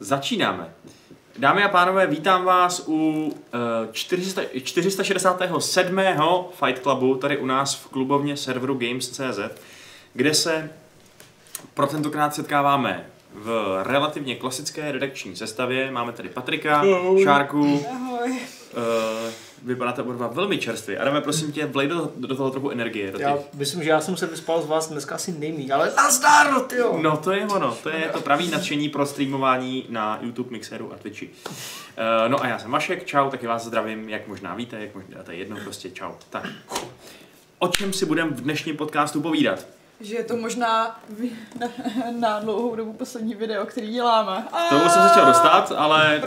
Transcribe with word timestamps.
Začínáme. 0.00 0.74
Dámy 1.38 1.64
a 1.64 1.68
pánové, 1.68 2.06
vítám 2.06 2.44
vás 2.44 2.84
u 2.86 2.92
uh, 2.94 3.92
400, 3.92 4.42
467. 4.64 6.00
Fight 6.50 6.82
Clubu 6.82 7.14
tady 7.14 7.36
u 7.36 7.46
nás 7.46 7.74
v 7.74 7.88
klubovně 7.88 8.36
serveru 8.36 8.74
Games.cz, 8.74 9.38
kde 10.14 10.34
se 10.34 10.70
pro 11.74 11.86
tentokrát 11.86 12.34
setkáváme 12.34 13.06
v 13.34 13.80
relativně 13.86 14.36
klasické 14.36 14.92
redakční 14.92 15.36
sestavě. 15.36 15.90
Máme 15.90 16.12
tady 16.12 16.28
Patrika, 16.28 16.84
Šárku, 17.22 17.86
Ahoj. 17.94 18.38
Vypadáte 19.62 20.02
oba 20.02 20.12
dva 20.12 20.26
velmi 20.26 20.58
čerstvě. 20.58 20.98
Adame, 20.98 21.20
prosím 21.20 21.52
tě, 21.52 21.66
vlej 21.66 21.88
do, 21.88 22.12
do 22.16 22.36
toho 22.36 22.50
trochu 22.50 22.70
energie. 22.70 23.12
Do 23.12 23.18
těch... 23.18 23.26
Já 23.26 23.38
myslím, 23.54 23.82
že 23.82 23.90
já 23.90 24.00
jsem 24.00 24.16
se 24.16 24.26
vyspal 24.26 24.62
z 24.62 24.66
vás 24.66 24.88
dneska 24.88 25.14
asi 25.14 25.32
nejmíň, 25.32 25.72
ale 25.74 25.92
nazdar, 25.96 26.60
tyjo! 26.60 26.98
No 27.02 27.16
to 27.16 27.32
je 27.32 27.46
ono, 27.46 27.74
to 27.82 27.88
je 27.88 28.10
to 28.12 28.20
pravý 28.20 28.50
nadšení 28.50 28.88
pro 28.88 29.06
streamování 29.06 29.86
na 29.88 30.18
YouTube, 30.22 30.50
Mixeru 30.50 30.92
a 30.92 30.96
Twitchi. 30.96 31.26
Uh, 31.28 31.52
no 32.28 32.42
a 32.42 32.46
já 32.46 32.58
jsem 32.58 32.70
Vašek, 32.70 33.04
čau, 33.06 33.30
taky 33.30 33.46
vás 33.46 33.64
zdravím, 33.64 34.08
jak 34.08 34.28
možná 34.28 34.54
víte, 34.54 34.80
jak 34.80 34.94
možná, 34.94 35.22
to 35.22 35.30
je 35.30 35.36
jedno, 35.36 35.56
prostě 35.64 35.90
čau. 35.90 36.12
Tak, 36.30 36.48
o 37.58 37.68
čem 37.68 37.92
si 37.92 38.06
budeme 38.06 38.30
v 38.30 38.40
dnešním 38.40 38.76
podcastu 38.76 39.20
povídat? 39.20 39.66
Že 40.00 40.16
je 40.16 40.24
to 40.24 40.36
možná 40.36 41.00
na, 41.60 41.68
na 42.18 42.40
dlouhou 42.40 42.76
dobu 42.76 42.92
poslední 42.92 43.34
video, 43.34 43.66
který 43.66 43.92
děláme. 43.92 44.44
K 44.66 44.68
tomu 44.68 44.88
jsem 44.88 45.02
se 45.02 45.08
chtěl 45.08 45.26
dostat, 45.26 45.72
ale 45.76 46.22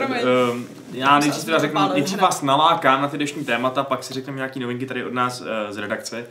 um, 0.52 0.68
já 0.92 1.18
nejdřív 1.18 1.44
teda 1.44 1.58
řeknu, 1.58 1.80
nejdřív 1.92 2.20
vás 2.20 2.42
nalákám 2.42 3.02
na 3.02 3.08
ty 3.08 3.16
dnešní 3.16 3.44
témata, 3.44 3.84
pak 3.84 4.04
si 4.04 4.14
řekneme 4.14 4.36
nějaké 4.36 4.60
novinky 4.60 4.86
tady 4.86 5.04
od 5.04 5.12
nás 5.12 5.40
uh, 5.40 5.46
z 5.70 5.76
redakce, 5.76 6.26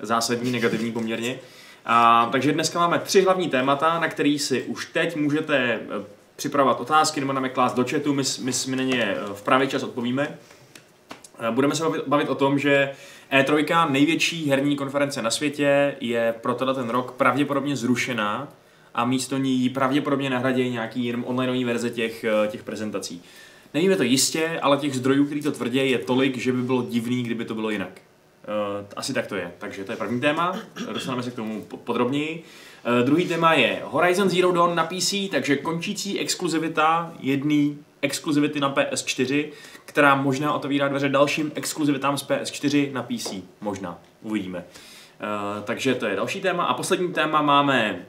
zásadní, 0.00 0.52
negativní 0.52 0.92
poměrně. 0.92 1.38
A, 1.86 2.28
takže 2.32 2.52
dneska 2.52 2.78
máme 2.78 2.98
tři 2.98 3.22
hlavní 3.22 3.48
témata, 3.48 4.00
na 4.00 4.08
který 4.08 4.38
si 4.38 4.62
už 4.62 4.86
teď 4.86 5.16
můžete 5.16 5.56
eh, 5.56 5.80
připravovat 6.36 6.80
otázky 6.80 7.20
nebo 7.20 7.32
nám 7.32 7.44
je 7.44 7.50
klást 7.50 7.74
do 7.74 7.84
chatu, 7.90 8.14
my, 8.14 8.22
my, 8.40 8.52
my 8.66 8.76
na 8.76 8.82
ně 8.82 9.02
eh, 9.02 9.34
v 9.34 9.42
pravý 9.42 9.68
čas 9.68 9.82
odpovíme. 9.82 10.38
Budeme 11.50 11.74
se 11.74 11.82
bavit, 11.82 12.02
bavit 12.06 12.28
o 12.28 12.34
tom, 12.34 12.58
že 12.58 12.92
E3, 13.32 13.90
největší 13.90 14.48
herní 14.50 14.76
konference 14.76 15.22
na 15.22 15.30
světě, 15.30 15.96
je 16.00 16.34
pro 16.42 16.54
tenhle 16.54 16.74
ten 16.74 16.88
rok 16.90 17.12
pravděpodobně 17.12 17.76
zrušená 17.76 18.48
a 18.94 19.04
místo 19.04 19.38
ní 19.38 19.68
pravděpodobně 19.68 20.30
nahradí 20.30 20.70
nějaký 20.70 21.14
onlineový 21.14 21.64
verze 21.64 21.90
těch, 21.90 22.24
eh, 22.24 22.48
těch 22.48 22.62
prezentací. 22.62 23.22
Nevíme 23.74 23.96
to 23.96 24.02
jistě, 24.02 24.58
ale 24.62 24.76
těch 24.76 24.94
zdrojů, 24.94 25.24
který 25.26 25.42
to 25.42 25.52
tvrdí, 25.52 25.90
je 25.90 25.98
tolik, 25.98 26.36
že 26.38 26.52
by 26.52 26.62
bylo 26.62 26.82
divný, 26.82 27.22
kdyby 27.22 27.44
to 27.44 27.54
bylo 27.54 27.70
jinak. 27.70 27.90
Eh, 28.44 28.86
Asi 28.96 29.12
tak 29.12 29.26
to 29.26 29.36
je. 29.36 29.52
Takže 29.58 29.84
to 29.84 29.92
je 29.92 29.96
první 29.96 30.20
téma, 30.20 30.58
dostaneme 30.92 31.22
se 31.22 31.30
k 31.30 31.34
tomu 31.34 31.62
po- 31.62 31.76
podrobněji. 31.76 32.42
Eh, 33.00 33.02
Druhý 33.04 33.28
téma 33.28 33.54
je 33.54 33.80
Horizon 33.84 34.30
Zero 34.30 34.52
Dawn 34.52 34.74
na 34.74 34.84
PC, 34.84 35.28
takže 35.30 35.56
končící 35.56 36.18
exkluzivita 36.20 37.12
jedný 37.20 37.78
exkluzivity 38.02 38.60
na 38.60 38.70
PS4, 38.74 39.44
která 39.96 40.14
možná 40.14 40.52
otevírá 40.52 40.88
dveře 40.88 41.08
dalším 41.08 41.52
exkluzivitám 41.54 42.18
z 42.18 42.26
PS4 42.28 42.92
na 42.92 43.02
PC. 43.02 43.34
Možná. 43.60 43.98
Uvidíme. 44.22 44.64
Eh, 44.64 45.62
takže 45.64 45.94
to 45.94 46.06
je 46.06 46.16
další 46.16 46.40
téma. 46.40 46.64
A 46.64 46.74
poslední 46.74 47.12
téma 47.12 47.42
máme 47.42 48.06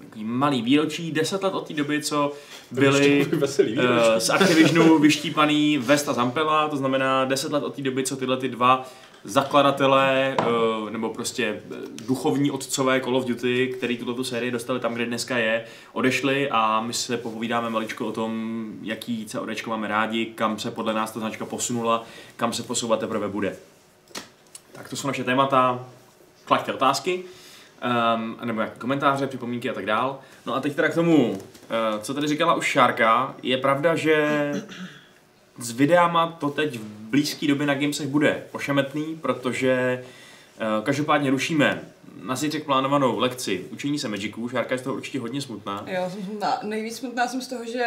takový 0.00 0.24
malý 0.24 0.62
výročí, 0.62 1.12
10 1.12 1.42
let 1.42 1.54
od 1.54 1.68
té 1.68 1.74
doby, 1.74 2.02
co 2.02 2.32
byly 2.72 3.24
veselý 3.32 3.78
eh, 3.78 4.20
z 4.20 4.30
Activisionu 4.30 4.98
vyštípaný 4.98 5.78
Vesta 5.78 6.12
Zampella, 6.12 6.68
to 6.68 6.76
znamená 6.76 7.24
10 7.24 7.52
let 7.52 7.64
od 7.64 7.74
té 7.74 7.82
doby, 7.82 8.04
co 8.04 8.16
tyhle 8.16 8.36
ty 8.36 8.48
dva 8.48 8.86
zakladatelé, 9.24 10.36
eh, 10.38 10.90
nebo 10.90 11.08
prostě 11.08 11.44
eh, 11.44 11.76
duchovní 12.06 12.50
otcové 12.50 13.00
Call 13.00 13.16
of 13.16 13.24
Duty, 13.24 13.74
který 13.76 13.96
tuto 13.96 14.14
tu 14.14 14.24
sérii 14.24 14.50
dostali 14.50 14.80
tam, 14.80 14.94
kde 14.94 15.06
dneska 15.06 15.38
je, 15.38 15.64
odešli 15.92 16.50
a 16.50 16.80
my 16.80 16.92
se 16.92 17.16
popovídáme 17.16 17.70
maličko 17.70 18.06
o 18.06 18.12
tom, 18.12 18.62
jaký 18.82 19.26
CODčko 19.26 19.70
máme 19.70 19.88
rádi, 19.88 20.26
kam 20.26 20.58
se 20.58 20.70
podle 20.70 20.94
nás 20.94 21.10
ta 21.10 21.20
značka 21.20 21.44
posunula, 21.44 22.04
kam 22.36 22.52
se 22.52 22.62
posouvat 22.62 23.00
teprve 23.00 23.28
bude. 23.28 23.56
Tak 24.72 24.88
to 24.88 24.96
jsou 24.96 25.08
naše 25.08 25.24
témata, 25.24 25.86
klaďte 26.44 26.72
otázky, 26.72 27.24
um, 27.82 28.36
nebo 28.44 28.60
jak 28.60 28.78
komentáře, 28.78 29.26
připomínky 29.26 29.70
a 29.70 29.72
tak 29.72 29.86
dál. 29.86 30.18
No 30.46 30.54
a 30.54 30.60
teď 30.60 30.74
teda 30.74 30.88
k 30.88 30.94
tomu, 30.94 31.30
uh, 31.30 31.38
co 32.00 32.14
tady 32.14 32.28
říkala 32.28 32.54
už 32.54 32.66
Šárka, 32.66 33.34
je 33.42 33.56
pravda, 33.56 33.96
že 33.96 34.50
s 35.58 35.70
videama 35.70 36.26
to 36.26 36.50
teď 36.50 36.78
v 36.78 36.84
blízké 36.84 37.46
době 37.46 37.66
na 37.66 37.74
Gamesech 37.74 38.06
bude 38.06 38.42
ošemetný, 38.52 39.18
protože 39.20 40.04
uh, 40.60 40.84
každopádně 40.84 41.30
rušíme 41.30 41.80
na 42.22 42.36
zítřek 42.36 42.64
plánovanou 42.64 43.18
lekci 43.18 43.64
učení 43.70 43.98
se 43.98 44.08
Magicu. 44.08 44.48
Šárka 44.48 44.74
je 44.74 44.78
z 44.78 44.82
toho 44.82 44.96
určitě 44.96 45.20
hodně 45.20 45.40
smutná. 45.42 45.84
Jo, 45.86 46.10
jsem 46.10 46.22
smutná. 46.22 46.58
Nejvíc 46.62 46.96
smutná 46.96 47.28
jsem 47.28 47.42
z 47.42 47.48
toho, 47.48 47.64
že 47.64 47.84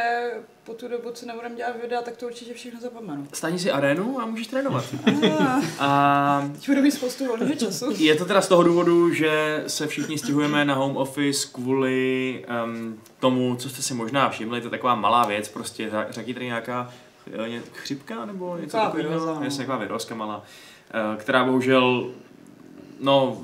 po 0.63 0.73
tu 0.73 0.87
dobu, 0.87 1.11
co 1.13 1.25
nebudem 1.25 1.55
dělat 1.55 1.81
videa, 1.81 2.01
tak 2.01 2.17
to 2.17 2.25
určitě 2.25 2.53
všechno 2.53 2.79
zapomenu. 2.79 3.27
Stani 3.33 3.59
si 3.59 3.71
arénu 3.71 4.21
a 4.21 4.25
můžeš 4.25 4.47
trénovat. 4.47 4.85
Ah, 5.39 5.61
A 5.79 6.49
Teď 6.53 6.69
budu 6.69 6.81
mít 6.81 6.91
spoustu 6.91 7.25
volného 7.25 7.55
času. 7.55 7.85
Je 7.97 8.15
to 8.15 8.25
teda 8.25 8.41
z 8.41 8.47
toho 8.47 8.63
důvodu, 8.63 9.13
že 9.13 9.63
se 9.67 9.87
všichni 9.87 10.17
stěhujeme 10.17 10.65
na 10.65 10.73
home 10.75 10.97
office 10.97 11.47
kvůli 11.51 12.45
um, 12.65 12.99
tomu, 13.19 13.55
co 13.55 13.69
jste 13.69 13.81
si 13.81 13.93
možná 13.93 14.29
všimli, 14.29 14.61
to 14.61 14.67
je 14.67 14.71
taková 14.71 14.95
malá 14.95 15.25
věc, 15.25 15.49
prostě 15.49 15.91
řekni 16.09 16.33
tady 16.33 16.45
nějaká 16.45 16.93
eh, 17.47 17.61
chřipka 17.73 18.25
nebo 18.25 18.57
něco 18.57 18.77
takového, 18.77 19.25
no. 19.25 19.49
Taková 19.57 19.77
virózka 19.77 20.15
malá, 20.15 20.43
eh, 20.91 21.17
která 21.17 21.45
bohužel, 21.45 22.11
no, 22.99 23.37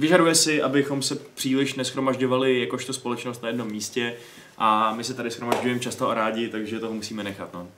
vyžaduje 0.00 0.34
si, 0.34 0.62
abychom 0.62 1.02
se 1.02 1.14
příliš 1.34 1.74
neschromažďovali 1.74 2.60
jakožto 2.60 2.92
společnost 2.92 3.42
na 3.42 3.48
jednom 3.48 3.70
místě 3.70 4.14
a 4.58 4.94
my 4.94 5.04
se 5.04 5.14
tady 5.14 5.30
schromažďujeme 5.30 5.80
často 5.80 6.10
a 6.10 6.14
rádi, 6.14 6.48
takže 6.48 6.80
toho 6.80 6.94
musíme 6.94 7.24
nechat, 7.24 7.54
no. 7.54 7.68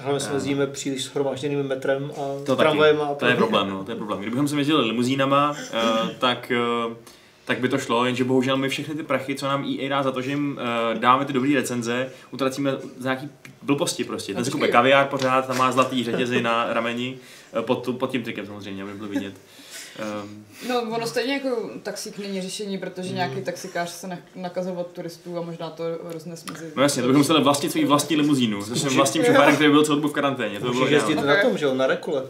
Hlavně 0.00 0.20
se 0.20 0.32
jezdíme 0.32 0.66
příliš 0.66 1.04
shromážděným 1.04 1.62
metrem 1.62 2.12
a 2.16 2.44
To 2.46 2.56
tramvajem 2.56 2.96
taky. 2.96 3.10
a 3.10 3.14
To 3.14 3.26
je 3.26 3.34
problém, 3.34 3.68
no, 3.70 3.84
to 3.84 3.90
je 3.90 3.96
problém. 3.96 4.20
Kdybychom 4.20 4.48
se 4.48 4.56
jezdili 4.56 4.86
limuzínama, 4.86 5.50
uh, 5.50 6.10
tak, 6.18 6.52
uh, 6.86 6.92
tak 7.44 7.60
by 7.60 7.68
to 7.68 7.78
šlo, 7.78 8.04
jenže 8.06 8.24
bohužel 8.24 8.56
my 8.56 8.68
všechny 8.68 8.94
ty 8.94 9.02
prachy, 9.02 9.34
co 9.34 9.46
nám 9.46 9.64
EA 9.64 9.88
dá 9.88 10.02
za 10.02 10.12
to, 10.12 10.22
že 10.22 10.30
jim 10.30 10.58
uh, 10.92 10.98
dáme 10.98 11.24
ty 11.24 11.32
dobré 11.32 11.54
recenze, 11.54 12.10
utracíme 12.30 12.72
za 12.98 13.14
nějaký 13.14 13.28
blbosti 13.62 14.04
prostě. 14.04 14.34
Ten 14.34 14.70
kaviár 14.72 15.06
pořád, 15.06 15.46
tam 15.46 15.58
má 15.58 15.72
zlatý 15.72 16.04
řetězy 16.04 16.42
na 16.42 16.72
rameni, 16.72 17.18
uh, 17.58 17.62
pod, 17.62 17.88
pod 17.98 18.10
tím 18.10 18.22
trikem 18.22 18.46
samozřejmě, 18.46 18.82
aby 18.82 18.92
bylo 18.94 19.08
vidět. 19.08 19.34
Um, 19.98 20.44
No, 20.68 20.82
ono 20.82 21.06
stejně 21.06 21.34
jako 21.34 21.70
taxík 21.82 22.18
není 22.18 22.42
řešení, 22.42 22.78
protože 22.78 23.14
nějaký 23.14 23.42
taxikář 23.42 23.90
se 23.90 24.18
nakazil 24.34 24.72
od 24.78 24.86
turistů 24.86 25.38
a 25.38 25.42
možná 25.42 25.70
to 25.70 25.84
roznes 26.02 26.44
mezi... 26.44 26.72
no 26.76 26.82
jasně, 26.82 27.02
to 27.02 27.08
bychom 27.08 27.20
museli 27.20 27.42
vlastnit 27.42 27.72
svůj 27.72 27.84
vlastní 27.84 28.16
limuzínu, 28.16 28.64
se 28.64 28.76
svým 28.76 28.96
vlastním 28.96 29.24
šoférem, 29.24 29.54
který 29.54 29.70
byl 29.70 29.84
celou 29.84 29.96
dobu 29.96 30.08
v 30.08 30.12
karanténě. 30.12 30.60
To 30.60 30.66
by 30.66 30.72
bylo 30.72 30.86
jezdit 30.86 31.12
ideální. 31.12 31.28
na 31.28 31.42
tom, 31.42 31.58
že 31.58 31.64
jo, 31.64 31.74
na 31.74 31.86
rekule. 31.86 32.22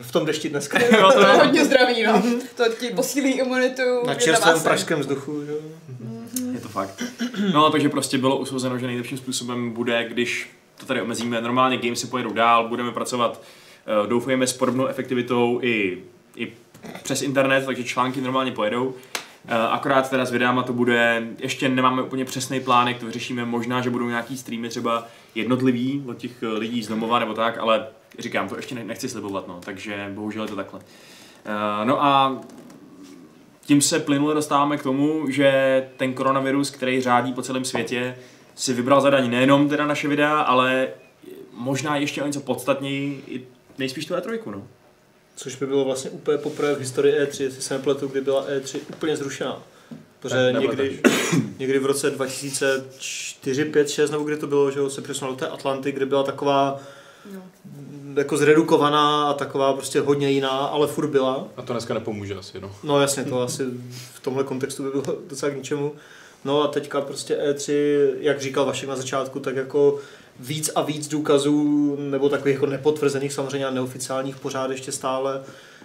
V 0.00 0.12
tom 0.12 0.26
dešti 0.26 0.48
dneska. 0.48 0.78
Jo, 0.98 1.10
to 1.12 1.20
To 1.20 1.26
je 1.26 1.34
hodně 1.34 1.64
zdraví, 1.64 2.02
no. 2.02 2.22
To 2.56 2.64
ti 2.80 2.90
posílí 2.90 3.32
imunitu. 3.32 4.06
Na 4.06 4.14
čerstvém 4.14 4.60
pražském 4.60 5.00
vzduchu, 5.00 5.32
jo. 5.32 5.56
Je 6.54 6.60
to 6.60 6.68
fakt. 6.68 7.02
No, 7.52 7.70
takže 7.70 7.88
prostě 7.88 8.18
bylo 8.18 8.36
usouzeno, 8.36 8.78
že 8.78 8.86
nejlepším 8.86 9.18
způsobem 9.18 9.70
bude, 9.70 10.08
když 10.08 10.50
to 10.76 10.86
tady 10.86 11.02
omezíme. 11.02 11.40
Normálně 11.40 11.76
gamesy 11.76 12.06
pojedou 12.06 12.32
dál, 12.32 12.68
budeme 12.68 12.92
pracovat, 12.92 13.42
eh, 14.04 14.06
doufujeme, 14.06 14.46
s 14.46 14.52
podobnou 14.52 14.86
efektivitou 14.86 15.58
i, 15.62 15.98
i 16.36 16.52
přes 17.02 17.22
internet, 17.22 17.66
takže 17.66 17.84
články 17.84 18.20
normálně 18.20 18.52
pojedou. 18.52 18.94
Eh, 19.48 19.54
Akorát 19.70 20.10
teda 20.10 20.24
s 20.24 20.32
videama 20.32 20.62
to 20.62 20.72
bude, 20.72 21.22
ještě 21.38 21.68
nemáme 21.68 22.02
úplně 22.02 22.24
přesný 22.24 22.60
plán, 22.60 22.88
jak 22.88 22.98
to 22.98 23.06
vyřešíme, 23.06 23.44
možná, 23.44 23.80
že 23.80 23.90
budou 23.90 24.08
nějaký 24.08 24.38
streamy 24.38 24.68
třeba 24.68 25.06
jednotlivý 25.34 26.04
od 26.08 26.16
těch 26.16 26.42
eh, 26.42 26.46
lidí 26.48 26.82
z 26.82 26.88
domova 26.88 27.18
nebo 27.18 27.34
tak, 27.34 27.58
ale 27.58 27.86
říkám, 28.18 28.48
to 28.48 28.56
ještě 28.56 28.74
ne- 28.74 28.84
nechci 28.84 29.08
slibovat, 29.08 29.48
no, 29.48 29.60
takže 29.64 30.10
bohužel 30.14 30.42
je 30.42 30.48
to 30.48 30.56
takhle. 30.56 30.80
Eh, 31.44 31.84
No 31.84 32.04
a 32.04 32.40
tím 33.66 33.80
se 33.80 34.00
plynule 34.00 34.34
dostáváme 34.34 34.76
k 34.76 34.82
tomu, 34.82 35.30
že 35.30 35.88
ten 35.96 36.12
koronavirus, 36.14 36.70
který 36.70 37.00
řádí 37.00 37.32
po 37.32 37.42
celém 37.42 37.64
světě, 37.64 38.16
si 38.54 38.72
vybral 38.72 39.00
zadaní 39.00 39.28
nejenom 39.28 39.68
teda 39.68 39.86
naše 39.86 40.08
videa, 40.08 40.40
ale 40.40 40.88
možná 41.52 41.96
ještě 41.96 42.22
o 42.22 42.26
něco 42.26 42.40
podstatněji, 42.40 43.24
nejspíš 43.78 44.06
tu 44.06 44.14
E3, 44.14 44.38
no. 44.50 44.62
Což 45.38 45.56
by 45.56 45.66
bylo 45.66 45.84
vlastně 45.84 46.10
úplně 46.10 46.38
poprvé 46.38 46.74
v 46.74 46.78
historii 46.80 47.14
E3, 47.20 47.42
jestli 47.42 47.62
se 47.62 47.74
nepletu, 47.74 48.06
kdy 48.08 48.20
byla 48.20 48.46
E3 48.48 48.78
úplně 48.90 49.16
zrušená. 49.16 49.62
Protože 50.20 50.52
Ne, 50.52 50.60
někdy, 50.60 51.00
někdy 51.58 51.78
v 51.78 51.86
roce 51.86 52.10
2004, 52.10 53.64
5, 53.64 53.90
6, 53.90 54.10
nebo 54.10 54.24
kdy 54.24 54.36
to 54.36 54.46
bylo, 54.46 54.70
že 54.70 54.80
se 54.88 55.02
přesunul 55.02 55.34
do 55.34 55.38
té 55.38 55.46
Atlanty, 55.48 55.92
kde 55.92 56.06
byla 56.06 56.22
taková 56.22 56.80
No. 57.34 57.42
jako 58.16 58.36
zredukovaná 58.36 59.30
a 59.30 59.34
taková 59.34 59.72
prostě 59.72 60.00
hodně 60.00 60.30
jiná, 60.30 60.48
ale 60.50 60.86
furt 60.86 61.08
byla. 61.08 61.48
A 61.56 61.62
to 61.62 61.72
dneska 61.72 61.94
nepomůže 61.94 62.34
asi, 62.34 62.60
no. 62.60 62.76
No 62.82 63.00
jasně, 63.00 63.24
to 63.24 63.40
asi 63.42 63.62
v 64.14 64.20
tomhle 64.20 64.44
kontextu 64.44 64.82
by 64.82 64.90
bylo 64.90 65.18
docela 65.28 65.52
k 65.52 65.56
ničemu. 65.56 65.92
No 66.44 66.62
a 66.62 66.68
teďka 66.68 67.00
prostě 67.00 67.36
E3, 67.50 67.72
jak 68.20 68.40
říkal 68.40 68.64
Vašek 68.66 68.88
na 68.88 68.96
začátku, 68.96 69.40
tak 69.40 69.56
jako 69.56 69.98
víc 70.38 70.70
a 70.74 70.82
víc 70.82 71.08
důkazů, 71.08 71.96
nebo 72.00 72.28
takových 72.28 72.54
jako 72.54 72.66
nepotvrzených 72.66 73.32
samozřejmě 73.32 73.66
a 73.66 73.70
neoficiálních 73.70 74.36
pořád 74.36 74.70
ještě 74.70 74.92
stále 74.92 75.42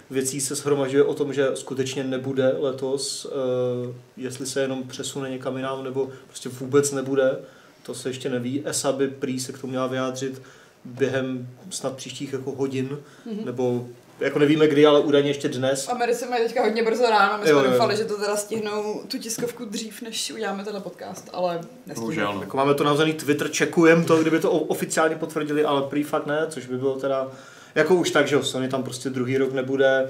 věcí 0.10 0.42
se 0.42 0.56
shromažďuje 0.56 1.04
o 1.04 1.14
tom, 1.14 1.34
že 1.34 1.52
skutečně 1.54 2.04
nebude 2.04 2.56
letos, 2.60 3.28
eh, 3.30 3.94
jestli 4.18 4.46
se 4.46 4.62
jenom 4.62 4.84
přesune 4.84 5.30
někam 5.30 5.58
jinam, 5.58 5.84
nebo 5.84 6.10
prostě 6.28 6.50
vůbec 6.50 6.92
nebude, 6.92 7.38
to 7.84 7.94
se 7.94 8.10
ještě 8.10 8.30
neví. 8.30 8.62
ESA 8.66 8.92
by 8.92 9.08
prý 9.08 9.40
se 9.40 9.54
k 9.54 9.60
tomu 9.60 9.72
měla 9.72 9.88
vyjádřit 9.88 10.42
během 10.86 11.50
snad 11.70 11.96
příštích 11.96 12.34
jako 12.34 12.52
hodin, 12.52 12.90
mm-hmm. 12.90 13.46
nebo 13.46 13.88
jako 14.20 14.40
nevíme 14.40 14.68
kdy, 14.68 14.86
ale 14.86 15.00
údajně 15.00 15.30
ještě 15.30 15.50
dnes. 15.50 15.90
Americe 15.90 16.30
mají 16.30 16.44
teďka 16.44 16.64
hodně 16.64 16.84
brzo 16.84 17.04
ráno, 17.10 17.44
my 17.44 17.50
Jo, 17.50 17.60
jsme 17.60 17.66
jo. 17.68 17.72
doufali, 17.72 17.98
že 17.98 18.06
to 18.06 18.18
teda 18.18 18.36
stihnou 18.36 19.02
tu 19.08 19.18
tiskovku 19.18 19.66
dřív, 19.66 20.02
než 20.02 20.32
uděláme 20.32 20.64
tenhle 20.64 20.82
podcast, 20.82 21.30
ale 21.34 21.56
nestihnou. 21.56 22.02
Bohužel, 22.02 22.34
no. 22.34 22.42
Jako 22.42 22.58
máme 22.58 22.74
to 22.74 22.84
navzaný 22.84 23.14
Twitter, 23.14 23.52
čekujem 23.52 24.06
to, 24.06 24.22
kdyby 24.22 24.40
to 24.40 24.52
oficiálně 24.52 25.16
potvrdili, 25.16 25.66
ale 25.66 25.82
prý 25.82 26.04
fakt 26.04 26.26
ne, 26.26 26.46
což 26.50 26.66
by 26.66 26.78
bylo 26.78 27.00
teda, 27.00 27.28
jako 27.76 27.96
už 27.96 28.12
tak, 28.12 28.28
že 28.28 28.36
jo, 28.36 28.44
Sony 28.44 28.68
tam 28.70 28.84
prostě 28.84 29.10
druhý 29.10 29.38
rok 29.38 29.54
nebude, 29.54 30.10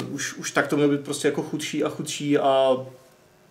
uh, 0.00 0.14
už, 0.14 0.34
už 0.34 0.50
tak 0.50 0.66
to 0.66 0.76
mělo 0.76 0.90
být 0.90 1.00
prostě 1.00 1.28
jako 1.28 1.42
chudší 1.42 1.84
a 1.84 1.88
chudší 1.88 2.38
a 2.38 2.76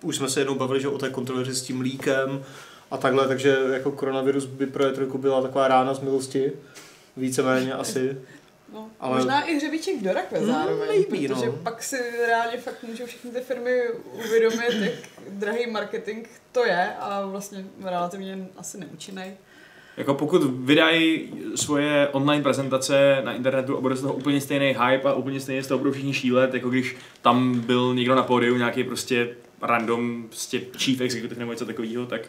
už 0.02 0.16
jsme 0.16 0.30
se 0.30 0.40
jednou 0.40 0.56
bavili, 0.56 0.82
že 0.82 0.88
o 0.88 0.98
té 0.98 1.10
kontroverzi 1.10 1.56
s 1.56 1.62
tím 1.62 1.82
líkem 1.82 2.44
a 2.92 2.98
takhle, 2.98 3.28
takže 3.28 3.58
jako 3.72 3.92
koronavirus 3.92 4.46
by 4.46 4.66
pro 4.66 4.84
E3 4.84 5.18
byla 5.18 5.42
taková 5.42 5.68
rána 5.68 5.94
z 5.94 6.00
milosti, 6.00 6.52
víceméně 7.18 7.74
asi. 7.74 8.18
No, 8.74 8.90
Ale-. 9.00 9.16
Možná 9.16 9.42
i 9.42 9.56
hřebíček 9.56 10.04
do 10.04 10.14
rakve 10.14 10.38
Hmm, 10.38 10.48
zároveň, 10.48 10.88
maybe, 10.88 11.28
protože 11.34 11.46
no. 11.46 11.52
pak 11.52 11.84
si 11.84 11.98
reálně 12.28 12.58
fakt 12.58 12.84
můžou 12.84 13.06
všechny 13.06 13.32
ty 13.32 13.40
firmy 13.40 13.82
uvědomit, 14.26 14.74
jak 14.82 14.94
drahý 15.30 15.68
marketing 15.72 16.28
to 16.52 16.66
je 16.66 16.94
a 17.00 17.26
vlastně 17.26 17.66
relativně 17.84 18.48
asi 18.58 18.78
neúčinný. 18.78 19.34
Jako 19.98 20.14
pokud 20.14 20.44
vydají 20.44 21.34
svoje 21.56 22.08
online 22.08 22.44
prezentace 22.44 23.22
na 23.24 23.34
internetu 23.34 23.78
a 23.78 23.82
bude 23.82 23.96
z 23.96 24.02
toho 24.02 24.14
úplně 24.14 24.42
stejný 24.42 24.66
hype 24.66 25.10
a 25.10 25.14
úplně 25.14 25.40
stejně 25.40 25.64
z 25.64 25.68
toho 25.68 25.78
budou 25.78 25.92
všichni 25.92 26.14
šílet, 26.14 26.54
jako 26.54 26.70
když 26.70 26.96
tam 27.22 27.60
byl 27.60 27.96
někdo 27.96 28.16
na 28.16 28.24
pódiu, 28.24 28.58
nějaký 28.58 28.84
prostě 28.84 29.30
random 29.62 30.24
prostě 30.28 30.62
chief 30.78 31.02
executive 31.02 31.40
nebo 31.40 31.52
něco 31.52 31.66
takového, 31.66 32.06
tak 32.06 32.22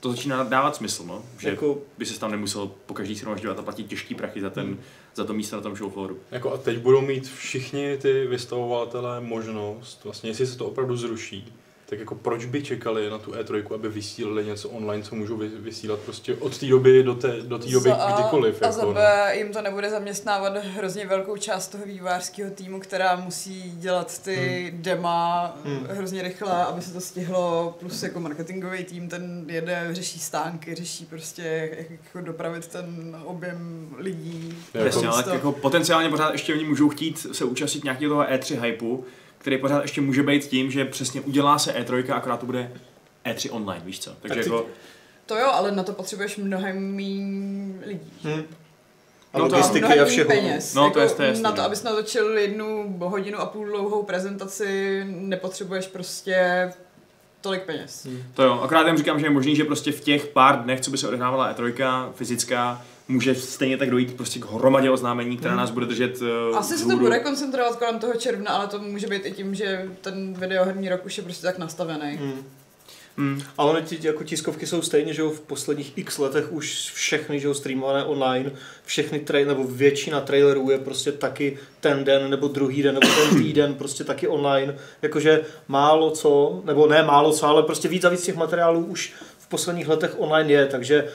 to 0.00 0.10
začíná 0.10 0.42
dávat 0.42 0.76
smysl, 0.76 1.04
no? 1.06 1.22
že 1.38 1.48
Jako, 1.48 1.78
by 1.98 2.06
se 2.06 2.20
tam 2.20 2.30
nemusel 2.30 2.70
po 2.86 2.94
každý 2.94 3.14
shromažďovat 3.14 3.58
a 3.58 3.62
platit 3.62 3.86
těžký 3.86 4.14
prachy 4.14 4.40
za, 4.40 4.50
ten, 4.50 4.78
za 5.14 5.24
to 5.24 5.32
místo 5.32 5.56
na 5.56 5.62
tom 5.62 5.76
show 5.76 5.92
flooru. 5.92 6.18
Jako 6.30 6.52
a 6.52 6.56
teď 6.56 6.78
budou 6.78 7.00
mít 7.00 7.28
všichni 7.28 7.98
ty 7.98 8.26
vystavovatelé 8.26 9.20
možnost, 9.20 10.04
vlastně 10.04 10.30
jestli 10.30 10.46
se 10.46 10.58
to 10.58 10.66
opravdu 10.66 10.96
zruší, 10.96 11.52
tak 11.90 11.98
jako 11.98 12.14
proč 12.14 12.44
by 12.44 12.62
čekali 12.62 13.10
na 13.10 13.18
tu 13.18 13.30
E3, 13.32 13.74
aby 13.74 13.88
vysílali 13.88 14.44
něco 14.44 14.68
online, 14.68 15.02
co 15.02 15.14
můžou 15.14 15.36
vy- 15.36 15.48
vysílat 15.48 15.98
prostě 16.00 16.34
od 16.34 16.58
té 16.58 16.66
doby 16.66 17.02
do 17.02 17.14
té, 17.14 17.28
do 17.42 17.58
té 17.58 17.68
doby 17.70 17.88
Za 17.88 17.94
A- 17.94 18.20
kdykoliv. 18.20 18.62
A 18.62 18.66
jako, 18.66 18.78
za 18.78 18.84
no. 18.84 18.92
B 18.92 19.32
jim 19.36 19.52
to 19.52 19.62
nebude 19.62 19.90
zaměstnávat 19.90 20.56
hrozně 20.56 21.06
velkou 21.06 21.36
část 21.36 21.68
toho 21.68 21.84
vývářského 21.86 22.50
týmu, 22.50 22.80
která 22.80 23.16
musí 23.16 23.72
dělat 23.76 24.22
ty 24.22 24.70
dema 24.76 25.56
Hmm. 25.64 25.86
hrozně 25.90 26.22
rychle, 26.22 26.64
aby 26.64 26.82
se 26.82 26.92
to 26.92 27.00
stihlo, 27.00 27.76
plus 27.80 28.02
jako 28.02 28.20
marketingový 28.20 28.84
tým, 28.84 29.08
ten 29.08 29.44
jede, 29.48 29.88
řeší 29.92 30.18
stánky, 30.18 30.74
řeší 30.74 31.04
prostě, 31.06 31.70
jak 31.78 31.90
jako 31.90 32.20
dopravit 32.26 32.66
ten 32.66 33.16
objem 33.24 33.88
lidí. 33.98 34.58
Jako 34.74 34.86
Jasně, 34.86 35.08
ale 35.08 35.16
místo. 35.16 35.30
jako 35.30 35.52
potenciálně 35.52 36.08
pořád 36.08 36.32
ještě 36.32 36.54
oni 36.54 36.64
můžou 36.64 36.88
chtít 36.88 37.26
se 37.32 37.44
účastnit 37.44 37.84
nějakého 37.84 38.10
toho 38.10 38.22
E3 38.24 38.60
hypeu, 38.62 39.04
který 39.40 39.58
pořád 39.58 39.82
ještě 39.82 40.00
může 40.00 40.22
být 40.22 40.44
tím, 40.46 40.70
že 40.70 40.84
přesně 40.84 41.20
udělá 41.20 41.58
se 41.58 41.72
E3, 41.72 42.14
akorát 42.14 42.40
to 42.40 42.46
bude 42.46 42.72
E3 43.24 43.48
online, 43.52 43.82
víš 43.84 44.00
co? 44.00 44.10
Takže 44.20 44.34
Tak 44.36 44.44
jako, 44.52 44.66
To 45.26 45.36
jo, 45.38 45.46
ale 45.52 45.72
na 45.72 45.82
to 45.82 45.92
potřebuješ 45.92 46.36
mnohem 46.36 46.94
méně 46.96 47.74
lidí. 47.86 48.00
hm. 48.24 48.42
A 49.32 49.38
No 49.38 49.48
to- 49.48 49.54
logistiky 49.54 49.78
mnohem 49.78 50.02
a 50.02 50.04
všeho. 50.04 50.28
peněz. 50.28 50.74
No, 50.74 50.82
to 50.90 50.98
jako 50.98 51.00
je- 51.12 51.16
to 51.16 51.22
je 51.22 51.28
jasný, 51.28 51.42
na 51.42 51.50
to, 51.52 51.56
no. 51.56 51.62
abys 51.66 51.82
natočil 51.82 52.38
jednu 52.38 52.96
hodinu 52.98 53.38
a 53.38 53.46
půl 53.46 53.66
dlouhou 53.66 54.02
prezentaci, 54.02 55.02
nepotřebuješ 55.06 55.86
prostě 55.86 56.70
tolik 57.40 57.62
peněz. 57.62 58.06
Hm. 58.10 58.22
To 58.34 58.42
jo, 58.42 58.52
akorát 58.62 58.86
jen 58.86 58.96
říkám, 58.96 59.20
že 59.20 59.26
je 59.26 59.30
možný, 59.30 59.56
že 59.56 59.64
prostě 59.64 59.92
v 59.92 60.00
těch 60.00 60.26
pár 60.26 60.62
dnech, 60.62 60.80
co 60.80 60.90
by 60.90 60.98
se 60.98 61.08
odehrávala 61.08 61.52
E3 61.54 62.12
fyzická, 62.14 62.82
může 63.10 63.34
stejně 63.34 63.76
tak 63.76 63.90
dojít 63.90 64.14
prostě 64.16 64.40
k 64.40 64.44
hromadě 64.44 64.90
oznámení, 64.90 65.36
která 65.36 65.56
nás 65.56 65.70
bude 65.70 65.86
držet 65.86 66.20
uh, 66.20 66.58
Asi 66.58 66.78
se 66.78 66.86
to 66.86 66.96
bude 66.96 67.18
koncentrovat 67.18 67.76
kolem 67.76 67.98
toho 67.98 68.14
června, 68.14 68.50
ale 68.50 68.66
to 68.66 68.78
může 68.78 69.06
být 69.06 69.26
i 69.26 69.32
tím, 69.32 69.54
že 69.54 69.88
ten 70.00 70.34
videoherní 70.34 70.88
rok 70.88 71.06
už 71.06 71.16
je 71.16 71.22
prostě 71.22 71.42
tak 71.42 71.58
nastavený. 71.58 72.18
Hm. 72.20 72.42
Hmm. 73.16 73.42
Ale 73.58 73.82
ty 73.82 73.98
jako 74.02 74.24
tiskovky 74.24 74.66
jsou 74.66 74.82
stejně, 74.82 75.14
že 75.14 75.22
jo, 75.22 75.30
v 75.30 75.40
posledních 75.40 75.98
x 75.98 76.18
letech 76.18 76.52
už 76.52 76.90
všechny, 76.94 77.40
že 77.40 77.46
jo, 77.46 77.54
streamované 77.54 78.04
online, 78.04 78.50
všechny 78.84 79.20
trail, 79.20 79.48
nebo 79.48 79.64
většina 79.64 80.20
trailerů 80.20 80.70
je 80.70 80.78
prostě 80.78 81.12
taky 81.12 81.58
ten 81.80 82.04
den, 82.04 82.30
nebo 82.30 82.48
druhý 82.48 82.82
den, 82.82 82.94
nebo 82.94 83.06
ten 83.06 83.42
týden, 83.42 83.74
prostě 83.74 84.04
taky 84.04 84.28
online. 84.28 84.76
Jakože 85.02 85.40
málo 85.68 86.10
co, 86.10 86.62
nebo 86.64 86.86
ne 86.86 87.02
málo 87.02 87.32
co, 87.32 87.46
ale 87.46 87.62
prostě 87.62 87.88
víc 87.88 88.04
a 88.04 88.08
víc 88.08 88.22
těch 88.22 88.36
materiálů 88.36 88.84
už 88.84 89.12
v 89.38 89.48
posledních 89.48 89.88
letech 89.88 90.14
online 90.18 90.52
je, 90.52 90.66
takže 90.66 91.08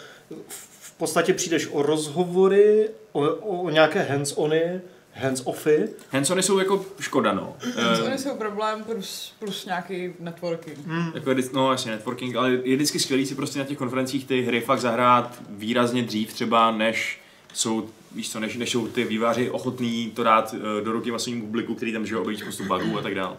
podstatě 0.98 1.34
přijdeš 1.34 1.68
o 1.72 1.82
rozhovory, 1.82 2.90
o, 3.12 3.22
o, 3.22 3.62
o 3.62 3.70
nějaké 3.70 4.04
hands-ony, 4.04 4.82
hands-offy. 5.22 5.88
Handsony 6.10 6.44
jsou 6.44 6.60
jako 6.60 6.86
škoda, 7.00 7.34
no. 7.34 7.56
Uh, 7.68 8.12
Eh, 8.12 8.18
jsou 8.18 8.36
problém 8.36 8.84
plus, 8.84 9.34
plus 9.40 9.66
nějaký 9.66 10.14
networking. 10.20 10.78
Hmm. 10.88 11.12
jako 11.16 11.34
no 11.54 11.72
jasně, 11.72 11.92
networking, 11.92 12.36
ale 12.36 12.52
je 12.52 12.76
vždycky 12.76 13.00
skvělý 13.00 13.26
si 13.26 13.36
prostě 13.36 13.60
na 13.60 13.66
těch 13.66 13.78
konferencích 13.78 14.28
ty 14.28 14.42
hry 14.42 14.62
fakt 14.62 14.80
zahrát 14.80 15.42
výrazně 15.50 16.04
dřív 16.04 16.34
třeba, 16.34 16.72
než 16.72 17.20
jsou, 17.54 17.90
víš 18.16 18.32
co, 18.32 18.40
než, 18.40 18.58
než 18.58 18.72
jsou 18.72 18.88
ty 18.88 19.04
výváři 19.04 19.50
ochotní 19.50 20.12
to 20.12 20.24
dát 20.24 20.56
eh, 20.58 20.84
do 20.84 20.92
ruky 20.92 21.12
masovému 21.12 21.46
publiku, 21.46 21.76
který 21.76 21.94
tam 21.94 22.06
žije 22.06 22.20
obejít 22.20 22.40
spoustu 22.40 22.64
bugů 22.64 23.00
a 23.00 23.02
tak 23.02 23.16
dál. 23.16 23.38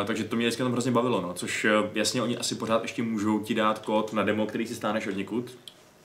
Uh, 0.00 0.06
takže 0.06 0.24
to 0.24 0.36
mě 0.36 0.46
vždycky 0.46 0.62
tam 0.62 0.72
hrozně 0.72 0.92
bavilo, 0.92 1.20
no. 1.20 1.34
což 1.34 1.64
uh, 1.64 1.70
jasně 1.94 2.22
oni 2.22 2.38
asi 2.38 2.54
pořád 2.54 2.82
ještě 2.82 3.02
můžou 3.02 3.38
ti 3.38 3.54
dát 3.54 3.78
kód 3.78 4.12
na 4.12 4.22
demo, 4.22 4.46
který 4.46 4.66
si 4.66 4.74
stáneš 4.74 5.06
od 5.06 5.16
někud. 5.16 5.56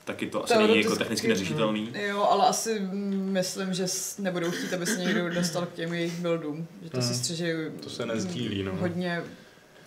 Taky 0.06 0.26
to 0.26 0.44
asi 0.44 0.54
není 0.54 0.62
jako 0.62 0.72
Teoreticky, 0.74 0.98
technicky 0.98 1.28
neřešitelný. 1.28 1.90
Jo, 2.08 2.22
ale 2.30 2.46
asi 2.46 2.80
mm, 2.80 3.28
myslím, 3.32 3.74
že 3.74 3.86
nebudou 4.18 4.50
chtít, 4.50 4.74
aby 4.74 4.86
se 4.86 5.00
někdo 5.00 5.30
dostal 5.34 5.66
k 5.66 5.72
těm 5.72 5.94
jejich 5.94 6.12
buildům. 6.20 6.66
Že 6.82 6.90
to 6.90 6.98
Hmm. 6.98 7.08
si 7.08 7.14
střeží 7.14 7.44
To 7.82 7.90
se 7.90 8.06
nezdílí, 8.06 8.62
no. 8.62 8.72
hodně 8.76 9.22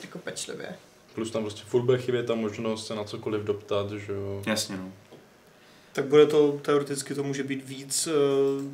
jako 0.01 0.17
pečlivě. 0.19 0.67
Plus 1.15 1.31
tam 1.31 1.41
prostě 1.43 1.61
furt 1.67 1.81
bude 1.83 1.97
chybět 1.97 2.23
ta 2.25 2.35
možnost 2.35 2.87
se 2.87 2.95
na 2.95 3.03
cokoliv 3.03 3.43
doptat, 3.43 3.91
že 3.91 4.13
jo. 4.13 4.41
Jasně, 4.47 4.77
no. 4.77 4.91
Tak 5.93 6.05
bude 6.05 6.25
to, 6.25 6.59
teoreticky 6.61 7.15
to 7.15 7.23
může 7.23 7.43
být 7.43 7.67
víc, 7.67 8.07
eh, 8.07 8.11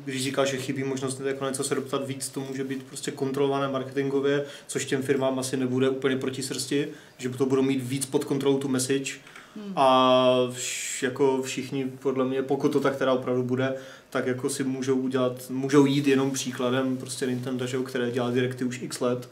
když 0.04 0.22
říká, 0.24 0.44
že 0.44 0.56
chybí 0.56 0.84
možnost 0.84 1.20
jako 1.20 1.44
něco 1.48 1.64
se 1.64 1.74
doptat 1.74 2.06
víc, 2.06 2.28
to 2.28 2.40
může 2.40 2.64
být 2.64 2.82
prostě 2.82 3.10
kontrolované 3.10 3.68
marketingově, 3.68 4.44
což 4.66 4.84
těm 4.84 5.02
firmám 5.02 5.38
asi 5.38 5.56
nebude 5.56 5.88
úplně 5.88 6.16
proti 6.16 6.42
srsti, 6.42 6.88
že 7.18 7.28
to 7.28 7.46
budou 7.46 7.62
mít 7.62 7.82
víc 7.82 8.06
pod 8.06 8.24
kontrolou 8.24 8.58
tu 8.58 8.68
message 8.68 9.12
Hmm. 9.56 9.72
a 9.76 10.32
vš, 10.50 11.02
jako 11.02 11.42
všichni, 11.42 11.84
podle 12.02 12.24
mě, 12.24 12.42
pokud 12.42 12.72
to 12.72 12.80
tak 12.80 12.96
teda 12.96 13.12
opravdu 13.12 13.42
bude, 13.42 13.74
tak 14.10 14.26
jako 14.26 14.50
si 14.50 14.64
můžou 14.64 14.96
udělat, 14.96 15.50
můžou 15.50 15.86
jít 15.86 16.06
jenom 16.06 16.30
příkladem 16.30 16.96
prostě 16.96 17.26
Nintendo, 17.26 17.82
které 17.84 18.10
dělá 18.10 18.30
direkty 18.30 18.64
už 18.64 18.82
x 18.82 19.00
let. 19.00 19.28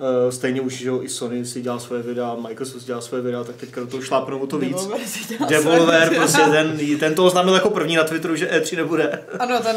Eh, 0.00 0.32
Stejně 0.32 0.60
už, 0.60 0.72
že 0.72 0.88
jo, 0.88 1.02
i 1.02 1.08
Sony 1.08 1.44
si 1.44 1.62
dělá 1.62 1.78
svoje 1.78 2.02
videa, 2.02 2.36
Microsoft 2.40 2.84
dělá 2.84 3.00
svoje 3.00 3.22
videa, 3.22 3.44
tak 3.44 3.56
teďka 3.56 3.80
do 3.80 3.86
toho 3.86 4.02
šlápnou 4.02 4.38
o 4.38 4.46
to 4.46 4.58
víc. 4.58 4.88
Devolver 5.48 6.02
si 6.02 6.08
své- 6.08 6.16
prostě 6.18 6.42
ten, 6.42 6.78
ten 7.00 7.14
to 7.14 7.24
oznámil 7.24 7.54
jako 7.54 7.70
první 7.70 7.96
na 7.96 8.04
Twitteru, 8.04 8.36
že 8.36 8.46
E3 8.46 8.76
nebude. 8.76 9.22
Ano, 9.38 9.60
ten 9.62 9.76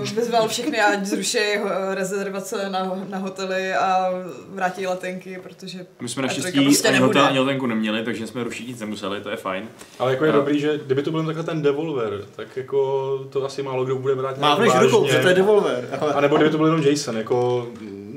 uh, 0.00 0.08
vyzval 0.14 0.48
všechny, 0.48 0.80
ať 0.80 1.06
zruší 1.06 1.38
uh, 1.62 1.70
rezervace 1.94 2.70
na, 2.70 2.98
na 3.08 3.18
hotely 3.18 3.74
a 3.74 4.10
vrátí 4.48 4.86
letenky, 4.86 5.40
protože 5.42 5.86
My 6.00 6.08
jsme 6.08 6.22
A 6.22 6.26
naštěstí 6.26 6.52
trojka 6.52 6.68
prostě 6.70 6.88
ani 6.88 6.98
hotel, 6.98 7.24
ani 7.24 7.38
letenku 7.38 7.66
neměli, 7.66 8.02
takže 8.04 8.26
jsme 8.26 8.44
rušit 8.44 8.68
nic 8.68 8.80
nemuseli, 8.80 9.20
to 9.20 9.30
je 9.30 9.36
fajn. 9.36 9.68
Ale 9.98 10.10
jako 10.12 10.24
je 10.24 10.30
Jo. 10.30 10.36
dobrý, 10.36 10.60
že 10.60 10.80
kdyby 10.86 11.02
to 11.02 11.10
byl 11.10 11.24
takhle 11.26 11.44
ten 11.44 11.62
Devolver, 11.62 12.24
tak 12.36 12.56
jako 12.56 13.18
to 13.30 13.44
asi 13.44 13.62
málo 13.62 13.84
kdo 13.84 13.96
bude 13.96 14.14
brát 14.14 14.38
nějak 14.38 14.82
rukou, 14.82 15.06
že 15.06 15.18
to 15.18 15.28
je 15.28 15.34
Devolver. 15.34 15.98
Ale... 16.00 16.14
A 16.14 16.20
nebo 16.20 16.36
kdyby 16.36 16.50
to 16.50 16.56
byl 16.56 16.66
jenom 16.66 16.82
Jason, 16.82 17.16
jako 17.16 17.66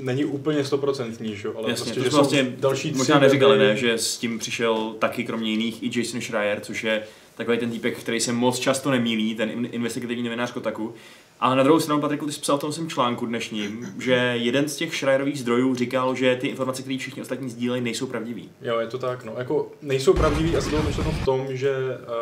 není 0.03 0.25
úplně 0.25 0.63
stoprocentní, 0.65 1.35
že 1.35 1.47
jo, 1.47 1.53
ale 1.57 1.69
Jasně, 1.69 1.83
prostě, 1.83 1.99
to 1.99 2.03
že 2.03 2.11
jsou 2.11 2.17
vlastně 2.17 2.53
další 2.57 2.89
tři 2.89 2.97
Možná 2.97 3.19
neříkali, 3.19 3.57
ne, 3.57 3.75
že 3.75 3.93
s 3.93 4.17
tím 4.17 4.39
přišel 4.39 4.95
taky 4.99 5.23
kromě 5.23 5.51
jiných 5.51 5.83
i 5.83 5.99
Jason 5.99 6.21
Schreier, 6.21 6.59
což 6.59 6.83
je 6.83 7.03
takový 7.35 7.57
ten 7.57 7.71
týpek, 7.71 7.99
který 7.99 8.19
se 8.19 8.33
moc 8.33 8.59
často 8.59 8.91
nemýlí, 8.91 9.35
ten 9.35 9.49
in- 9.49 9.69
investigativní 9.71 10.23
novinář 10.23 10.51
Kotaku. 10.51 10.93
Ale 11.43 11.55
na 11.55 11.63
druhou 11.63 11.79
stranu, 11.79 12.01
Patriku, 12.01 12.25
ty 12.25 12.31
jsi 12.31 12.39
psal 12.41 12.57
v 12.57 12.61
tom 12.61 12.73
svém 12.73 12.89
článku 12.89 13.25
dnešním, 13.25 13.95
že 13.99 14.13
jeden 14.33 14.69
z 14.69 14.75
těch 14.75 14.95
Schreierových 14.95 15.39
zdrojů 15.39 15.75
říkal, 15.75 16.15
že 16.15 16.35
ty 16.35 16.47
informace, 16.47 16.81
které 16.81 16.97
všichni 16.97 17.21
ostatní 17.21 17.49
sdílejí, 17.49 17.81
nejsou 17.83 18.07
pravdivý. 18.07 18.49
Jo, 18.61 18.79
je 18.79 18.87
to 18.87 18.97
tak, 18.97 19.23
no. 19.23 19.33
Jako 19.37 19.67
nejsou 19.81 20.13
pravdivý 20.13 20.57
a 20.57 20.61
z 20.61 20.67
toho 20.67 20.83
myšleno 20.83 21.11
v 21.11 21.25
tom, 21.25 21.47
že 21.49 21.71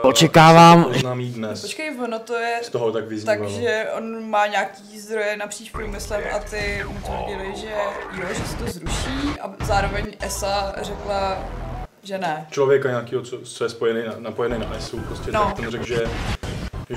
uh, 0.04 0.10
Očekávám- 0.10 0.84
to 0.84 0.90
oznámí 0.90 1.30
dnes. 1.32 1.62
počkej, 1.62 1.92
ono 2.04 2.20
to 2.20 2.34
je 2.36 2.60
Z 2.64 2.70
toho 2.70 2.92
tak 2.92 3.08
vyznívalo. 3.08 3.40
takže 3.50 3.86
on 3.98 4.30
má 4.30 4.48
nějaký 4.48 5.00
zdroje 5.00 5.38
napříč 5.38 5.72
průmyslem 5.72 6.22
a 6.36 6.40
ty 6.40 6.84
mu 6.88 6.98
tvrdili, 7.06 7.56
že 7.56 7.68
jo, 8.22 8.26
že 8.38 8.44
se 8.46 8.56
to 8.58 8.72
zruší 8.72 9.40
a 9.42 9.54
zároveň 9.66 10.06
ESA 10.20 10.74
řekla, 10.82 11.38
že 12.04 12.18
ne. 12.18 12.48
Člověka 12.52 12.90
nějakého, 12.90 13.22
co, 13.22 13.40
co 13.42 13.64
je 13.64 13.70
spojený 13.70 14.00
na, 14.08 14.14
napojený 14.20 14.60
na 14.60 14.76
ESU, 14.78 14.98
prostě 15.00 15.32
No. 15.32 15.46
tak 15.46 15.56
ten 15.56 15.70
řekl, 15.72 15.86
že 15.86 16.04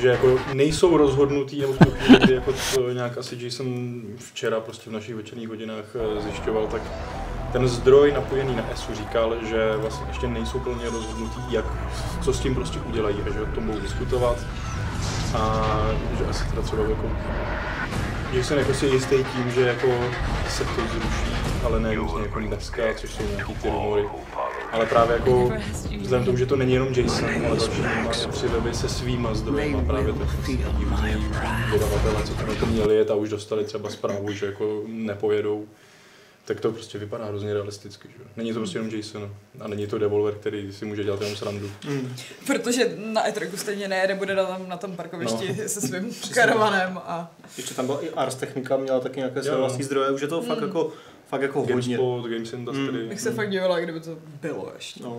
že 0.01 0.09
jako 0.09 0.39
nejsou 0.53 0.97
rozhodnutý, 0.97 1.61
nebo 1.61 1.75
kdy 2.19 2.35
jako 2.35 2.53
to 2.75 2.91
nějak 2.91 3.19
asi 3.19 3.45
Jason 3.45 4.03
včera 4.19 4.61
prostě 4.61 4.91
v 4.91 4.93
našich 4.93 5.15
večerních 5.15 5.49
hodinách 5.49 5.85
eh, 5.95 6.21
zjišťoval, 6.21 6.67
tak 6.67 6.83
ten 7.53 7.69
zdroj 7.69 8.13
napojený 8.13 8.57
na 8.57 8.71
ESU 8.71 8.95
říkal, 8.95 9.37
že 9.49 9.77
vlastně 9.77 10.07
ještě 10.09 10.27
nejsou 10.27 10.59
plně 10.59 10.85
rozhodnutý, 10.85 11.41
jak, 11.51 11.65
co 12.23 12.33
s 12.33 12.41
tím 12.41 12.55
prostě 12.55 12.79
udělají 12.79 13.17
a 13.27 13.33
že 13.33 13.43
o 13.43 13.47
tom 13.47 13.67
budou 13.67 13.81
diskutovat 13.81 14.37
a 15.35 15.65
že 16.19 16.25
asi 16.25 16.45
teda 16.51 16.63
třeba 16.63 16.83
jako 16.83 17.11
že 18.35 18.45
jsem 18.45 18.59
jako 18.59 18.75
si 18.75 18.87
jistý 18.87 19.17
tím, 19.17 19.51
že 19.51 19.61
jako 19.61 19.89
se 20.49 20.65
to 20.65 20.81
zruší, 20.93 21.37
ale 21.65 21.81
ne 21.81 21.97
nutně 21.97 22.23
jako 22.23 22.41
dneska, 22.41 22.83
což 22.97 23.11
jsou 23.11 23.23
nějaký 23.23 23.55
ty 23.55 23.69
rumory. 23.71 24.05
Ale 24.75 24.87
právě 24.87 25.13
jako 25.17 25.53
vzhledem 26.01 26.23
k 26.23 26.27
tomu, 26.27 26.39
že 26.39 26.47
to 26.47 26.57
není 26.57 26.73
jenom 26.73 26.89
Jason, 26.97 27.29
ale 27.47 27.57
další 27.57 28.27
tři 28.31 28.47
weby 28.49 28.75
se 28.75 28.89
svýma 28.89 29.35
zdroji 29.35 29.75
a 29.75 29.81
právě 29.81 30.07
různý 30.13 30.65
vydavatele, 31.73 32.23
co 32.25 32.35
to 32.35 32.47
na 32.47 32.55
to 32.55 32.67
měli 32.67 32.97
jet 32.97 33.11
a 33.11 33.15
už 33.15 33.29
dostali 33.29 33.65
třeba 33.65 33.91
zprávu, 33.91 34.33
že 34.33 34.47
jako 34.47 34.83
nepojedou. 34.87 35.65
Tak 36.47 36.61
to 36.61 36.73
prostě 36.73 36.99
vypadá 36.99 37.25
hrozně 37.25 37.55
realisticky, 37.55 38.09
že? 38.09 38.15
jo. 38.19 38.25
Není 38.37 38.53
to 38.53 38.59
prostě 38.59 38.79
jenom 38.79 38.95
Jason 38.95 39.35
a 39.61 39.69
není 39.69 39.87
to 39.87 39.99
Devolver, 39.99 40.35
který 40.35 40.73
si 40.73 40.85
může 40.85 41.05
dělat 41.05 41.21
jenom 41.21 41.37
srandu. 41.37 41.71
Mm. 41.89 42.17
Protože 42.47 42.97
na 43.13 43.27
E3 43.29 43.57
stejně 43.57 43.89
nejede, 43.89 44.15
bude 44.15 44.37
tom, 44.37 44.69
na 44.69 44.77
tom 44.77 44.97
parkovišti 44.97 45.57
No. 45.63 45.69
se 45.69 45.81
svým 45.81 46.15
karavanem 46.35 46.99
a 47.05 47.33
Ještě 47.57 47.75
tam 47.75 47.87
byla 47.87 48.01
i 48.05 48.11
Ars 48.11 48.35
Technica, 48.35 48.77
měla 48.77 49.01
taky 49.01 49.19
nějaké 49.21 49.43
své 49.43 49.53
Jo. 49.53 49.59
vlastní 49.59 49.85
zdroje, 49.85 50.11
už 50.11 50.21
je 50.21 50.29
to 50.29 50.43
fakt 50.43 50.59
Mm. 50.61 50.67
jako, 50.67 50.93
fakt 51.27 51.43
jako 51.43 51.61
hodně. 51.61 51.97
GameSpot, 51.97 52.31
Games 52.31 52.53
Industry. 52.53 53.03
Mm. 53.03 53.09
bych 53.09 53.21
se 53.21 53.31
fakt 53.33 53.51
divila, 53.51 53.81
kdyby 53.81 54.01
to 54.01 54.19
bylo 54.41 54.73
ještě. 54.75 55.03
No. 55.03 55.19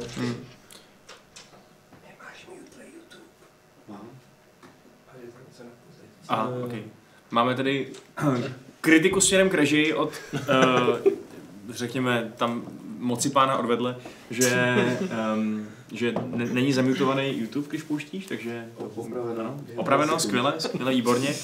Mám. 3.88 4.10
Aha, 6.28 6.52
okay. 6.66 6.84
Máme 7.32 7.56
tedy 7.56 7.88
kritiku 8.82 9.22
směrem 9.22 9.50
k 9.50 9.54
režii 9.54 9.94
od, 9.94 10.12
uh, 10.34 10.40
řekněme, 11.70 12.34
tam 12.38 12.64
moci 12.98 13.30
pána 13.30 13.58
odvedle, 13.58 13.98
že, 14.30 14.76
um, 15.36 15.68
že 15.92 16.14
ne, 16.36 16.46
není 16.46 16.74
zamutovaný 16.74 17.40
YouTube, 17.40 17.68
když 17.70 17.84
pouštíš, 17.84 18.26
takže 18.26 18.66
Opraveno. 18.78 19.40
Ano, 19.40 19.60
opraveno, 19.76 20.20
skvěle, 20.20 20.54
skvěle, 20.58 20.92
výborně. 20.92 21.36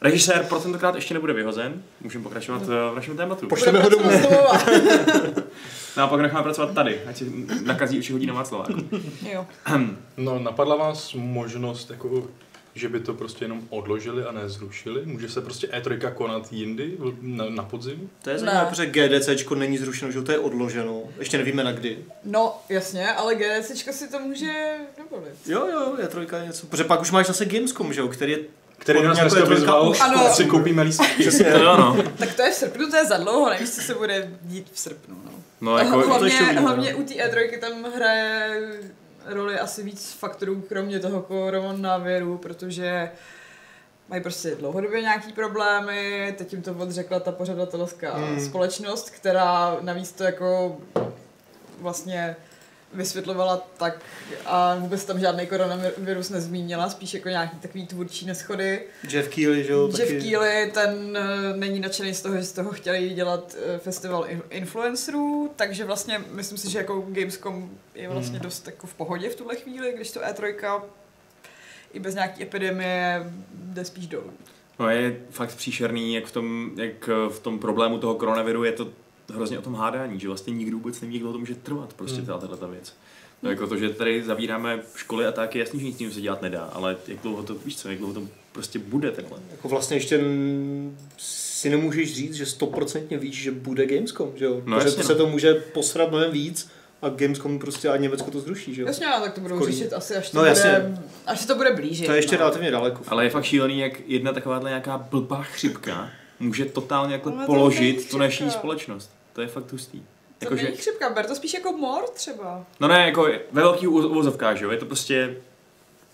Režisér 0.00 0.44
pro 0.48 0.58
tentokrát 0.60 0.94
ještě 0.94 1.14
nebude 1.14 1.32
vyhozen, 1.32 1.82
můžeme 2.00 2.24
pokračovat 2.24 2.62
eh, 2.62 2.92
v 2.92 2.94
našem 2.94 3.16
tématu. 3.16 3.46
Pošleme 3.46 3.80
ho 3.82 3.88
domů. 3.88 4.10
No 5.96 6.04
a 6.04 6.06
pak 6.06 6.20
necháme 6.20 6.42
pracovat 6.42 6.74
tady, 6.74 7.00
ať 7.06 7.16
si 7.16 7.32
nakazí 7.64 7.98
uši 7.98 8.12
hodí 8.12 8.26
na 8.26 8.34
Václaváku. 8.34 8.72
znova. 8.72 9.04
Jo. 9.32 9.46
No, 10.16 10.38
napadla 10.38 10.76
vás 10.76 11.14
možnost, 11.14 11.90
jako, 11.90 12.28
že 12.74 12.88
by 12.88 13.00
to 13.00 13.14
prostě 13.14 13.44
jenom 13.44 13.62
odložili 13.70 14.24
a 14.24 14.32
nezrušili? 14.32 15.02
Může 15.06 15.28
se 15.28 15.40
prostě 15.40 15.66
E3 15.66 16.12
konat 16.14 16.52
jindy, 16.52 16.92
na, 17.20 17.44
na 17.50 17.62
podzim? 17.62 18.10
To 18.22 18.30
je 18.30 18.34
Ne. 18.34 18.40
zajímavé, 18.40 18.66
protože 18.70 18.86
GDCčko 18.86 19.54
není 19.54 19.78
zrušeno, 19.78 20.10
že 20.12 20.22
to 20.22 20.32
je 20.32 20.38
odloženo. 20.38 21.02
Ještě 21.18 21.38
nevíme 21.38 21.64
na 21.64 21.72
kdy. 21.72 21.98
No, 22.24 22.54
jasně, 22.68 23.12
ale 23.12 23.34
GDCčko 23.34 23.92
si 23.92 24.08
to 24.10 24.18
může 24.20 24.74
dovolit. 24.98 25.34
Jo, 25.46 25.66
jo, 25.72 25.96
je 26.02 26.08
trojka 26.08 26.44
něco. 26.44 26.66
Protože 26.66 26.84
pak 26.84 27.00
už 27.00 27.10
máš 27.10 27.26
zase 27.26 27.44
Gamescom, 27.44 27.92
že 27.92 28.00
jo, 28.00 28.08
který 28.08 28.32
je 28.32 28.38
Který 28.78 29.02
nás 29.02 29.18
jako 29.18 29.34
dneska 29.34 29.54
vyzval, 29.54 29.88
už 29.88 30.00
Ano. 30.00 30.34
si 30.34 30.44
koupíme 30.44 30.82
lístky. 30.82 31.06
přesně. 31.20 31.44
To 31.52 31.58
jo, 31.58 31.76
no. 31.76 31.96
Tak 32.18 32.34
to 32.34 32.42
je 32.42 32.50
v 32.50 32.54
srpnu, 32.54 32.90
to 32.90 32.96
je 32.96 33.04
za 33.06 33.16
dlouho, 33.16 33.50
nevíš, 33.50 33.70
co 33.70 33.80
se 33.80 33.94
bude 33.94 34.30
dít 34.42 34.70
v 34.72 34.78
srpnu. 34.78 35.16
No. 35.24 35.30
No 35.60 35.78
jako, 35.78 36.00
to 36.02 36.06
hlavně, 36.08 36.26
ještě 36.26 36.42
uvidíme, 36.42 36.60
hlavně 36.60 36.92
no. 36.92 36.98
u 36.98 37.02
té 37.02 37.14
E3 37.14 37.58
tam 37.58 37.84
hraje 37.96 38.62
roli 39.26 39.58
asi 39.58 39.82
víc 39.82 40.12
faktorů, 40.18 40.64
kromě 40.68 41.00
toho 41.00 41.22
koronaviru, 41.22 42.38
protože 42.38 43.10
mají 44.08 44.22
prostě 44.22 44.54
dlouhodobě 44.54 45.00
nějaký 45.00 45.32
problémy, 45.32 46.34
teď 46.38 46.52
jim 46.52 46.62
to 46.62 46.72
odřekla 46.72 47.20
ta 47.20 47.32
pořadatelská 47.32 48.14
Hmm. 48.16 48.40
společnost, 48.40 49.10
která 49.10 49.76
navíc 49.80 50.12
to 50.12 50.24
jako 50.24 50.76
vlastně 51.80 52.36
vysvětlovala 52.92 53.56
tak 53.76 54.00
a 54.46 54.74
vůbec 54.78 55.04
tam 55.04 55.20
žádný 55.20 55.46
koronavirus 55.46 56.30
nezmínila, 56.30 56.90
spíš 56.90 57.14
jako 57.14 57.28
nějaký 57.28 57.56
takový 57.56 57.86
tvůrčí 57.86 58.26
neschody. 58.26 58.80
Jeff 59.10 59.28
Keighley, 59.28 59.64
že 59.64 59.72
jo, 59.72 59.86
Jeff 59.86 59.98
taky. 59.98 60.20
Keighley, 60.20 60.70
ten 60.70 61.16
eh, 61.16 61.56
není 61.56 61.80
nadšený 61.80 62.14
z 62.14 62.22
toho, 62.22 62.36
že 62.36 62.44
z 62.44 62.52
toho 62.52 62.70
chtěli 62.70 63.08
dělat 63.10 63.56
eh, 63.74 63.78
festival 63.78 64.24
in- 64.28 64.42
influencerů, 64.50 65.50
takže 65.56 65.84
vlastně 65.84 66.22
myslím 66.30 66.58
si, 66.58 66.70
že 66.70 66.78
jako 66.78 67.04
Gamescom 67.08 67.70
je 67.94 68.08
vlastně 68.08 68.38
Hmm. 68.38 68.42
dost 68.44 68.66
jako 68.66 68.86
v 68.86 68.94
pohodě 68.94 69.28
v 69.30 69.34
tuhle 69.36 69.56
chvíli, 69.56 69.92
když 69.96 70.10
to 70.10 70.20
E3 70.20 70.80
i 71.92 72.00
bez 72.00 72.14
nějaký 72.14 72.42
epidemie 72.42 73.32
jde 73.54 73.84
spíš 73.84 74.06
dolů. 74.06 74.32
no 74.78 74.90
je 74.90 75.16
fakt 75.30 75.54
příšerný, 75.54 76.14
jak 76.14 76.26
v 76.26 76.32
tom, 76.32 76.70
jak 76.76 77.08
v 77.28 77.38
tom 77.40 77.58
problému 77.58 77.98
toho 77.98 78.14
koronaviru 78.14 78.64
je 78.64 78.72
to 78.72 78.88
hrozně 79.34 79.58
o 79.58 79.62
tom 79.62 79.74
hádání, 79.74 80.20
že 80.20 80.28
vlastně 80.28 80.52
nikdo 80.52 80.76
vůbec 80.76 81.00
neví, 81.00 81.14
jak 81.14 81.22
to 81.32 81.38
může 81.38 81.54
trvat, 81.54 81.92
prostě 81.92 82.16
Hmm. 82.16 82.26
tahle 82.26 82.56
ta 82.56 82.66
věc. 82.66 82.92
No, 83.42 83.50
jako 83.50 83.66
to, 83.66 83.76
že 83.76 83.88
tady 83.90 84.24
zavíráme 84.24 84.80
školy 84.96 85.26
a 85.26 85.32
tak, 85.32 85.54
je 85.54 85.60
jasný, 85.60 85.80
že 85.80 85.86
nic 85.86 85.94
s 85.94 85.98
tím 85.98 86.12
se 86.12 86.20
dělat 86.20 86.42
nedá, 86.42 86.62
ale 86.72 86.96
jak 87.08 87.18
dlouho 87.22 87.42
to, 87.42 87.54
víš 87.54 87.76
co, 87.76 87.88
jak 87.88 87.98
dlouho 87.98 88.14
to 88.14 88.22
prostě 88.52 88.78
bude 88.78 89.10
tenhle. 89.10 89.38
Jako 89.50 89.68
vlastně 89.68 89.96
ještě 89.96 90.20
si 91.18 91.70
nemůžeš 91.70 92.14
říct, 92.14 92.34
že 92.34 92.46
stoprocentně 92.46 93.18
víš, 93.18 93.42
že 93.42 93.50
bude 93.50 93.86
Gamescom, 93.86 94.32
že 94.36 94.44
jo? 94.44 94.62
No 94.64 94.76
Protože 94.76 94.88
jasně, 94.88 95.02
to 95.02 95.06
se 95.06 95.12
no. 95.12 95.18
to 95.18 95.26
může 95.26 95.54
posrat 95.54 96.10
mnohem 96.10 96.30
víc 96.30 96.68
a 97.02 97.08
Gamescom 97.08 97.58
prostě 97.58 97.88
a 97.88 97.96
Německo 97.96 98.30
to 98.30 98.40
zruší, 98.40 98.74
že 98.74 98.82
jo? 98.82 98.88
Jasně, 98.88 99.06
ale 99.06 99.24
tak 99.26 99.34
to 99.34 99.40
budou 99.40 99.66
řešit 99.66 99.92
asi, 99.92 100.16
až 100.16 100.30
to, 100.30 100.36
No, 100.38 100.42
bude, 100.44 100.96
až 101.26 101.46
to 101.46 101.54
bude 101.54 101.72
blíže. 101.72 102.04
To 102.06 102.12
je 102.12 102.18
ještě 102.18 102.34
no. 102.36 102.38
relativně 102.38 102.70
daleko. 102.70 103.02
Ale 103.08 103.24
je 103.24 103.30
fakt 103.30 103.44
šílený, 103.44 103.78
jak 103.78 103.92
jedna 104.06 104.32
takováhle 104.32 104.70
nějaká 104.70 104.98
blbá 104.98 105.42
chřipka 105.42 106.10
může 106.40 106.64
totálně 106.64 107.12
jako 107.12 107.32
položit 107.46 108.10
tu 108.10 108.18
naší 108.18 108.50
společnost. 108.50 109.10
To 109.38 109.42
je 109.42 109.48
fakt 109.48 109.72
hustý. 109.72 110.00
To 110.00 110.44
Jakože, 110.44 110.62
není 110.62 110.76
chřipka, 110.76 111.10
ber 111.10 111.26
to 111.26 111.34
spíš 111.34 111.54
jako 111.54 111.72
mor 111.72 112.02
třeba. 112.14 112.64
no 112.80 112.88
ne, 112.88 113.06
jako 113.06 113.22
ve 113.52 113.62
velkých 113.62 113.88
uvozovkách, 113.90 114.56
že 114.56 114.64
jo, 114.64 114.70
je 114.70 114.76
to 114.78 114.86
prostě 114.86 115.36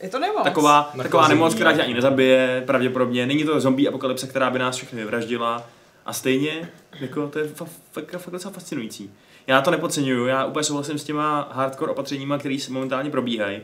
Je 0.00 0.08
to 0.08 0.18
nemoc. 0.18 0.42
taková, 0.44 0.78
Nakazení, 0.78 1.02
taková 1.02 1.28
nemoc, 1.28 1.54
která 1.54 1.72
tě 1.72 1.82
ani 1.82 1.94
nezabije, 1.94 2.62
pravděpodobně. 2.66 3.26
Není 3.26 3.44
to 3.44 3.60
zombie 3.60 3.88
apokalypse, 3.88 4.26
která 4.26 4.50
by 4.50 4.58
nás 4.58 4.76
všechny 4.76 4.98
vyvraždila. 5.00 5.66
A 6.06 6.12
stejně, 6.12 6.70
jako, 7.00 7.28
to 7.28 7.38
je 7.38 7.44
fa- 7.44 7.68
fakt, 7.92 8.10
fakt 8.18 8.32
docela 8.32 8.52
fascinující. 8.54 9.10
Já 9.46 9.60
to 9.60 9.70
nepodceňuju, 9.70 10.26
já 10.26 10.44
úplně 10.44 10.64
souhlasím 10.64 10.98
s 10.98 11.04
těma 11.04 11.48
hardcore 11.52 11.92
opatřeníma, 11.92 12.38
které 12.38 12.58
se 12.60 12.72
momentálně 12.72 13.10
probíhají. 13.10 13.60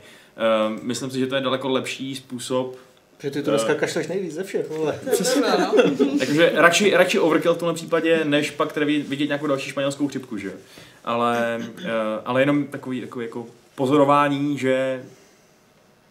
Um, 0.68 0.80
myslím 0.82 1.10
si, 1.10 1.18
že 1.18 1.26
to 1.26 1.34
je 1.34 1.40
daleko 1.40 1.68
lepší 1.68 2.16
způsob. 2.16 2.76
Že 3.22 3.30
ty 3.30 3.42
to 3.42 3.50
dneska 3.50 3.74
kašleš 3.74 4.06
nejvíc 4.06 4.34
ze 4.34 4.44
všech, 4.44 4.68
vole. 4.68 5.00
No. 5.06 6.18
Takže 6.18 6.52
radši, 6.54 6.94
radši 6.94 7.18
overkill 7.18 7.54
v 7.54 7.58
tomhle 7.58 7.74
případě, 7.74 8.24
než 8.24 8.50
pak 8.50 8.72
tady 8.72 9.02
vidět 9.02 9.26
nějakou 9.26 9.46
další 9.46 9.70
španělskou 9.70 10.08
chřipku, 10.08 10.36
že 10.36 10.46
jo. 10.46 10.54
Ale, 11.04 11.60
uh, 11.60 11.84
ale 12.24 12.42
jenom 12.42 12.64
takový, 12.64 13.00
takový 13.00 13.24
jako 13.24 13.46
pozorování, 13.74 14.58
že 14.58 15.04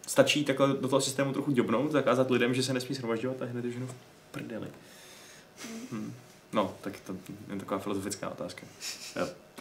stačí 0.06 0.44
takhle 0.44 0.68
do 0.68 0.88
toho 0.88 1.00
systému 1.00 1.32
trochu 1.32 1.50
děbnout, 1.50 1.92
zakázat 1.92 2.30
lidem, 2.30 2.54
že 2.54 2.62
se 2.62 2.72
nesmí 2.72 2.94
shromažďovat 2.94 3.42
a 3.42 3.44
hned 3.44 3.64
je 3.64 3.70
ženu 3.70 3.86
v 3.86 3.94
prdeli. 4.30 4.66
Hmm. 5.92 6.12
No, 6.52 6.74
tak 6.80 6.92
to 7.06 7.12
je 7.52 7.58
taková 7.58 7.80
filozofická 7.80 8.28
otázka. 8.30 8.66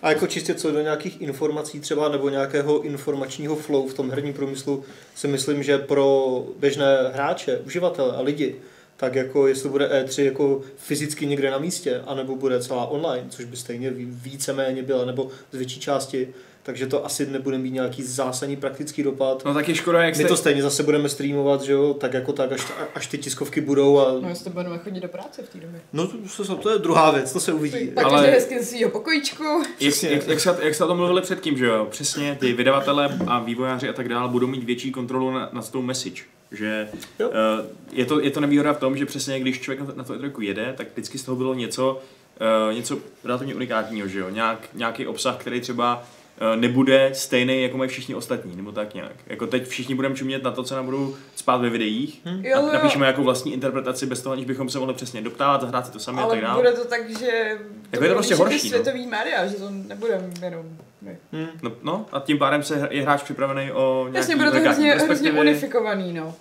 A 0.01 0.10
jako 0.10 0.27
čistě 0.27 0.55
co 0.55 0.72
do 0.72 0.81
nějakých 0.81 1.22
informací 1.22 1.79
třeba 1.79 2.10
nebo 2.10 2.29
nějakého 2.29 2.81
informačního 2.81 3.55
flow 3.55 3.88
v 3.88 3.93
tom 3.93 4.10
herním 4.10 4.34
průmyslu 4.34 4.84
si 5.15 5.27
myslím, 5.27 5.63
že 5.63 5.77
pro 5.77 6.43
běžné 6.60 6.98
hráče, 7.13 7.58
uživatele 7.58 8.15
a 8.15 8.22
lidi, 8.22 8.55
tak 8.98 9.15
jako 9.15 9.48
jestli 9.48 9.69
bude 9.69 9.88
E3 10.03 10.24
jako 10.24 10.62
fyzicky 10.77 11.25
někde 11.25 11.51
na 11.51 11.58
místě, 11.58 12.01
anebo 12.08 12.36
bude 12.36 12.62
celá 12.63 12.86
online, 12.86 13.27
což 13.29 13.46
by 13.46 13.58
stejně 13.58 13.91
ví- 13.91 14.08
víceméně 14.12 14.84
byla, 14.84 15.05
nebo 15.05 15.29
z 15.51 15.58
větší 15.58 15.79
části, 15.79 16.34
takže 16.70 16.88
to 16.88 17.06
asi 17.06 17.26
nebude 17.26 17.58
mít 17.58 17.72
nějaký 17.72 18.04
zásadní 18.04 18.56
praktický 18.56 19.04
dopad. 19.04 19.46
No 19.46 19.54
tak 19.54 19.70
je 19.70 19.76
škoda, 19.76 20.04
jak 20.04 20.18
My 20.18 20.24
jste... 20.24 20.28
to 20.28 20.38
stejně 20.38 20.62
zase 20.62 20.84
budeme 20.84 21.10
streamovat, 21.10 21.62
že 21.62 21.72
jo, 21.72 21.94
tak 21.94 22.14
jako 22.14 22.34
tak, 22.34 22.52
až, 22.52 22.68
až 22.96 23.08
ty 23.08 23.18
tiskovky 23.18 23.62
budou 23.62 24.00
a... 24.00 24.12
No, 24.22 24.30
jestli 24.30 24.50
budeme 24.50 24.78
chodit 24.78 25.00
do 25.00 25.08
práce 25.08 25.42
v 25.42 25.50
té 25.50 25.58
době. 25.60 25.82
No 25.94 26.08
to, 26.08 26.18
to, 26.46 26.56
to 26.56 26.70
je 26.70 26.78
druhá 26.78 27.12
věc, 27.12 27.34
to 27.34 27.40
se 27.40 27.54
uvidí. 27.54 27.88
Pak 27.88 28.06
Ale- 28.06 28.28
hezky 28.28 28.60
ze 28.60 28.66
svého 28.66 28.92
pokojíčku. 28.92 29.44
Jak, 29.80 30.04
jak, 30.04 30.28
jak, 30.28 30.40
se, 30.40 30.58
jak 30.62 30.76
se 30.76 30.84
o 30.84 30.88
tom 30.88 30.98
mluvili 30.98 31.22
předtím, 31.22 31.58
že 31.58 31.66
jo? 31.66 31.88
Přesně 31.90 32.38
ty 32.40 32.54
vydavatele 32.54 33.20
a 33.28 33.40
vývojáři 33.40 33.90
a 33.90 33.94
tak 33.94 34.10
dále 34.10 34.30
budou 34.30 34.48
mít 34.48 34.64
větší 34.64 34.92
kontrolu 34.92 35.32
na, 35.32 35.50
na 35.54 35.62
tou 35.62 35.82
message. 35.82 36.24
Že 36.52 36.90
Jo. 37.20 37.30
uh, 37.30 37.36
je, 37.92 38.06
to, 38.06 38.20
je 38.20 38.32
to 38.32 38.40
nevýhoda 38.40 38.74
v 38.74 38.80
tom, 38.80 38.98
že 38.98 39.06
přesně 39.06 39.40
když 39.40 39.60
člověk 39.60 39.80
na 39.80 39.86
to, 39.86 39.98
na 39.98 40.04
to 40.04 40.14
E3 40.14 40.42
jede, 40.42 40.74
tak 40.78 40.88
vždycky 40.94 41.18
z 41.18 41.24
toho 41.24 41.36
bylo 41.36 41.54
něco, 41.54 42.02
uh, 42.70 42.76
něco 42.76 42.98
relativně 43.24 43.56
unikátního, 43.56 44.08
že 44.08 44.20
jo? 44.20 44.30
Nějak, 44.30 44.70
nějaký 44.74 45.08
obsah, 45.08 45.38
který 45.38 45.62
třeba 45.62 46.04
nebude 46.55 47.10
stejný, 47.13 47.63
jako 47.63 47.77
mají 47.77 47.89
všichni 47.89 48.15
ostatní, 48.15 48.55
nebo 48.55 48.72
tak 48.72 48.93
nějak. 48.93 49.12
Jako 49.27 49.48
teď 49.48 49.67
všichni 49.67 49.96
budeme 49.96 50.15
čumět 50.15 50.43
na 50.43 50.51
to, 50.51 50.63
co 50.63 50.75
nám 50.75 50.86
budou 50.86 51.15
spát 51.36 51.58
ve 51.58 51.69
videích. 51.69 52.22
Hm? 52.25 52.46
Jo, 52.46 52.58
A 52.58 52.60
jo. 52.60 52.69
napíšeme 52.74 53.08
jako 53.08 53.24
vlastní 53.24 53.53
interpretaci 53.53 54.05
bez 54.05 54.22
toho, 54.22 54.34
aniž 54.34 54.46
bychom 54.46 54.69
se 54.69 54.79
mohli 54.79 54.93
přesně 54.93 55.22
doptávat, 55.22 55.62
zahrát 55.62 55.86
si 55.86 55.91
to 55.91 56.00
sami 56.00 56.19
a 56.19 56.24
Ale 56.24 56.34
tak 56.34 56.41
dále. 56.43 56.55
bude 56.55 56.72
to 56.72 56.86
tak, 56.86 57.10
že 57.19 57.58
to, 57.91 58.00
to 58.00 58.13
prostě 58.13 58.36
horší, 58.36 58.55
no. 58.55 58.77
světový 58.77 59.08
média, 59.08 59.48
že 59.48 59.55
to 59.55 59.69
nebudeme 59.69 60.29
jenom 60.43 60.65
my. 61.01 61.17
Hm. 61.34 61.48
No, 61.62 61.72
no, 61.84 62.05
a 62.12 62.19
tím 62.19 62.38
pádem 62.38 62.63
se 62.63 62.88
je 62.91 63.01
hráč 63.01 63.24
připravený 63.24 63.72
o 63.72 64.01
nějaký 64.01 64.17
Jasně, 64.17 64.36
bude 64.36 64.51
to 64.51 64.60
hrozně, 64.60 64.93
hrozně 64.93 65.31
unifikovaný, 65.31 66.13
no. 66.13 66.36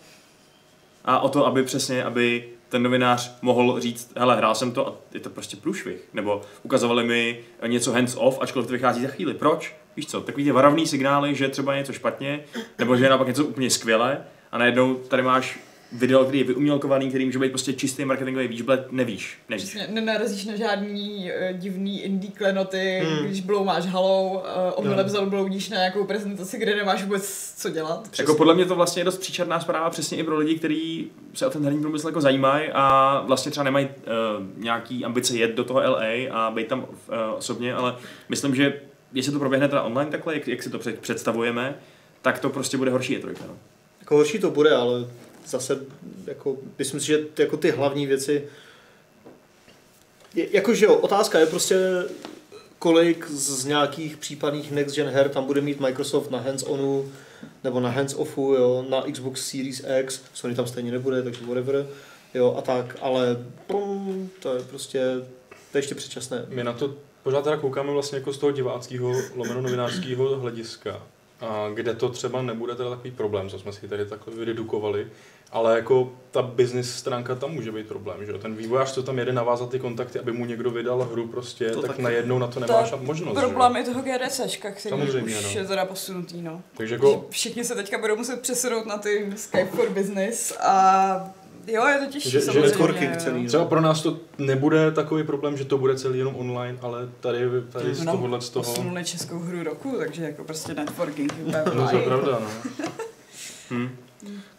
a 1.05 1.21
o 1.21 1.29
to, 1.29 1.47
aby 1.47 1.63
přesně, 1.63 2.05
aby 2.05 2.45
ten 2.69 2.83
novinář 2.83 3.39
mohl 3.43 3.81
říct, 3.81 4.13
hele, 4.17 4.37
hrál 4.37 4.55
jsem 4.55 4.73
to 4.73 4.89
a 4.89 4.95
je 5.15 5.21
to 5.21 5.31
prostě 5.31 5.57
průšvih. 5.57 6.09
Nebo 6.15 6.43
ukazovali 6.63 7.05
mi 7.05 7.41
něco 7.67 7.93
hands 7.93 8.15
off, 8.19 8.39
ačkoliv 8.41 8.67
to 8.67 8.73
vychází 8.73 9.03
za 9.03 9.09
chvíli. 9.09 9.35
Proč? 9.35 9.77
Víš 9.99 10.07
co, 10.07 10.21
takový 10.21 10.45
ty 10.45 10.53
varovný 10.53 10.87
signály, 10.87 11.35
že 11.35 11.49
třeba 11.49 11.73
je 11.75 11.79
něco 11.79 11.93
špatně, 11.93 12.41
nebo 12.79 12.97
že 12.97 13.05
je 13.05 13.09
naopak 13.11 13.29
něco 13.29 13.45
úplně 13.45 13.71
skvělé 13.71 14.19
a 14.53 14.59
najednou 14.59 14.95
tady 14.95 15.23
máš 15.23 15.59
video, 15.93 16.25
který 16.25 16.39
je 16.39 16.45
vyumělkovaný, 16.45 17.09
který 17.09 17.25
může 17.25 17.39
být 17.39 17.49
prostě 17.49 17.73
čistý 17.73 18.05
marketingový 18.05 18.49
výžblet, 18.49 18.93
nevíš, 18.93 19.39
nevíš. 19.49 19.65
Přesně, 19.65 19.89
nenarazíš 19.91 20.45
na 20.47 20.57
žádný 20.57 21.31
uh, 21.53 21.59
divný 21.59 22.03
indie 22.03 22.33
klenoty, 22.33 23.03
Hmm. 23.05 23.27
když 23.27 23.41
bloumáš 23.41 23.87
halou, 23.87 24.31
uh, 24.35 24.43
omylem 24.75 25.07
No. 25.07 25.13
zabloudíš 25.13 25.69
na 25.69 25.77
nějakou 25.77 26.05
prezentaci, 26.05 26.59
kde 26.59 26.77
nemáš 26.77 27.03
vůbec 27.05 27.55
co 27.57 27.71
dělat. 27.71 28.09
Jako 28.19 28.35
podle 28.35 28.55
mě 28.55 28.65
to 28.65 28.75
vlastně 28.75 29.01
je 29.01 29.05
dost 29.05 29.19
příčerná 29.19 29.61
zpráva 29.61 29.91
přesně 29.91 30.19
i 30.19 30.23
pro 30.25 30.37
lidi, 30.39 30.55
kteří 30.59 31.11
se 31.35 31.47
o 31.47 31.51
ten 31.51 31.65
herní 31.65 31.81
průmysl 31.81 32.07
jako 32.09 32.21
zajímají 32.21 32.69
a 32.73 33.23
vlastně 33.27 33.51
třeba 33.51 33.65
nemají 33.65 33.87
uh, 33.89 34.63
nějaký 34.63 35.05
ambice 35.05 35.37
jet 35.37 35.55
do 35.55 35.65
toho 35.65 35.81
LA 35.81 36.01
a 36.33 36.51
být 36.51 36.67
tam 36.69 36.81
uh, 36.81 36.87
osobně, 37.37 37.75
ale 37.75 37.95
myslím, 38.29 38.55
že 38.55 38.81
jestli 39.13 39.33
to 39.33 39.39
proběhne 39.39 39.69
teda 39.69 39.83
online 39.83 40.11
takhle, 40.11 40.35
jak, 40.35 40.49
jak 40.49 40.63
si 40.63 40.71
to 40.71 40.79
před- 40.79 40.99
představujeme, 41.01 41.79
tak 42.23 42.39
to 42.39 42.51
prostě 42.51 42.77
bude 42.77 42.91
horší 42.91 43.13
je 43.13 43.19
trojka. 43.19 43.45
No. 43.49 43.57
Jako 44.01 44.17
horší 44.17 44.39
to 44.39 44.51
bude, 44.51 44.71
ale 44.71 45.07
zase 45.47 45.79
jako, 46.27 46.57
myslím 46.79 47.01
si, 47.01 47.07
že 47.07 47.19
ty, 47.19 47.43
jako 47.43 47.57
ty 47.57 47.71
hlavní 47.71 48.07
věci 48.07 48.45
je, 50.35 50.49
jakože 50.51 50.87
jo, 50.87 50.95
otázka 50.95 51.39
je 51.39 51.47
prostě 51.47 52.05
kolik 52.79 53.27
z 53.31 53.65
nějakých 53.65 54.17
případných 54.17 54.71
next 54.71 54.97
gen 54.97 55.09
her 55.09 55.29
tam 55.29 55.45
bude 55.45 55.61
mít 55.61 55.81
Microsoft 55.81 56.31
na 56.31 56.39
hands-onu 56.39 57.13
nebo 57.65 57.81
na 57.81 57.91
hands-offu, 57.97 58.55
jo, 58.55 58.87
na 58.89 59.03
Xbox 59.13 59.51
Series 59.51 59.83
X, 60.01 60.21
Sony 60.35 60.55
tam 60.55 60.67
stejně 60.67 60.93
nebude, 60.93 61.23
takže 61.23 61.45
whatever, 61.47 61.87
jo, 62.35 62.55
a 62.59 62.63
tak, 62.63 62.97
ale 63.01 63.45
pum, 63.67 64.31
to 64.43 64.55
je 64.55 64.63
prostě, 64.63 65.01
to 65.73 65.79
je 65.79 65.83
ještě 65.83 65.95
předčasné. 65.95 66.47
My 66.49 66.65
na 66.65 66.73
to 66.73 66.95
pořád 67.23 67.45
teda 67.45 67.57
koukáme 67.57 67.93
vlastně 67.93 68.19
jako 68.19 68.33
z 68.33 68.39
toho 68.39 68.53
diváckého, 68.53 69.13
lomeno 69.37 69.63
novinářského 69.63 70.37
hlediska. 70.37 71.03
A 71.41 71.69
kde 71.75 71.95
to 71.95 72.09
třeba 72.09 72.43
nebude 72.43 72.75
teda 72.75 72.91
takový 72.91 73.11
problém, 73.11 73.49
co 73.51 73.59
jsme 73.59 73.73
si 73.73 73.89
tady 73.89 74.07
takhle 74.07 74.35
vyredukovali, 74.35 75.07
ale 75.53 75.77
jako 75.77 76.13
ta 76.31 76.43
business 76.43 76.95
stránka 76.95 77.35
tam 77.35 77.51
může 77.51 77.73
být 77.73 77.87
problém, 77.87 78.27
že 78.27 78.33
jo? 78.33 78.39
Ten 78.39 78.55
vývojář, 78.57 78.93
co 78.93 79.03
tam 79.03 79.19
jede 79.19 79.33
navázat 79.33 79.71
ty 79.71 79.79
kontakty, 79.79 80.19
aby 80.19 80.33
mu 80.33 80.45
někdo 80.47 80.71
vydal 80.71 81.09
hru 81.13 81.29
prostě, 81.29 81.69
To 81.69 81.75
to 81.75 81.81
tak 81.83 81.91
taky. 81.91 82.03
najednou 82.03 82.39
na 82.39 82.47
to 82.47 82.53
To 82.55 82.61
nemáš 82.61 82.91
je 82.91 82.97
možnost, 83.01 83.35
že 83.39 83.47
Problém 83.47 83.77
je 83.77 83.85
toho 83.85 84.03
GDCčka, 84.03 84.71
který 84.71 84.91
Samozřejmě, 84.91 85.39
už 85.39 85.55
no. 85.55 85.61
je 85.61 85.67
teda 85.67 85.85
posunutý, 85.85 86.43
no. 86.43 86.63
Takže 86.77 86.95
Jako... 86.95 87.11
jako, 87.11 87.27
Všichni 87.31 87.65
se 87.65 87.75
teďka 87.75 87.99
budou 87.99 88.17
muset 88.17 88.41
přesunout 88.41 88.87
na 88.87 88.99
ty 88.99 89.33
Skype 89.37 89.67
for 89.77 89.91
Business 89.91 90.53
a 90.61 91.35
jo, 91.69 91.87
je 91.87 91.99
to 91.99 92.13
těžší 92.13 92.31
Že- 92.31 92.39
že 92.41 92.45
samozřejmě. 92.47 92.67
networking 92.69 93.11
jo. 93.15 93.21
celý, 93.21 93.47
třeba 93.47 93.65
pro 93.65 93.81
nás 93.81 94.03
to 94.03 94.17
nebude 94.39 94.91
takový 94.91 95.23
problém, 95.25 95.57
že 95.57 95.65
to 95.65 95.79
bude 95.79 95.97
celý 95.99 96.19
jenom 96.19 96.37
online, 96.37 96.79
ale 96.83 97.09
tady, 97.21 97.39
tady 97.73 97.95
z 97.95 98.05
No, 98.05 98.13
tohohle 98.13 98.41
z 98.41 98.49
toho... 98.51 98.65
Posunuli 98.65 99.05
českou 99.05 99.39
hru 99.39 99.63
roku, 99.63 99.97
takže 99.99 100.23
jako 100.25 100.45
prostě 100.45 100.75
networking. 100.75 101.33
No 101.75 101.89
to 101.89 101.97
je 101.97 102.03
pravda, 102.03 102.39
no. 102.41 102.49
Hm. 103.71 103.89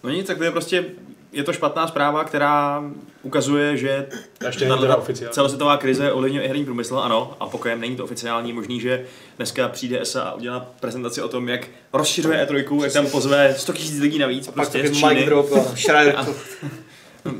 No 0.03 0.09
nic, 0.09 0.27
tak 0.27 0.37
to 0.37 0.43
je 0.43 0.51
prostě, 0.51 0.85
je 1.31 1.43
to 1.43 1.53
špatná 1.53 1.87
zpráva, 1.87 2.23
která 2.23 2.83
ukazuje, 3.23 3.77
že 3.77 4.07
A 4.41 4.45
ještě 4.45 4.65
není 4.69 4.79
teda 4.81 4.95
oficiálně. 4.95 5.33
celosvětová 5.33 5.77
krize 5.77 6.11
ovlivňuje 6.11 6.43
i 6.43 6.47
herní 6.47 6.65
průmysl, 6.65 6.97
ano, 6.99 7.33
a 7.39 7.47
pokud 7.47 7.67
není 7.75 7.95
to 7.95 8.03
oficiální, 8.03 8.53
možný, 8.53 8.79
že 8.79 9.05
dneska 9.37 9.69
přijde 9.69 10.01
ESA 10.01 10.21
a 10.23 10.33
udělá 10.33 10.65
prezentaci 10.79 11.21
o 11.21 11.27
tom, 11.27 11.49
jak 11.49 11.67
rozšiřuje 11.93 12.45
E3, 12.45 12.83
jak 12.83 12.93
tam 12.93 13.07
pozve 13.07 13.55
100 13.57 13.73
000 13.73 13.85
lidí 14.01 14.19
navíc, 14.19 14.47
A 14.47 14.51
pak 14.51 14.55
prostě 14.55 14.77
taky 14.77 14.87
z 14.87 14.91
mic 14.91 14.99
Číny. 15.09 15.25
drop 15.25 15.51
a 15.53 15.75
Schreier 15.75 16.15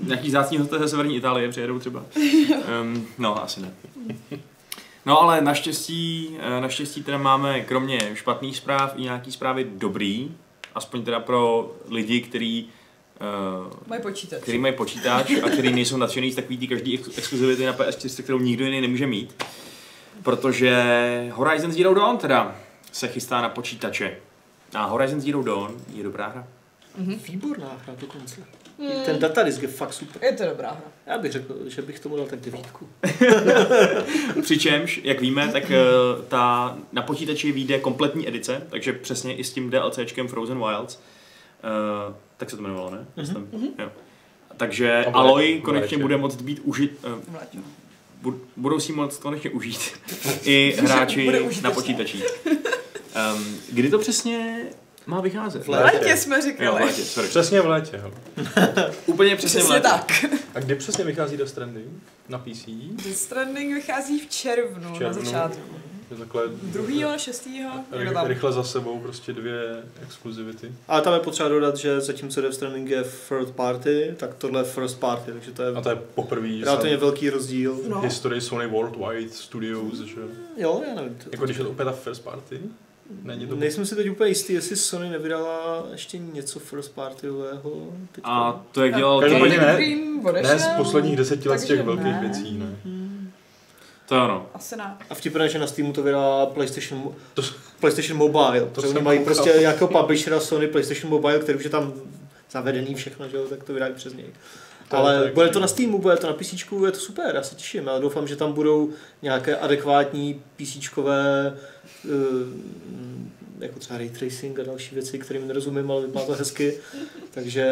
Nějaký 0.03 0.31
zácní 0.31 0.57
hosté 0.57 0.79
ze 0.79 0.87
severní 0.87 1.15
Itálie 1.15 1.49
přijedou 1.49 1.79
třeba. 1.79 2.05
Um, 2.81 3.07
no, 3.17 3.43
asi 3.43 3.61
ne. 3.61 3.71
No 5.05 5.21
ale 5.21 5.41
naštěstí, 5.41 6.37
eh, 6.39 6.61
naštěstí 6.61 7.03
teda 7.03 7.17
máme 7.17 7.61
kromě 7.61 7.99
špatných 8.13 8.57
zpráv 8.57 8.93
i 8.97 9.01
nějaký 9.01 9.31
zprávy 9.31 9.67
dobrý, 9.75 10.31
aspoň 10.75 11.03
teda 11.03 11.19
pro 11.19 11.71
lidi, 11.89 12.21
kteří 12.21 12.69
uh, 13.67 13.73
Mají 13.87 14.01
počítač. 14.01 14.41
který 14.41 14.57
mají 14.57 14.73
počítač 14.73 15.31
a 15.43 15.49
který 15.49 15.73
nejsou 15.73 15.97
nadšený 15.97 16.31
z 16.31 16.35
takový 16.35 16.57
ty 16.57 16.67
každý 16.67 16.93
ex- 16.99 17.17
exkluzivity 17.17 17.65
na 17.65 17.73
PS4, 17.73 18.23
kterou 18.23 18.39
nikdo 18.39 18.65
jiný 18.65 18.81
nemůže 18.81 19.07
mít. 19.07 19.43
Protože 20.23 20.83
Horizon 21.33 21.71
Zero 21.71 21.93
Dawn 21.93 22.17
teda 22.17 22.55
se 22.91 23.07
chystá 23.07 23.41
na 23.41 23.49
počítače. 23.49 24.17
A 24.73 24.85
Horizon 24.85 25.21
Zero 25.21 25.43
Dawn 25.43 25.73
je 25.95 26.03
dobrá 26.03 26.27
hra. 26.27 26.47
Výborná 26.97 27.71
hra 27.85 27.95
dokonce. 27.99 28.43
Hmm. 28.79 29.05
Ten 29.05 29.19
datadisk 29.19 29.61
je 29.61 29.67
fakt 29.67 29.93
super. 29.93 30.23
Je 30.23 30.31
to 30.33 30.45
dobrá 30.45 30.69
hra. 30.69 30.81
Já 31.07 31.17
bych 31.17 31.31
řekl, 31.31 31.55
že 31.67 31.81
bych 31.81 31.99
tomu 31.99 32.17
dal 32.17 32.25
tak 32.25 32.39
devítku. 32.39 32.89
Přičemž, 34.41 35.01
jak 35.03 35.21
víme, 35.21 35.47
tak 35.47 35.71
eh, 35.71 35.77
ta 36.27 36.77
na 36.91 37.01
počítači 37.01 37.51
vyjde 37.51 37.79
kompletní 37.79 38.27
edice, 38.27 38.61
takže 38.69 38.93
přesně 38.93 39.35
i 39.35 39.43
s 39.43 39.53
tím 39.53 39.69
DLCčkem 39.69 40.27
Frozen 40.27 40.59
Wilds. 40.59 40.99
Uh, 42.07 42.13
tak 42.37 42.49
se 42.49 42.55
to 42.55 42.61
jmenovalo, 42.61 42.89
ne? 42.89 43.05
Myslím. 43.15 43.47
Jo. 43.79 43.91
Takže 44.57 44.97
A 45.05 45.09
bude- 45.09 45.13
Aloy 45.13 45.61
konečně 45.63 45.97
bude 45.97 46.17
moct 46.17 46.41
být 46.41 46.59
užit, 46.63 47.05
uh, 48.23 48.33
budou 48.55 48.79
si 48.79 48.93
moct 48.93 49.17
konečně 49.17 49.49
užít 49.49 49.79
i 50.43 50.75
hráči 50.79 51.31
na 51.61 51.71
počítačích. 51.71 52.25
Um, 52.45 53.57
kdy 53.71 53.89
to 53.89 53.99
přesně 53.99 54.65
má 55.09 55.21
vycházet? 55.21 55.59
V 55.63 55.65
V 55.65 55.69
létě. 55.69 55.97
létě 55.97 56.17
jsme 56.17 56.35
Jo, 56.35 56.41
v 56.41 56.45
říkali. 56.45 56.83
létě, 56.85 57.01
sorry. 57.01 57.27
Přesně 57.29 57.61
v 57.61 57.65
létě. 57.67 58.01
Úplně 59.05 59.35
přesně 59.35 59.59
v 59.59 59.63
Přesně 59.63 59.73
létě. 59.73 59.87
tak. 59.89 60.25
A 60.55 60.59
kdy 60.59 60.75
přesně 60.75 61.03
vychází 61.03 61.37
Death 61.37 61.51
Stranding? 61.51 61.87
Na 62.29 62.37
PC? 62.39 62.65
The 63.03 63.13
Stranding 63.13 63.73
vychází 63.73 64.19
v 64.19 64.29
červnu, 64.29 64.89
V 64.93 64.97
červnu. 64.97 65.19
na 65.19 65.25
začátku. 65.25 65.61
Je 66.11 66.17
takhle 66.17 66.43
Druhýho, 66.63 67.17
šestýho, 67.17 67.71
ry- 67.91 68.13
tam. 68.13 68.27
rychle 68.27 68.51
za 68.53 68.63
sebou 68.63 68.99
prostě 68.99 69.33
dvě 69.33 69.83
exkluzivity. 70.03 70.71
Ale 70.87 71.01
tam 71.01 71.13
je 71.13 71.19
potřeba 71.19 71.49
dodat, 71.49 71.77
že 71.77 72.01
zatímco 72.01 72.41
Death 72.41 72.55
Stranding 72.55 72.89
je 72.89 73.03
third 73.29 73.51
party, 73.55 74.13
tak 74.17 74.35
tohle 74.35 74.59
je 74.61 74.63
first 74.63 74.99
party, 74.99 75.31
takže 75.31 75.51
to 75.51 75.63
je 75.63 75.69
A 75.75 75.81
to 75.81 75.89
je 75.89 75.95
poprvé 76.15 76.47
relativně 76.65 76.97
v 76.97 76.99
velký 76.99 77.29
rozdíl. 77.29 77.79
No. 77.87 78.01
historii 78.01 78.41
Sony 78.41 78.67
Worldwide 78.67 79.29
Studios, 79.29 79.99
že? 79.99 80.15
Jo, 80.57 80.81
já 80.87 80.93
nevím. 80.95 81.15
To, 81.15 81.29
Jako 81.31 81.45
když 81.45 81.57
je 81.57 81.63
to 81.63 81.69
opět 81.69 81.85
ta 81.85 81.91
first 81.91 82.23
party? 82.23 82.59
Není 83.23 83.47
to... 83.47 83.55
Nejsem 83.55 83.85
si 83.85 83.95
teď 83.95 84.09
úplně 84.09 84.29
jistý, 84.29 84.53
jestli 84.53 84.75
Sony 84.75 85.09
nevydala 85.09 85.83
ještě 85.91 86.17
něco 86.17 86.59
first 86.59 86.95
partyového. 86.95 87.71
A 88.23 88.65
to, 88.71 88.83
jak 88.85 88.95
dělal 88.95 89.19
Každopádně 89.21 89.57
ne. 89.57 89.77
Ne 90.41 90.59
z 90.59 90.67
posledních 90.77 91.15
deseti 91.15 91.49
let 91.49 91.61
těch 91.65 91.81
velkých 91.81 92.03
ne. 92.05 92.19
věcí, 92.21 92.57
ne. 92.57 92.75
to 94.05 94.15
je 94.15 94.21
ono. 94.21 94.49
Asi 94.53 94.75
ne. 94.77 94.97
A 95.09 95.15
vtipné, 95.15 95.49
že 95.49 95.59
na 95.59 95.67
Steamu 95.67 95.93
to 95.93 96.03
vydá 96.03 96.45
PlayStation, 96.45 97.15
To- 97.33 97.41
PlayStation 97.79 98.17
Mobile. 98.17 98.59
To 98.61 98.81
To 98.81 98.89
oni 98.89 99.01
mají 99.01 99.19
koukal. 99.19 99.35
prostě 99.35 99.49
jako 99.61 99.87
publishera 99.87 100.39
Sony 100.39 100.67
PlayStation 100.67 101.09
Mobile, 101.11 101.39
který 101.39 101.57
už 101.57 101.63
je 101.63 101.69
tam 101.69 101.93
zavedený 102.51 102.95
všechno, 102.95 103.29
že 103.29 103.37
jo, 103.37 103.43
tak 103.49 103.63
to 103.63 103.73
vydají 103.73 103.93
přes 103.93 104.13
něj. 104.13 104.25
To 104.89 104.95
je 104.95 104.99
Ale 105.01 105.23
tak, 105.23 105.33
bude 105.33 105.49
to 105.49 105.59
na 105.59 105.67
Steamu, 105.67 105.99
bude 105.99 106.17
to 106.17 106.27
na 106.27 106.33
PC, 106.33 106.53
je 106.85 106.91
to 106.91 106.99
super, 106.99 107.35
já 107.35 107.43
se 107.43 107.55
těším. 107.55 107.87
Já 107.87 107.99
doufám, 107.99 108.27
že 108.27 108.35
tam 108.35 108.53
budou 108.53 108.89
nějaké 109.21 109.57
adekvátní 109.57 110.41
PCčkové 110.57 111.53
jako 113.59 113.79
třeba 113.79 113.97
ray 113.97 114.09
tracing 114.09 114.59
a 114.59 114.63
další 114.63 114.95
věci, 114.95 115.19
kterým 115.19 115.47
nerozumím, 115.47 115.91
ale 115.91 116.01
vypadá 116.01 116.25
to 116.25 116.33
hezky. 116.33 116.77
Takže 117.31 117.67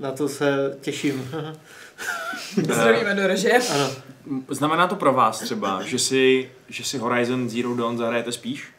na 0.00 0.12
to 0.12 0.28
se 0.28 0.78
těším. 0.80 1.30
Zdravíme 2.62 3.14
do 3.14 3.26
režie. 3.26 3.60
ano. 3.74 3.90
Znamená 4.48 4.86
to 4.86 4.96
pro 4.96 5.12
vás 5.12 5.40
třeba, 5.40 5.82
že 5.82 5.98
si, 5.98 6.50
že 6.68 6.84
si 6.84 6.98
Horizon 6.98 7.50
Zero 7.50 7.74
Dawn 7.76 7.98
zahrajete 7.98 8.32
spíš? 8.32 8.72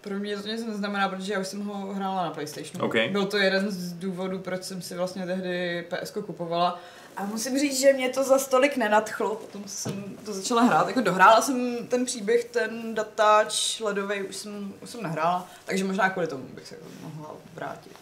Pro 0.00 0.18
mě 0.18 0.36
to 0.36 0.48
nic 0.48 0.66
neznamená, 0.66 1.08
protože 1.08 1.32
já 1.32 1.40
už 1.40 1.46
jsem 1.46 1.64
ho 1.64 1.94
hrála 1.94 2.24
na 2.24 2.30
PlayStationu. 2.30 2.84
OK. 2.84 2.94
Byl 3.10 3.26
to 3.26 3.36
jeden 3.36 3.70
z 3.70 3.92
důvodů, 3.92 4.38
proč 4.38 4.62
jsem 4.62 4.82
si 4.82 4.94
vlastně 4.94 5.26
tehdy 5.26 5.84
PS 5.88 6.10
kupovala. 6.10 6.80
A 7.16 7.24
musím 7.24 7.58
říct, 7.58 7.80
že 7.80 7.92
mě 7.92 8.08
to 8.08 8.24
za 8.24 8.38
stolik 8.38 8.76
nenadchlo, 8.76 9.34
potom 9.34 9.62
jsem 9.66 10.04
to 10.24 10.32
začala 10.32 10.62
hrát. 10.62 10.88
Jako 10.88 11.00
dohrála 11.00 11.40
jsem 11.40 11.86
ten 11.88 12.04
příběh, 12.04 12.44
ten 12.44 12.94
datáč 12.94 13.80
ledový 13.80 14.22
už 14.22 14.36
jsem, 14.36 14.74
už 14.82 14.90
jsem 14.90 15.02
nehrála, 15.02 15.48
takže 15.64 15.84
možná 15.84 16.10
kvůli 16.10 16.26
tomu 16.26 16.44
bych 16.54 16.66
se 16.66 16.76
mohla 17.02 17.34
vrátit. 17.54 17.92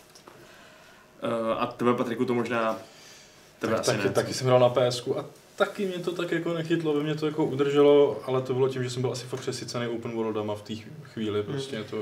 Uh, 1.22 1.62
a 1.62 1.66
tebe, 1.66 1.94
Patriku, 1.94 2.24
to 2.24 2.34
možná... 2.34 2.78
Tebe 3.58 3.72
Tak, 3.72 3.80
asi 3.80 3.90
taky, 3.90 4.04
ne. 4.04 4.10
taky 4.10 4.34
jsem 4.34 4.46
hrál 4.46 4.60
na 4.60 4.68
PSku 4.68 5.18
a 5.18 5.24
taky 5.56 5.86
mě 5.86 5.98
to 5.98 6.12
tak 6.12 6.30
jako 6.32 6.54
nechytlo, 6.54 6.94
by 6.94 7.02
mě 7.02 7.14
to 7.14 7.26
jako 7.26 7.44
udrželo, 7.44 8.22
ale 8.26 8.42
to 8.42 8.54
bylo 8.54 8.68
tím, 8.68 8.84
že 8.84 8.90
jsem 8.90 9.02
byl 9.02 9.12
asi 9.12 9.26
fakt 9.26 9.40
přesycený 9.40 9.86
open 9.88 10.12
worldama 10.12 10.54
v 10.54 10.62
té 10.62 10.74
chvíli, 11.02 11.42
prostě 11.42 11.84
to, 11.84 11.96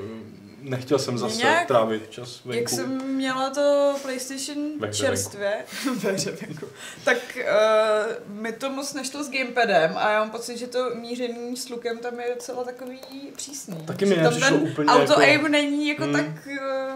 nechtěl 0.63 0.99
jsem 0.99 1.19
zase 1.19 1.37
Nějak- 1.37 1.69
trávit 1.69 2.11
čas 2.11 2.41
venku. 2.45 2.59
Jak 2.61 2.69
jsem 2.69 3.05
měla 3.15 3.51
to 3.51 3.95
PlayStation 4.03 4.79
Ve 4.79 4.93
čerstvě, 4.93 5.53
ve 5.95 6.13
venku, 6.13 6.67
tak 7.05 7.17
uh, 7.37 8.35
mi 8.41 8.53
to 8.53 8.71
moc 8.71 8.93
nešlo 8.95 9.25
s 9.25 9.31
gamepadem 9.31 9.93
a 9.97 10.11
já 10.11 10.19
mám 10.19 10.31
pocit, 10.31 10.57
že 10.59 10.67
to 10.67 10.91
míření 10.95 11.57
s 11.57 11.69
lukem 11.69 11.99
tam 11.99 12.21
je 12.21 12.35
docela 12.35 12.65
takový 12.65 12.99
přísný. 13.37 13.77
Taky 13.87 14.07
mi 14.07 14.15
tam 14.15 14.25
nepřišlo 14.25 14.49
ten 14.59 14.69
úplně 14.73 14.89
auto 14.91 15.03
jako- 15.03 15.21
aim 15.23 15.43
není 15.53 15.89
jako 15.89 16.03
Hmm. 16.03 16.13
tak 16.13 16.47
uh, 16.47 16.93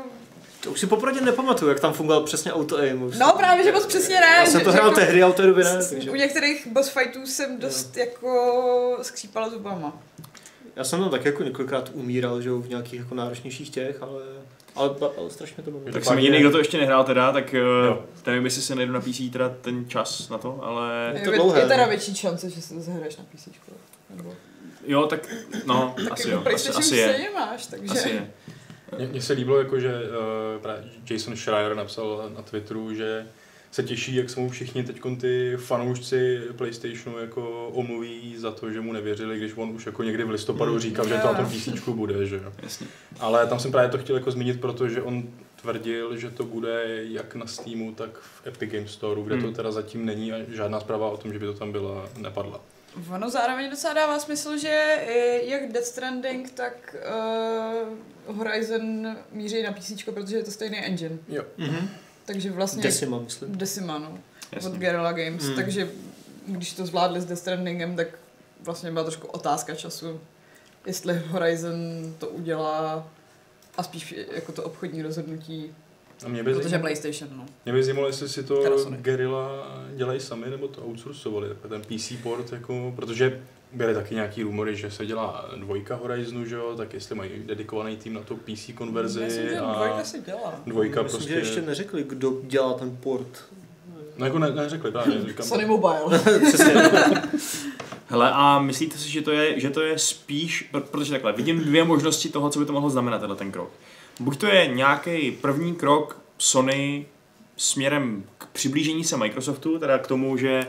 To 0.61 0.71
už 0.71 0.81
si 0.81 0.87
popravdě 0.87 1.21
nepamatuju, 1.21 1.69
jak 1.69 1.81
tam 1.81 1.93
fungoval 1.93 2.23
přesně 2.23 2.53
auto 2.53 2.79
aim. 2.79 3.03
Už- 3.03 3.19
No 3.19 3.33
právě, 3.39 3.65
že 3.65 3.73
moc 3.73 3.87
přesně 3.87 4.21
ne. 4.21 4.27
Já 4.39 4.47
jsem 4.47 4.61
to 4.61 4.73
hrál 4.73 4.87
jako- 4.89 5.01
tehdy, 5.01 5.23
a 5.23 5.27
od 5.29 5.37
té 5.37 5.43
doby 5.43 5.65
ne. 5.65 5.79
Takže. 5.91 6.11
U 6.11 6.15
některých 6.15 6.67
boss 6.67 6.89
fightů 6.89 7.27
jsem 7.27 7.59
dost 7.59 7.97
jako 7.97 8.99
skřípala 9.03 9.49
zubama. 9.49 9.99
Já 10.77 10.85
jsem 10.85 11.01
tam 11.01 11.11
tak 11.11 11.25
jako 11.25 11.43
několikrát 11.43 11.91
umíral, 11.93 12.41
že 12.41 12.49
jo, 12.49 12.59
v 12.59 12.69
nějakých 12.69 13.01
jako 13.01 13.15
náročnějších 13.15 13.71
těch, 13.71 14.03
ale, 14.03 14.23
ale, 14.75 14.91
ale 15.19 15.31
strašně 15.31 15.63
to 15.63 15.71
bylo. 15.71 15.83
Tak 15.93 16.05
jsem 16.05 16.19
jediný, 16.19 16.41
kdo 16.41 16.51
to 16.51 16.59
ještě 16.59 16.79
nehrál 16.79 17.05
teda, 17.05 17.33
tak 17.33 17.53
Jo. 17.53 17.65
jo. 17.65 18.05
nevím, 18.27 18.45
jestli 18.45 18.63
se 18.63 18.75
najdu 18.75 18.93
na 18.93 19.01
PC 19.01 19.21
teda 19.33 19.49
ten 19.61 19.89
čas 19.89 20.29
na 20.29 20.39
to, 20.39 20.65
ale 20.65 21.13
Je 21.15 21.21
to 21.21 21.31
je, 21.31 21.37
dlouhé, 21.37 21.61
je 21.61 21.67
teda 21.67 21.87
větší 21.87 22.15
šance, 22.15 22.51
že 22.51 22.63
se 22.63 22.81
zahraješ 22.81 23.17
na 23.17 23.25
PC. 23.35 23.49
Nebo... 24.17 24.35
jo, 24.87 25.07
tak 25.07 25.29
no, 25.67 25.95
Tak 25.97 26.13
asi 26.13 26.31
jako 26.31 26.49
jo, 26.51 26.55
asi, 26.55 26.69
asi 26.69 26.97
je, 26.97 27.09
stejně 27.09 27.31
máš, 27.31 27.67
takže... 27.67 27.93
asi 27.93 28.09
je. 28.09 28.31
Mně- 29.09 29.23
se 29.23 29.33
líbilo, 29.33 29.59
jako, 29.59 29.81
že 29.81 29.93
uh, 30.65 30.73
Jason 31.11 31.37
Schreier 31.37 31.75
napsal 31.75 32.31
na 32.37 32.43
Twitteru, 32.43 32.95
že 32.95 33.27
se 33.77 33.83
těší, 33.83 34.15
jak 34.15 34.31
se 34.31 34.41
mu 34.41 34.51
všichni 34.51 34.83
teď 34.85 35.01
ty 35.21 35.57
fanoušci 35.57 36.41
PlayStationu 36.57 37.19
jako 37.19 37.69
omluví 37.69 38.35
za 38.39 38.51
to, 38.51 38.71
že 38.71 38.81
mu 38.81 38.93
nevěřili, 38.93 39.39
když 39.39 39.53
on 39.57 39.71
už 39.71 39.87
jako 39.87 40.03
někdy 40.03 40.25
v 40.25 40.31
listopadu 40.31 40.73
Mm. 40.73 40.79
říkal, 40.79 41.09
že 41.09 41.15
to 41.19 41.27
na 41.27 41.35
tom 41.35 41.47
PC 41.47 41.89
bude, 41.89 42.27
že 42.27 42.37
jo. 42.37 42.53
Jasně. 42.63 42.87
Ale 43.21 43.47
tam 43.47 43.59
jsem 43.59 43.73
právě 43.73 43.91
to 43.91 43.99
chtěl 43.99 44.17
jako 44.17 44.31
zmínit, 44.31 44.61
protože 44.61 45.03
on 45.03 45.23
tvrdil, 45.63 46.17
že 46.17 46.31
to 46.31 46.45
bude 46.45 46.85
jak 47.05 47.35
na 47.35 47.47
Steamu, 47.47 47.93
tak 47.95 48.11
v 48.19 48.47
Epic 48.47 48.71
Games 48.73 48.91
Store, 48.91 49.21
kde 49.23 49.35
to 49.37 49.41
Hmm. 49.43 49.51
to 49.53 49.57
teda 49.57 49.73
zatím 49.73 50.07
není 50.07 50.33
a 50.33 50.37
žádná 50.49 50.81
zpráva 50.81 51.11
o 51.11 51.17
tom, 51.17 51.33
že 51.33 51.39
by 51.39 51.47
to 51.47 51.55
tam 51.55 51.73
byla, 51.73 52.09
nepadla. 52.17 52.61
Ono 53.15 53.31
zároveň 53.31 53.71
docela 53.71 53.95
dává 53.95 54.19
smysl, 54.19 54.59
že 54.59 54.99
i 55.09 55.51
jak 55.51 55.73
Death 55.73 55.87
Stranding, 55.87 56.51
tak 56.51 56.97
uh, 58.27 58.37
Horizon 58.37 59.17
míří 59.33 59.63
na 59.63 59.73
PC, 59.73 59.93
protože 60.15 60.37
je 60.37 60.45
to 60.45 60.51
stejný 60.51 60.79
engine. 60.79 61.19
Jo. 61.29 61.43
Mhm. 61.59 61.89
Takže 62.27 62.51
vlastně... 62.51 62.83
Decima, 62.83 63.19
myslím. 63.19 63.57
Decima, 63.57 63.99
no. 63.99 64.19
Jasně. 64.53 64.71
Od 64.71 64.77
Guerrilla 64.77 65.13
Games. 65.13 65.43
Hmm. 65.43 65.55
Takže 65.55 65.91
když 66.47 66.73
to 66.73 66.87
zvládli 66.87 67.21
s 67.21 67.25
Death 67.25 67.41
Strandingem, 67.41 67.97
tak 67.97 68.09
vlastně 68.61 68.93
byla 68.93 69.05
trošku 69.05 69.27
otázka 69.27 69.75
času, 69.75 70.21
jestli 70.87 71.23
Horizon 71.29 72.15
to 72.19 72.29
udělá 72.29 73.09
a 73.77 73.83
spíš 73.83 74.15
jako 74.33 74.53
to 74.53 74.63
obchodní 74.63 75.03
rozhodnutí, 75.03 75.75
A 76.25 76.29
mě 76.29 76.43
by, 76.43 76.51
protože 76.53 76.69
zajímalo, 76.69 76.83
PlayStation, 76.83 77.31
no. 77.37 77.47
mě 77.65 77.73
by 77.73 77.85
zajímalo, 77.85 78.07
jestli 78.07 78.29
si 78.29 78.43
to. 78.43 78.81
Guerrilla 78.91 79.77
dělají 79.97 80.21
sami, 80.21 80.51
nebo 80.51 80.69
to 80.69 80.83
outsourcovali, 80.87 81.49
takhle 81.49 81.71
ten 81.71 81.83
PC 81.83 82.13
port, 82.23 82.53
jako, 82.53 82.93
protože 82.97 83.43
byly 83.73 83.95
taky 83.95 84.15
nějaký 84.15 84.43
rumory, 84.43 84.77
že 84.77 84.91
se 84.91 85.07
dělá 85.07 85.51
dvojka 85.57 85.95
Horizonu, 85.97 86.45
že 86.45 86.55
jo, 86.55 86.75
tak 86.77 86.95
jestli 86.95 87.15
mají 87.15 87.31
dedikovaný 87.47 87.97
tým 87.97 88.15
na 88.15 88.21
to 88.21 88.37
PC 88.37 88.71
konverzi 88.75 89.21
Myslím, 89.21 89.49
že 89.49 89.59
a 89.59 89.75
dvojka 89.75 90.05
si 90.05 90.23
dělá. 90.23 90.55
dvojka 90.67 91.03
Myslím, 91.03 91.19
prostě... 91.19 91.35
že 91.35 91.39
ještě 91.41 91.63
neřekli, 91.63 92.05
kdo 92.09 92.41
dělá 92.43 92.73
ten 92.75 92.97
port. 92.97 93.45
No 94.19 94.27
jako 94.27 94.39
ne, 94.39 94.51
neřekli 94.51 94.91
právě, 94.91 95.21
říkám. 95.29 95.47
Sony 95.47 95.65
Mobile. 95.67 96.19
Přesně. 96.49 96.75
Hele, 98.09 98.31
a 98.35 98.59
myslíte 98.59 98.99
si, 98.99 99.11
že 99.11 99.23
to 99.23 99.31
je, 99.31 99.61
že 99.61 99.71
to 99.71 99.81
je 99.81 99.99
spíš, 99.99 100.69
pr- 100.73 100.81
protože 100.81 101.11
takhle, 101.13 101.33
vidím 101.33 101.61
dvě 101.61 101.85
možnosti 101.85 102.29
toho, 102.29 102.51
co 102.51 102.59
by 102.59 102.65
to 102.65 102.73
mohlo 102.73 102.91
znamenat, 102.91 103.19
tenhle 103.19 103.37
ten 103.37 103.53
krok. 103.53 103.71
Buď 104.21 104.39
to 104.39 104.47
je 104.47 104.67
nějaký 104.67 105.31
první 105.31 105.75
krok 105.75 106.21
Sony 106.39 107.07
směrem 107.57 108.25
k 108.39 108.47
přiblížení 108.47 109.05
se 109.05 109.17
Microsoftu, 109.17 109.79
teda 109.79 109.99
k 109.99 110.07
tomu, 110.07 110.37
že 110.37 110.67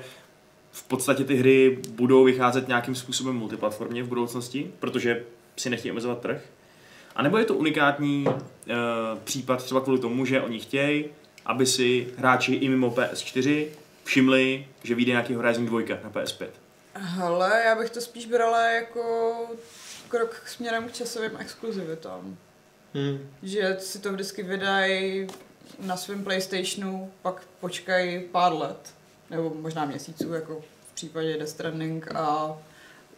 v 0.77 0.83
podstatě 0.83 1.23
ty 1.23 1.35
hry 1.35 1.79
budou 1.89 2.23
vycházet 2.23 2.67
nějakým 2.67 2.95
způsobem 2.95 3.35
multiplatformně 3.35 4.03
v 4.03 4.07
budoucnosti, 4.07 4.71
protože 4.79 5.23
si 5.57 5.69
nechtějí 5.69 5.91
omezovat 5.91 6.21
trh. 6.21 6.41
A 7.15 7.23
nebo 7.23 7.37
je 7.37 7.45
to 7.45 7.55
unikátní 7.55 8.25
uh, 8.27 8.33
případ 9.23 9.63
třeba 9.63 9.81
kvůli 9.81 9.99
tomu, 9.99 10.25
že 10.25 10.41
oni 10.41 10.59
chtějí, 10.59 11.05
aby 11.45 11.65
si 11.65 12.07
hráči 12.17 12.53
i 12.53 12.69
mimo 12.69 12.89
PS4 12.89 13.65
všimli, 14.03 14.67
že 14.83 14.95
vyjde 14.95 15.11
nějaký 15.11 15.33
Horizon 15.33 15.65
2 15.65 15.79
na 16.03 16.09
PS5. 16.09 16.47
Hele, 16.93 17.61
já 17.65 17.75
bych 17.75 17.89
to 17.89 18.01
spíš 18.01 18.25
brala 18.25 18.65
jako 18.65 19.35
krok 20.09 20.41
směrem 20.45 20.87
k 20.87 20.93
časovým 20.93 21.31
exkluzivitám. 21.39 22.37
Hmm. 22.93 23.29
Že 23.43 23.77
si 23.79 23.99
to 23.99 24.13
vždycky 24.13 24.43
vydají 24.43 25.27
na 25.79 25.97
svém 25.97 26.23
PlayStationu, 26.23 27.11
pak 27.21 27.41
počkají 27.59 28.21
pár 28.31 28.53
let, 28.53 28.96
nebo 29.29 29.51
možná 29.61 29.85
měsíců, 29.85 30.33
jako 30.33 30.61
v 30.91 30.93
případě 30.95 31.33
Death 31.33 31.49
Stranding 31.49 32.15
a 32.15 32.57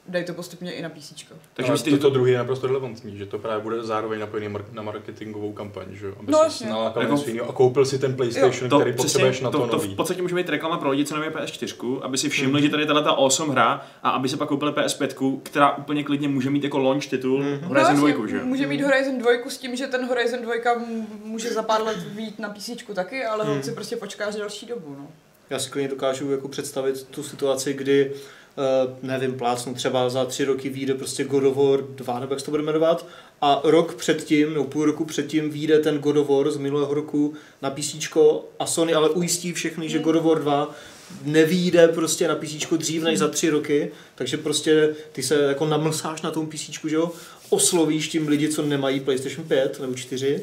dají 0.08 0.26
to 0.26 0.34
postupně 0.34 0.72
i 0.72 0.82
na 0.82 0.90
PC. 0.90 1.14
Takže 1.54 1.72
to, 1.84 1.90
že 1.90 1.98
to 1.98 2.10
druhé 2.10 2.32
je 2.32 2.38
naprosto 2.38 2.68
relevantní, 2.68 3.18
že 3.18 3.26
to 3.26 3.40
právě 3.40 3.64
bude 3.64 3.84
zároveň 3.84 4.20
napojený 4.20 4.48
mar- 4.50 4.66
na 4.72 4.82
marketingovou 4.82 5.54
kampaň, 5.54 5.86
že 5.92 6.06
jo? 6.08 6.14
Aby 6.20 6.32
No 6.32 6.38
jasně. 6.44 6.66
si 6.68 6.72
nalákal 6.72 7.04
Jako- 7.04 7.14
jako, 7.14 7.24
svýho 7.24 7.50
a 7.50 7.54
koupil 7.54 7.86
si 7.86 8.00
ten 8.00 8.16
PlayStation, 8.16 8.70
to, 8.70 8.80
který 8.80 8.96
potřebuješ 8.96 9.42
na 9.42 9.52
to, 9.52 9.58
to, 9.60 9.68
to 9.68 9.76
nový. 9.78 9.94
v 9.94 9.96
podstatě 9.96 10.22
může 10.22 10.36
být 10.36 10.50
reklama 10.50 10.78
pro 10.78 10.90
lidi, 10.90 11.06
co 11.06 11.14
nemají 11.16 11.32
PS4, 11.32 12.00
aby 12.02 12.18
si 12.18 12.30
všimli, 12.30 12.54
Mhm. 12.54 12.62
že 12.64 12.70
tady 12.70 12.84
je 12.84 12.88
ta 12.88 13.10
awesome 13.12 13.52
hra 13.54 13.86
a 14.04 14.10
aby 14.10 14.30
se 14.30 14.38
pak 14.38 14.48
koupili 14.50 14.72
PS5, 14.72 15.40
která 15.44 15.78
úplně 15.78 16.04
klidně 16.04 16.28
může 16.28 16.50
mít 16.50 16.64
jako 16.64 16.78
launch 16.78 17.08
titul 17.08 17.40
Mhm. 17.44 17.60
Horizon 17.64 17.96
no, 18.00 18.08
2, 18.08 18.28
že? 18.28 18.36
jo? 18.38 18.46
Může 18.46 18.68
mít 18.68 18.82
Horizon 18.82 19.18
2 19.18 19.50
s 19.50 19.58
tím, 19.58 19.76
že 19.76 19.88
ten 19.88 20.06
Horizon 20.08 20.42
2 20.42 20.54
m- 20.76 21.08
může 21.24 21.54
za 21.54 21.64
pár 21.64 21.84
let 21.84 21.98
být 21.98 22.40
na 22.40 22.50
PC 22.50 22.94
taky, 22.94 23.26
ale 23.26 23.44
Hmm. 23.46 23.54
on 23.54 23.64
si 23.64 23.72
prostě 23.72 23.96
počká 23.96 24.26
až 24.26 24.36
další 24.36 24.66
dobu. 24.66 24.96
No. 25.00 25.08
Já 25.50 25.60
si 25.60 25.70
klidně 25.70 25.90
dokážu 25.90 26.32
jako 26.32 26.48
představit 26.48 27.08
tu 27.12 27.24
situaci, 27.24 27.74
kdy 27.74 28.12
Uh, 28.58 29.10
nevím, 29.10 29.34
plácnu 29.34 29.74
třeba 29.74 30.10
za 30.10 30.26
tři 30.26 30.46
roky 30.46 30.70
vyjde 30.70 30.94
prostě 30.94 31.24
God 31.24 31.44
of 31.44 31.56
War 31.56 31.82
2, 31.82 32.20
nebo 32.20 32.34
jak 32.34 32.40
se 32.40 32.46
to 32.46 32.52
bude 32.52 32.64
jmenovat, 32.64 33.06
a 33.42 33.62
rok 33.64 33.96
předtím, 33.96 34.54
nebo 34.54 34.66
půl 34.66 34.86
roku 34.86 35.06
předtím 35.06 35.50
vyjde 35.50 35.80
ten 35.80 36.00
God 36.00 36.18
of 36.18 36.30
War 36.30 36.52
z 36.52 36.58
minulého 36.58 36.94
roku 36.94 37.34
na 37.62 37.70
PC 37.70 38.18
a 38.60 38.66
Sony 38.66 38.94
ale 38.94 39.10
ujistí 39.10 39.54
všechny, 39.54 39.90
že. 39.90 40.00
God 40.00 40.16
of 40.16 40.24
War 40.24 40.40
2 40.40 40.76
nevíde 41.24 41.88
prostě 41.88 42.28
na 42.28 42.36
PC 42.36 42.74
dřív 42.78 43.04
než 43.04 43.20
za 43.20 43.28
tři 43.28 43.50
roky, 43.50 43.92
takže 44.16 44.38
prostě 44.38 44.96
ty 45.12 45.24
se 45.24 45.36
jako 45.36 45.66
namlsáš 45.66 46.22
na 46.22 46.32
tom 46.32 46.48
PC, 46.48 46.70
že 46.88 46.96
jo, 46.96 47.12
oslovíš 47.50 48.08
tím 48.08 48.28
lidi, 48.28 48.50
co 48.50 48.62
nemají 48.62 49.00
PlayStation 49.00 49.48
5 49.48 49.80
nebo 49.80 49.94
4 49.94 50.42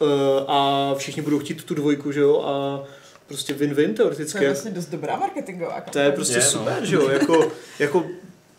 uh, 0.00 0.08
a 0.48 0.90
všichni 0.98 1.22
budou 1.22 1.38
chtít 1.38 1.64
tu 1.64 1.74
dvojku, 1.74 2.12
že 2.12 2.20
jo, 2.20 2.42
a 2.42 2.84
prostě 3.28 3.54
win-win 3.54 3.88
To 3.90 3.94
teoreticky. 3.96 4.44
je 4.44 4.50
vlastně 4.50 4.70
dost 4.70 4.86
dobrá 4.86 5.16
marketingová 5.16 5.72
kampaň. 5.74 5.92
To 5.92 5.98
je 5.98 6.12
prostě 6.12 6.34
Je, 6.38 6.44
no. 6.44 6.50
super, 6.50 6.84
že 6.84 6.94
jo, 6.96 7.08
jako, 7.10 7.52
jako 7.78 8.06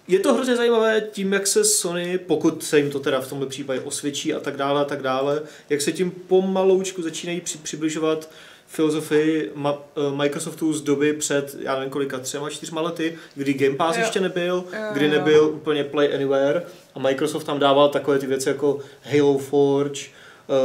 je 0.08 0.19
to 0.19 0.34
hrozně 0.34 0.56
zajímavé 0.56 1.01
tím, 1.12 1.34
jak 1.34 1.47
se 1.47 1.65
Sony, 1.65 2.17
pokud 2.17 2.63
se 2.63 2.78
jim 2.80 2.91
to 2.91 2.99
teda 2.99 3.21
v 3.21 3.28
tomto 3.30 3.45
případě 3.45 3.80
osvědčí 3.80 4.34
a 4.34 4.39
tak 4.39 4.58
dále 4.58 4.82
a 4.82 4.86
tak 4.86 5.01
dále, 5.01 5.41
jak 5.69 5.82
se 5.82 5.91
tím 5.91 6.12
pomaloučku 6.12 7.01
začínají 7.01 7.41
při, 7.41 7.58
přibližovat 7.58 8.30
filozofii 8.67 9.51
Ma- 9.56 9.78
eh, 9.97 10.15
Microsoftu 10.15 10.73
z 10.73 10.82
doby 10.82 11.13
před, 11.13 11.56
já 11.60 11.75
nevím 11.75 11.89
kolika, 11.89 12.19
třema, 12.19 12.49
čtyřma 12.49 12.82
lety, 12.82 13.17
kdy 13.36 13.54
Game 13.54 13.75
Pass 13.75 13.97
Jo. 13.97 14.04
ještě 14.04 14.19
nebyl, 14.19 14.63
Jo, 14.73 14.80
kdy 14.93 15.06
jo. 15.06 15.12
nebyl 15.12 15.45
úplně 15.54 15.84
Play 15.84 16.13
Anywhere 16.15 16.63
a 16.95 16.99
Microsoft 16.99 17.43
tam 17.43 17.60
dával 17.60 17.89
takové 17.89 18.19
ty 18.19 18.28
věci 18.28 18.49
jako 18.49 18.80
Halo 19.04 19.38
Forge, 19.38 20.01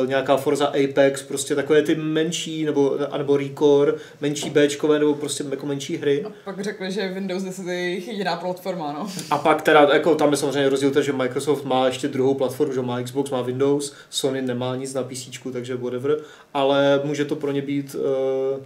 nějaká 0.07 0.37
Forza 0.37 0.67
Apex, 0.67 1.23
prostě 1.23 1.55
takové 1.55 1.83
ty 1.83 1.95
menší, 1.95 2.65
nebo, 2.65 2.99
nebo 3.19 3.37
Recore, 3.37 3.93
menší 4.21 4.51
Bčkové, 4.51 4.99
nebo 4.99 5.15
prostě 5.15 5.45
jako 5.51 5.67
menší 5.67 5.97
hry. 5.97 6.25
A 6.25 6.33
pak 6.45 6.61
řekli, 6.61 6.93
že 6.93 7.09
Windows 7.09 7.43
10 7.43 7.67
je 7.67 7.75
jejich 7.75 8.09
jediná 8.09 8.37
platforma, 8.37 8.93
no. 8.93 9.09
A 9.31 9.39
pak 9.39 9.63
teda, 9.63 9.89
jako 9.93 10.15
tam 10.15 10.31
je 10.31 10.37
samozřejmě 10.37 10.69
rozdíl, 10.69 11.03
že 11.03 11.13
Microsoft 11.13 11.65
má 11.65 11.87
ještě 11.87 12.09
druhou 12.09 12.35
platformu, 12.35 12.75
že 12.75 12.83
má 12.83 13.03
Xbox, 13.03 13.31
má 13.31 13.43
Windows, 13.43 13.95
Sony 14.11 14.43
nemá 14.43 14.77
nic 14.77 14.95
na 14.95 15.03
PC, 15.03 15.29
takže 15.53 15.77
whatever, 15.77 16.17
ale 16.55 17.01
může 17.05 17.25
to 17.25 17.37
pro 17.37 17.53
ně 17.53 17.63
být 17.63 17.95
uh, 17.95 18.65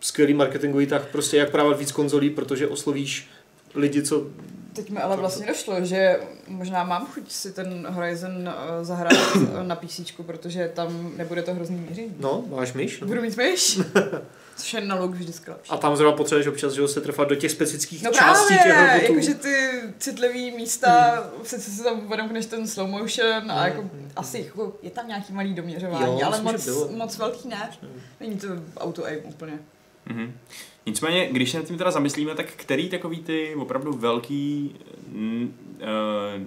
skvělý 0.00 0.34
marketingový 0.34 0.86
tak 0.86 1.06
prostě 1.12 1.36
jak 1.36 1.50
právě 1.50 1.74
víc 1.74 1.92
konzolí, 1.92 2.30
protože 2.30 2.68
oslovíš 2.68 3.28
lidi, 3.74 4.02
co... 4.02 4.26
Teď 4.74 4.90
mi 4.90 4.98
ale 5.00 5.16
vlastně 5.16 5.46
došlo, 5.46 5.84
že 5.84 6.20
možná 6.48 6.84
mám 6.84 7.06
chuť 7.06 7.32
si 7.32 7.52
ten 7.52 7.86
Horizon 7.90 8.48
eh, 8.48 8.84
zahrát 8.84 9.12
eh, 9.36 9.62
na 9.64 9.76
PC, 9.76 10.00
protože 10.26 10.70
tam 10.74 11.12
nebude 11.16 11.42
to 11.42 11.54
hrozný 11.54 11.76
míření. 11.76 12.14
No, 12.18 12.44
máš 12.50 12.72
myš. 12.72 13.00
No. 13.00 13.06
Budu 13.06 13.22
mít 13.22 13.36
myš. 13.36 13.80
Což 14.56 14.74
je 14.74 14.80
na 14.80 14.94
look 14.94 15.10
vždycky 15.14 15.50
lepší. 15.50 15.70
A 15.70 15.76
tam 15.76 15.96
zrovna 15.96 16.16
potřebuješ 16.16 16.46
občas, 16.46 16.72
že 16.72 16.88
se 16.88 17.00
trefat 17.00 17.28
do 17.28 17.34
těch 17.34 17.50
specifických 17.50 18.02
No 18.02 18.10
částí 18.10 18.54
právě, 18.54 18.72
těch 18.72 19.08
robotů. 19.08 19.12
jakože 19.12 19.34
ty 19.34 19.80
citlivé 19.98 20.56
místa, 20.56 21.10
hmm. 21.36 21.44
sice 21.44 21.70
se 21.70 21.84
tam 21.84 22.12
odemkneš 22.12 22.46
ten 22.46 22.66
slow 22.68 22.88
motion 22.88 23.52
a 23.52 23.66
jako 23.66 23.80
Hmm. 23.80 24.10
asi 24.16 24.38
jako, 24.38 24.76
je 24.82 24.90
tam 24.90 25.08
nějaký 25.08 25.32
malý 25.32 25.54
doměřování, 25.54 26.20
Jo, 26.20 26.26
ale 26.26 26.40
moc, 26.42 26.68
moc 26.90 27.18
velký 27.18 27.48
ne. 27.48 27.70
Není 28.20 28.38
to 28.38 28.48
auto 28.78 29.04
aim 29.04 29.20
úplně. 29.24 29.58
Mhm. 30.06 30.32
Nicméně, 30.86 31.28
když 31.32 31.50
se 31.50 31.58
nad 31.58 31.66
tím 31.66 31.78
teda 31.78 31.90
zamyslíme, 31.90 32.34
tak 32.34 32.46
který 32.52 32.88
takový 32.88 33.18
ty 33.22 33.54
opravdu 33.54 33.92
velký 33.92 34.76
uh, 35.14 36.42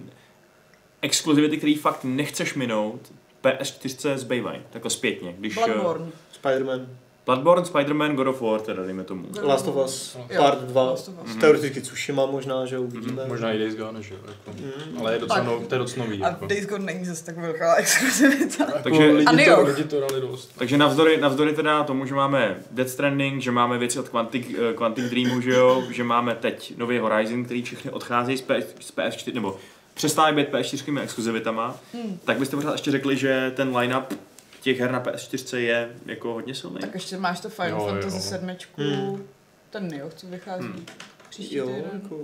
exkluzivity, 1.01 1.57
který 1.57 1.75
fakt 1.75 2.03
nechceš 2.03 2.53
minout, 2.53 3.13
PS4 3.43 4.17
zbývají, 4.17 4.61
takhle 4.69 4.91
zpětně, 4.91 5.35
když... 5.39 5.57
eh, 5.57 5.65
Bloodborne. 5.65 6.11
Spider-Man. 6.43 6.87
Bloodborne, 7.27 7.63
Spider-Man, 7.65 8.15
God 8.15 8.27
of 8.27 8.41
War, 8.41 8.61
teda 8.61 8.83
dejme 8.83 9.03
tomu. 9.03 9.25
Last 9.41 9.67
of 9.67 9.75
Us, 9.85 10.17
part 10.37 10.59
2, 10.61 10.83
Last 10.83 11.07
of 11.07 11.13
Us. 11.25 11.35
teoreticky 11.35 11.81
Tsushima 11.81 12.25
možná, 12.25 12.65
že 12.65 12.79
uvidíme. 12.79 13.25
Možná 13.27 13.51
i 13.51 13.59
Days 13.59 13.75
Gone, 13.75 14.03
že 14.03 14.13
jo. 14.13 14.19
Jako. 14.27 14.57
Mm. 14.61 14.99
Ale 14.99 15.13
je 15.13 15.19
docela, 15.19 15.43
no, 15.43 15.59
to 15.67 15.75
je 15.75 15.79
docela 15.79 16.05
nový. 16.05 16.23
A 16.23 16.27
Jako. 16.27 16.45
Days 16.47 16.65
Gone 16.67 16.85
není 16.85 17.05
zase 17.05 17.25
tak 17.25 17.37
velká 17.37 17.75
exkluzivita. 17.81 18.63
Jako 18.65 18.79
Takže- 18.83 19.11
A 19.25 19.31
lidi, 19.31 19.45
to, 19.55 19.61
lidi 19.63 19.83
to 19.83 19.99
dali 19.99 20.21
dost. 20.21 20.51
Takže 20.57 20.77
navzdory, 20.77 21.17
navzdory 21.17 21.53
teda 21.53 21.83
tomu, 21.83 22.05
že 22.05 22.15
máme 22.15 22.55
Death 22.71 22.89
Stranding, 22.91 23.41
že 23.41 23.51
máme 23.51 23.77
věci 23.77 23.99
od 23.99 24.09
Quantic, 24.09 24.47
eh, 24.49 24.73
Quantic 24.73 25.05
Dreamu, 25.09 25.41
že 25.41 25.51
jo, 25.51 25.83
že 25.91 26.03
máme 26.03 26.35
teď 26.35 26.73
nový 26.77 26.97
Horizon, 26.99 27.43
který 27.45 27.63
všechny 27.63 27.91
odcházejí 27.91 28.37
z, 28.37 28.41
PS, 28.41 28.65
z 28.79 28.91
PS4, 28.95 29.33
nebo 29.33 29.57
přestávají 29.93 30.35
být 30.35 30.49
PS4 30.51 31.01
exkluzivitama, 31.01 31.75
Hmm. 31.93 32.19
tak 32.25 32.37
byste 32.39 32.55
pořád 32.55 32.71
ještě 32.71 32.91
řekli, 32.91 33.17
že 33.17 33.51
ten 33.55 33.77
line-up 33.77 34.13
těch 34.61 34.79
her 34.79 34.91
na 34.91 35.03
PS4 35.03 35.57
je 35.57 35.89
jako 36.05 36.33
hodně 36.33 36.55
silný. 36.55 36.77
Tak 36.79 36.93
ještě 36.93 37.17
máš 37.17 37.39
to 37.39 37.49
Final 37.49 37.79
Jo. 37.81 37.85
Fantasy 37.87 38.21
7, 38.21 38.55
Hmm. 38.77 39.23
ten 39.69 39.87
Nioh, 39.87 40.13
co 40.13 40.27
vychází 40.27 40.63
Hmm. 40.67 40.85
příští 41.29 41.55
Jo, 41.55 41.65
týden. 41.67 41.83
jako 42.03 42.19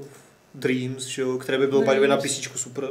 Dreams, 0.56 1.04
že 1.06 1.22
jo, 1.22 1.38
které 1.38 1.58
by 1.58 1.68
bylo 1.68 1.82
by 1.82 1.86
way 1.88 2.00
na 2.08 2.16
Dreams. 2.16 2.40
PC 2.40 2.58
super. 2.60 2.84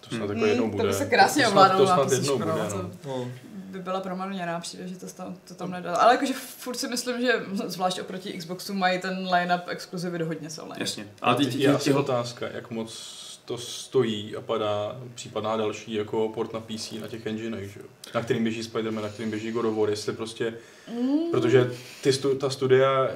To 0.00 0.08
snad 0.16 0.20
Hmm. 0.20 0.30
jako 0.36 0.46
jednou 0.46 0.62
Hmm, 0.64 0.70
bude. 0.70 0.82
to 0.82 0.88
by 0.88 0.94
se 0.94 1.06
krásně 1.06 1.48
ovládalo 1.48 1.86
to 1.86 1.90
na 1.96 2.04
PC, 2.04 2.12
jednou 2.12 2.38
bude, 2.38 2.50
no, 2.52 2.58
no. 2.64 2.70
to- 2.70 3.08
No. 3.08 3.30
by 3.46 3.78
byla 3.78 4.00
promarněná 4.00 4.60
příležitost 4.60 5.12
tam, 5.12 5.36
to 5.48 5.54
tam 5.54 5.70
nedal. 5.70 5.96
Ale 5.96 6.14
jakože 6.14 6.32
furt 6.34 6.74
si 6.76 6.88
myslím, 6.88 7.20
že 7.20 7.32
zvlášť 7.66 8.00
oproti 8.00 8.32
Xboxu 8.38 8.74
mají 8.74 9.00
ten 9.00 9.28
line-up 9.34 9.68
exkluzivit 9.68 10.22
hodně 10.22 10.50
silný. 10.50 10.72
Jasně. 10.78 11.06
Ale 11.22 11.36
ty, 11.36 11.58
je 11.62 11.74
ty, 11.78 11.92
otázka, 11.92 12.46
jak 12.54 12.70
moc 12.70 13.23
to 13.44 13.58
stojí 13.58 14.36
a 14.36 14.40
padá 14.40 15.00
případná 15.14 15.56
další 15.56 15.94
jako 15.94 16.28
port 16.34 16.52
na 16.52 16.60
PC 16.60 16.92
na 17.00 17.08
těch 17.08 17.26
enginech, 17.26 17.70
že? 17.72 17.80
Na 18.14 18.22
kterým 18.22 18.42
běží 18.42 18.62
Spider-Man, 18.62 19.02
na 19.02 19.08
kterým 19.08 19.30
běží 19.30 19.50
God 19.52 19.64
of 19.64 19.76
War, 19.76 19.90
jestli 19.90 20.12
prostě, 20.12 20.54
Mm. 21.00 21.30
protože 21.30 21.72
ty 22.02 22.12
stu, 22.12 22.34
ta 22.34 22.50
studia, 22.50 23.08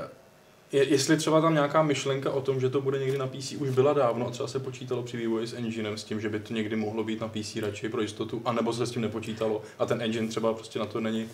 je, 0.73 0.85
jestli 0.89 1.17
třeba 1.17 1.41
tam 1.41 1.55
nějaká 1.55 1.83
myšlenka 1.83 2.31
o 2.31 2.41
tom, 2.41 2.61
že 2.61 2.71
to 2.71 2.81
bude 2.81 2.99
někdy 2.99 3.19
na 3.19 3.27
PC 3.27 3.53
už 3.53 3.71
byla 3.71 3.93
dávno 3.93 4.27
a 4.27 4.31
třeba 4.31 4.49
se 4.49 4.59
počítalo 4.59 5.03
při 5.03 5.17
vývoji 5.17 5.47
s 5.47 5.55
enginem 5.55 5.99
s 5.99 6.05
tím, 6.05 6.21
že 6.21 6.29
by 6.29 6.41
to 6.41 6.55
někdy 6.55 6.77
mohlo 6.77 7.05
být 7.05 7.21
na 7.21 7.29
PC 7.29 7.57
radši 7.57 7.89
pro 7.89 8.01
jistotu, 8.03 8.43
anebo 8.45 8.73
se 8.73 8.87
s 8.87 8.91
tím 8.91 9.03
nepočítalo 9.03 9.63
a 9.79 9.87
ten 9.87 10.03
engine 10.03 10.29
třeba 10.29 10.55
prostě 10.55 10.79
na 10.79 10.87
to 10.87 11.01
není. 11.01 11.29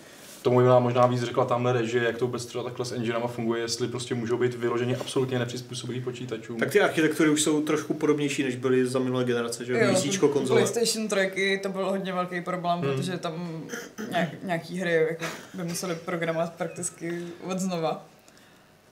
Tomu 0.45 0.55
možná, 0.55 0.79
možná 0.79 1.05
víc 1.05 1.23
řekla 1.23 1.45
tamhle 1.45 1.73
režie, 1.73 2.03
jak 2.03 2.17
to 2.17 2.25
vůbec 2.25 2.45
třeba 2.45 2.63
takhle 2.63 2.85
s 2.85 2.91
enginama 2.91 3.27
funguje, 3.27 3.61
jestli 3.61 3.87
prostě 3.87 4.15
můžou 4.15 4.37
být 4.37 4.53
vyloženě 4.55 4.97
absolutně 4.97 5.39
nepřizpůsobivý 5.39 6.01
počítačům. 6.01 6.59
Tak 6.59 6.71
ty 6.71 6.81
architektury 6.81 7.29
už 7.29 7.41
jsou 7.41 7.61
trošku 7.61 7.93
podobnější, 7.93 8.43
než 8.43 8.55
byly 8.55 8.85
za 8.85 8.99
minulé 8.99 9.23
generace, 9.23 9.65
že 9.65 9.73
jo? 9.73 9.93
PC, 9.93 10.17
konzole. 10.17 10.61
PlayStation 10.61 11.07
3 11.07 11.59
to 11.63 11.69
byl 11.69 11.85
hodně 11.89 12.13
velký 12.13 12.41
problém, 12.41 12.79
Hmm. 12.79 12.95
protože 12.95 13.17
tam 13.17 13.63
nějak, 14.11 14.29
nějaký 14.43 14.79
hry 14.79 14.93
jako 14.93 15.25
by 15.53 15.63
museli 15.63 15.95
programovat 15.95 16.53
prakticky 16.53 17.21
od 17.43 17.59
znova. 17.59 18.05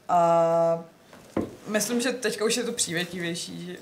A 0.09 0.83
myslím, 1.67 2.01
že 2.01 2.11
teďka 2.11 2.45
už 2.45 2.57
je 2.57 2.63
to 2.63 2.71
přívětivější, 2.71 3.65
že. 3.65 3.77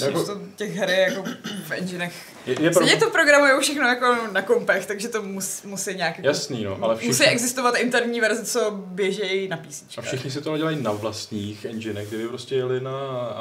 Jako, 0.00 0.24
to 0.24 0.40
těch 0.56 0.76
her 0.76 0.90
je 0.90 1.00
jako 1.00 1.24
v 1.66 1.70
enginech. 1.70 2.12
je, 2.46 2.62
je 2.62 2.74
Stejně 2.74 2.96
to 2.96 3.10
programují 3.10 3.52
všechno 3.60 3.88
jako 3.88 4.16
na 4.32 4.42
kompech, 4.42 4.86
takže 4.86 5.08
to 5.08 5.22
mus, 5.22 5.62
musí 5.62 5.94
nějak 5.94 6.16
jako, 6.16 6.26
Jasný, 6.28 6.64
no, 6.64 6.78
ale 6.80 6.94
musí 6.94 7.12
všichni, 7.12 7.26
existovat 7.26 7.76
interní 7.76 8.20
verze, 8.20 8.44
co 8.44 8.70
běžejí 8.70 9.48
na 9.48 9.56
PC. 9.56 9.98
a 9.98 10.02
všichni 10.02 10.30
si 10.30 10.40
to 10.40 10.56
dělají 10.56 10.82
na 10.82 10.92
vlastních 10.92 11.64
enginech. 11.64 12.08
Kdyby 12.08 12.28
prostě 12.28 12.54
jeli 12.54 12.80
na 12.80 12.92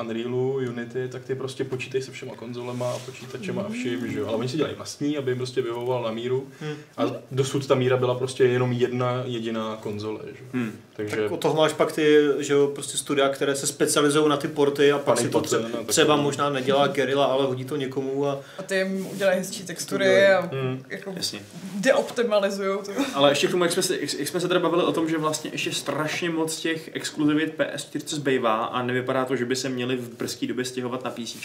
Unrealu, 0.02 0.54
Unity, 0.54 1.08
tak 1.08 1.24
ty 1.24 1.36
prostě 1.36 1.64
počítají 1.64 2.04
se 2.04 2.12
všema 2.12 2.36
konzolema 2.36 2.92
a 2.94 3.00
počítačema 3.00 3.62
a 3.62 3.70
vším, 3.70 4.12
že 4.12 4.20
jo. 4.20 4.28
Ale 4.28 4.38
oni 4.38 4.50
si 4.50 4.58
dělají 4.58 4.76
vlastní, 4.76 5.18
aby 5.18 5.32
jim 5.32 5.38
prostě 5.38 5.62
vyhovoval 5.62 6.04
na 6.04 6.12
míru. 6.12 6.48
Hmm. 6.60 6.76
A 6.98 7.04
dosud 7.32 7.68
ta 7.68 7.76
míra 7.76 7.98
byla 7.98 8.16
prostě 8.16 8.44
jenom 8.44 8.72
jedna 8.72 9.24
jediná 9.26 9.78
konzole, 9.82 10.20
že 10.24 10.44
jo. 10.44 10.50
Hmm. 10.54 10.72
Takže 10.96 11.16
Tak 11.16 11.32
od 11.32 11.40
toho 11.40 11.56
máš 11.56 11.74
pak 11.74 11.92
ty, 11.92 12.18
že 12.40 12.54
jo, 12.54 12.68
prostě 12.68 12.98
studia, 12.98 13.30
které 13.30 13.56
se 13.56 13.68
specializují 13.68 14.30
na 14.30 14.38
ty 14.38 14.48
porty 14.48 14.92
a 14.92 15.00
pak 15.00 15.20
si 15.20 15.30
to 15.30 15.42
třeba, 15.42 15.70
třeba 15.86 16.16
možná 16.16 16.43
nedělá 16.50 16.88
Gerilla, 16.88 17.26
ale 17.26 17.46
hodí 17.46 17.66
to 17.66 17.76
někomu 17.76 18.28
a 18.28 18.42
A 18.58 18.64
ty 18.64 18.76
jim 18.76 19.08
udělají 19.08 19.40
hezčí 19.40 19.64
textury 19.64 20.28
a 20.28 20.42
Hmm. 20.42 20.84
jako 20.90 21.14
Jasně. 21.16 21.40
deoptimalizují 21.76 22.78
to. 22.86 22.92
Ale 23.14 23.32
ještě 23.32 23.48
k 23.48 23.52
tomu, 23.52 23.64
jak 23.64 23.74
jsme, 23.74 23.84
se, 23.84 23.98
jak, 24.00 24.14
jak 24.14 24.28
jsme 24.28 24.40
se 24.40 24.48
teda 24.48 24.60
bavili 24.60 24.84
o 24.84 24.92
tom, 24.92 25.10
že 25.10 25.18
vlastně 25.18 25.50
ještě 25.54 25.72
strašně 25.72 26.30
moc 26.30 26.60
těch 26.60 26.96
exkluzivit 26.96 27.58
PS4 27.58 28.16
zbývá 28.16 28.66
a 28.66 28.82
nevypadá 28.82 29.26
to, 29.26 29.36
že 29.36 29.46
by 29.46 29.56
se 29.56 29.70
měli 29.70 29.96
v 29.96 30.18
brzké 30.18 30.48
době 30.48 30.66
stěhovat 30.66 31.04
na 31.04 31.12
PC, 31.12 31.36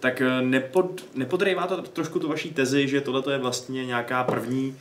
tak 0.00 0.20
eh, 0.20 0.42
nepod, 0.42 1.04
nepodrývá 1.14 1.66
to 1.66 1.82
trošku 1.82 2.18
tu 2.18 2.28
vaší 2.28 2.50
tezi, 2.50 2.88
že 2.88 3.00
tohle 3.00 3.32
je 3.32 3.38
vlastně 3.38 3.86
nějaká 3.86 4.24
první, 4.24 4.76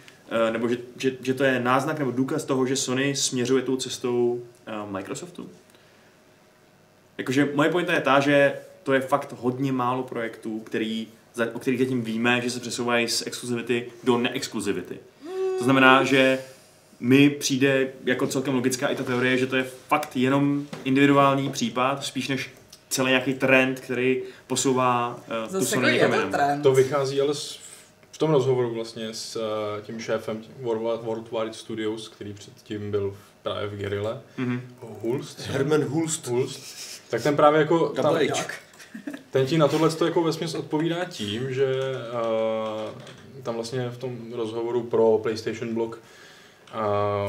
eh, 0.48 0.52
nebo 0.52 0.68
že, 0.68 0.78
že, 0.98 1.12
že 1.22 1.34
to 1.34 1.44
je 1.44 1.60
náznak 1.60 2.00
nebo 2.00 2.12
důkaz 2.12 2.44
toho, 2.44 2.66
že 2.66 2.76
Sony 2.76 3.16
směřuje 3.16 3.64
tou 3.64 3.76
cestou 3.76 4.44
eh, 4.68 4.72
Microsoftu? 4.92 5.50
Jakože 7.18 7.50
moje 7.54 7.70
pointa 7.70 7.94
je 7.94 8.02
ta, 8.02 8.20
že 8.20 8.54
to 8.89 8.93
je 8.93 9.02
fakt 9.02 9.34
hodně 9.39 9.71
málo 9.71 10.04
projektů, 10.04 10.60
který, 10.60 11.08
za, 11.34 11.45
o 11.54 11.60
kterých 11.60 11.80
zatím 11.80 12.02
víme, 12.04 12.41
že 12.41 12.49
se 12.49 12.60
přesouvají 12.60 13.08
z 13.08 13.28
exkluzivity 13.28 13.91
do 14.04 14.17
neexkluzivity. 14.17 14.97
To 15.58 15.63
znamená, 15.63 16.04
že 16.04 16.39
mi 16.99 17.30
přijde 17.30 17.88
jako 18.06 18.28
celkem 18.28 18.56
logická 18.56 18.88
i 18.88 18.95
ta 18.95 19.04
teorie, 19.04 19.38
že 19.38 19.47
to 19.47 19.56
je 19.56 19.63
fakt 19.88 20.15
jenom 20.15 20.67
individuální 20.84 21.49
případ, 21.49 22.04
spíš 22.06 22.28
než 22.28 22.49
celý 22.89 23.10
nějaký 23.10 23.34
trend, 23.34 23.80
který 23.80 24.21
posouvá 24.47 25.19
uh, 25.45 25.60
tu 25.60 25.65
Sony 25.65 25.97
jako 25.97 26.15
je 26.15 26.21
to 26.21 26.30
trend. 26.30 26.62
To 26.62 26.71
vychází 26.73 27.21
ale 27.21 27.36
s, 27.36 27.60
v 28.12 28.17
tom 28.17 28.32
rozhovoru 28.32 28.73
vlastně 28.73 29.13
s 29.13 29.36
eh, 29.36 29.82
tím 29.82 29.99
šéfem 29.99 30.43
World- 30.63 31.04
Worldwide 31.04 31.54
Studios, 31.54 32.08
který 32.08 32.34
předtím 32.34 32.91
byl 32.91 33.17
právě 33.43 33.67
v 33.67 33.78
Guerrilla, 33.78 34.21
Mhm. 34.38 34.62
Hulst. 34.82 35.39
Herman 35.39 35.84
Hulst. 35.84 36.28
Hulst. 36.28 36.60
Tak 37.10 37.23
ten 37.23 37.36
právě 37.36 37.60
jako, 37.60 37.89
tam. 37.89 38.15
Ten 39.32 39.45
ti 39.45 39.58
na 39.58 39.67
tohle 39.67 39.89
to 39.89 40.06
jako 40.06 40.23
vesměs 40.23 40.56
odpovídá 40.56 41.06
tím, 41.06 41.54
že 41.54 41.65
uh, 42.13 43.43
tam 43.43 43.56
vlastně 43.56 43.89
v 43.89 43.97
tom 43.97 44.17
rozhovoru 44.34 44.84
pro 44.84 45.17
PlayStation 45.17 45.73
Blog, 45.73 45.99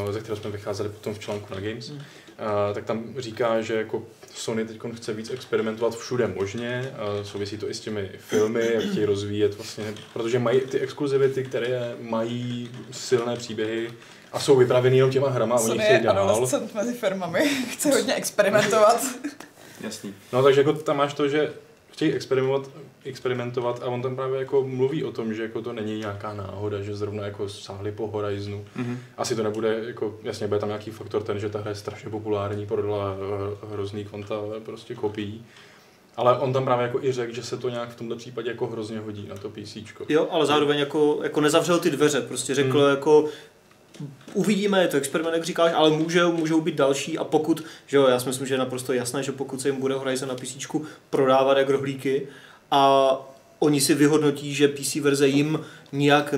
uh, 0.06 0.12
ze 0.12 0.20
kterého 0.20 0.36
jsme 0.36 0.50
vycházeli 0.50 0.88
potom 0.88 1.14
v 1.14 1.18
článku 1.18 1.54
na 1.54 1.60
Games, 1.60 1.88
Hmm. 1.88 1.98
uh, 1.98 2.74
tak 2.74 2.84
tam 2.84 3.04
říká, 3.18 3.60
že 3.60 3.74
jako 3.74 4.02
Sony 4.34 4.64
teď 4.64 4.80
chce 4.94 5.12
víc 5.12 5.30
experimentovat 5.30 5.96
všude 5.98 6.26
možně, 6.26 6.92
uh, 7.18 7.24
souvisí 7.24 7.56
to 7.58 7.70
i 7.70 7.74
s 7.74 7.80
těmi 7.80 8.10
filmy, 8.18 8.68
jak 8.74 8.84
chtějí 8.84 9.04
rozvíjet 9.06 9.54
vlastně, 9.54 9.84
protože 10.12 10.38
mají 10.38 10.60
ty 10.60 10.78
exkluzivity, 10.80 11.44
které 11.44 11.94
mají 12.00 12.70
silné 12.90 13.36
příběhy 13.36 13.90
a 14.32 14.40
jsou 14.40 14.56
vypravěny 14.56 14.96
jenom 14.96 15.10
těma 15.10 15.28
hrama 15.28 15.54
oni 15.54 15.66
Sony 15.66 15.78
chtějí 15.84 15.98
je 15.98 16.04
dál. 16.04 16.30
adolescent 16.30 16.74
mezi 16.74 16.92
firmami, 16.94 17.40
chce 17.72 17.90
hodně 17.90 18.14
experimentovat. 18.14 19.02
Jasný. 19.80 20.14
No 20.32 20.42
takže 20.42 20.60
jako 20.60 20.72
tam 20.72 20.96
máš 20.96 21.14
to, 21.14 21.28
že 21.28 21.52
chtějí 21.92 22.12
experimentovat, 22.12 22.70
experimentovat 23.04 23.82
a 23.82 23.86
on 23.86 24.02
tam 24.02 24.16
právě 24.16 24.38
jako 24.40 24.62
mluví 24.66 25.04
o 25.04 25.12
tom, 25.12 25.34
že 25.34 25.42
jako 25.42 25.62
to 25.62 25.72
není 25.72 25.98
nějaká 25.98 26.34
náhoda, 26.34 26.82
že 26.82 26.96
zrovna 26.96 27.24
jako 27.24 27.48
sáhli 27.48 27.92
po 27.92 28.06
Horizonu. 28.06 28.64
Mhm. 28.76 28.98
Asi 29.16 29.36
to 29.36 29.42
nebude, 29.42 29.80
jako 29.86 30.18
jasně 30.22 30.46
bude 30.46 30.60
tam 30.60 30.68
nějaký 30.68 30.90
faktor 30.90 31.22
ten, 31.22 31.38
že 31.38 31.48
ta 31.48 31.58
hra 31.58 31.70
je 31.70 31.74
strašně 31.74 32.10
populární, 32.10 32.66
prodala 32.66 33.14
eh, 33.62 33.72
hrozný 33.72 34.04
kvanta 34.04 34.34
prostě 34.64 34.94
kopií. 34.94 35.44
Ale 36.16 36.38
on 36.38 36.52
tam 36.52 36.64
právě 36.64 36.86
jako 36.86 37.04
i 37.04 37.12
řekl, 37.12 37.34
že 37.34 37.42
se 37.42 37.56
to 37.56 37.68
nějak 37.68 37.88
v 37.90 37.96
tomto 37.96 38.16
případě 38.16 38.50
jako 38.50 38.66
hrozně 38.66 38.98
hodí 38.98 39.26
na 39.28 39.36
to 39.36 39.50
PC. 39.50 39.76
Jo, 40.08 40.28
ale 40.30 40.46
zároveň 40.46 40.78
jako, 40.78 41.18
jako 41.22 41.40
nezavřel 41.40 41.78
ty 41.78 41.90
dveře, 41.90 42.20
prostě 42.20 42.54
řekl 42.54 42.80
Hmm. 42.80 42.90
jako 42.90 43.24
uvidíme, 44.34 44.82
je 44.82 44.88
to 44.88 44.96
experiment, 44.96 45.34
jak 45.34 45.44
říkáš, 45.44 45.72
ale 45.74 45.90
můžou, 45.90 46.32
můžou 46.32 46.60
být 46.60 46.74
další 46.74 47.18
a 47.18 47.24
pokud, 47.24 47.64
že 47.86 47.96
jo, 47.96 48.06
já 48.06 48.20
si 48.20 48.28
myslím, 48.28 48.46
že 48.46 48.54
je 48.54 48.58
naprosto 48.58 48.92
jasné, 48.92 49.22
že 49.22 49.32
pokud 49.32 49.60
se 49.60 49.68
jim 49.68 49.80
bude 49.80 49.94
Horizon 49.94 50.28
na 50.28 50.34
PC 50.34 50.66
prodávat 51.10 51.58
jak 51.58 51.68
rohlíky 51.68 52.28
a 52.70 53.12
oni 53.58 53.80
si 53.80 53.94
vyhodnotí, 53.94 54.54
že 54.54 54.68
PC 54.68 54.94
verze 54.94 55.28
jim 55.28 55.60
nijak 55.92 56.34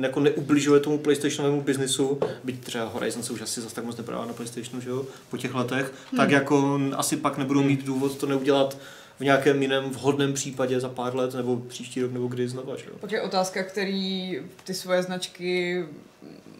jako 0.00 0.20
neubližuje 0.20 0.80
tomu 0.80 0.98
PlayStationovému 0.98 1.62
biznisu, 1.62 2.18
byť 2.44 2.64
třeba 2.64 2.84
Horizon 2.84 3.22
se 3.22 3.32
už 3.32 3.40
asi 3.40 3.60
zase 3.60 3.74
tak 3.74 3.84
moc 3.84 3.96
neprodává 3.96 4.26
na 4.26 4.32
PlayStationu, 4.32 4.80
že 4.80 4.90
jo, 4.90 5.06
po 5.30 5.36
těch 5.36 5.54
letech, 5.54 5.92
hmm. 6.10 6.16
tak 6.16 6.30
jako 6.30 6.80
asi 6.96 7.16
pak 7.16 7.38
nebudou 7.38 7.62
mít 7.62 7.84
důvod 7.84 8.16
to 8.16 8.26
neudělat 8.26 8.78
v 9.18 9.20
nějakém 9.20 9.62
jiném 9.62 9.90
vhodném 9.90 10.32
případě 10.32 10.80
za 10.80 10.88
pár 10.88 11.16
let, 11.16 11.34
nebo 11.34 11.56
příští 11.56 12.02
rok, 12.02 12.12
nebo 12.12 12.26
kdy 12.26 12.48
znova, 12.48 12.76
že 12.76 12.84
jo. 12.86 12.96
Pak 13.00 13.12
je 13.12 13.22
otázka, 13.22 13.62
který 13.62 14.40
ty 14.64 14.74
svoje 14.74 15.02
značky 15.02 15.84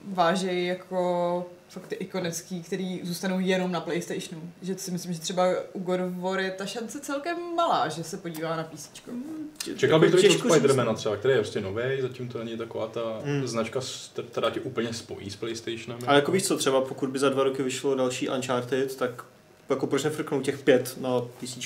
vážejí 0.06 0.66
jako 0.66 1.46
fakt 1.68 1.86
ty 1.86 1.94
ikonický, 1.94 2.62
který 2.62 3.00
zůstanou 3.04 3.40
jenom 3.40 3.72
na 3.72 3.80
Playstationu. 3.80 4.42
Že 4.62 4.78
si 4.78 4.90
myslím, 4.90 5.12
že 5.12 5.20
třeba 5.20 5.44
u 5.72 5.78
God 5.80 6.00
of 6.00 6.12
War 6.22 6.40
je 6.40 6.50
ta 6.50 6.66
šance 6.66 7.00
celkem 7.00 7.36
malá, 7.56 7.88
že 7.88 8.04
se 8.04 8.16
podívá 8.16 8.56
na 8.56 8.64
PC. 8.64 8.88
Čekal 9.76 10.00
bych 10.00 10.10
to 10.10 10.16
i 10.18 10.26
od 10.28 10.32
říct, 10.32 10.40
Spidermana 10.40 10.94
třeba, 10.94 11.16
který 11.16 11.34
je 11.34 11.40
prostě 11.40 11.60
nový, 11.60 11.82
zatím 12.00 12.28
to 12.28 12.38
není 12.38 12.56
taková 12.56 12.86
ta 12.86 13.00
Hmm. 13.24 13.46
značka, 13.46 13.80
která 14.30 14.50
tě 14.50 14.60
úplně 14.60 14.94
spojí 14.94 15.30
s 15.30 15.36
PlayStationem. 15.36 15.98
Ale 16.06 16.16
jako 16.16 16.32
víš 16.32 16.46
co, 16.46 16.56
třeba 16.56 16.80
pokud 16.80 17.10
by 17.10 17.18
za 17.18 17.28
dva 17.28 17.44
roky 17.44 17.62
vyšlo 17.62 17.94
další 17.94 18.28
Uncharted, 18.28 18.96
tak 18.96 19.24
jako 19.68 19.86
proč 19.86 20.04
nefrknout 20.04 20.44
těch 20.44 20.58
pět 20.58 20.96
na 21.00 21.20
PC? 21.20 21.58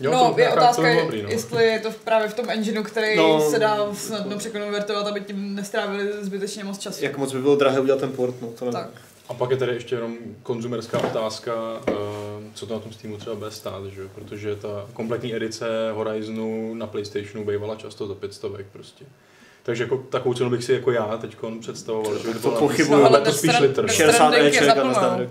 Jo, 0.00 0.12
no, 0.12 0.32
to 0.34 0.40
je 0.40 0.48
otázka, 0.52 0.82
to 0.82 0.86
je 0.88 1.02
dobrý, 1.02 1.22
no. 1.22 1.28
jestli 1.30 1.64
je 1.64 1.78
to 1.78 1.90
právě 1.90 2.28
v 2.28 2.34
tom 2.34 2.50
engineu, 2.50 2.82
který 2.82 3.16
No. 3.16 3.40
se 3.50 3.58
dá 3.58 3.94
snadno 3.94 4.38
překonvertovat, 4.38 5.06
aby 5.06 5.20
tím 5.20 5.54
nestrávili 5.54 6.12
zbytečně 6.20 6.64
moc 6.64 6.78
času. 6.78 7.04
Jak 7.04 7.18
moc 7.18 7.32
by 7.32 7.42
bylo 7.42 7.56
drahé 7.56 7.80
udělat 7.80 8.00
ten 8.00 8.12
port, 8.12 8.34
no 8.42 8.48
to 8.48 8.64
nevím. 8.64 8.80
Tak. 8.80 8.90
A 9.28 9.34
pak 9.34 9.50
je 9.50 9.56
tady 9.56 9.72
ještě 9.74 9.94
jenom 9.94 10.16
konzumerská 10.42 10.98
otázka, 10.98 11.52
eh, 11.88 11.92
co 12.54 12.66
to 12.66 12.74
na 12.74 12.80
tom 12.80 12.92
Steamu 12.92 13.16
třeba 13.16 13.36
bude 13.36 13.50
stát, 13.50 13.84
že? 13.86 14.00
jo? 14.00 14.08
protože 14.14 14.56
ta 14.56 14.86
kompletní 14.92 15.34
edice 15.34 15.66
Horizonu 15.92 16.74
na 16.74 16.86
PlayStationu 16.86 17.44
bývala 17.44 17.76
často 17.76 18.06
za 18.06 18.14
500 18.14 18.52
prostě. 18.72 19.04
Takže 19.62 19.82
jako, 19.84 19.96
takovou 19.96 20.34
cenu 20.34 20.50
bych 20.50 20.64
si 20.64 20.72
jako 20.72 20.90
já 20.90 21.16
teď 21.20 21.36
představoval, 21.60 22.18
že 22.18 22.28
by 22.28 22.34
To 22.34 22.38
bylo 22.48 22.58
pochybuju. 22.58 23.00
No, 23.00 23.06
ale 23.06 23.20
to 23.20 23.32
spíš 23.32 23.58
litr. 23.60 23.82
Death 23.82 23.96
60 23.96 24.12
Stranding 24.14 24.54
je 24.54 24.60
Eček 24.60 24.76
a. 24.78 25.28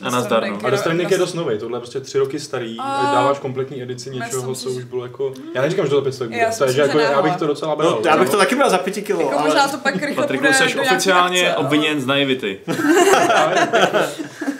jako. 0.00 0.14
A 0.16 0.18
nazdar, 0.18 0.46
no. 0.50 0.58
A 0.64 0.70
Death 0.70 0.80
Stranding 0.80 1.10
je 1.10 1.18
dost 1.18 1.34
nový, 1.34 1.58
tohle 1.58 1.76
je 1.76 1.80
prostě 1.80 2.00
tři 2.00 2.18
roky 2.18 2.40
starý, 2.40 2.76
A- 2.78 3.10
dáváš 3.14 3.38
kompletní 3.38 3.82
edici 3.82 4.10
něčeho, 4.10 4.54
co 4.54 4.70
už 4.70 4.84
bylo 4.84 5.04
jako... 5.04 5.32
Já 5.54 5.62
neříkám, 5.62 5.86
že 5.86 5.90
to 5.90 5.96
za 5.96 6.02
500 6.02 6.26
bude, 6.28 6.38
Já 6.40 6.50
takže 6.50 6.82
myslím, 6.82 7.00
jako, 7.00 7.12
já 7.12 7.22
bych 7.22 7.30
ale- 7.32 7.38
to 7.38 7.46
docela 7.46 7.76
bral. 7.76 7.90
No, 7.90 8.10
já 8.10 8.16
bych 8.16 8.28
to 8.30 8.36
taky 8.36 8.54
bral 8.54 8.70
za 8.70 8.78
5 8.78 9.00
kilo, 9.00 9.20
Jako 9.20 9.38
ale... 9.38 9.48
možná 9.48 9.68
to 9.68 9.76
pak 9.78 9.94
rychle 9.94 10.14
Patriku, 10.14 10.44
půjde 10.44 10.54
jsi 10.54 10.74
do 10.76 10.82
oficiálně 10.82 11.50
akce, 11.50 11.56
obviněn 11.66 12.00
z 12.00 12.06
naivity. 12.06 12.60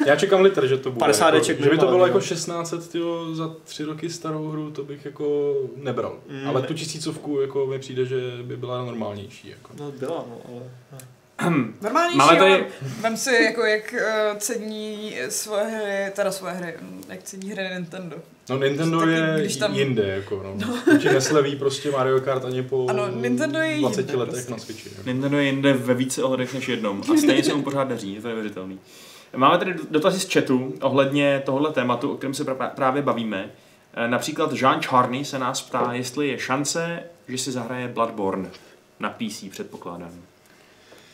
Já 0.06 0.16
čekám 0.16 0.40
litr, 0.40 0.66
že 0.66 0.76
to 0.76 0.90
bude. 0.90 0.98
50 0.98 1.24
jako, 1.26 1.38
deček 1.38 1.62
že 1.62 1.70
by 1.70 1.78
to 1.78 1.86
bylo 1.86 2.06
jako 2.06 2.18
no. 2.18 2.24
1600 2.24 2.88
tyjo, 2.92 3.34
za 3.34 3.50
tři 3.64 3.84
roky 3.84 4.10
starou 4.10 4.48
hru, 4.48 4.70
to 4.70 4.84
bych 4.84 5.04
jako 5.04 5.54
nebral. 5.76 6.16
Mm, 6.28 6.48
ale 6.48 6.62
tu 6.62 6.74
tisícovku 6.74 7.40
jako 7.40 7.66
mi 7.66 7.78
přijde, 7.78 8.04
že 8.04 8.16
by 8.42 8.56
byla 8.56 8.84
normálnější. 8.84 9.48
Jako. 9.48 9.70
No 9.78 9.92
byla, 9.92 10.24
no, 10.28 10.36
ale... 10.48 11.00
Normální 11.82 12.16
Máme 12.16 12.38
tady-. 12.38 12.64
Vem 13.00 13.16
si, 13.16 13.34
jako 13.34 13.64
jak 13.64 13.94
uh, 14.32 14.38
cení 14.38 15.16
svoje 15.28 15.64
hry, 15.64 16.12
teda 16.12 16.32
svoje 16.32 16.54
hry, 16.54 16.74
jak 17.08 17.22
cení 17.22 17.50
hry 17.52 17.68
Nintendo. 17.74 18.16
No 18.50 18.58
Nintendo 18.58 19.00
je 19.06 19.36
když 19.40 19.56
tam- 19.56 19.74
jinde, 19.74 20.02
jako 20.06 20.42
no. 20.42 20.66
no. 20.66 20.78
Nesleví 21.12 21.56
prostě 21.56 21.90
Mario 21.90 22.20
Kart 22.20 22.44
ani 22.44 22.62
po 22.62 22.86
Ano, 22.88 23.08
Nintendo 23.08 23.58
je 23.58 23.78
20 23.78 24.00
jinde 24.00 24.16
letech 24.16 24.34
prostě. 24.34 24.52
na 24.52 24.58
Switchi. 24.58 24.88
Jako. 24.96 25.02
Nintendo 25.10 25.36
je 25.38 25.44
jinde 25.44 25.72
ve 25.72 25.94
více 25.94 26.22
ohledech 26.24 26.54
než 26.54 26.68
jednom 26.68 27.02
a 27.12 27.16
stejně 27.16 27.44
se 27.44 27.54
mu 27.54 27.62
pořád 27.62 27.88
daří, 27.88 28.14
je 28.14 28.20
to 28.20 28.28
neuvěřitelný. 28.28 28.80
Máme 29.36 29.58
tady 29.58 29.74
dotazy 29.90 30.20
z 30.20 30.32
chatu 30.32 30.74
ohledně 30.80 31.42
tohohle 31.44 31.72
tématu, 31.72 32.12
o 32.12 32.16
kterém 32.16 32.34
se 32.34 32.44
pra- 32.44 32.70
právě 32.70 33.02
bavíme. 33.02 33.50
E, 33.94 34.08
Například 34.08 34.52
Jean 34.52 34.82
Charny 34.82 35.24
se 35.24 35.38
nás 35.38 35.62
ptá, 35.62 35.88
jestli 35.92 36.28
je 36.28 36.38
šance, 36.38 37.02
že 37.28 37.38
si 37.38 37.52
zahraje 37.52 37.88
Bloodborne 37.88 38.50
na 39.00 39.10
PC, 39.10 39.44
předpokládám. 39.50 40.10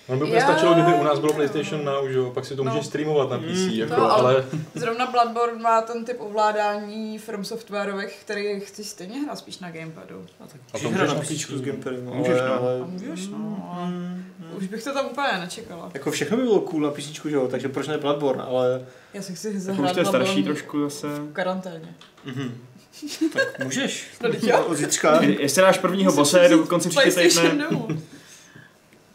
No 0.09 0.17
by 0.27 0.41
stačilo, 0.41 0.75
kdyby 0.75 0.95
u 0.95 1.03
nás 1.05 1.19
bylo 1.19 1.33
PlayStation 1.33 1.91
že 2.09 2.19
jo, 2.19 2.31
pak 2.31 2.45
si 2.47 2.57
to 2.57 2.65
No. 2.65 2.71
můžeš 2.73 2.87
streamovat 2.87 3.31
na 3.31 3.39
PC, 3.39 3.45
Mm, 3.67 3.71
jako, 3.71 3.95
no, 4.01 4.13
ale- 4.13 4.35
ale... 4.35 4.45
Zrovna 4.75 5.07
Bloodborne 5.07 5.63
má 5.63 5.81
ten 5.83 6.05
typ 6.05 6.17
ovládání 6.21 7.19
From 7.19 7.45
Softwarových, 7.45 8.19
který 8.21 8.61
chci 8.61 8.85
stejně 8.85 9.21
hrát 9.21 9.39
spíš 9.39 9.59
na 9.59 9.71
gamepadu. 9.71 10.25
A 10.41 10.45
A 10.75 10.79
to 10.79 10.91
můžeš 10.91 11.09
na 11.09 11.15
na 11.15 11.21
s 11.59 11.61
gamepadem, 11.63 12.07
no, 12.07 12.15
Můžeš, 12.15 12.41
ale, 12.41 12.49
no. 12.49 12.59
ale... 12.59 12.81
A 12.81 12.85
můžeš, 12.87 13.29
no, 13.29 13.71
ale 13.77 13.87
Mm, 13.87 14.25
mm. 14.39 14.57
už 14.57 14.67
bych 14.67 14.85
to 14.85 14.93
tam 14.95 15.07
úplně 15.07 15.29
nečekala. 15.41 15.91
Jako 15.95 16.11
všechno 16.11 16.37
by 16.37 16.43
bylo 16.43 16.61
cool 16.61 16.81
na 16.83 16.91
písničku, 16.91 17.29
že 17.29 17.37
jo, 17.37 17.49
takže 17.49 17.69
proč 17.69 17.89
ne 17.89 17.99
Bloodborne, 17.99 18.43
ale... 18.43 18.87
Já 19.15 19.23
si 19.23 19.35
chci 19.35 19.49
Tak 19.49 19.57
už 19.57 19.63
zahrát 19.63 19.93
to 19.93 20.01
je 20.01 20.07
starší 20.07 20.45
trošku 20.45 20.83
zase. 20.83 21.07
v 21.09 21.33
karanténě. 21.33 21.95
Mhm. 22.25 22.55
tak 23.33 23.65
můžeš. 23.65 24.07
No. 24.53 24.67
Od 24.67 24.75
zítřka. 24.77 25.23
Je- 25.23 25.41
Jestli 25.43 25.63
dáš 25.63 25.79
prvního 25.79 26.13
bose 26.13 26.49
do 26.49 26.59
konce 26.67 26.89
příště 26.89 27.11
týdne. 27.29 27.67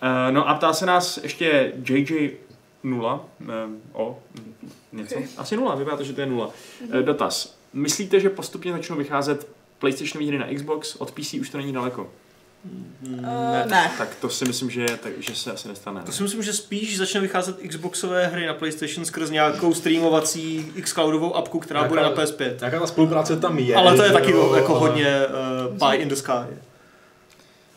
Uh, 0.04 0.34
no 0.34 0.50
a 0.50 0.54
ptá 0.56 0.74
se 0.74 0.86
nás 0.86 1.20
ještě 1.24 1.74
JJ 1.90 2.32
0, 2.84 3.26
uh, 3.40 3.48
o 3.94 4.20
něco. 4.92 5.16
Okay. 5.16 5.28
Asi 5.38 5.56
0, 5.58 5.76
vypadá 5.76 5.98
to, 5.98 6.04
že 6.04 6.14
to 6.14 6.22
je 6.22 6.28
0. 6.28 6.50
Uh, 6.88 6.96
dotaz. 7.02 7.56
Myslíte, 7.74 8.20
že 8.20 8.30
postupně 8.30 8.72
začnou 8.72 8.96
vycházet 8.98 9.48
PlayStationové 9.80 10.28
hry 10.28 10.38
na 10.38 10.48
Xbox? 10.56 10.96
Od 10.96 11.12
PC 11.12 11.34
už 11.34 11.50
to 11.50 11.58
není 11.58 11.74
daleko. 11.74 12.10
Mm, 12.66 12.88
Uh, 13.04 13.22
ne. 13.22 13.66
ne. 13.70 13.92
Tak 13.98 14.16
to 14.16 14.30
si 14.30 14.46
myslím, 14.46 14.70
že, 14.70 14.86
tak, 14.86 15.12
že 15.20 15.36
se 15.36 15.52
asi 15.52 15.68
nestane. 15.68 16.02
To 16.06 16.12
si 16.12 16.24
myslím, 16.24 16.44
že 16.44 16.54
spíš 16.54 16.98
začne 16.98 17.20
vycházet 17.22 17.58
Xboxové 17.68 18.28
hry 18.28 18.46
na 18.48 18.54
PlayStation 18.54 19.06
skrz 19.06 19.30
nějakou 19.30 19.74
streamovací 19.74 20.74
xCloudovou 20.82 21.36
apku, 21.36 21.60
která 21.60 21.80
Nějaká- 21.80 21.90
bude 21.90 22.02
na 22.02 22.12
PS5. 22.12 22.56
Nějaká 22.60 22.80
ta 22.80 22.88
spolupráce 22.88 23.40
tam 23.40 23.60
je. 23.60 23.76
Ale 23.76 23.96
to 23.98 24.04
je 24.04 24.12
taky 24.12 24.32
jo, 24.32 24.54
jako 24.56 24.72
ale- 24.76 24.80
hodně 24.90 25.22
uh, 25.72 25.78
pie 25.90 26.02
in 26.02 26.10
the 26.10 26.16
sky. 26.16 26.32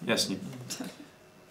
Jasně. 0.06 0.36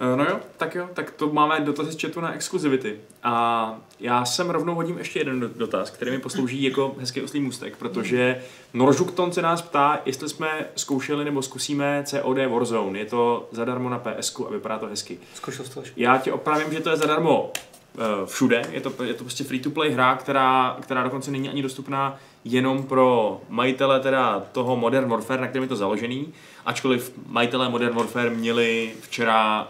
Eh, 0.04 0.16
No 0.16 0.24
jo, 0.24 0.40
tak 0.58 0.76
jo, 0.76 0.90
tak 0.94 1.12
to 1.12 1.30
máme 1.34 1.60
dotazy 1.60 1.92
z 1.92 2.02
chatu 2.02 2.22
na 2.22 2.34
exkluzivity. 2.34 3.00
A 3.24 3.76
já 4.00 4.26
sem 4.26 4.50
rovnou 4.50 4.76
hodím 4.76 4.98
ještě 4.98 5.20
jeden 5.20 5.40
do- 5.40 5.48
dotaz, 5.48 5.90
který 5.90 6.12
mi 6.12 6.20
poslouží 6.20 6.64
jako 6.64 6.96
hezký 7.00 7.22
oslý 7.22 7.40
můstek, 7.40 7.78
protože 7.78 8.42
Noržukton 8.74 9.32
se 9.32 9.42
nás 9.42 9.62
ptá, 9.62 10.00
jestli 10.06 10.30
jsme 10.30 10.48
zkoušeli 10.76 11.26
nebo 11.26 11.42
zkusíme 11.42 12.04
COD 12.06 12.38
Warzone. 12.52 13.00
Je 13.00 13.06
to 13.06 13.50
zadarmo 13.52 13.90
na 13.90 14.00
PS 14.00 14.36
a 14.48 14.50
vypadá 14.52 14.78
to 14.80 14.86
hezky. 14.86 15.18
Zkoušel 15.34 15.66
jsi 15.66 15.72
to. 15.74 15.84
Já 15.96 16.18
ti 16.18 16.32
opravím, 16.32 16.74
že 16.74 16.80
to 16.80 16.90
je 16.90 16.98
zadarmo 16.98 17.52
eh, 17.98 18.02
všude. 18.26 18.62
Je 18.72 18.82
to, 18.82 19.04
je 19.04 19.14
to 19.14 19.24
prostě 19.24 19.44
free-to-play 19.44 19.90
hra, 19.92 20.16
která, 20.16 20.78
která 20.82 21.04
dokonce 21.04 21.32
není 21.32 21.50
ani 21.50 21.62
dostupná 21.62 22.18
jenom 22.46 22.84
pro 22.84 23.42
majitele 23.50 24.00
teda 24.00 24.44
toho 24.52 24.76
Modern 24.76 25.10
Warfare, 25.10 25.42
na 25.42 25.48
kterém 25.48 25.64
je 25.64 25.70
to 25.70 25.76
založený. 25.76 26.34
Ačkoliv 26.66 27.14
majitelé 27.28 27.70
Modern 27.70 27.96
Warfare 27.96 28.30
měli 28.30 28.94
včera 29.02 29.68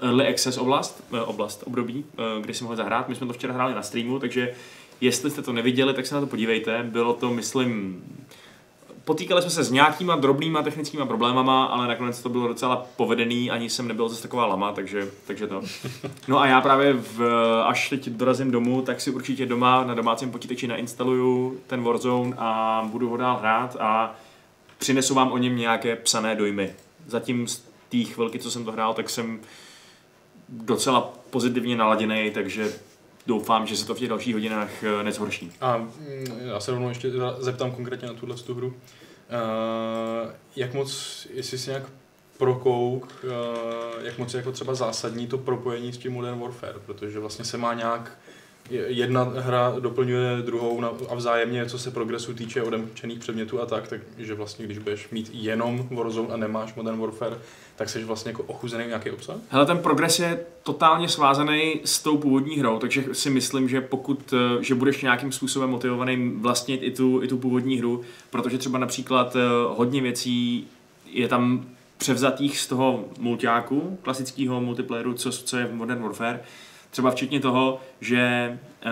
Early 0.00 0.28
Access 0.28 0.58
oblast, 0.58 1.04
eh, 1.12 1.20
oblast 1.20 1.62
období, 1.66 2.04
eh, 2.18 2.40
kde 2.40 2.54
si 2.54 2.64
mohli 2.64 2.76
zahrát. 2.76 3.08
My 3.08 3.14
jsme 3.14 3.26
to 3.26 3.32
včera 3.32 3.54
hráli 3.54 3.74
na 3.74 3.82
streamu, 3.82 4.18
takže 4.18 4.54
jestli 5.00 5.30
jste 5.30 5.42
to 5.42 5.52
neviděli, 5.52 5.94
tak 5.94 6.06
se 6.06 6.14
na 6.14 6.20
to 6.20 6.26
podívejte. 6.26 6.82
Bylo 6.82 7.14
to, 7.14 7.30
myslím, 7.30 8.02
potýkali 9.04 9.42
jsme 9.42 9.50
se 9.50 9.64
s 9.64 9.70
nějakýma 9.70 10.16
drobnýma 10.16 10.62
technickýma 10.62 11.06
problémama, 11.06 11.64
ale 11.64 11.88
nakonec 11.88 12.22
to 12.22 12.28
bylo 12.28 12.48
docela 12.48 12.86
povedený, 12.96 13.50
ani 13.50 13.70
jsem 13.70 13.88
nebyl 13.88 14.08
zase 14.08 14.22
taková 14.22 14.46
lama, 14.46 14.72
takže, 14.72 15.10
takže 15.26 15.46
to. 15.46 15.62
No 16.28 16.40
a 16.40 16.46
já 16.46 16.60
právě 16.60 16.92
v, 16.92 17.22
až 17.64 17.88
teď 17.88 18.08
dorazím 18.08 18.50
domů, 18.50 18.82
tak 18.82 19.00
si 19.00 19.10
určitě 19.10 19.46
doma 19.46 19.84
na 19.84 19.94
domácím 19.94 20.30
počítači 20.30 20.66
nainstaluju 20.66 21.60
ten 21.66 21.82
Warzone 21.82 22.36
a 22.38 22.82
budu 22.90 23.08
ho 23.08 23.16
dál 23.16 23.36
hrát 23.36 23.76
a 23.80 24.14
přinesu 24.78 25.14
vám 25.14 25.32
o 25.32 25.38
něm 25.38 25.56
nějaké 25.56 25.96
psané 25.96 26.34
dojmy. 26.34 26.74
Zatím 27.06 27.48
z 27.48 27.64
té 27.88 27.98
chvilky, 27.98 28.38
co 28.38 28.50
jsem 28.50 28.64
to 28.64 28.72
hrál, 28.72 28.94
tak 28.94 29.10
jsem 29.10 29.40
docela 30.48 31.12
pozitivně 31.30 31.76
naladěný, 31.76 32.30
takže 32.34 32.72
doufám, 33.26 33.66
že 33.66 33.76
se 33.76 33.86
to 33.86 33.94
v 33.94 33.98
těch 33.98 34.08
dalších 34.08 34.34
hodinách 34.34 34.84
eh, 34.84 35.02
nezhorší. 35.02 35.52
A 35.60 35.76
mm, 35.76 35.88
já 36.38 36.60
se 36.60 36.70
rovnou 36.70 36.88
ještě 36.88 37.10
zeptám 37.38 37.70
konkrétně 37.70 38.08
na 38.08 38.14
tuhle 38.14 38.36
tu 38.36 38.54
hru. 38.54 38.66
Uh, 38.68 40.30
jak 40.56 40.74
moc, 40.74 41.26
jestli 41.30 41.58
si 41.58 41.70
nějak 41.70 41.82
prokouk, 42.38 43.24
uh, 43.24 44.04
jak 44.04 44.18
moc 44.18 44.34
je 44.34 44.38
jako 44.38 44.52
třeba 44.52 44.74
zásadní 44.74 45.26
to 45.26 45.38
propojení 45.38 45.92
s 45.92 45.98
tím 45.98 46.12
Modern 46.12 46.40
Warfare, 46.40 46.78
protože 46.86 47.18
vlastně 47.18 47.44
se 47.44 47.58
má 47.58 47.74
nějak 47.74 48.18
jedna 48.70 49.22
hra 49.22 49.74
doplňuje 49.80 50.36
druhou 50.42 50.80
na, 50.80 50.90
a 51.08 51.14
vzájemně, 51.14 51.66
co 51.66 51.78
se 51.78 51.90
progresu 51.90 52.34
týče 52.34 52.62
odemčených 52.62 53.18
předmětů 53.18 53.60
a 53.60 53.66
tak, 53.66 53.88
takže 53.88 54.34
vlastně 54.34 54.64
když 54.64 54.78
budeš 54.78 55.08
mít 55.10 55.30
jenom 55.32 55.88
Warzone 55.90 56.28
a 56.28 56.36
nemáš 56.36 56.74
Modern 56.74 57.00
Warfare, 57.00 57.38
tak 57.76 57.88
jsi 57.88 58.04
vlastně 58.04 58.30
jako 58.30 58.42
ochuzený 58.42 58.86
nějaký 58.86 59.10
obsah? 59.10 59.36
Hele, 59.48 59.66
ten 59.66 59.78
progres 59.78 60.18
je 60.18 60.40
totálně 60.62 61.08
svázaný 61.08 61.80
s 61.84 62.02
tou 62.02 62.18
původní 62.18 62.56
hrou, 62.56 62.78
takže 62.78 63.04
si 63.12 63.30
myslím, 63.30 63.68
že 63.68 63.80
pokud, 63.80 64.32
eh, 64.32 64.64
že 64.64 64.74
budeš 64.74 65.02
nějakým 65.02 65.32
způsobem 65.32 65.70
motivovaný 65.70 66.32
vlastnit 66.36 66.82
i 66.82 66.90
tu, 66.90 67.22
i 67.22 67.28
tu 67.28 67.38
původní 67.38 67.78
hru, 67.78 68.02
protože 68.30 68.58
třeba 68.58 68.78
například 68.78 69.36
eh, 69.36 69.40
hodně 69.68 70.02
věcí 70.02 70.66
je 71.06 71.28
tam 71.28 71.66
převzatých 71.98 72.58
z 72.58 72.66
toho 72.66 73.04
multiáku, 73.18 73.98
klasického 74.02 74.60
multiplayeru, 74.60 75.14
co, 75.14 75.32
co 75.32 75.56
je 75.56 75.64
v 75.64 75.74
Modern 75.74 76.02
Warfare, 76.02 76.40
třeba 76.98 77.10
včetně 77.10 77.40
toho, 77.40 77.80
že 78.00 78.18
eh, 78.82 78.90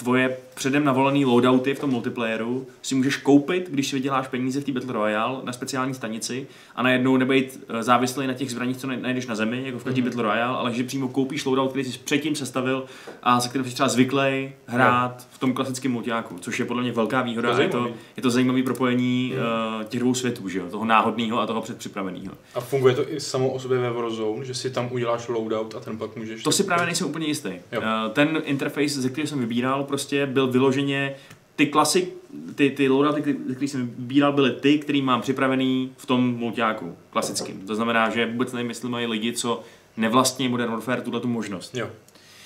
tvoje 0.00 0.36
předem 0.54 0.84
navolený 0.84 1.24
loadouty 1.24 1.74
v 1.74 1.78
tom 1.78 1.90
multiplayeru 1.90 2.66
si 2.82 2.94
můžeš 2.94 3.16
koupit, 3.16 3.68
když 3.70 3.88
si 3.88 3.96
vyděláš 3.96 4.28
peníze 4.28 4.60
v 4.60 4.64
té 4.64 4.72
Battle 4.72 4.92
Royale 4.92 5.38
na 5.44 5.52
speciální 5.52 5.94
stanici 5.94 6.46
a 6.76 6.82
najednou 6.82 7.16
nebejt 7.16 7.64
eh, 7.68 7.82
závislý 7.82 8.26
na 8.26 8.34
těch 8.34 8.50
zbraních, 8.50 8.76
co 8.76 8.88
naj- 8.88 9.00
najdeš 9.00 9.26
na 9.26 9.34
zemi, 9.34 9.62
jako 9.66 9.78
v 9.78 9.84
každý 9.84 10.02
mm-hmm. 10.02 10.04
Battle 10.04 10.22
Royale, 10.22 10.58
ale 10.58 10.74
že 10.74 10.84
přímo 10.84 11.08
koupíš 11.08 11.44
loadout, 11.44 11.70
který 11.70 11.84
jsi 11.84 11.98
předtím 11.98 12.34
sestavil 12.34 12.84
a 13.22 13.40
se 13.40 13.48
kterým 13.48 13.64
jsi 13.68 13.74
třeba 13.74 13.88
zvyklý 13.88 14.52
hrát 14.66 15.26
v 15.30 15.38
tom 15.38 15.52
klasickém 15.54 15.92
multiáku, 15.92 16.38
což 16.40 16.58
je 16.58 16.64
podle 16.64 16.82
mě 16.82 16.92
velká 16.92 17.22
výhoda. 17.22 17.54
To 17.54 17.62
je 17.62 17.68
to, 17.68 17.88
je 18.16 18.22
to 18.22 18.30
zajímavé 18.30 18.62
propojení 18.62 19.10
Mm. 19.34 19.78
uh, 19.78 19.84
těch 19.84 20.00
dvou 20.00 20.14
světů, 20.14 20.48
že 20.48 20.58
jo? 20.58 20.64
toho 20.70 20.84
náhodného 20.84 21.40
a 21.40 21.46
toho 21.46 21.62
předpřipraveného. 21.62 22.32
A 22.54 22.60
funguje 22.60 22.94
to 22.94 23.12
i 23.12 23.20
samo 23.20 23.48
o 23.50 23.58
sobě 23.58 23.78
ve 23.78 23.90
Warzone, 23.92 24.44
že 24.44 24.54
si 24.54 24.70
tam 24.70 24.88
uděláš 24.92 25.28
loadout 25.28 25.74
a 25.74 25.80
ten 25.80 25.98
pak 25.98 26.16
můžeš... 26.16 26.42
To 26.42 26.52
si 26.52 26.64
právě 26.64 26.86
nejsem 26.86 27.06
úplně 27.06 27.26
jistý. 27.26 27.48
Jo. 27.72 27.82
Eh, 27.84 28.10
Ten 28.10 28.42
interface, 28.44 28.88
ze 29.00 29.08
kterého 29.08 29.28
jsem 29.28 29.38
vybíral, 29.40 29.84
prostě 29.90 30.26
byl 30.26 30.46
vyloženě 30.46 31.14
ty 31.56 31.66
klasik, 31.66 32.14
ty, 32.54 32.70
ty 32.70 32.88
loadouty, 32.88 33.34
kterých 33.54 33.70
jsem 33.70 33.86
vybíral, 33.98 34.32
byly 34.32 34.50
ty, 34.50 34.78
který 34.78 35.02
mám 35.02 35.20
připravený 35.20 35.92
v 35.96 36.06
tom 36.06 36.34
multiáku 36.36 36.96
klasickým. 37.10 37.66
To 37.66 37.74
znamená, 37.74 38.10
že 38.10 38.26
vůbec 38.26 38.52
nevím, 38.52 38.68
jestli 38.68 38.88
mají 38.88 39.06
lidi, 39.06 39.32
co 39.32 39.62
nevlastní 39.96 40.48
Modern 40.48 40.72
Warfare 40.72 41.02
tuhle 41.02 41.20
tu 41.20 41.28
možnost. 41.28 41.74
Jo. 41.76 41.88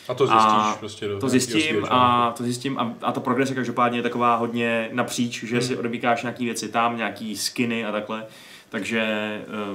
A 0.08 0.14
to 0.14 0.26
zjistíš 0.26 0.44
A 0.46 0.76
prostě 0.80 1.08
do 1.08 1.18
To 1.18 1.28
zjistím 1.28 1.86
a 1.90 2.32
to 2.36 2.44
zjistím 2.44 2.78
a, 2.78 2.94
a 3.02 3.12
ta 3.12 3.20
progrese 3.20 3.54
každopádně 3.54 3.98
je 3.98 4.02
taková 4.02 4.36
hodně 4.36 4.88
napříč, 4.92 5.44
že 5.44 5.56
Hmm. 5.56 5.66
si 5.66 5.76
odebíkáš 5.76 6.22
nějaký 6.22 6.44
věci 6.44 6.68
tam, 6.68 6.96
nějaký 6.96 7.36
skiny 7.36 7.84
a 7.84 7.92
takhle. 7.92 8.26
Takže 8.68 9.04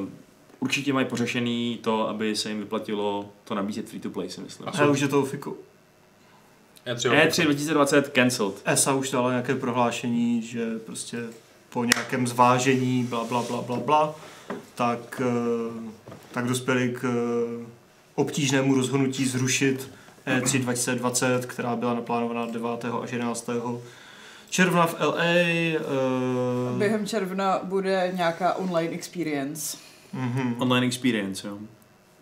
uh, 0.02 0.10
určitě 0.60 0.94
mají 0.94 1.06
pořešený 1.06 1.80
to, 1.82 2.10
aby 2.10 2.36
se 2.36 2.50
jim 2.50 2.60
vyplatilo 2.60 3.30
to 3.44 3.56
nabízet 3.56 3.90
free 3.90 4.00
to 4.02 4.10
play, 4.10 4.30
si 4.30 4.42
myslím. 4.42 4.68
A 4.68 4.72
Ale 4.78 4.90
už 4.90 5.00
je 5.00 5.08
to 5.08 5.26
fiku. 5.26 5.58
E3, 6.88 7.28
E3 7.28 7.44
2020 7.44 8.10
cancelled. 8.10 8.56
ESA 8.66 8.94
už 8.94 9.12
dala 9.12 9.30
nějaké 9.30 9.56
prohlášení, 9.56 10.42
že 10.42 10.66
prostě 10.86 11.18
po 11.70 11.84
nějakém 11.86 12.28
zvážení, 12.28 13.04
bla, 13.04 13.24
bla, 13.24 13.42
bla, 13.44 13.62
bla, 13.62 13.78
bla, 13.78 14.16
tak, 14.76 15.22
eh, 15.26 15.90
tak 16.32 16.46
dospěli 16.48 16.90
k 16.90 17.04
eh, 17.04 17.66
obtížnému 18.16 18.76
rozhodnutí 18.76 19.26
zrušit 19.26 19.92
E 20.26 20.40
E3 20.42 20.60
2020, 20.62 21.46
která 21.46 21.76
byla 21.76 21.94
naplánovaná 21.94 22.46
9. 22.46 22.86
až 23.04 23.12
11. 23.12 23.50
června 24.50 24.86
v 24.88 24.96
LA. 25.00 25.24
eh, 25.24 25.80
Během 26.78 27.06
června 27.08 27.60
bude 27.64 28.12
nějaká 28.16 28.54
online 28.54 28.94
experience. 28.94 29.78
mhm. 30.14 30.56
Online 30.62 30.86
experience, 30.88 31.48
jo. 31.48 31.58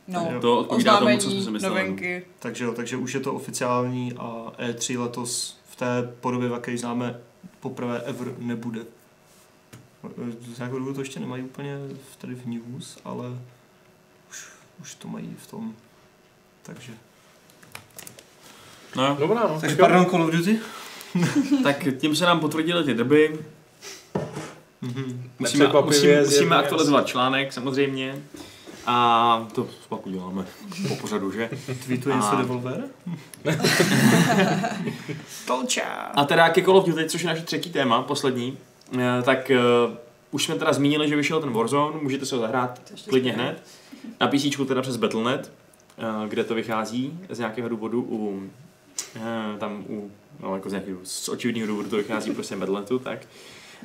No. 0.07 0.37
To 0.41 0.57
odpovídá 0.59 0.97
tomu, 0.97 1.17
co 1.17 1.31
jsme 1.31 1.41
si 1.43 1.51
mysleli. 1.51 1.75
novinky. 1.75 2.25
Takže, 2.39 2.63
jo, 2.63 2.71
takže 2.73 2.97
už 2.97 3.13
je 3.13 3.19
to 3.19 3.33
oficiální 3.33 4.13
a 4.17 4.51
E3 4.59 4.99
letos 5.01 5.57
v 5.69 5.75
té 5.75 6.09
podobě, 6.21 6.49
v 6.49 6.51
jaké 6.51 6.71
ji 6.71 6.77
známe, 6.77 7.19
poprvé 7.59 8.01
ever 8.05 8.33
nebude. 8.37 8.79
Z 10.53 10.57
nějakého 10.57 10.79
důvodu 10.79 10.95
to 10.95 11.01
ještě 11.01 11.19
nemají 11.19 11.43
úplně 11.43 11.77
v- 12.11 12.15
tady 12.15 12.35
v 12.35 12.45
news, 12.45 12.97
ale 13.05 13.25
už, 14.29 14.47
už 14.81 14.95
to 14.95 15.07
mají 15.07 15.35
v 15.43 15.47
tom. 15.47 15.73
Takže. 16.63 16.93
No. 18.95 19.15
Dobrá, 19.19 19.47
no. 19.47 19.61
Takže 19.61 19.75
pardon, 19.75 20.05
Call 20.05 20.23
of 20.23 20.31
Duty? 20.31 20.59
tak 21.63 21.87
tím 21.97 22.15
se 22.15 22.25
nám 22.25 22.39
potvrdily 22.39 22.83
ty 22.83 22.93
doby. 22.93 23.39
Mhm. 24.81 25.31
Musíme, 25.39 25.67
musíme, 25.85 26.21
musíme 26.23 26.55
aktualizovat 26.55 27.07
článek, 27.07 27.53
samozřejmě. 27.53 28.23
A 28.89 29.47
to 29.55 29.67
pak 29.89 30.07
uděláme 30.07 30.45
po 30.87 30.95
pořadu, 30.95 31.31
že? 31.31 31.49
Tweetuje 31.85 32.15
A- 32.15 32.17
něco 32.17 32.35
Devolver? 32.35 32.83
Tolča! 35.47 35.81
A 36.15 36.25
teda 36.25 36.49
ke 36.49 36.61
Call 36.61 36.77
of 36.77 36.85
Duty, 36.85 37.09
což 37.09 37.21
je 37.21 37.27
naše 37.27 37.41
třetí 37.41 37.69
téma, 37.69 38.01
poslední, 38.01 38.57
eh, 38.99 39.21
tak 39.23 39.51
uh, 39.87 39.95
už 40.31 40.43
jsme 40.43 40.55
teda 40.55 40.73
zmínili, 40.73 41.09
že 41.09 41.15
vyšel 41.15 41.41
ten 41.41 41.53
Warzone, 41.53 41.99
můžete 42.01 42.25
se 42.25 42.35
ho 42.35 42.41
zahrát 42.41 42.81
klidně 43.09 43.33
hned. 43.33 43.63
Na 44.19 44.27
PC 44.27 44.67
teda 44.67 44.81
přes 44.81 44.97
Battle.net, 44.97 45.51
eh, 45.97 46.27
kde 46.27 46.43
to 46.43 46.55
vychází 46.55 47.19
z 47.29 47.39
nějakého 47.39 47.69
důvodu 47.69 48.01
u, 48.09 48.49
eh, 49.15 49.57
tam 49.59 49.85
u, 49.89 50.11
no 50.39 50.55
jako 50.55 50.69
z 50.69 50.71
nějakého, 50.71 50.99
z 51.03 51.29
očividného 51.29 51.67
důvodu 51.67 51.89
to 51.89 51.95
vychází 51.95 52.31
prostě 52.31 52.55
Battle.netu, 52.55 52.99
tak. 52.99 53.19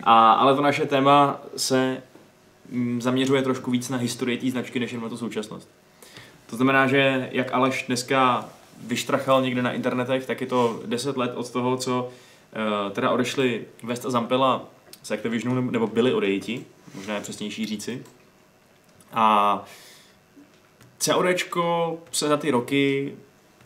A, 0.02 0.32
ale 0.32 0.56
to 0.56 0.62
naše 0.62 0.86
téma 0.86 1.40
se 1.56 2.02
zaměřuje 2.98 3.42
trošku 3.42 3.70
víc 3.70 3.88
na 3.88 3.96
historii 3.98 4.38
té 4.38 4.50
značky, 4.50 4.80
než 4.80 4.92
jen 4.92 5.02
na 5.02 5.08
tu 5.08 5.16
současnost. 5.16 5.68
To 6.46 6.56
znamená, 6.56 6.86
že 6.86 7.28
jak 7.32 7.54
Aleš 7.54 7.84
dneska 7.86 8.48
vyštrachal 8.86 9.42
někde 9.42 9.62
na 9.62 9.72
internetech, 9.72 10.26
tak 10.26 10.40
je 10.40 10.46
to 10.46 10.82
10 10.86 11.16
let 11.16 11.32
od 11.34 11.50
toho, 11.50 11.76
co 11.76 12.02
uh, 12.04 12.92
teda 12.92 13.10
odešli 13.10 13.64
West 13.82 14.06
a 14.06 14.10
Zampella 14.10 14.64
z 15.02 15.10
Activisionu, 15.10 15.70
nebo- 15.70 15.86
byli 15.86 16.14
odejiti, 16.14 16.64
možná 16.94 17.14
je 17.14 17.20
přesnější 17.20 17.66
říci. 17.66 18.02
A 19.12 19.64
CODčko 20.98 21.98
se 22.12 22.28
za 22.28 22.36
ty 22.36 22.50
roky 22.50 23.14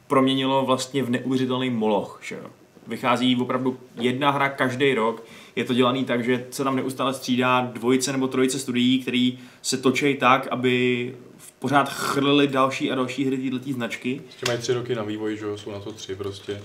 proměnilo 0.07 0.65
vlastně 0.67 1.03
v 1.03 1.11
neuvěřitelný 1.11 1.71
moloch. 1.71 2.21
Že 2.23 2.35
jo? 2.35 2.51
Vychází 2.87 3.37
opravdu 3.37 3.79
jedna 3.95 4.31
hra 4.31 4.49
každý 4.49 4.95
rok. 4.95 5.25
Je 5.57 5.65
to 5.65 5.75
dělaný 5.75 6.05
tak, 6.05 6.25
že 6.25 6.47
se 6.51 6.65
tam 6.65 6.77
neustále 6.77 7.15
střídá 7.15 7.61
dvojice 7.73 8.13
nebo 8.13 8.29
trojice 8.29 8.59
studií, 8.59 9.03
který 9.03 9.39
se 9.63 9.77
točí 9.77 10.15
tak, 10.15 10.47
aby 10.51 11.15
pořád 11.59 11.89
chrlili 11.89 12.49
další 12.49 12.91
a 12.93 12.95
další 12.95 13.25
hry 13.25 13.51
této 13.51 13.73
značky. 13.73 14.23
Ještě 14.27 14.47
mají 14.47 14.59
tři 14.59 14.73
roky 14.73 14.95
na 14.95 15.03
vývoj, 15.03 15.37
že 15.37 15.47
jsou 15.59 15.71
na 15.73 15.81
to 15.81 15.93
tři 15.93 16.15
prostě. 16.15 16.63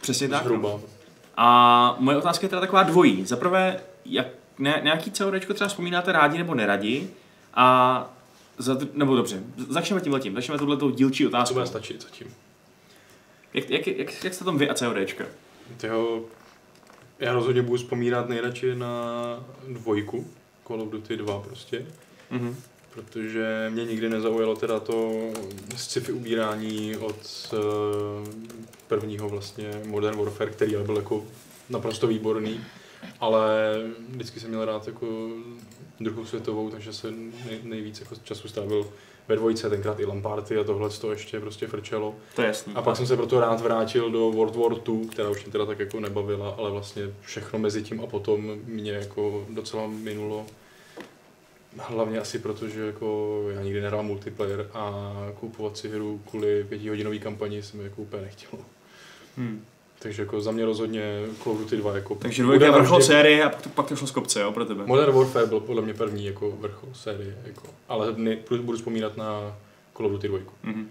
Přesně 0.00 0.28
tak. 0.28 0.42
no. 0.42 0.48
Zhruba. 0.48 0.80
A 1.36 1.96
moje 1.98 2.16
otázka 2.16 2.44
je 2.44 2.48
teda 2.48 2.60
taková 2.60 2.82
dvojí. 2.82 3.24
Za 3.26 3.36
prvé, 3.36 3.80
jak, 4.06 4.26
ne, 4.58 4.80
nějaký 4.84 5.10
CODčko 5.10 5.54
třeba 5.54 5.68
vzpomínáte 5.68 6.12
rádi 6.12 6.38
nebo 6.38 6.54
neradi? 6.54 7.08
A 7.54 8.10
za, 8.58 8.78
nebo 8.94 9.16
dobře, 9.16 9.42
začneme 9.68 10.00
tím 10.00 10.12
letím, 10.12 10.34
začneme 10.34 10.58
tohletou 10.58 10.90
dílčí 10.90 11.22
To 11.24 11.28
otázkou. 11.28 11.54
bude 11.54 11.66
stačit 11.66 12.02
zatím. 12.02 12.26
Jak, 13.54 13.70
jak, 13.70 13.86
jak, 13.86 14.24
jak 14.24 14.34
jste 14.34 14.44
tam 14.44 14.58
vy 14.58 14.70
a 14.70 14.74
CODčka? 14.74 15.24
Tyho, 15.76 16.22
já 17.18 17.32
rozhodně 17.32 17.62
budu 17.62 17.78
vzpomínat 17.78 18.28
nejradši 18.28 18.74
na 18.74 19.04
dvojku, 19.68 20.26
Call 20.66 20.82
of 20.82 20.88
Duty 20.90 21.16
2 21.16 21.40
prostě, 21.40 21.86
Mhm. 22.30 22.56
protože 22.94 23.70
mě 23.74 23.84
nikdy 23.84 24.08
nezaujalo 24.08 24.56
teda 24.56 24.80
to 24.80 25.12
sci-fi 25.76 26.12
ubírání 26.12 26.96
od 26.96 27.16
eh, 27.52 27.56
prvního 28.88 29.28
vlastně 29.28 29.70
Modern 29.86 30.18
Warfare, 30.18 30.50
který 30.50 30.76
ale 30.76 30.84
byl 30.84 30.96
jako 30.96 31.24
naprosto 31.70 32.06
výborný, 32.06 32.60
ale 33.20 33.74
vždycky 34.08 34.40
jsem 34.40 34.48
měl 34.48 34.64
rád 34.64 34.86
jako 34.86 35.28
druhou 36.00 36.24
světovou, 36.26 36.70
takže 36.70 36.92
jsem 36.92 37.32
nej, 37.46 37.60
nejvíc 37.62 38.00
jako 38.00 38.14
času 38.24 38.48
strávil 38.48 38.88
ve 39.28 39.36
dvojce, 39.36 39.70
tenkrát 39.70 40.00
i 40.00 40.04
Lamparty 40.04 40.58
a 40.58 40.64
tohle 40.64 40.90
to 40.90 41.10
ještě 41.10 41.40
prostě 41.40 41.66
frčelo. 41.66 42.14
To 42.34 42.42
je 42.42 42.48
jasný. 42.48 42.74
A 42.74 42.82
pak 42.82 42.96
jsem 42.96 43.06
se 43.06 43.16
proto 43.16 43.40
rád 43.40 43.60
vrátil 43.60 44.10
do 44.10 44.30
World 44.30 44.56
War 44.56 44.72
II, 44.88 45.08
která 45.08 45.28
už 45.28 45.44
mě 45.44 45.52
teda 45.52 45.66
tak 45.66 45.78
jako 45.78 46.00
nebavila, 46.00 46.50
ale 46.58 46.70
vlastně 46.70 47.02
všechno 47.20 47.58
mezi 47.58 47.82
tím 47.82 48.00
a 48.00 48.06
potom 48.06 48.56
mě 48.64 48.92
jako 48.92 49.46
docela 49.50 49.86
minulo. 49.86 50.46
Hlavně 51.78 52.18
asi 52.18 52.38
proto, 52.38 52.68
že 52.68 52.86
jako 52.86 53.38
já 53.54 53.62
nikdy 53.62 53.80
nehrál 53.80 54.02
multiplayer 54.02 54.70
a 54.74 55.12
kupovat 55.40 55.76
si 55.76 55.88
hru 55.88 56.20
kvůli 56.30 56.64
pětihodinové 56.64 57.18
kampani 57.18 57.62
jsem 57.62 57.80
jako 57.80 58.02
úplně 58.02 58.22
nechtěl. 58.22 58.58
Hmm. 59.36 59.64
Takže 59.98 60.22
jako 60.22 60.40
za 60.40 60.50
mě 60.50 60.64
rozhodně 60.64 61.02
Call 61.42 61.52
of 61.54 61.58
Duty 61.60 61.76
2 61.76 61.94
jako... 61.94 62.14
Takže 62.14 62.42
dvojka 62.42 62.64
je 62.64 62.70
vrchol 62.70 62.98
navždy- 62.98 63.06
série 63.06 63.44
a 63.44 63.48
pak 63.48 63.62
to, 63.62 63.68
pak 63.68 63.86
to 63.86 63.96
šlo 63.96 64.06
z 64.06 64.10
kopce, 64.10 64.40
jo, 64.40 64.52
pro 64.52 64.64
tebe. 64.64 64.86
Modern 64.86 65.12
Warfare 65.12 65.46
byl 65.46 65.60
podle 65.60 65.82
mě 65.82 65.94
první 65.94 66.24
jako 66.26 66.50
vrchol 66.50 66.90
série, 66.94 67.36
jako. 67.44 67.68
ale 67.88 68.12
ne, 68.16 68.36
budu 68.60 68.78
vzpomínat 68.78 69.16
na 69.16 69.56
Call 69.96 70.06
of 70.06 70.12
Duty 70.12 70.28
2. 70.28 70.38
Mhm. 70.62 70.90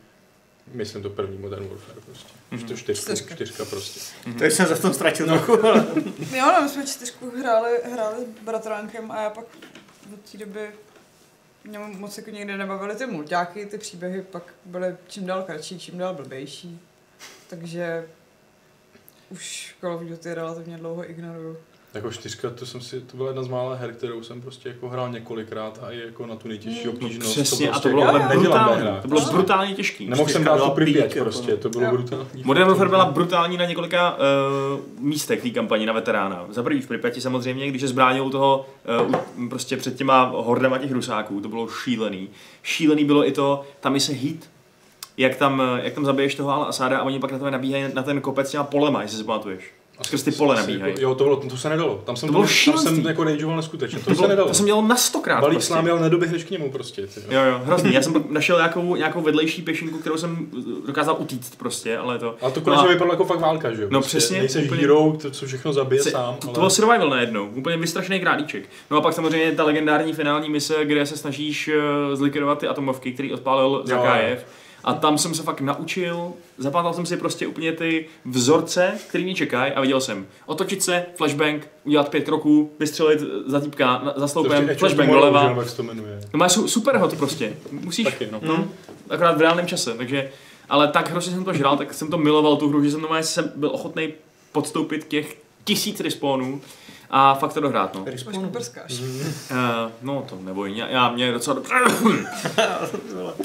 Myslím 0.74 1.04
to 1.04 1.10
první 1.10 1.38
Modern 1.38 1.68
Warfare 1.68 2.00
prostě. 2.06 2.28
Už 2.52 2.60
Mhm. 2.60 2.68
to 2.68 2.76
čtyřka, 2.78 3.04
Čtyřka. 3.16 3.36
čtyřka 3.36 3.66
prostě. 3.66 4.00
Teď 4.40 4.54
jsem 4.54 4.66
se 4.68 4.76
v 4.76 4.82
tom 4.82 4.94
ztratil 4.94 5.26
trochu, 5.26 5.66
ale... 5.66 5.86
Jo, 6.38 6.46
no, 6.56 6.62
my 6.62 6.70
jsme 6.70 6.86
čtyřku 6.88 7.32
hráli, 7.40 7.72
hráli 7.94 8.16
s 8.42 8.44
bratránkem 8.46 9.12
a 9.12 9.22
já 9.22 9.30
pak 9.30 9.46
od 10.14 10.20
té 10.32 10.38
doby 10.38 10.70
mě 11.64 11.80
moc 11.80 12.18
jako 12.18 12.30
někdy 12.30 12.58
nebavily 12.58 12.96
ty 12.96 13.06
mulťáky, 13.06 13.66
ty 13.66 13.78
příběhy 13.78 14.22
pak 14.22 14.54
byly 14.66 14.96
čím 15.08 15.26
dál 15.26 15.44
kratší, 15.44 15.80
čím 15.80 15.98
dál 15.98 16.14
blbější. 16.14 16.80
Takže 17.50 18.08
už 19.30 19.76
Call 19.82 19.96
of 19.96 20.02
Duty 20.02 20.34
relativně 20.34 20.78
dlouho 20.78 21.10
ignoruju. 21.10 21.58
Jako 21.94 22.12
čtyřka, 22.12 22.50
to 22.50 22.66
jsem 22.66 22.82
si, 22.82 23.02
to 23.02 23.18
byla 23.18 23.30
jedna 23.30 23.44
z 23.44 23.48
mála 23.48 23.76
her, 23.76 23.94
kterou 23.94 24.24
jsem 24.24 24.42
prostě 24.42 24.70
jako 24.70 24.90
hrál 24.90 25.10
několikrát 25.12 25.80
a 25.84 25.92
i 25.92 26.00
jako 26.06 26.26
na 26.26 26.36
tu 26.36 26.48
nejtěžší 26.48 26.84
Mm. 26.88 26.94
obtížnost. 26.94 27.32
Přesně, 27.32 27.68
a 27.68 27.72
prostě 27.72 27.90
to 27.90 27.96
bylo 27.96 28.02
jako 28.06 28.16
ale 28.16 28.36
nedělám 28.36 28.40
ve 28.60 28.66
brutální. 28.76 28.82
hrách. 28.82 29.02
To 29.02 29.08
bylo 29.08 29.22
No. 29.22 29.32
brutálně 29.32 29.74
těžký. 29.76 30.08
Nemohl 30.10 30.30
jsem 30.30 30.42
Čtyřka 30.42 30.58
dát 30.58 30.74
tu 30.74 30.86
pík, 30.86 30.96
jako 30.96 31.20
prostě, 31.20 31.52
no. 31.52 31.58
to 31.58 31.70
bylo 31.70 31.84
Jo. 31.84 31.92
brutální. 31.92 32.44
Modern 32.44 32.68
Warfare 32.68 32.90
byla 32.90 33.06
brutální 33.06 33.58
na 33.58 33.66
několika 33.66 34.18
uh, 34.18 34.80
místech 35.00 35.42
té 35.42 35.50
kampani 35.50 35.86
na 35.86 35.94
veterána. 35.94 36.46
Za 36.50 36.64
prvý 36.64 36.82
v 36.82 36.88
Pripyati 36.88 37.22
samozřejmě, 37.22 37.68
když 37.70 37.82
se 37.82 37.88
zbránil 37.88 38.26
u 38.26 38.30
toho 38.30 38.66
uh, 39.40 39.50
prostě 39.50 39.78
před 39.78 39.96
těma 39.96 40.24
hordama 40.36 40.78
těch 40.78 40.92
rusáků, 40.92 41.42
to 41.42 41.50
bylo 41.50 41.68
šílený. 41.68 42.30
Šílený 42.64 43.06
bylo 43.06 43.28
i 43.28 43.32
to, 43.32 43.64
tam 43.80 43.96
i 43.96 44.00
se 44.00 44.12
hit, 44.14 44.50
jak 45.18 45.36
tam, 45.36 45.62
eh, 45.78 45.82
jak 45.84 45.94
tam 45.94 46.06
zabiješ 46.06 46.36
toho 46.36 46.50
Al 46.52 46.64
Asada 46.64 46.98
a 46.98 47.04
oni 47.04 47.20
pak 47.20 47.32
na 47.32 47.38
tebe 47.38 47.52
nabíhají 47.52 47.84
na 47.94 48.04
ten 48.04 48.22
kopec 48.22 48.48
s 48.48 48.52
těma 48.52 48.64
polema, 48.64 49.02
jestli 49.02 49.18
si 49.18 49.24
pamatuješ. 49.24 49.64
Skrz 50.02 50.24
ty 50.24 50.32
pole 50.32 50.54
Asi 50.56 50.62
nabíhají. 50.62 50.92
Jako, 50.92 51.02
jo, 51.02 51.16
to, 51.16 51.24
bylo, 51.24 51.36
to 51.38 51.58
se 51.58 51.70
nedalo. 51.70 52.02
Tam 52.06 52.16
jsem, 52.16 52.28
To 52.28 52.32
bylo 52.32 52.44
tam 52.44 52.50
šílenství. 52.54 52.96
jsem 52.96 53.06
jako 53.06 53.24
rageoval 53.24 53.56
neskutečně. 53.58 54.00
To, 54.00 54.06
To, 54.06 54.10
se 54.12 54.16
bylo, 54.16 54.28
nedalo. 54.28 54.48
to 54.48 54.54
jsem 54.54 54.66
dělal 54.66 54.82
na 54.84 54.96
stokrát. 54.96 55.42
Balík 55.42 55.56
prostě. 55.58 55.74
s 55.74 55.76
námi, 55.76 55.90
ale 55.92 56.02
nedoběhneš 56.02 56.44
k 56.44 56.50
němu 56.50 56.72
prostě. 56.72 57.08
Ty, 57.08 57.20
Jo, 57.30 57.42
jo, 57.44 57.62
hrozný. 57.64 57.94
Já 57.94 58.02
jsem 58.02 58.24
našel 58.30 58.58
nějakou, 58.58 58.96
nějakou 58.96 59.22
vedlejší 59.22 59.62
pěšinku, 59.62 59.98
kterou 59.98 60.18
jsem 60.18 60.48
dokázal 60.88 61.16
utíct 61.20 61.58
prostě, 61.58 61.98
ale 61.98 62.20
to... 62.20 62.36
Ale 62.42 62.52
to 62.52 62.60
No 62.60 62.64
konečně 62.64 62.86
a- 62.88 62.92
vypadalo 62.92 63.14
jako 63.14 63.26
fakt 63.26 63.40
válka, 63.40 63.74
že 63.74 63.82
jo? 63.82 63.88
No 63.92 64.00
prostě 64.00 64.18
přesně, 64.18 64.40
Nejseš 64.40 64.66
úplně. 64.66 64.82
hero, 64.82 65.18
to, 65.22 65.32
co 65.32 65.46
všechno 65.46 65.74
zabije 65.74 66.04
Se- 66.04 66.12
sám. 66.12 66.36
To, 66.36 66.48
ale... 66.48 66.54
to 66.54 66.60
byl 66.60 66.70
survival 66.70 67.10
najednou, 67.10 67.50
úplně 67.56 67.78
vystrašený 67.78 68.20
králíček. 68.20 68.70
No 68.92 68.98
a 68.98 69.02
pak 69.02 69.14
samozřejmě 69.14 69.52
ta 69.52 69.64
legendární 69.64 70.14
finální 70.14 70.50
mise, 70.50 70.76
kde 70.86 71.06
se 71.06 71.18
snažíš 71.18 71.68
eh, 71.68 72.16
zlikvidovat 72.16 72.60
ty 72.60 72.68
atomovky, 72.68 73.12
který 73.14 73.34
odpálil 73.34 73.82
Zakájev. 73.86 74.46
A 74.88 74.94
tam 74.94 75.18
jsem 75.18 75.36
se 75.36 75.44
fakt 75.44 75.62
naučil, 75.62 76.34
zapátal 76.58 76.94
jsem 76.94 77.06
si 77.06 77.18
prostě 77.18 77.48
úplně 77.48 77.72
ty 77.72 78.06
vzorce, 78.26 78.94
který 79.10 79.24
mě 79.24 79.36
čekají 79.36 79.72
a 79.74 79.82
viděl 79.82 80.02
jsem 80.02 80.28
otočit 80.46 80.84
se, 80.84 81.06
flashbang, 81.16 81.68
udělat 81.84 82.10
pět 82.10 82.22
kroků, 82.26 82.72
vystřelit 82.80 83.20
za 83.46 83.60
týpka 83.60 83.86
na- 84.06 84.14
za 84.16 84.28
sloupem, 84.28 84.70
flashbang 84.78 85.10
doleva. 85.12 85.56
Jak 85.58 85.74
to 85.74 85.84
jmenuje. 85.84 86.20
No 86.34 86.38
má 86.38 86.50
su- 86.50 86.68
super 86.68 86.98
hod 86.98 87.18
prostě, 87.18 87.54
musíš, 87.72 88.06
Taky, 88.06 88.28
no. 88.32 88.40
no, 88.44 88.68
akorát 89.10 89.38
v 89.38 89.42
reálném 89.42 89.68
čase, 89.68 89.94
takže, 89.94 90.30
ale 90.70 90.88
tak 90.88 91.12
hrozně 91.12 91.34
jsem 91.34 91.44
to 91.46 91.54
žral, 91.54 91.78
tak 91.78 91.94
jsem 91.94 92.08
to 92.12 92.18
miloval 92.18 92.56
tu 92.56 92.70
hru, 92.70 92.84
že 92.84 92.92
jsem, 92.92 93.06
jsem 93.22 93.52
byl 93.56 93.70
ochotný 93.70 94.14
podstoupit 94.52 95.06
těch 95.08 95.38
tisíc 95.64 96.00
respawnů 96.00 96.62
a 97.10 97.36
fakt 97.36 97.54
to 97.54 97.60
dohrát, 97.60 97.94
no. 97.94 98.00
Máš 98.00 98.12
Respawn. 98.12 98.46
kuprskáš. 98.46 99.00
Uh, 99.00 99.58
no 100.02 100.26
to 100.30 100.38
neboj, 100.42 100.78
já, 100.78 100.88
já 100.88 101.12
mě 101.12 101.32
docela 101.32 101.54
dobře. 101.54 101.74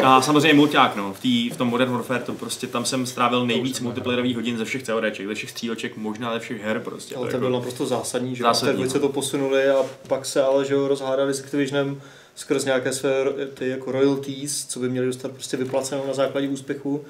a 0.04 0.20
samozřejmě 0.22 0.54
mulťák, 0.54 0.96
no, 0.96 1.12
v, 1.14 1.20
tý, 1.20 1.50
v 1.50 1.56
tom 1.56 1.68
Modern 1.68 1.92
Warfare, 1.92 2.20
to 2.22 2.32
prostě 2.34 2.66
tam 2.66 2.84
jsem 2.84 3.06
strávil 3.06 3.46
nejvíc 3.46 3.80
multiplayerových 3.80 4.36
hodin 4.36 4.58
ze 4.58 4.64
všech 4.64 4.82
CODček, 4.82 5.26
ze 5.26 5.34
všech 5.34 5.50
stříleček, 5.50 5.96
možná 5.96 6.34
ze 6.34 6.40
všech 6.40 6.62
her 6.62 6.80
prostě. 6.80 7.16
Ale 7.16 7.26
to 7.26 7.30
to 7.30 7.36
jako- 7.36 7.46
bylo 7.46 7.58
naprosto 7.58 7.86
zásadní, 7.86 8.36
že 8.36 8.42
Zásadní, 8.42 8.84
no. 8.84 9.00
to 9.00 9.08
posunuli 9.08 9.70
a 9.70 9.76
pak 10.08 10.26
se 10.26 10.42
ale 10.42 10.64
že 10.64 10.74
rozhádali 10.74 11.34
s 11.34 11.40
Activisionem 11.40 12.00
skrz 12.34 12.64
nějaké 12.64 12.92
své 12.92 13.10
ty 13.54 13.68
jako 13.68 13.92
royalties, 13.92 14.66
co 14.66 14.80
by 14.80 14.88
měli 14.88 15.06
dostat 15.06 15.32
prostě 15.32 15.56
vyplaceno 15.56 16.06
na 16.06 16.14
základě 16.14 16.48
úspěchu. 16.48 17.04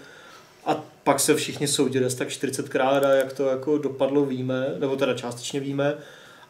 A 0.67 0.77
pak 1.05 1.21
se 1.21 1.35
všichni 1.35 1.69
soudili 1.69 2.05
asi 2.07 2.17
tak 2.17 2.29
40krát 2.29 3.07
a 3.07 3.09
jak 3.11 3.33
to 3.33 3.47
jako 3.47 3.79
dopadlo 3.79 4.25
víme, 4.27 4.67
nebo 4.79 4.97
teda 4.97 5.15
částečně 5.15 5.61
víme, 5.61 5.95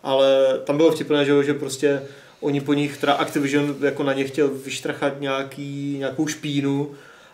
ale 0.03 0.61
tam 0.65 0.77
bylo 0.77 0.93
vtipné, 0.93 1.25
že, 1.25 1.45
že 1.45 1.55
prostě 1.55 2.03
oni 2.41 2.61
po 2.61 2.75
nich, 2.75 2.97
teda 2.97 3.13
Activision 3.13 3.77
jako 3.81 4.03
na 4.03 4.13
ně 4.13 4.25
chtěl 4.25 4.49
vyštrachat 4.49 5.21
nějaký, 5.21 5.97
nějakou 5.99 6.27
špínu, 6.27 6.91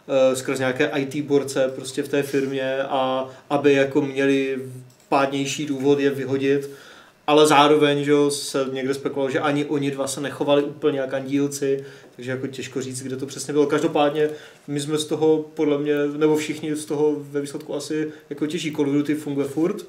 eh, 0.09 0.37
skrz 0.37 0.59
nějaké 0.59 0.91
IT 0.97 1.25
borce 1.25 1.73
prostě 1.75 2.03
v 2.03 2.09
té 2.09 2.23
firmě 2.23 2.83
a 2.83 3.29
aby 3.51 3.73
jako 3.73 4.03
měli 4.03 4.59
pádnější 5.09 5.67
důvod 5.67 5.99
je 5.99 6.11
vyhodit, 6.11 6.71
ale 7.27 7.47
zároveň 7.47 8.05
že 8.05 8.13
se 8.29 8.67
někde 8.73 8.95
spekulovalo, 8.95 9.31
že 9.31 9.41
ani 9.41 9.65
oni 9.65 9.91
dva 9.91 10.07
se 10.07 10.21
nechovali 10.21 10.63
úplně 10.63 11.01
jak 11.01 11.15
andílci, 11.15 11.85
takže 12.17 12.31
jako 12.31 12.47
těžko 12.47 12.83
říct, 12.83 13.03
kde 13.03 13.17
to 13.17 13.27
přesně 13.27 13.53
bylo. 13.53 13.67
Každopádně 13.67 14.31
my 14.67 14.81
jsme 14.81 14.99
z 14.99 15.05
toho, 15.05 15.45
podle 15.55 15.79
mě, 15.79 15.95
nebo 16.17 16.37
všichni 16.37 16.77
z 16.77 16.85
toho 16.85 17.17
ve 17.19 17.41
výsledku 17.41 17.75
asi 17.75 18.13
jako 18.31 18.47
těží. 18.47 18.73
Call 18.73 18.89
of 18.89 18.95
Duty 18.95 19.15
funguje 19.15 19.49
furt. 19.49 19.87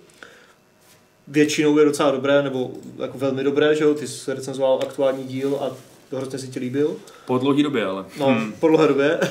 Většinou 1.30 1.77
je 1.77 1.86
docela 1.86 2.11
dobré, 2.11 2.43
nebo 2.43 2.71
jako 2.97 3.17
velmi 3.17 3.43
dobré, 3.43 3.75
že 3.75 3.84
jo, 3.84 3.93
ty 3.93 4.07
jsi 4.07 4.34
recenzoval 4.34 4.80
aktuální 4.82 5.23
díl 5.23 5.57
a 5.61 5.71
hrozně 6.17 6.39
si 6.39 6.47
ti 6.47 6.59
líbil. 6.59 6.95
Po 7.25 7.38
dlouhé 7.38 7.63
době, 7.63 7.86
ale. 7.86 8.05
No, 8.19 8.25
hmm. 8.25 8.53
po 8.59 8.67
dlouhé 8.67 8.88
době. 8.88 9.19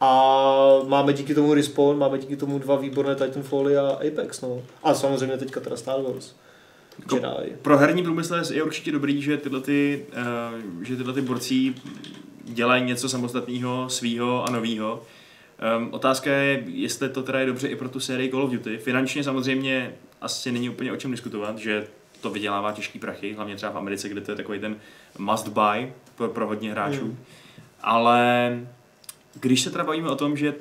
A 0.00 0.80
máme 0.86 1.12
díky 1.12 1.34
tomu 1.34 1.54
Respawn, 1.54 1.98
máme 1.98 2.18
díky 2.18 2.36
tomu 2.36 2.58
dva 2.58 2.76
výborné 2.76 3.14
Titanfally 3.14 3.76
a 3.76 3.88
Apex, 3.88 4.40
no. 4.40 4.62
A 4.82 4.94
samozřejmě 4.94 5.36
teďka 5.36 5.60
teda 5.60 5.76
Star 5.76 6.02
Wars. 6.02 6.34
Jako- 6.98 7.16
Jedi. 7.16 7.56
Pro 7.62 7.78
herní 7.78 8.02
průmysl 8.02 8.34
je 8.52 8.62
určitě 8.62 8.92
dobrý, 8.92 9.22
že 9.22 9.36
tyhle, 9.36 9.60
ty, 9.60 10.06
uh, 10.76 10.82
že 10.82 10.96
tyhle 10.96 11.12
ty 11.12 11.20
borcí 11.20 11.74
dělají 12.44 12.84
něco 12.84 13.08
samostatného, 13.08 13.88
svýho 13.88 14.44
a 14.48 14.50
novýho. 14.50 15.02
Um, 15.78 15.88
otázka 15.90 16.30
je, 16.30 16.62
jestli 16.66 17.08
to 17.08 17.22
teda 17.22 17.40
je 17.40 17.46
dobře 17.46 17.68
i 17.68 17.76
pro 17.76 17.88
tu 17.88 18.00
sérii 18.00 18.30
Call 18.30 18.42
of 18.42 18.50
Duty. 18.50 18.78
Finančně 18.78 19.24
samozřejmě 19.24 19.94
asi 20.20 20.52
není 20.52 20.70
úplně 20.70 20.92
o 20.92 20.96
čem 20.96 21.10
diskutovat, 21.10 21.58
že 21.58 21.86
to 22.20 22.30
vydělává 22.30 22.72
těžký 22.72 22.98
prachy, 22.98 23.32
hlavně 23.32 23.56
třeba 23.56 23.72
v 23.72 23.76
Americe, 23.76 24.08
kde 24.08 24.20
to 24.20 24.30
je 24.30 24.36
takový 24.36 24.58
ten 24.58 24.76
must 25.18 25.48
buy 25.48 25.92
pro, 26.16 26.28
pro 26.28 26.46
hodně 26.46 26.70
hráčů. 26.70 27.04
Hmm. 27.04 27.18
Ale 27.82 28.60
když 29.40 29.60
se 29.60 29.70
teda 29.70 29.84
bavíme 29.84 30.08
o 30.08 30.16
tom, 30.16 30.36
že 30.36 30.54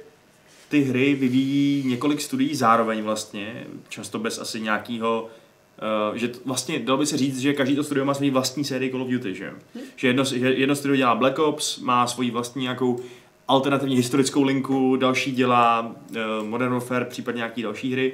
ty 0.69 0.81
hry 0.81 1.15
vyvíjí 1.15 1.83
několik 1.87 2.21
studií 2.21 2.55
zároveň 2.55 3.01
vlastně, 3.01 3.63
často 3.89 4.19
bez 4.19 4.39
asi 4.39 4.61
nějakého 4.61 5.29
Uh, 6.09 6.17
že 6.17 6.27
t- 6.27 6.39
vlastně 6.45 6.79
dalo 6.79 6.99
by 6.99 7.05
se 7.05 7.17
říct, 7.17 7.39
že 7.39 7.53
každý 7.53 7.75
to 7.75 7.83
studio 7.83 8.05
má 8.05 8.13
svůj 8.13 8.29
vlastní 8.29 8.63
sérii 8.63 8.91
Call 8.91 9.01
of 9.01 9.09
Duty, 9.09 9.35
že, 9.35 9.53
že, 9.95 10.07
jedno, 10.07 10.23
že 10.23 10.53
jedno 10.53 10.75
studio 10.75 10.95
dělá 10.95 11.15
Black 11.15 11.39
Ops, 11.39 11.79
má 11.79 12.07
svoji 12.07 12.31
vlastní 12.31 12.61
nějakou 12.61 12.99
alternativní 13.47 13.95
historickou 13.95 14.43
linku, 14.43 14.95
další 14.95 15.31
dělá 15.31 15.95
uh, 16.41 16.47
Modern 16.47 16.73
Warfare, 16.73 17.05
případně 17.05 17.37
nějaký 17.37 17.61
další 17.61 17.91
hry. 17.91 18.13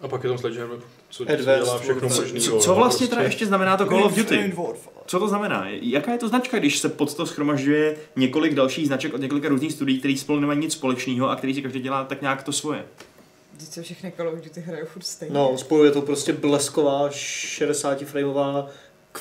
A 0.00 0.08
pak 0.08 0.24
je 0.24 0.28
tam 0.30 0.38
Sledgehammer, 0.38 0.78
co, 1.10 1.24
co 1.24 1.32
Advanced 1.32 1.64
dělá 1.64 1.78
všechno 1.78 2.08
možný. 2.08 2.40
Co, 2.40 2.58
co 2.58 2.74
vlastně 2.74 3.06
teda 3.06 3.22
ještě 3.22 3.46
znamená 3.46 3.76
to 3.76 3.86
Call 3.86 4.04
of 4.04 4.16
Duty? 4.16 4.54
Co 5.06 5.18
to 5.18 5.28
znamená? 5.28 5.64
Jaká 5.68 6.12
je 6.12 6.18
to 6.18 6.28
značka, 6.28 6.58
když 6.58 6.78
se 6.78 6.88
pod 6.88 7.14
to 7.14 7.26
schromažďuje 7.26 7.96
několik 8.16 8.54
dalších 8.54 8.86
značek 8.86 9.14
od 9.14 9.20
několika 9.20 9.48
různých 9.48 9.72
studií, 9.72 9.98
který 9.98 10.18
spolu 10.18 10.40
nemají 10.40 10.58
nic 10.58 10.72
společného 10.72 11.30
a 11.30 11.36
který 11.36 11.54
si 11.54 11.62
každý 11.62 11.80
dělá 11.80 12.04
tak 12.04 12.22
nějak 12.22 12.42
to 12.42 12.52
svoje? 12.52 12.84
Vždyť 13.56 13.68
se 13.68 13.82
všechny 13.82 14.12
Call 14.16 14.28
of 14.28 14.34
Duty 14.34 14.60
hrajou 14.60 14.86
furt 14.86 15.02
stejně. 15.02 15.34
No, 15.34 15.58
spojuje 15.58 15.90
to 15.90 16.02
prostě 16.02 16.32
blesková, 16.32 17.08
60 17.10 17.98
frameová, 17.98 18.68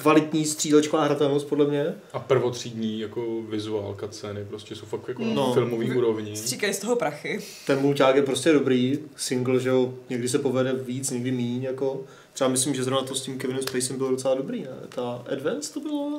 kvalitní 0.01 0.45
střílečková 0.45 1.03
hratelnost 1.03 1.47
podle 1.47 1.65
mě. 1.67 1.95
A 2.13 2.19
prvotřídní 2.19 2.99
jako 2.99 3.41
vizuál, 3.49 3.97
scény, 4.11 4.45
prostě 4.45 4.75
jsou 4.75 4.85
fakt 4.85 5.07
jako 5.07 5.23
No. 5.23 5.33
no. 5.33 5.53
filmový 5.53 5.89
Vy- 5.89 5.97
úrovni. 5.97 6.35
Stříkají 6.35 6.73
z 6.73 6.79
toho 6.79 6.95
prachy. 6.95 7.39
Ten 7.67 7.79
mulťák 7.79 8.15
je 8.15 8.21
prostě 8.21 8.51
dobrý, 8.53 8.99
single, 9.15 9.59
že 9.59 9.69
jo, 9.69 9.93
někdy 10.09 10.29
se 10.29 10.39
povede 10.39 10.73
víc, 10.73 11.11
někdy 11.11 11.31
míň, 11.31 11.63
jako. 11.63 12.01
Třeba 12.33 12.47
myslím, 12.49 12.73
že 12.75 12.83
zrovna 12.83 13.07
to 13.07 13.15
s 13.15 13.21
tím 13.21 13.37
Kevinem 13.37 13.61
Spacem 13.63 13.97
bylo 13.97 14.09
docela 14.09 14.35
dobrý, 14.35 14.61
ne? 14.61 14.69
Ta 14.89 15.23
Advance 15.31 15.73
to 15.73 15.79
bylo? 15.79 16.17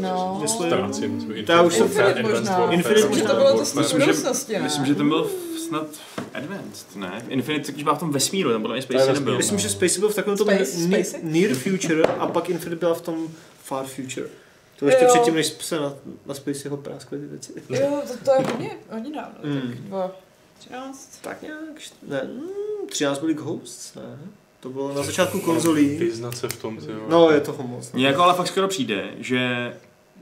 No. 0.00 0.38
Myslím- 0.42 0.66
Ztrácím 0.66 1.20
to. 1.26 1.32
To 1.46 1.52
já 1.52 1.62
už 1.62 1.74
jsem- 1.74 1.86
Infinite 1.86 2.22
možná. 2.22 2.72
Infinite 2.72 3.08
možná. 3.08 3.30
to 3.30 3.34
bylo 3.36 3.58
to 3.58 3.64
z 3.64 3.72
té 3.72 3.80
Myslím, 3.80 4.00
že-? 4.00 4.58
Myslím, 4.62 4.86
že 4.86 4.94
ten 4.94 5.08
byl 5.08 5.30
snad 5.68 5.86
Advanced, 6.34 6.96
ne? 6.96 7.22
Infinite 7.28 7.72
když 7.72 7.84
byla 7.84 7.94
v 7.94 7.98
tom 7.98 8.10
vesmíru, 8.12 8.50
tam 8.52 8.60
mě 8.60 8.68
To 8.68 8.74
je 8.74 8.82
Space 8.82 9.12
nebyl. 9.12 9.36
Myslím, 9.36 9.58
že 9.58 9.68
Spacey 9.68 9.98
byl 10.00 10.08
v 10.08 10.14
takovém 10.14 10.38
tom 10.38 10.48
Space- 10.48 11.18
near 11.22 11.54
future 11.54 12.02
a 12.02 12.26
pak 12.26 12.50
Infinite 12.50 12.80
byla 12.80 12.94
v 12.94 13.00
tom 13.00 13.28
far 13.64 13.86
future. 13.86 14.26
To 14.78 14.86
ještě 14.86 15.06
předtím, 15.06 15.34
než 15.34 15.46
se 15.60 15.80
na, 15.80 15.94
na 16.26 16.34
Spaceyho 16.34 16.76
práskly 16.76 17.18
ty 17.18 17.26
věci. 17.26 17.52
Jo, 17.70 18.02
to, 18.08 18.24
to 18.24 18.30
je 18.32 18.46
hodně, 18.52 18.70
hodně 18.90 19.14
dávno. 19.14 19.38
Mm. 19.42 19.60
Tak 19.60 19.78
dva, 19.80 20.16
třináct. 20.58 21.08
Tak 21.20 21.42
nějak, 21.42 21.58
ne, 22.08 22.22
mm, 22.24 22.86
13 22.90 23.18
byly 23.18 23.34
Ghosts, 23.34 23.94
ne? 23.94 24.18
To 24.62 24.68
bylo 24.68 24.94
na 24.94 25.02
začátku 25.02 25.40
konzolí. 25.40 25.96
Vyznat 25.96 26.36
se 26.36 26.48
v 26.48 26.56
tom, 26.56 26.76
ty 26.76 26.90
jo. 26.90 27.00
No, 27.08 27.30
je 27.30 27.40
toho 27.40 27.66
moc. 27.66 27.92
Mně 27.92 28.06
jako 28.06 28.22
ale 28.22 28.34
fakt 28.34 28.46
skoro 28.46 28.68
přijde, 28.68 29.04
že 29.18 29.72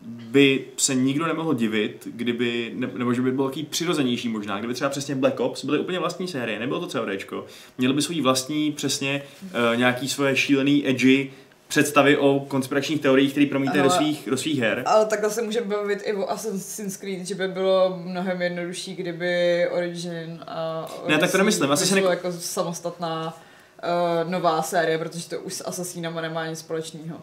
by 0.07 0.64
se 0.76 0.95
nikdo 0.95 1.26
nemohl 1.26 1.55
divit, 1.55 2.09
kdyby, 2.14 2.72
ne, 2.74 2.91
nebo 2.95 3.14
že 3.14 3.22
by 3.22 3.32
byl 3.32 3.45
takový 3.45 3.64
přirozenější 3.64 4.28
možná, 4.28 4.59
kdyby 4.59 4.74
třeba 4.74 4.91
přesně 4.91 5.14
Black 5.14 5.41
Ops 5.41 5.64
byly 5.64 5.78
úplně 5.78 5.99
vlastní 5.99 6.28
série, 6.28 6.59
nebylo 6.59 6.80
to 6.80 6.86
CODčko, 6.86 7.47
měli 7.78 7.95
by 7.95 8.03
svůj 8.03 8.20
vlastní 8.20 8.72
přesně 8.72 9.22
uh, 9.43 9.78
nějaký 9.78 10.09
svoje 10.09 10.36
šílený 10.36 10.88
edgy, 10.88 11.30
představy 11.68 12.16
o 12.16 12.45
konspiračních 12.49 13.01
teoriích, 13.01 13.30
které 13.30 13.47
promítají 13.47 13.82
do 13.82 13.91
svých, 13.91 14.28
do 14.30 14.36
svých 14.36 14.61
her. 14.61 14.82
Ale 14.86 15.07
takhle 15.07 15.30
se 15.30 15.43
může 15.43 15.61
bavit 15.61 16.03
i 16.05 16.12
o 16.12 16.30
Assassin's 16.30 16.97
Creed, 16.97 17.26
že 17.26 17.34
by 17.34 17.49
bylo 17.49 18.01
mnohem 18.05 18.43
jednodušší, 18.43 18.97
kdyby 18.97 19.64
Origin 19.68 20.41
a 20.47 20.88
Ne, 21.09 21.18
tak 21.18 21.32
to 21.32 21.38
nemyslím, 21.38 21.72
asi 21.72 21.86
se 21.86 21.95
ne- 21.95 22.01
jako 22.01 22.32
samostatná 22.32 23.38
uh, 23.82 24.30
nová 24.30 24.62
série, 24.62 24.98
protože 24.98 25.28
to 25.28 25.40
už 25.40 25.54
s 25.54 25.66
Assassinama 25.68 26.20
nemá 26.20 26.46
nic 26.46 26.58
společného. 26.58 27.22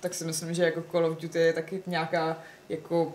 Tak 0.00 0.14
si 0.14 0.24
myslím, 0.24 0.54
že 0.54 0.62
jako 0.64 0.82
Call 0.90 1.06
of 1.06 1.18
Duty 1.18 1.38
je 1.38 1.52
taky 1.52 1.82
nějaká 1.86 2.36
jako... 2.68 3.14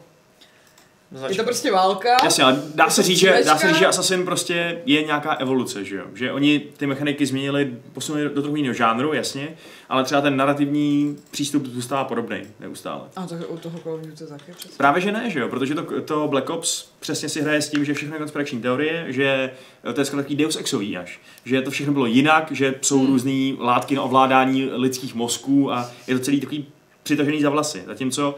Je 1.29 1.35
to 1.35 1.43
prostě 1.43 1.71
válka. 1.71 2.09
Jasně, 2.23 2.43
ale 2.43 2.61
dá 2.75 2.89
se 2.89 3.03
říct, 3.03 3.17
že, 3.19 3.41
dá 3.45 3.57
se 3.57 3.67
říct, 3.67 3.77
že 3.77 3.85
Assassin 3.87 4.25
prostě 4.25 4.81
je 4.85 5.03
nějaká 5.03 5.33
evoluce, 5.33 5.85
že 5.85 5.95
jo? 5.95 6.05
Že 6.13 6.31
oni 6.31 6.59
ty 6.77 6.87
mechaniky 6.87 7.25
změnili, 7.25 7.73
posunuli 7.93 8.29
do 8.29 8.41
trochu 8.41 8.55
jiného 8.55 8.73
žánru, 8.73 9.13
jasně, 9.13 9.57
ale 9.89 10.03
třeba 10.03 10.21
ten 10.21 10.37
narrativní 10.37 11.17
přístup 11.31 11.65
zůstává 11.65 12.03
podobný 12.03 12.37
neustále. 12.59 13.01
A 13.15 13.27
to 13.27 13.35
u 13.47 13.57
toho 13.57 13.79
Call 13.79 13.93
of 13.95 14.01
Duty 14.01 14.25
taky 14.29 14.51
přesně. 14.51 14.77
Právě, 14.77 15.01
že 15.01 15.11
ne, 15.11 15.29
že 15.29 15.39
jo, 15.39 15.47
protože 15.49 15.75
to, 15.75 16.01
to 16.01 16.27
Black 16.27 16.49
Ops 16.49 16.85
přesně 16.99 17.29
si 17.29 17.41
hraje 17.41 17.61
s 17.61 17.69
tím, 17.69 17.85
že 17.85 17.93
všechno 17.93 18.15
je 18.15 18.19
konspirační 18.19 18.61
teorie, 18.61 19.05
že 19.09 19.51
to 19.93 20.01
je 20.01 20.05
skoro 20.05 20.21
takový 20.21 20.35
Deus 20.35 20.55
Exový 20.55 20.97
až, 20.97 21.19
že 21.45 21.61
to 21.61 21.71
všechno 21.71 21.93
bylo 21.93 22.05
jinak, 22.05 22.51
že 22.51 22.75
jsou 22.81 22.97
Hmm. 22.99 23.07
různé 23.07 23.53
látky 23.59 23.95
na 23.95 24.01
ovládání 24.01 24.69
lidských 24.73 25.15
mozků 25.15 25.71
a 25.73 25.91
je 26.07 26.17
to 26.17 26.23
celý 26.23 26.39
takový 26.39 26.65
přitažený 27.03 27.41
za 27.41 27.49
vlasy. 27.49 27.83
Zatímco 27.85 28.35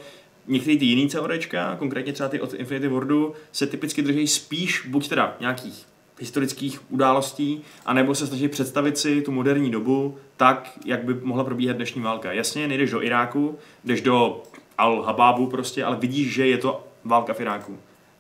některé 0.47 0.77
ty 0.77 0.85
jiný 0.85 1.09
CODčka, 1.09 1.75
konkrétně 1.75 2.13
třeba 2.13 2.29
ty 2.29 2.41
od 2.41 2.53
Infinity 2.53 2.87
Wardu, 2.87 3.33
se 3.51 3.67
typicky 3.67 4.01
drží 4.01 4.27
spíš 4.27 4.87
buď 4.87 5.09
teda 5.09 5.35
nějakých 5.39 5.85
historických 6.19 6.91
událostí, 6.91 7.61
anebo 7.85 8.15
se 8.15 8.27
snaží 8.27 8.47
představit 8.47 8.97
si 8.97 9.21
tu 9.21 9.31
moderní 9.31 9.71
dobu 9.71 10.17
tak, 10.37 10.71
jak 10.85 11.03
by 11.03 11.13
mohla 11.13 11.43
probíhat 11.43 11.75
dnešní 11.75 12.01
válka. 12.01 12.31
Jasně, 12.31 12.67
nejdeš 12.67 12.91
do 12.91 13.03
Iráku, 13.03 13.57
jdeš 13.83 14.01
do 14.01 14.43
Al-Habábu 14.77 15.49
prostě, 15.49 15.83
ale 15.83 15.95
vidíš, 15.95 16.33
že 16.33 16.47
je 16.47 16.57
to 16.57 16.87
válka 17.03 17.33
v 17.33 17.39
Iráku. 17.39 17.77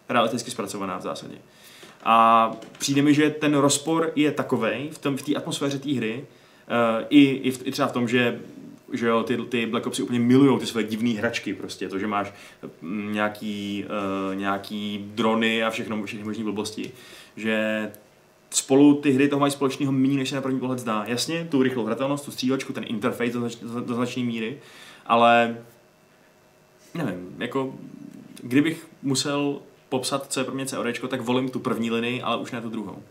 Realisticky 0.09 0.51
zpracovaná 0.51 0.97
v 0.97 1.01
zásadě. 1.01 1.35
A 2.03 2.51
přijde 2.77 3.01
mi, 3.01 3.13
že 3.13 3.29
ten 3.29 3.55
rozpor 3.55 4.11
je 4.15 4.31
takovej 4.31 4.89
v 4.91 4.97
tom 4.97 5.17
v 5.17 5.21
té 5.21 5.35
atmosféře 5.35 5.79
té 5.79 5.93
hry, 5.93 6.25
uh, 6.67 7.05
i, 7.09 7.23
i, 7.23 7.51
v, 7.51 7.67
i 7.67 7.71
třeba 7.71 7.87
v 7.87 7.91
tom, 7.91 8.07
že 8.07 8.39
že 8.93 9.07
jo, 9.07 9.23
ty, 9.23 9.37
ty 9.37 9.65
Black 9.65 9.87
Opsy 9.87 10.03
úplně 10.03 10.19
milují 10.19 10.59
ty 10.59 10.65
své 10.65 10.83
divné 10.83 11.09
hračky 11.09 11.53
prostě, 11.53 11.89
to, 11.89 11.99
že 11.99 12.07
máš 12.07 12.33
mm, 12.81 13.13
nějaký, 13.13 13.85
uh, 14.29 14.35
nějaký 14.35 15.05
drony 15.15 15.63
a 15.63 15.69
všechno, 15.69 16.03
všechny 16.03 16.25
možné 16.25 16.43
blbosti, 16.43 16.91
že 17.35 17.91
spolu 18.49 19.01
ty 19.01 19.11
hry 19.11 19.27
toho 19.27 19.39
mají 19.39 19.51
společného 19.51 19.91
méně, 19.91 20.17
než 20.17 20.29
se 20.29 20.35
na 20.35 20.41
první 20.41 20.59
pohled 20.59 20.79
zdá. 20.79 21.03
Jasně, 21.07 21.47
tu 21.51 21.63
rychlou 21.63 21.85
hratelnost, 21.85 22.25
tu 22.25 22.31
střílečku, 22.31 22.73
ten 22.73 22.85
interface 22.87 23.33
do, 23.33 23.39
znač, 23.39 23.55
do, 23.55 23.81
do 23.81 23.95
značné 23.95 24.23
míry, 24.23 24.59
ale 25.05 25.57
nevím, 26.93 27.35
jako 27.37 27.73
kdybych 28.43 28.87
musel 29.01 29.59
popsat, 29.89 30.31
co 30.31 30.39
je 30.39 30.43
pro 30.43 30.55
mě 30.55 30.65
CODčko, 30.65 31.07
tak 31.07 31.21
volím 31.21 31.49
tu 31.49 31.59
první 31.59 31.91
linii, 31.91 32.21
ale 32.21 32.37
už 32.37 32.51
ne 32.51 32.61
tu 32.61 32.69
druhou. 32.69 33.03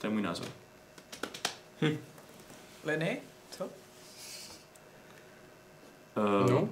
To 0.00 0.06
je 0.06 0.10
můj 0.10 0.22
názor. 0.22 0.46
Liny? 2.84 3.20
Uh, 6.16 6.50
No, 6.50 6.68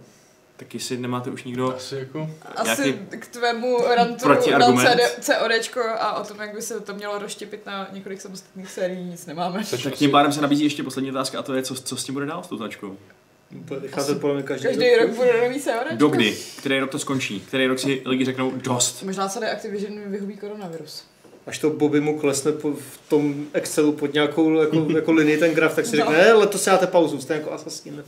Tak 0.56 0.74
jestli 0.74 0.96
nemáte 0.96 1.30
už 1.30 1.44
nikdo... 1.44 1.76
asi 1.76 1.96
jako... 1.96 2.30
Asi 2.56 2.98
k 3.18 3.26
tvému 3.26 3.78
rantu 3.94 4.28
na? 4.28 4.36
CD, 4.36 5.00
CODčko 5.20 5.80
a 5.98 6.20
o 6.20 6.24
tom, 6.24 6.40
jak 6.40 6.54
by 6.54 6.62
se 6.62 6.80
to 6.80 6.94
mělo 6.94 7.18
rozštěpit 7.18 7.66
na 7.66 7.88
několik 7.92 8.20
samostatných 8.20 8.70
sérií, 8.70 9.04
nic 9.04 9.26
nemáme. 9.26 9.64
Což 9.64 9.82
Tak 9.82 9.92
asi- 9.92 9.98
tím 9.98 10.10
pádem 10.10 10.32
se 10.32 10.40
nabízí 10.42 10.64
ještě 10.64 10.82
poslední 10.82 11.10
otázka 11.10 11.38
a 11.38 11.42
to 11.42 11.54
je, 11.54 11.62
co, 11.62 11.74
co 11.74 11.96
s 11.96 12.04
tím 12.04 12.14
bude 12.14 12.26
dál 12.26 12.42
s 12.42 12.46
tou 12.46 12.56
značkou? 12.56 12.96
Bude 13.50 13.80
vycházet 13.80 14.20
podle 14.20 14.34
mě 14.34 14.42
každý, 14.44 14.66
Každý 14.68 14.94
rok 14.94 15.10
bude 15.10 15.42
nový 15.48 15.60
CODčko. 15.60 15.96
Dokdy? 15.96 16.36
Který 16.58 16.78
rok 16.80 16.90
to 16.90 16.98
skončí? 16.98 17.40
Který 17.40 17.66
rok 17.66 17.78
si 17.78 18.02
lidi 18.04 18.24
řeknou 18.24 18.50
dost? 18.50 19.02
Možná 19.02 19.28
celý 19.28 19.46
Activision 19.46 20.00
vyhubí 20.06 20.36
koronavirus. 20.36 21.04
Až 21.46 21.58
to 21.58 21.70
Bobby 21.70 22.00
mu 22.00 22.18
klesne 22.20 22.52
po, 22.52 22.72
v 22.72 22.98
tom 23.08 23.46
Excelu 23.52 23.92
pod 23.92 24.12
nějakou 24.14 24.60
jako, 24.60 24.86
jako 24.96 25.12
linii 25.12 25.38
ten 25.38 25.54
graf, 25.54 25.74
tak 25.76 25.86
si 25.86 25.96
No. 25.96 26.04
řekne, 26.06 26.18
ne, 26.24 26.32
letos 26.32 26.62
si 26.62 26.70
dáte 26.70 26.86
pauzu, 26.86 27.20
jste 27.20 27.34
jako 27.34 27.52
Assassin. 27.52 28.04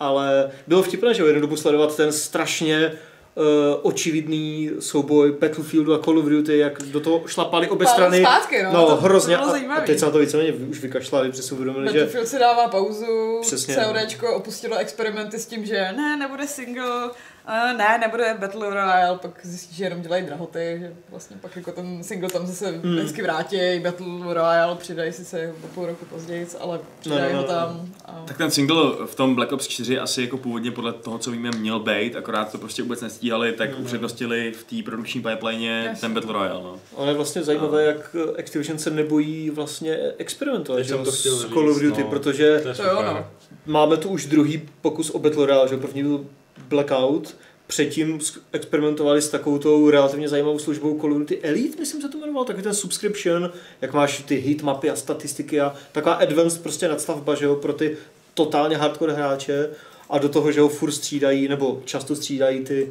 Ale 0.00 0.50
bylo 0.66 0.82
vtipné, 0.82 1.14
že 1.14 1.22
jednu 1.22 1.40
dobu 1.40 1.56
sledovat 1.56 1.96
ten 1.96 2.12
strašně 2.12 2.92
uh, 3.34 3.44
očividný 3.82 4.70
souboj 4.80 5.32
Battlefieldu 5.40 5.94
a 5.94 5.98
Call 5.98 6.18
of 6.18 6.24
Duty, 6.24 6.58
jak 6.58 6.82
do 6.82 7.00
toho 7.00 7.22
šlapali 7.26 7.68
obě 7.68 7.86
strany. 7.86 8.20
Zpátky, 8.20 8.62
no, 8.62 8.72
No, 8.72 8.86
to, 8.86 8.96
hrozně. 8.96 9.36
To 9.36 9.42
a, 9.44 9.74
a 9.76 9.80
teď 9.80 9.98
se 9.98 10.04
na 10.04 10.10
to 10.10 10.18
víceméně 10.18 10.52
už 10.52 10.80
vykašlali, 10.80 11.30
protože 11.30 11.42
si 11.42 11.54
uvědomili, 11.54 11.86
že 11.86 11.92
Battlefield 11.92 12.28
si 12.28 12.38
dává 12.38 12.68
pauzu, 12.68 13.38
Přesně. 13.42 13.74
CODčko 13.74 14.34
opustilo 14.34 14.76
experimenty 14.76 15.38
s 15.38 15.46
tím, 15.46 15.66
že 15.66 15.92
ne, 15.96 16.16
nebude 16.16 16.46
single, 16.46 17.10
a 17.46 17.72
ne, 17.72 17.98
nebude 17.98 18.36
Battle 18.40 18.70
Royale, 18.70 19.18
pak 19.18 19.40
zjistí, 19.42 19.74
že 19.76 19.84
jenom 19.84 20.00
dělají 20.02 20.26
drahoty, 20.26 20.76
že 20.80 20.92
vlastně 21.10 21.36
pak 21.40 21.56
jako 21.56 21.72
ten 21.72 22.02
single 22.04 22.30
tam 22.30 22.46
zase 22.46 22.66
Hmm. 22.70 22.96
vždycky 22.96 23.22
vrátí, 23.22 23.56
Battle 23.82 24.34
Royale 24.34 24.74
přidají 24.76 25.12
sice 25.12 25.52
o 25.64 25.66
půl 25.68 25.86
roku 25.86 26.04
později, 26.04 26.46
ale 26.60 26.80
přidají 27.00 27.32
No, 27.34 27.42
no, 27.42 27.42
ho 27.42 27.42
no. 27.42 27.48
tam. 27.54 27.86
A... 28.04 28.24
Tak 28.26 28.36
ten 28.38 28.50
single 28.50 28.76
v 29.06 29.14
tom 29.14 29.34
Black 29.34 29.52
Ops 29.52 29.68
4 29.68 29.98
asi 29.98 30.22
jako 30.22 30.36
původně 30.38 30.70
podle 30.70 30.92
toho, 30.92 31.18
co 31.18 31.30
víme, 31.30 31.50
měl 31.58 31.78
být, 31.80 32.16
akorát 32.16 32.52
to 32.52 32.58
prostě 32.58 32.82
vůbec 32.82 33.00
nestíhali, 33.00 33.52
tak 33.52 33.70
Mhm. 33.72 33.82
upřednostili 33.82 34.52
v 34.52 34.64
té 34.64 34.90
produkční 34.90 35.22
pipeline 35.22 35.84
Jasně. 35.84 36.00
ten 36.00 36.14
Battle 36.14 36.32
Royale. 36.32 36.62
No. 36.62 36.76
Ale 36.96 37.08
je 37.10 37.14
vlastně 37.14 37.42
zajímavé, 37.42 37.84
jak 37.84 38.16
Activision 38.38 38.78
se 38.78 38.90
nebojí 38.90 39.50
vlastně 39.50 39.98
experimentovat 40.18 40.82
že 40.82 40.94
to 40.94 41.12
chtěl 41.12 41.36
s 41.36 41.44
Call 41.48 41.70
of 41.70 41.80
Duty, 41.80 42.02
no. 42.02 42.10
protože 42.10 42.60
To 42.62 42.68
je 42.68 42.74
To 42.74 42.82
jo, 42.82 43.02
no. 43.02 43.26
máme 43.66 43.96
tu 43.96 44.08
už 44.08 44.26
druhý 44.26 44.68
pokus 44.80 45.10
o 45.10 45.18
Battle 45.18 45.46
Royale, 45.46 45.68
že 45.68 45.76
první 45.76 46.02
byl 46.02 46.24
Blackout, 46.68 47.36
předtím 47.66 48.20
experimentovali 48.52 49.22
s 49.22 49.28
takovou 49.28 49.58
tou 49.58 49.90
relativně 49.90 50.28
zajímavou 50.28 50.58
službou 50.58 51.00
Call 51.00 51.12
of 51.12 51.18
Duty 51.18 51.40
Elite, 51.42 51.78
myslím 51.78 52.02
se 52.02 52.08
to 52.08 52.18
jmenoval, 52.18 52.44
taky 52.44 52.62
ten 52.62 52.74
subscription, 52.74 53.52
jak 53.80 53.92
máš 53.92 54.22
ty 54.22 54.36
heatmapy 54.36 54.90
a 54.90 54.96
statistiky 54.96 55.60
a 55.60 55.74
taková 55.92 56.14
advanced 56.14 56.62
prostě 56.62 56.88
nadstavba, 56.88 57.34
že 57.34 57.44
jo, 57.44 57.54
pro 57.54 57.72
ty 57.72 57.96
totálně 58.34 58.76
hardcore 58.76 59.12
hráče 59.12 59.70
a 60.10 60.18
do 60.18 60.28
toho, 60.28 60.52
že 60.52 60.60
ho 60.60 60.68
furt 60.68 60.92
střídají, 60.92 61.48
nebo 61.48 61.82
často 61.84 62.16
střídají 62.16 62.64
ty 62.64 62.90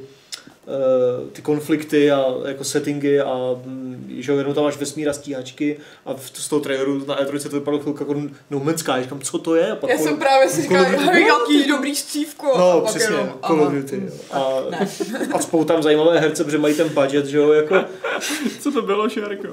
ty 1.31 1.41
konflikty 1.41 2.11
a 2.11 2.25
jako 2.47 2.63
settingy 2.63 3.19
a 3.19 3.35
mm, 3.65 4.15
že 4.19 4.31
jo, 4.31 4.37
jenom 4.37 4.53
tam 4.53 4.63
máš 4.63 4.77
vesmír 4.77 5.09
a 5.09 5.13
stíhačky 5.13 5.77
a 6.05 6.13
v- 6.13 6.31
z 6.33 6.49
toho 6.49 6.59
traileru 6.59 7.05
na 7.07 7.21
E3 7.21 7.43
to 7.49 7.55
vypadalo 7.55 7.83
chvilku 7.83 8.03
jako 8.03 8.21
No 8.49 8.59
Man's 8.59 8.79
Sky, 8.79 8.91
říkám, 9.01 9.19
co 9.21 9.37
to 9.37 9.55
je? 9.55 9.71
A 9.71 9.75
pak 9.75 9.89
Já 9.89 9.97
jsem 9.97 10.17
právě 10.17 10.49
si 10.49 10.61
Duty- 10.61 10.75
hej, 10.97 11.25
jaký 11.27 11.67
dobrý 11.67 11.95
střívko. 11.95 12.53
a 12.55 12.57
No, 12.59 12.81
pak 12.81 12.89
přesně, 12.89 13.15
jenom, 13.15 13.33
Call 13.47 13.61
of 13.63 13.73
Duty. 13.73 14.03
A, 14.31 14.43
Ne. 14.69 14.87
a 15.33 15.39
spou 15.39 15.63
tam 15.63 15.83
zajímavé 15.83 16.19
herce, 16.19 16.43
protože 16.43 16.57
mají 16.57 16.73
ten 16.75 16.89
budget, 16.89 17.25
že 17.25 17.37
jo, 17.37 17.51
jako, 17.51 17.75
Co 18.59 18.71
to 18.71 18.81
bylo, 18.81 19.09
Šárko? 19.09 19.47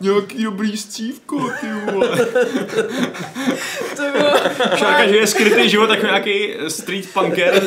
Nějaký 0.00 0.42
dobrý 0.44 0.76
stívko, 0.76 1.50
ty 1.60 1.66
vole. 1.92 2.08
To 3.96 4.02
bylo, 4.12 4.30
Šárka, 4.76 5.06
že 5.06 5.16
je 5.16 5.26
skrytý 5.26 5.68
život 5.70 5.90
jako 5.90 6.06
nějaký 6.06 6.54
street 6.68 7.08
punker 7.14 7.62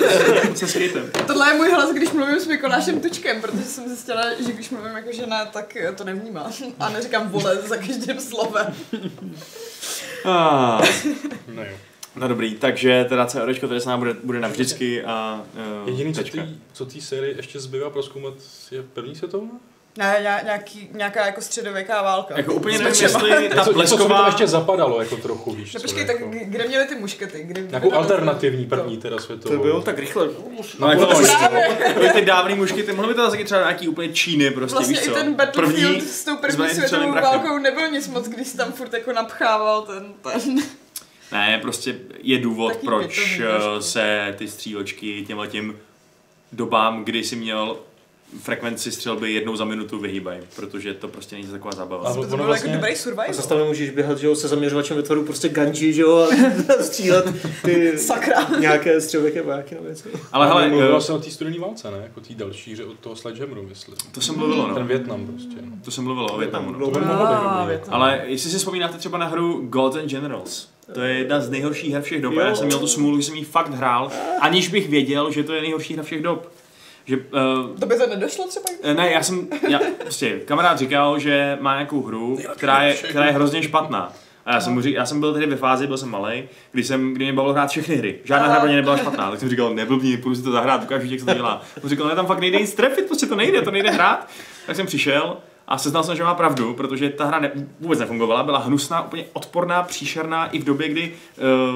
se 0.55 0.67
skatem. 0.67 1.11
tohle 1.27 1.49
je 1.49 1.57
můj 1.57 1.69
hlas, 1.71 1.91
když 1.91 2.11
mluvím 2.11 2.39
s 2.39 2.47
Mikolášem 2.47 2.76
Tučkem, 3.01 3.41
protože 3.41 3.63
jsem 3.63 3.87
zjistila, 3.87 4.23
že 4.45 4.51
když 4.53 4.69
mluvím 4.69 4.95
jako 4.95 5.11
žena, 5.11 5.45
tak 5.45 5.77
to 5.95 6.03
nevnímá. 6.03 6.51
A 6.79 6.89
neříkám 6.89 7.29
vole 7.29 7.55
za 7.55 7.77
každým 7.77 8.19
slovem. 8.19 8.73
Ah. 10.25 10.81
No 11.47 11.63
jo. 11.63 11.77
No 12.15 12.27
dobrý, 12.27 12.55
takže 12.55 13.05
teda 13.09 13.25
CODčko 13.25 13.67
tady 13.67 13.81
s 13.81 13.85
námi 13.85 13.99
bude, 13.99 14.13
bude 14.23 14.39
navždycky 14.39 15.03
a 15.03 15.45
uh, 15.83 15.89
Jediný, 15.89 16.13
co 16.13 16.23
tečka. 16.23 16.47
co 16.73 16.85
tý 16.85 17.01
sérii 17.01 17.37
ještě 17.37 17.59
zbývá 17.59 17.89
proskoumat, 17.89 18.33
je 18.71 18.83
první 18.83 19.15
světová? 19.15 19.47
Ne, 19.97 20.15
ně- 20.19 20.41
nějaký, 20.43 20.89
nějaká 20.93 21.25
jako 21.25 21.41
středověká 21.41 22.01
válka. 22.01 22.33
Jako 22.37 22.53
úplně 22.53 22.77
nevím, 22.77 22.87
jestli 23.03 23.09
ta 23.29 23.39
Něco, 23.41 23.81
něco, 23.81 24.23
ještě 24.25 24.47
zapadalo 24.47 24.99
jako 25.01 25.17
trochu, 25.17 25.51
víš 25.51 25.73
No 25.73 25.79
co, 25.79 25.83
počkej, 25.87 26.05
jako. 26.05 26.19
tak 26.31 26.31
kde 26.43 26.67
měli 26.67 26.85
ty 26.85 26.95
muškety? 26.95 27.43
Kde, 27.43 27.61
Nějakou 27.61 27.89
to- 27.89 27.95
alternativní 27.97 28.65
to- 28.65 28.75
první 28.75 28.97
teda 28.97 29.17
světovou. 29.19 29.55
to 29.55 29.61
bylo 29.63 29.81
tak 29.81 29.99
rychle. 29.99 30.29
No 30.79 30.89
jako 30.89 31.01
No, 31.01 31.07
to, 31.07 31.15
právě. 31.37 31.77
Byly 31.93 32.09
ty 32.09 32.21
dávný 32.25 32.55
mušky, 32.55 32.83
ty 32.83 32.93
mohly 32.93 33.13
by 33.13 33.15
to 33.15 33.29
zase 33.29 33.43
třeba 33.43 33.61
nějaký 33.61 33.87
úplně 33.87 34.13
Číny 34.13 34.51
prostě, 34.51 34.73
Vlastně 34.75 34.95
víš 34.97 35.05
i 35.05 35.09
co? 35.09 35.15
ten 35.15 35.33
Battlefield 35.33 35.93
První 35.93 36.01
s 36.09 36.23
tou 36.25 36.37
první 36.37 36.69
světovou 36.69 37.11
válkou 37.13 37.57
nebyl 37.57 37.91
nic 37.91 38.07
moc, 38.07 38.27
když 38.27 38.47
jsi 38.47 38.57
tam 38.57 38.71
furt 38.71 38.93
jako 38.93 39.13
napchával 39.13 39.81
ten, 39.81 40.13
ten. 40.23 40.55
Ne, 41.31 41.59
prostě 41.61 41.95
je 42.21 42.37
důvod, 42.39 42.73
Taky 42.73 42.85
proč 42.85 43.39
eh, 43.39 43.81
se 43.81 44.35
ty 44.37 44.47
střílečky 44.47 45.23
těmhle 45.27 45.47
tím 45.47 45.79
dobám, 46.51 47.03
kdy 47.05 47.23
jsi 47.23 47.35
měl 47.35 47.77
frekvenci 48.41 48.91
střelby 48.91 49.33
jednou 49.33 49.55
za 49.55 49.65
minutu 49.65 49.99
vyhýbají, 49.99 50.39
protože 50.55 50.93
to 50.93 51.07
prostě 51.07 51.35
není 51.35 51.47
taková 51.47 51.71
zábava. 51.71 52.09
A 52.09 52.13
To, 52.13 52.23
bylo 52.23 52.45
vlastně- 52.45 52.69
jako 52.71 52.81
dobrý 52.81 52.93
A 52.93 52.95
survival. 52.97 53.33
zase 53.33 53.49
tam 53.49 53.57
nemůžeš 53.57 53.89
běhat, 53.89 54.17
že 54.17 54.27
jo, 54.27 54.35
se 54.35 54.47
zaměřovačem 54.47 54.97
ve 54.97 55.03
tvaru 55.03 55.23
prostě 55.23 55.49
ganji, 55.49 55.93
že 55.93 56.01
jo, 56.01 56.29
a 56.79 56.83
střílet 56.83 57.25
ty 57.65 57.97
Sakra. 57.97 58.47
nějaké 58.59 59.01
střelvěké 59.01 59.41
vojáky 59.41 59.75
nebo 59.75 59.87
něco. 59.89 60.09
Ale 60.31 60.47
hele, 60.47 60.67
mluvil 60.69 60.87
eh, 60.87 60.91
vlastně 60.91 61.15
o 61.15 61.19
té 61.19 61.31
studené 61.31 61.59
válce, 61.59 61.91
ne? 61.91 61.97
Jako 62.03 62.19
té 62.21 62.33
další 62.33 62.73
hře 62.73 62.85
od 62.85 62.99
toho 62.99 63.15
Sledgehammeru, 63.15 63.63
myslím. 63.69 63.95
to 64.11 64.21
jsem 64.21 64.35
mluvilo, 64.37 64.65
Ten 64.65 64.75
no. 64.81 64.85
Větnam 64.87 65.27
prostě. 65.27 65.55
No. 65.61 65.71
To 65.85 65.91
jsem 65.91 66.03
mluvilo 66.03 66.27
o 66.33 66.37
Větnamu, 66.37 66.71
no. 66.71 66.77
Bylo 66.77 66.91
To 66.91 66.99
mohlo 66.99 67.67
být. 67.69 67.81
Ale 67.89 68.21
jestli 68.25 68.49
si 68.49 68.57
vzpomínáte 68.57 68.97
třeba 68.97 69.17
na 69.17 69.25
hru 69.27 69.61
Gods 69.69 69.95
and 69.95 70.09
Generals, 70.09 70.67
to 70.93 71.01
je 71.01 71.13
jedna 71.17 71.39
z 71.39 71.49
nejhorších 71.49 71.93
her 71.93 72.01
všech 72.01 72.21
dob. 72.21 72.37
a 72.37 72.41
Já 72.41 72.49
Jo. 72.49 72.55
jsem 72.55 72.65
měl 72.67 72.79
tu 72.79 72.87
smůlu, 72.87 73.17
že 73.17 73.23
jsem 73.23 73.35
ji 73.35 73.43
fakt 73.43 73.73
hrál, 73.73 74.11
aniž 74.41 74.67
bych 74.67 74.89
věděl, 74.89 75.31
že 75.31 75.43
to 75.43 75.53
je 75.53 75.61
nejhorší 75.61 75.93
hra 75.93 76.03
všech 76.03 76.21
dob. 76.21 76.51
Že, 77.07 77.17
uh, 77.17 77.79
To 77.79 77.85
by 77.85 77.97
to 77.97 78.07
nedošlo 78.07 78.47
třeba? 78.47 78.93
ne, 78.93 79.11
já 79.11 79.23
jsem, 79.23 79.47
já, 79.67 79.79
prostě 80.01 80.39
kamarád 80.45 80.77
říkal, 80.79 81.19
že 81.19 81.57
má 81.61 81.73
nějakou 81.73 82.01
hru, 82.01 82.37
která 82.55 82.83
je, 82.83 82.93
která 82.93 83.25
je 83.25 83.31
hrozně 83.31 83.63
špatná. 83.63 84.13
A 84.45 84.53
já 84.53 84.61
jsem, 84.61 84.73
mu 84.73 84.81
řík, 84.81 84.95
já 84.95 85.05
jsem 85.05 85.19
byl 85.19 85.33
tehdy 85.33 85.47
ve 85.47 85.55
fázi, 85.55 85.87
byl 85.87 85.97
jsem 85.97 86.09
malý, 86.09 86.43
kdy, 86.71 86.83
jsem, 86.83 87.13
kdy 87.13 87.25
mě 87.25 87.33
bavilo 87.33 87.53
hrát 87.53 87.69
všechny 87.69 87.95
hry. 87.95 88.19
Žádná 88.23 88.47
hra 88.47 88.59
pro 88.59 88.67
mě 88.67 88.75
nebyla 88.75 88.97
špatná, 88.97 89.31
tak 89.31 89.39
jsem 89.39 89.49
říkal, 89.49 89.73
neblbni, 89.73 90.17
půjdu 90.17 90.35
si 90.35 90.43
to 90.43 90.51
zahrát, 90.51 90.83
ukážu 90.83 91.07
jak 91.09 91.19
se 91.19 91.25
to 91.25 91.33
dělá. 91.33 91.61
On 91.83 91.89
říkal, 91.89 92.07
ne, 92.07 92.15
tam 92.15 92.25
fakt 92.25 92.39
nejde 92.39 92.59
nic 92.59 92.73
trefit, 92.73 93.05
prostě 93.07 93.25
to 93.25 93.35
nejde, 93.35 93.61
to 93.61 93.71
nejde 93.71 93.89
hrát. 93.91 94.27
Tak 94.67 94.75
jsem 94.75 94.85
přišel 94.85 95.37
a 95.67 95.77
seznal 95.77 96.03
jsem, 96.03 96.15
že 96.15 96.23
má 96.23 96.33
pravdu, 96.35 96.73
protože 96.73 97.09
ta 97.09 97.25
hra 97.25 97.39
ne, 97.39 97.51
vůbec 97.79 97.99
nefungovala, 97.99 98.43
byla 98.43 98.59
hnusná, 98.59 99.01
úplně 99.05 99.25
odporná, 99.33 99.83
příšerná 99.83 100.47
i 100.47 100.59
v 100.59 100.63
době, 100.63 100.89
kdy 100.89 101.13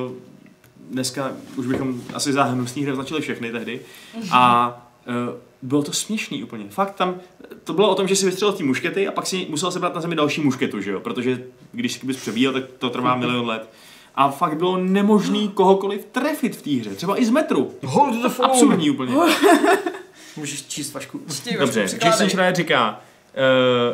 uh, 0.06 0.12
dneska 0.90 1.32
už 1.56 1.66
bychom 1.66 2.02
asi 2.14 2.34
za 2.34 2.44
hnusný 2.44 2.84
hry 2.84 2.92
označili 2.92 3.22
všechny 3.22 3.52
tehdy. 3.52 3.80
A 4.32 4.91
bylo 5.62 5.84
to 5.84 5.94
směšný 5.94 6.44
úplně. 6.44 6.66
Fakt 6.70 6.96
tam, 6.96 7.16
to 7.64 7.74
bylo 7.74 7.90
o 7.90 7.96
tom, 7.96 8.08
že 8.08 8.16
si 8.16 8.26
vystřelil 8.26 8.54
ty 8.54 8.64
muškety 8.64 9.08
a 9.08 9.12
pak 9.12 9.28
si 9.28 9.48
musel 9.50 9.72
sebrat 9.72 9.96
na 9.96 10.02
zemi 10.02 10.16
další 10.16 10.42
mušketu, 10.42 10.82
že 10.82 10.92
jo? 10.92 11.00
Protože 11.00 11.44
když 11.72 12.04
bys 12.04 12.18
přebíjel, 12.18 12.54
tak 12.54 12.64
to 12.80 12.90
trvá 12.90 13.16
milion 13.16 13.48
let. 13.48 13.70
A 14.16 14.32
fakt 14.32 14.58
bylo 14.58 14.78
nemožný 14.78 15.50
kohokoliv 15.50 16.06
trefit 16.06 16.56
v 16.56 16.62
té 16.62 16.70
hře, 16.70 16.96
třeba 16.96 17.22
i 17.22 17.26
z 17.26 17.30
metru. 17.30 17.72
Hold 17.86 18.22
the 18.22 18.30
phone. 18.30 18.50
Absurdní 18.50 18.90
úplně. 18.90 19.14
Můžeš 20.38 20.64
číst 20.64 20.94
vašku. 20.94 21.22
Čtí, 21.34 21.56
Dobře. 21.60 21.88
Jason 22.06 22.30
Schreier 22.30 22.56
říká, 22.56 23.02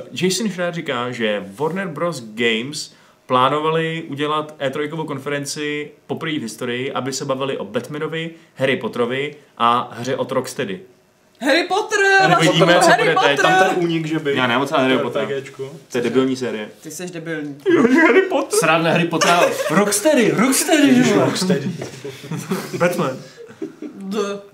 uh, 0.01 0.07
Jason 0.21 0.49
Schreier 0.49 0.73
říká, 0.73 1.11
že 1.11 1.45
Warner 1.55 1.87
Bros. 1.87 2.23
Games 2.33 2.93
plánovali 3.25 4.05
udělat 4.07 4.55
E3 4.59 5.05
konferenci 5.05 5.91
poprvé 6.07 6.39
v 6.39 6.41
historii, 6.41 6.91
aby 6.91 7.13
se 7.13 7.25
bavili 7.25 7.57
o 7.57 7.65
Batmanovi, 7.65 8.31
Harry 8.55 8.77
Potterovi 8.77 9.35
a 9.57 9.89
hře 9.91 10.15
od 10.15 10.31
Rocksteady. 10.31 10.79
Harry 11.41 11.63
Potter! 11.63 12.37
Uvidíme, 12.37 12.65
Vašku, 12.65 12.81
co 12.83 12.89
Harry 12.89 13.03
bude 13.03 13.15
teď. 13.27 13.37
Potter! 13.37 13.45
Tam 13.57 13.69
ten 13.75 13.83
únik, 13.83 14.05
že 14.07 14.19
by. 14.19 14.35
Já 14.35 14.47
nevím, 14.47 14.67
co 14.67 14.75
Harry 14.77 14.97
Potter. 14.97 15.27
To 15.91 15.97
je 15.97 16.01
debilní 16.01 16.35
série. 16.35 16.69
Ty 16.81 16.91
jsi 16.91 17.05
debilní. 17.05 17.55
Harry 18.07 18.21
Potter? 18.21 18.59
Srádne 18.59 18.91
Harry 18.91 19.05
Potter. 19.07 19.39
Rocksteady, 19.71 20.31
Rocksteady, 20.31 21.03
že 21.03 21.11
jo. 21.13 21.19
Rocksteady. 21.25 21.71
Batman. 22.77 23.17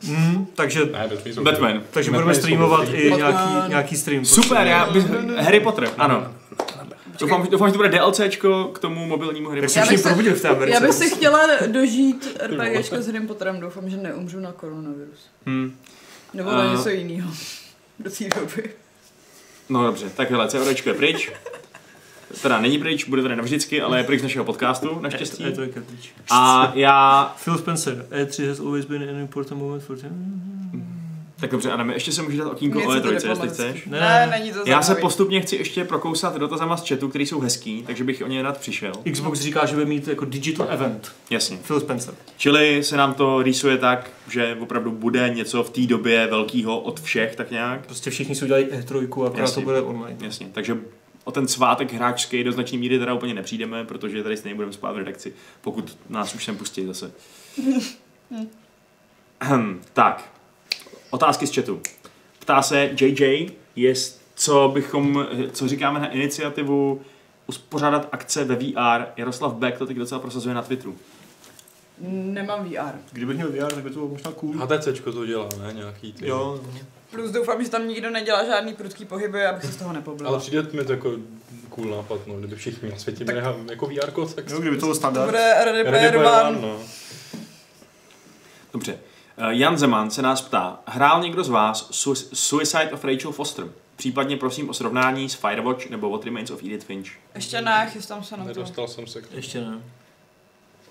Mm, 0.08 0.46
takže, 0.56 0.80
Ne, 0.86 1.10
Batman 1.44 1.82
takže 1.92 2.12
Batman 2.12 2.12
budeme 2.12 2.36
streamovat 2.36 2.88
i 2.94 3.12
nějaký, 3.16 3.70
nějaký 3.70 3.98
stream. 3.98 4.26
Super, 4.26 4.68
já 4.68 4.86
bych... 4.90 5.06
Harry 5.38 5.60
Potter, 5.60 5.90
ano. 5.98 6.28
Doufám, 7.20 7.48
doufám, 7.52 7.68
že 7.68 7.72
to 7.72 7.78
bude 7.78 7.90
DLCčko 7.90 8.64
k 8.74 8.80
tomu 8.80 9.06
mobilnímu 9.06 9.50
Harry 9.50 9.62
Potter. 9.62 9.84
se 9.86 9.90
bych 9.92 10.00
se- 10.00 10.34
v 10.34 10.42
té 10.42 10.48
Americe. 10.48 10.76
Já 10.76 10.80
bych 10.88 10.94
si 10.94 11.10
chtěla 11.10 11.40
dožít 11.68 12.38
RPGčko 12.44 12.96
s 13.02 13.06
Harry 13.08 13.20
Potterem, 13.28 13.60
doufám, 13.60 13.90
že 13.90 13.98
neumřu 13.98 14.40
na 14.40 14.52
koronavirus. 14.52 15.30
Hmm. 15.46 15.76
Nebo 16.34 16.52
na 16.52 16.70
A- 16.70 16.74
něco 16.74 16.90
jiného. 16.90 17.32
Do 18.00 18.10
té 18.12 18.30
doby. 18.40 18.70
No 19.70 19.86
dobře, 19.86 20.10
tak 20.10 20.32
hele, 20.32 20.48
CODčko 20.48 20.90
je 20.90 20.96
pryč. 20.96 21.32
teda 22.42 22.60
není 22.62 22.78
pryč, 22.78 23.04
bude 23.06 23.22
tady 23.22 23.36
navždycky, 23.36 23.82
ale 23.82 23.98
je 23.98 24.04
pryč 24.04 24.20
z 24.20 24.24
našeho 24.24 24.46
podcastu, 24.46 25.00
naštěstí. 25.00 25.44
E3 25.46 25.62
je 25.62 25.68
pryč. 25.82 26.12
A 26.32 26.72
já, 26.76 27.36
Phil 27.44 27.58
Spencer, 27.58 28.06
E3 28.12 28.48
has 28.48 28.60
always 28.60 28.86
been 28.86 29.10
an 29.10 29.22
important 29.22 29.62
moment 29.62 29.84
for 29.84 29.98
him. 29.98 30.93
Tak 31.44 31.52
dobře, 31.52 31.72
Adame, 31.72 31.94
ještě 31.94 32.12
se 32.12 32.22
můžeš 32.22 32.40
dát 32.40 32.52
okýnko 32.52 32.80
Něco 32.80 32.92
o 32.92 32.94
to 32.94 33.08
E3, 33.08 33.14
jestli 33.14 33.30
diplomaticky. 33.30 33.64
chceš. 33.72 33.86
Ne, 33.86 34.00
Ne, 34.00 34.26
ne. 34.26 34.28
není 34.40 34.52
to 34.54 34.60
Já 34.66 34.82
se 34.82 34.96
postupně 34.96 35.42
chci 35.42 35.56
ještě 35.56 35.84
prokousat 35.84 36.36
dotazama 36.36 36.78
z 36.78 36.88
chatu, 36.90 37.10
který 37.10 37.26
jsou 37.26 37.40
hezký, 37.40 37.84
takže 37.88 38.04
bych 38.04 38.22
o 38.22 38.28
ně 38.28 38.42
rád 38.42 38.58
přišel. 38.58 38.92
Xbox 39.12 39.40
říká, 39.40 39.66
že 39.66 39.74
bude 39.74 39.86
mít 39.86 40.08
jako 40.08 40.26
digital 40.26 40.68
event. 40.70 41.12
Jasně. 41.30 41.58
Phil 41.68 41.80
Spencer. 41.80 42.14
Čili 42.38 42.84
se 42.84 42.98
nám 42.98 43.14
to 43.14 43.42
rýsuje 43.42 43.78
tak, 43.78 44.10
že 44.30 44.58
opravdu 44.60 44.92
bude 44.92 45.30
něco 45.30 45.64
v 45.64 45.70
té 45.70 45.82
době 45.82 46.28
velkého 46.28 46.80
od 46.80 47.02
všech, 47.02 47.36
tak 47.36 47.52
nějak. 47.52 47.86
Prostě 47.86 48.10
všichni 48.10 48.36
si 48.36 48.46
udělají 48.46 48.66
E3, 48.66 49.04
akorát 49.06 49.38
Jasně. 49.38 49.62
to 49.62 49.66
bude 49.66 49.82
online. 49.82 50.18
Jasně, 50.22 50.48
takže 50.52 50.78
o 51.24 51.32
ten 51.32 51.48
svátek 51.48 51.94
hráčský 51.94 52.44
do 52.44 52.52
značné 52.52 52.78
míry 52.78 53.00
teda 53.00 53.14
úplně 53.14 53.34
nepřijdeme, 53.34 53.86
protože 53.86 54.24
tady 54.24 54.38
stejně 54.38 54.56
budeme 54.56 54.74
spát 54.74 54.92
v 54.92 54.98
redakci, 54.98 55.34
pokud 55.62 55.98
nás 56.10 56.36
už 56.36 56.46
sem 56.46 56.58
pustí 56.58 56.86
zase. 56.86 57.12
Tak, 59.94 60.33
otázky 61.14 61.48
z 61.48 61.56
chatu. 61.56 61.82
Ptá 62.40 62.62
se 62.62 62.90
JJ, 63.02 63.50
jest, 63.76 64.22
co 64.36 64.72
bychom, 64.74 65.28
co 65.52 65.68
říkáme 65.68 66.00
na 66.00 66.08
iniciativu 66.12 67.02
uspořádat 67.48 68.10
akce 68.12 68.44
ve 68.44 68.56
VR. 68.56 69.06
Jaroslav 69.18 69.54
Beck 69.54 69.78
to 69.78 69.86
teď 69.86 69.98
docela 69.98 70.22
prosazuje 70.22 70.56
na 70.56 70.62
Twitteru. 70.62 70.96
Nemám 72.10 72.66
VR. 72.66 72.98
Kdybych 73.12 73.36
měl 73.36 73.52
VR, 73.52 73.74
tak 73.74 73.84
by 73.84 73.90
to 73.90 73.94
bylo 73.96 74.08
možná 74.08 74.32
cool. 74.32 74.54
HTCčko 74.54 75.12
to 75.12 75.26
dělá, 75.26 75.50
ne? 75.62 75.74
Nějaký 75.74 76.14
ty. 76.14 76.28
Jo, 76.28 76.60
Plus 77.12 77.32
doufám, 77.32 77.64
že 77.64 77.70
tam 77.70 77.88
nikdo 77.88 78.10
nedělá 78.10 78.46
žádný 78.46 78.74
prudký 78.74 79.06
pohyby, 79.06 79.46
abych 79.46 79.66
se 79.66 79.72
z 79.72 79.76
toho 79.76 79.94
nepoblila. 79.94 80.30
Ale 80.30 80.40
přijde 80.40 80.62
mi 80.74 80.86
to 80.86 80.92
jako 80.92 81.12
cool 81.70 81.90
nápad, 81.98 82.28
no, 82.28 82.36
kdyby 82.36 82.56
všichni 82.56 82.90
na 82.92 82.98
světě 82.98 83.24
měli 83.24 83.42
jako 83.70 83.86
VR, 83.88 84.12
tak 84.36 84.50
jo, 84.50 84.60
kdyby 84.60 84.76
to 84.78 84.86
byl 84.86 84.90
To 84.94 84.96
standard. 84.96 85.26
bude 85.26 85.54
Ready 85.66 85.72
Ready 85.72 85.90
Player 85.90 86.14
Player 86.14 86.38
One. 86.48 86.50
One, 86.58 86.62
no. 86.62 86.80
Dobře. 88.74 89.00
Eh, 89.38 89.54
Jan 89.56 89.78
Zeman 89.78 90.12
se 90.12 90.22
nás 90.22 90.42
ptá, 90.42 90.80
hrál 90.86 91.22
někdo 91.22 91.44
z 91.44 91.50
vás 91.50 91.90
Su- 91.92 92.14
Suicide 92.34 92.92
of 92.92 93.04
Rachel 93.04 93.32
Foster? 93.32 93.66
Případně 93.96 94.38
prosím 94.38 94.70
o 94.70 94.74
srovnání 94.74 95.30
s 95.30 95.34
Firewatch 95.34 95.90
nebo 95.90 96.10
What 96.10 96.24
Remains 96.26 96.52
of 96.52 96.64
Edith 96.64 96.86
Finch. 96.86 97.08
Ještě 97.36 97.62
ne, 97.62 97.90
chystám 97.94 98.24
se 98.24 98.38
na 98.38 98.44
to. 98.44 98.48
Nedostal 98.48 98.88
jsem 98.88 99.08
se 99.08 99.22
k 99.22 99.28
tomu. 99.28 99.38
Ještě 99.38 99.62
ne. 99.62 99.82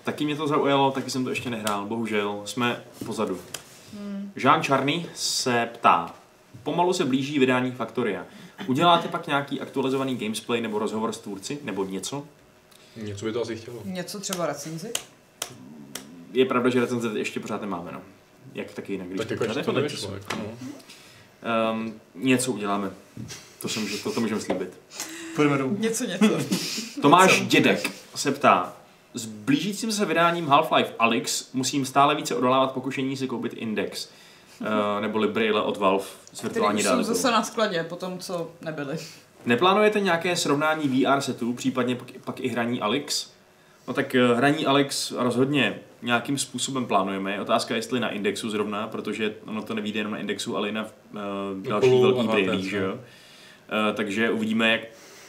Taky 0.03 0.25
mě 0.25 0.35
to 0.35 0.47
zaujalo, 0.47 0.91
taky 0.91 1.09
jsem 1.09 1.23
to 1.23 1.29
ještě 1.29 1.49
nehrál, 1.49 1.85
bohužel, 1.85 2.41
jsme 2.45 2.83
pozadu. 3.05 3.39
Hmm. 3.99 4.31
Jean 4.35 4.63
Charny 4.63 5.05
se 5.15 5.69
ptá, 5.73 6.15
pomalu 6.63 6.93
se 6.93 7.05
blíží 7.05 7.39
vydání 7.39 7.71
Factoria. 7.71 8.25
Uděláte 8.67 9.07
pak 9.07 9.27
nějaký 9.27 9.61
aktualizovaný 9.61 10.15
gamesplay 10.17 10.61
nebo 10.61 10.79
rozhovor 10.79 11.13
s 11.13 11.17
tvůrci, 11.17 11.59
nebo 11.63 11.83
něco? 11.85 12.25
Něco 12.95 13.25
by 13.25 13.31
to 13.33 13.41
asi 13.41 13.55
chtělo. 13.55 13.81
Něco 13.85 14.19
třeba 14.19 14.45
recenzi? 14.45 14.91
Je 16.33 16.45
pravda, 16.45 16.69
že 16.69 16.81
recenze 16.81 17.19
ještě 17.19 17.39
pořád 17.39 17.61
nemáme, 17.61 17.91
no. 17.91 18.01
Jak 18.53 18.73
taky 18.73 18.91
jinak, 18.91 19.07
když 19.07 19.17
Tak 19.19 19.29
jako 19.29 19.53
to 19.63 19.71
nevyšlo. 19.71 20.13
Jako, 20.13 20.35
no. 20.35 20.45
Um, 21.71 21.93
něco 22.15 22.51
uděláme. 22.51 22.91
To, 23.61 23.69
se 23.69 23.79
může, 23.79 23.97
to, 23.97 24.11
to 24.11 24.21
můžeme 24.21 24.41
slíbit. 24.41 24.79
Půjdeme 25.35 25.57
domů. 25.57 25.77
Něco, 25.79 26.03
něco. 26.03 26.39
Tomáš 27.01 27.39
Co? 27.39 27.45
Dědek 27.45 27.91
se 28.15 28.31
ptá, 28.31 28.73
s 29.13 29.25
blížícím 29.25 29.91
se 29.91 30.05
vydáním 30.05 30.47
Half-Life 30.47 30.93
Alyx 30.99 31.49
musím 31.53 31.85
stále 31.85 32.15
více 32.15 32.35
odolávat 32.35 32.71
pokušení 32.71 33.17
si 33.17 33.27
koupit 33.27 33.53
Index. 33.53 34.09
Uh, 34.61 34.67
nebo 35.01 35.27
Braille 35.27 35.61
od 35.61 35.77
Valve 35.77 36.05
s 36.05 36.39
Který 36.39 36.49
virtuální 36.49 36.79
už 36.79 36.87
jsou 36.87 37.03
zase 37.03 37.31
na 37.31 37.43
skladě, 37.43 37.83
po 37.89 37.95
tom, 37.95 38.19
co 38.19 38.51
nebyli. 38.61 38.97
Neplánujete 39.45 39.99
nějaké 39.99 40.35
srovnání 40.35 40.87
VR 40.87 41.21
setů, 41.21 41.53
případně 41.53 41.95
pak, 41.95 42.07
pak 42.23 42.39
i 42.39 42.47
hraní 42.47 42.81
Alex? 42.81 43.31
No 43.87 43.93
tak 43.93 44.15
eh, 44.15 44.35
hraní 44.35 44.65
Alex 44.65 45.11
rozhodně 45.11 45.79
nějakým 46.03 46.37
způsobem 46.37 46.85
plánujeme. 46.85 47.31
Je 47.31 47.41
otázka, 47.41 47.75
jestli 47.75 47.99
na 47.99 48.09
Indexu 48.09 48.49
zrovna, 48.49 48.87
protože 48.87 49.35
ono 49.45 49.61
to 49.61 49.73
nevíde 49.73 49.99
jenom 49.99 50.13
na 50.13 50.19
Indexu, 50.19 50.57
ale 50.57 50.69
i 50.69 50.71
na 50.71 50.83
uh, 50.83 50.89
dalších 51.67 51.93
Okolo 51.93 52.01
velkých 52.01 52.29
HTC, 52.29 52.33
brýlích, 52.33 52.69
že 52.69 52.77
jo? 52.77 52.93
Uh, 52.93 52.99
takže 53.95 54.31
uvidíme, 54.31 54.71
jak 54.71 54.81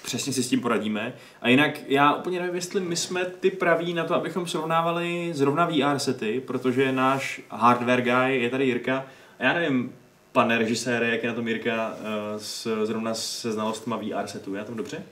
přesně 0.05 0.33
si 0.33 0.43
s 0.43 0.49
tím 0.49 0.61
poradíme. 0.61 1.13
A 1.43 1.49
jinak 1.49 1.81
já 1.89 2.15
úplně 2.15 2.41
nevím, 2.41 2.55
jestli 2.55 2.81
my 2.81 2.97
jsme 2.97 3.25
ty 3.25 3.51
praví 3.51 3.95
na 3.95 4.05
to, 4.05 4.15
abychom 4.15 4.47
srovnávali 4.47 5.31
zrovna 5.35 5.67
VR 5.67 5.99
sety, 5.99 6.43
protože 6.47 6.93
náš 6.93 7.41
hardware 7.51 8.03
guy 8.03 8.43
je 8.43 8.51
tady 8.51 8.67
Jirka. 8.67 9.07
A 9.39 9.45
já 9.45 9.53
nevím, 9.53 9.93
pane 10.33 10.59
režisére, 10.59 11.09
jak 11.09 11.23
je 11.23 11.29
na 11.29 11.35
tom 11.35 11.49
Jirka 11.49 11.95
uh, 12.01 12.41
s, 12.41 12.85
zrovna 12.87 13.15
se 13.15 13.53
znalostma 13.53 13.97
VR 13.97 14.27
setu. 14.27 14.55
Já 14.55 14.65
tam 14.65 14.77
dobře? 14.77 15.03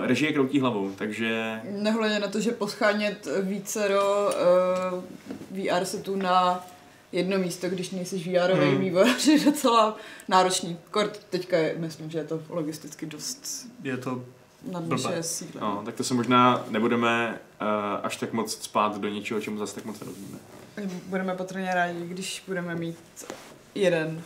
Uh, 0.00 0.06
režie 0.06 0.32
kroutí 0.32 0.60
hlavou, 0.60 0.90
takže 0.90 1.60
Nehledě 1.70 2.18
na 2.18 2.28
to, 2.28 2.40
že 2.40 2.50
poschánět 2.52 3.28
více 3.42 3.88
do 3.88 4.30
uh, 5.50 5.64
VR 5.78 5.84
setů 5.84 6.16
na 6.16 6.66
jedno 7.12 7.38
místo, 7.38 7.68
když 7.68 7.90
nejsi 7.90 8.18
VRový 8.18 8.68
Hmm. 8.70 8.78
vývojář, 8.80 9.26
je 9.28 9.44
docela 9.44 9.96
náročný. 10.28 10.78
Kort 10.90 11.20
teďka 11.30 11.58
je, 11.58 11.74
myslím, 11.78 12.10
že 12.10 12.18
je 12.18 12.24
to 12.24 12.42
logisticky 12.48 13.06
dost 13.06 13.66
Je 13.82 13.96
to 13.96 14.24
na 14.72 14.80
naše 14.80 15.22
síle. 15.22 15.50
no, 15.60 15.82
tak 15.84 15.94
to 15.94 16.04
se 16.04 16.14
možná 16.14 16.64
nebudeme 16.70 17.38
uh, 17.60 17.66
až 18.02 18.16
tak 18.16 18.32
moc 18.32 18.52
spát 18.52 18.98
do 19.00 19.08
něčeho, 19.08 19.40
čemu 19.40 19.58
zase 19.58 19.74
tak 19.74 19.84
moc 19.84 20.00
nerozumíme. 20.00 20.38
Budeme 21.06 21.34
patrně 21.34 21.70
rádi, 21.74 22.06
když 22.06 22.42
budeme 22.46 22.74
mít 22.74 22.98
jeden 23.74 24.22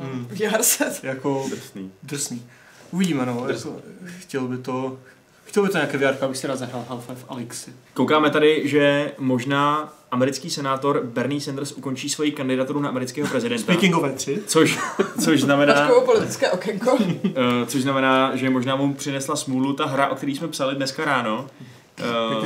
uh, 0.00 0.06
Hmm. 0.06 0.26
VR 0.26 0.62
set. 0.62 1.04
jako 1.04 1.46
Drsný. 1.50 1.92
drsný. 2.02 2.42
Uvidíme, 2.90 3.26
no. 3.26 3.46
Jako, 3.48 3.76
chtěl 4.18 4.48
by 4.48 4.58
to... 4.58 4.98
Chtěl 5.44 5.62
by 5.62 5.68
to 5.68 5.78
nějaké 5.78 5.98
VR, 5.98 6.24
abych 6.24 6.36
si 6.36 6.46
rád 6.46 6.56
zahrál 6.56 6.84
Half-Life 6.88 7.24
Alyxy. 7.28 7.70
Koukáme 7.94 8.30
tady, 8.30 8.68
že 8.68 9.12
možná 9.18 9.92
americký 10.10 10.50
senátor 10.50 11.00
Bernie 11.04 11.40
Sanders 11.40 11.72
ukončí 11.72 12.08
svoji 12.08 12.32
kandidaturu 12.32 12.80
na 12.80 12.88
amerického 12.88 13.28
prezidenta. 13.28 13.62
Speaking 13.62 13.96
of 13.96 14.02
E3. 14.04 14.38
Což, 14.46 14.78
což 15.24 15.40
znamená, 15.40 15.90
politické 16.04 16.50
okénko. 16.50 16.98
eh, 17.24 17.66
což 17.66 17.82
znamená, 17.82 18.36
že 18.36 18.50
možná 18.50 18.76
mu 18.76 18.94
přinesla 18.94 19.36
smůlu 19.36 19.72
ta 19.72 19.86
hra, 19.86 20.08
o 20.08 20.14
který 20.14 20.36
jsme 20.36 20.48
psali 20.48 20.74
dneska 20.74 21.04
ráno. 21.04 21.46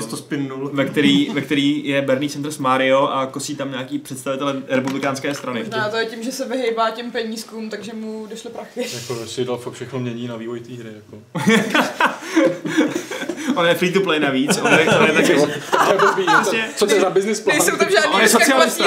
Jsi 0.00 0.08
to 0.08 0.16
spinnul. 0.16 0.70
ve 0.72 0.84
který, 0.84 1.30
ve 1.30 1.40
který 1.40 1.88
je 1.88 2.02
Bernie 2.02 2.30
Sanders 2.30 2.58
Mario 2.58 3.06
a 3.08 3.26
kosí 3.26 3.56
tam 3.56 3.70
nějaký 3.70 3.98
představitele 3.98 4.62
republikánské 4.68 5.34
strany. 5.34 5.60
Možná 5.60 5.88
to 5.88 5.96
je 5.96 6.06
tím, 6.06 6.22
že 6.22 6.32
se 6.32 6.48
vyhejbá 6.48 6.90
těm 6.90 7.10
penízkům, 7.10 7.70
takže 7.70 7.92
mu 7.94 8.26
došly 8.30 8.50
prachy. 8.50 8.86
Jako 8.94 9.26
si 9.26 9.44
dal 9.44 9.56
fakt 9.58 9.72
všechno 9.74 9.98
mění 9.98 10.28
na 10.28 10.36
vývoj 10.36 10.60
té 10.60 10.72
hry. 10.72 10.90
Jako. 10.94 11.22
On 13.56 13.66
je 13.66 13.74
free 13.74 13.92
to 13.92 14.00
play 14.00 14.20
navíc, 14.20 14.58
on 14.58 14.72
je, 14.72 14.86
on 14.98 15.06
je 15.06 15.12
taky, 15.12 15.34
To 15.34 15.92
je 15.92 15.98
blbý, 15.98 16.24
co, 16.26 16.32
Prostě- 16.32 16.64
co 16.76 16.86
to 16.86 16.94
je 16.94 17.00
za 17.00 17.10
business 17.10 17.40
plán? 17.40 17.56
Nejsou 17.58 17.76
tam 17.76 17.88
On 17.88 18.20
je 18.20 18.28
žádný 18.28 18.28
socialista. 18.28 18.84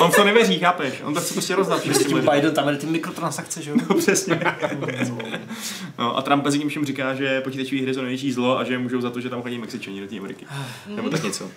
On 0.00 0.12
to 0.12 0.24
nevěří, 0.24 0.58
chápeš? 0.58 1.02
On 1.04 1.14
to 1.14 1.20
chce 1.20 1.34
prostě 1.34 1.54
rozdat 1.54 1.80
všem 1.80 1.94
těm 1.94 2.14
lidem. 2.14 2.34
Biden, 2.34 2.54
tam 2.54 2.68
je 2.68 2.76
ty 2.76 2.86
mikrotransakce, 2.86 3.62
že 3.62 3.70
jo? 3.70 3.76
No, 3.88 3.96
přesně. 3.96 4.40
No, 5.98 6.16
a 6.16 6.22
Trump 6.22 6.44
mezi 6.44 6.58
tím 6.58 6.68
všem 6.68 6.84
říká, 6.84 7.14
že 7.14 7.40
počítačové 7.40 7.82
hry 7.82 7.94
jsou 7.94 8.00
největší 8.00 8.32
zlo 8.32 8.58
a 8.58 8.64
že 8.64 8.78
můžou 8.78 9.00
za 9.00 9.10
to, 9.10 9.20
že 9.20 9.30
tam 9.30 9.42
chodí 9.42 9.58
Mexičani 9.58 10.00
do 10.00 10.06
té 10.06 10.18
Ameriky. 10.18 10.46
Nebo 10.86 11.10
tak 11.10 11.22
něco. 11.22 11.50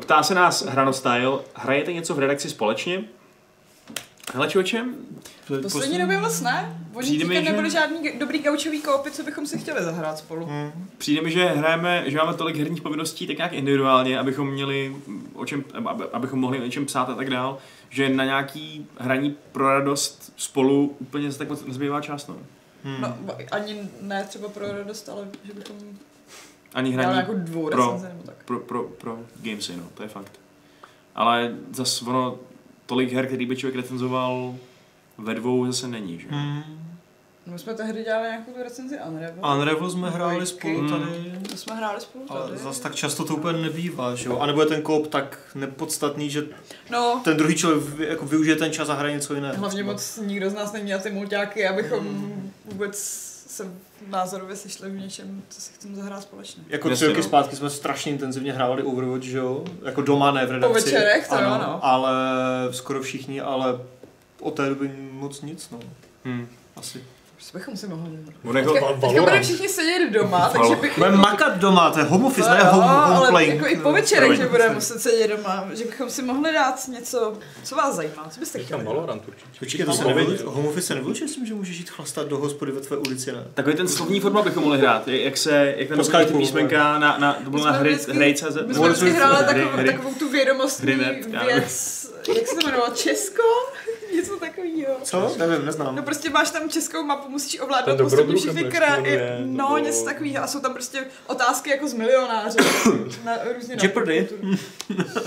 Ptá 0.00 0.22
se 0.22 0.34
nás 0.34 0.66
Hranostyle, 0.66 1.38
hrajete 1.54 1.92
něco 1.92 2.14
v 2.14 2.18
redakci 2.18 2.50
společně? 2.50 3.04
Hele 4.32 4.48
člověče, 4.48 4.84
Poslední 5.62 5.98
době 5.98 6.18
moc 6.20 6.40
ne. 6.40 6.78
Teďka 6.94 7.34
že- 7.34 7.42
nebyly 7.42 7.70
žádný 7.70 8.18
dobrý 8.18 8.38
gaučový 8.38 8.80
koupy, 8.82 9.10
co 9.10 9.22
bychom 9.22 9.46
si 9.46 9.58
chtěli 9.58 9.82
zahrát 9.84 10.18
spolu. 10.18 10.46
Hmm. 10.46 10.88
přijde 10.98 11.22
mi, 11.22 11.30
že 11.30 11.44
hrajeme, 11.46 12.04
že 12.10 12.16
máme 12.16 12.34
tolik 12.34 12.56
herních 12.56 12.82
povinností 12.82 13.26
tak 13.26 13.36
nějak 13.36 13.52
individuálně, 13.52 14.18
abychom 14.18 14.50
měli 14.50 14.96
o 15.34 15.46
čem, 15.46 15.64
aby- 15.84 16.04
abychom 16.12 16.38
mohli 16.40 16.60
o 16.60 16.64
něčem 16.64 16.86
psát 16.86 17.08
a 17.08 17.14
tak 17.14 17.30
dál, 17.30 17.58
že 17.90 18.08
na 18.08 18.24
nějaký 18.24 18.86
hraní 18.98 19.36
pro 19.52 19.68
radost 19.78 20.32
spolu 20.36 20.96
úplně 20.98 21.32
se 21.32 21.38
tak 21.38 21.48
moc 21.48 21.64
nezbývá 21.64 22.00
čas, 22.00 22.26
no. 22.26 22.36
Hmm. 22.84 22.96
No, 23.00 23.16
ani 23.50 23.88
ne 24.00 24.24
třeba 24.24 24.48
pro 24.48 24.72
radost, 24.72 25.08
ale 25.08 25.28
že 25.44 25.52
bychom 25.52 25.76
Ani 26.74 26.90
hraní 26.90 27.16
jako 27.16 27.32
dvou 27.34 27.68
pro- 27.70 27.86
recenze 27.86 28.08
nebo 28.08 28.22
tak. 28.22 28.34
pro, 28.44 28.58
pro, 28.60 28.82
pro 28.84 29.18
gamesy, 29.42 29.76
no, 29.76 29.82
to 29.94 30.02
je 30.02 30.08
fakt. 30.08 30.40
Ale 31.14 31.54
zas 31.72 32.02
ono, 32.02 32.38
tolik 32.86 33.12
her, 33.12 33.26
který 33.26 33.46
by 33.46 33.56
člověk 33.56 33.76
recenzoval 33.76 34.54
ve 35.18 35.34
dvou 35.34 35.66
zase 35.66 35.88
není, 35.88 36.18
že? 36.18 36.26
Hmm. 36.30 36.62
My 37.46 37.58
jsme 37.58 37.74
tehdy 37.74 38.04
dělali 38.04 38.28
nějakou 38.28 38.52
tu 38.52 38.62
recenzi 38.62 38.98
Unravel. 39.08 39.54
Unravel 39.56 39.90
jsme 39.90 40.10
hráli 40.10 40.34
Dvojky. 40.36 40.46
spolu 40.52 40.78
Hmm. 40.78 40.88
tady. 40.90 41.32
To 41.50 41.56
jsme 41.56 41.74
hráli 41.74 42.00
spolu 42.00 42.24
Ale 42.28 42.48
tady. 42.48 42.58
zas 42.58 42.80
tak 42.80 42.94
často 42.94 43.24
to 43.24 43.36
úplně 43.36 43.58
nebývá, 43.58 44.14
že 44.14 44.28
jo? 44.28 44.38
A 44.38 44.46
nebo 44.46 44.60
je 44.60 44.66
ten 44.66 44.82
kop 44.82 45.06
tak 45.06 45.38
nepodstatný, 45.54 46.30
že 46.30 46.46
No, 46.90 47.20
ten 47.24 47.36
druhý 47.36 47.54
člověk 47.54 48.10
jako 48.10 48.26
využije 48.26 48.56
ten 48.56 48.72
čas 48.72 48.88
a 48.88 48.94
hraje 48.94 49.14
něco 49.14 49.34
jiného. 49.34 49.56
hlavně 49.56 49.82
moc 49.84 50.20
nikdo 50.26 50.50
z 50.50 50.54
nás 50.54 50.72
neměl 50.72 50.98
ty 51.00 51.10
mulťáky, 51.10 51.66
abychom 51.68 51.98
Hmm. 51.98 52.52
vůbec 52.64 52.98
se 53.46 53.72
názorově 54.08 54.56
sešli 54.56 54.90
v 54.90 55.00
něčem, 55.00 55.42
co 55.48 55.60
si 55.60 55.72
chceme 55.72 55.96
zahrát 55.96 56.22
společně. 56.22 56.64
Jako 56.68 56.90
tři 56.90 57.06
roky 57.06 57.16
no. 57.16 57.22
zpátky 57.22 57.56
jsme 57.56 57.70
strašně 57.70 58.12
intenzivně 58.12 58.52
hráli 58.52 58.82
Overwatch, 58.82 59.24
že 59.24 59.38
jo? 59.38 59.64
Jako 59.82 60.02
doma, 60.02 60.30
ne 60.30 60.46
v 60.46 60.50
redakci. 60.50 60.68
Po 60.68 60.84
večerech, 60.84 61.28
to 61.28 61.34
jo, 61.34 61.40
ano, 61.40 61.58
no. 61.58 61.84
Ale 61.84 62.12
skoro 62.70 63.02
všichni, 63.02 63.40
ale 63.40 63.80
od 64.40 64.54
té 64.54 64.68
doby 64.68 64.90
moc 65.10 65.42
nic, 65.42 65.70
no. 65.70 65.80
Hmm. 66.24 66.48
Asi. 66.76 67.04
Co 67.50 67.58
bychom 67.58 67.76
si 67.76 67.88
mohli 67.88 68.18
On 68.44 68.56
jako, 68.56 68.72
Teďka, 68.72 68.92
teďka 68.92 69.20
budeme 69.20 69.42
všichni 69.42 69.68
sedět 69.68 70.10
doma, 70.10 70.48
takže 70.48 70.76
bych... 70.76 70.98
Budeme 70.98 71.16
makat 71.16 71.58
doma, 71.58 71.90
to 71.90 71.98
je 71.98 72.04
home 72.04 72.24
office, 72.24 72.50
ne 72.50 72.58
No, 72.64 72.70
home, 72.70 72.84
home 72.84 73.16
ale 73.16 73.28
playing. 73.28 73.54
jako 73.54 73.66
i 73.68 73.76
po 73.76 73.92
večerech, 73.92 74.36
že 74.36 74.46
budeme 74.46 74.74
muset 74.74 75.00
sedět 75.00 75.28
doma, 75.28 75.68
že 75.74 75.84
bychom 75.84 76.10
si 76.10 76.22
mohli 76.22 76.52
dát 76.52 76.88
něco, 76.88 77.38
co 77.64 77.74
vás 77.74 77.94
zajímá, 77.96 78.28
co 78.30 78.40
byste 78.40 78.58
Říkám 78.58 78.80
chtěli? 78.80 78.94
Valorant 78.94 79.28
určitě. 79.28 79.50
Počkej, 79.58 79.86
to 79.86 79.92
se 79.92 80.04
office. 80.04 80.44
home 80.44 80.66
office 80.66 80.86
se 80.86 80.94
nevylučuje 80.94 81.28
s 81.28 81.34
tím, 81.34 81.46
že 81.46 81.54
můžeš 81.54 81.78
jít 81.78 81.90
chlastat 81.90 82.28
do 82.28 82.38
hospody 82.38 82.72
ve 82.72 82.80
tvé 82.80 82.96
ulici, 82.96 83.32
ne? 83.32 83.44
Takový 83.54 83.76
ten 83.76 83.88
slovní 83.88 84.20
forma 84.20 84.42
bychom 84.42 84.62
mohli 84.62 84.78
hrát, 84.78 85.08
jak 85.08 85.36
se, 85.36 85.74
jak 85.76 85.88
tam 85.88 86.26
ty 86.26 86.34
písmenka 86.34 86.98
na, 86.98 87.18
na, 87.18 87.32
to 87.44 87.50
bylo 87.50 87.64
na 87.66 87.72
hry, 87.72 87.98
hry.cz. 88.12 88.56
My 88.66 88.74
jsme 88.74 88.88
vždycky 88.88 89.10
hráli 89.10 89.44
takovou, 89.86 90.14
tu 90.14 90.28
vědomostní 90.30 90.94
věc, 91.46 92.10
jak 92.36 92.46
se 92.46 92.56
to 92.56 92.60
jmenovalo, 92.66 92.94
Česko? 92.94 93.42
Takového. 94.56 94.94
Co? 95.02 95.34
Nevím, 95.38 95.66
neznám. 95.66 95.96
No 95.96 96.02
prostě 96.02 96.30
máš 96.30 96.50
tam 96.50 96.70
českou 96.70 97.02
mapu, 97.04 97.28
musíš 97.30 97.52
Ten 97.52 97.62
ovládnout 97.62 97.98
postupně 97.98 98.36
všechny 98.36 98.64
kraje. 98.64 99.38
No, 99.44 99.64
nebo- 99.74 99.78
něco 99.78 100.04
takového. 100.04 100.44
A 100.44 100.46
jsou 100.46 100.60
tam 100.60 100.72
prostě 100.72 101.04
otázky 101.26 101.70
jako 101.70 101.88
z 101.88 101.94
milionáře. 101.94 102.58
na, 103.24 103.32
různě 103.54 103.76
Jeopardy? 103.82 104.28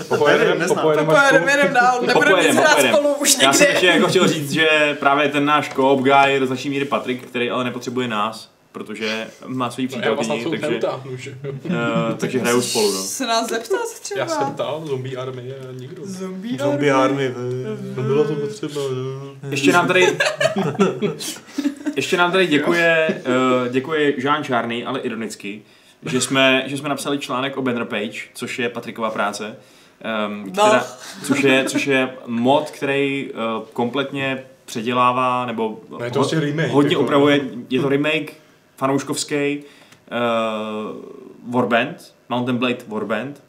Popojedeme, 0.08 0.54
neznám. 0.54 0.78
popojedeme 0.78 1.70
dál, 1.74 2.02
nebudeme 2.02 2.42
nic 2.42 2.56
hrát 2.56 2.80
spolu 2.80 3.14
už 3.14 3.36
Já 3.42 3.52
jsem 3.52 3.60
nikdy. 3.66 3.74
ještě 3.74 3.86
jako 3.86 4.08
chtěl 4.08 4.28
říct, 4.28 4.50
že 4.50 4.96
právě 5.00 5.28
ten 5.28 5.44
náš 5.44 5.68
co-op 5.74 6.00
guy 6.00 6.40
do 6.40 6.46
značné 6.46 6.70
míry 6.70 6.84
Patrik, 6.84 7.26
který 7.26 7.50
ale 7.50 7.64
nepotřebuje 7.64 8.08
nás, 8.08 8.50
protože 8.78 9.26
má 9.46 9.70
svůj 9.70 9.88
No, 9.96 10.00
já 10.04 10.14
vás 10.14 10.28
na 10.28 10.34
přítelkyni, 10.34 10.60
to 10.60 10.66
takže, 10.66 10.80
neutáhnu, 10.80 11.16
že 11.16 11.38
jo. 11.44 11.52
uh, 11.64 11.72
takže 12.16 12.38
hrajou 12.38 12.60
spolu. 12.62 12.92
No. 12.94 13.00
Se 13.00 13.26
nás 13.26 13.48
zeptat 13.48 14.00
třeba. 14.02 14.20
Já 14.20 14.26
jsem 14.28 14.52
ptal, 14.54 14.82
zombie 14.86 15.16
army 15.16 15.52
a 15.68 15.72
nikdo. 15.72 16.02
Zombie 16.04 16.58
Zombie 16.58 16.92
army. 16.92 17.34
No 17.96 18.02
bylo 18.02 18.24
to 18.24 18.34
potřeba, 18.34 18.80
no. 19.42 19.50
Ještě 19.50 19.72
nám 19.72 19.86
tady 19.88 20.16
ještě 21.96 22.16
nám 22.16 22.32
tady 22.32 22.46
děkuje, 22.46 23.22
uh, 23.62 23.72
děkuje 23.72 24.14
Jean 24.24 24.44
Čárný, 24.44 24.84
ale 24.84 25.00
ironicky, 25.00 25.62
že 26.06 26.20
jsme, 26.20 26.62
že 26.66 26.76
jsme 26.76 26.88
napsali 26.88 27.18
článek 27.18 27.56
o 27.56 27.62
Banner 27.62 27.84
Page, 27.84 28.20
což 28.34 28.58
je 28.58 28.68
Patriková 28.68 29.10
práce, 29.10 29.56
um, 30.28 30.44
No. 30.44 30.52
která, 30.52 30.86
což, 31.24 31.42
je, 31.42 31.64
což 31.64 31.86
je 31.86 32.10
mod, 32.26 32.70
který 32.70 33.30
uh, 33.32 33.64
kompletně 33.72 34.44
předělává, 34.64 35.46
nebo 35.46 35.80
No 35.90 36.04
je 36.04 36.10
to 36.10 36.18
prostě 36.18 36.40
remake, 36.40 36.70
hodně 36.70 36.90
jako. 36.90 37.02
upravuje, 37.02 37.40
je 37.70 37.80
to 37.80 37.88
remake 37.88 38.32
fanouškovský 38.78 39.58
uh, 39.58 41.54
Warband, 41.54 42.14
Mountain 42.28 42.58
Blade 42.58 42.84
Warband 42.88 43.42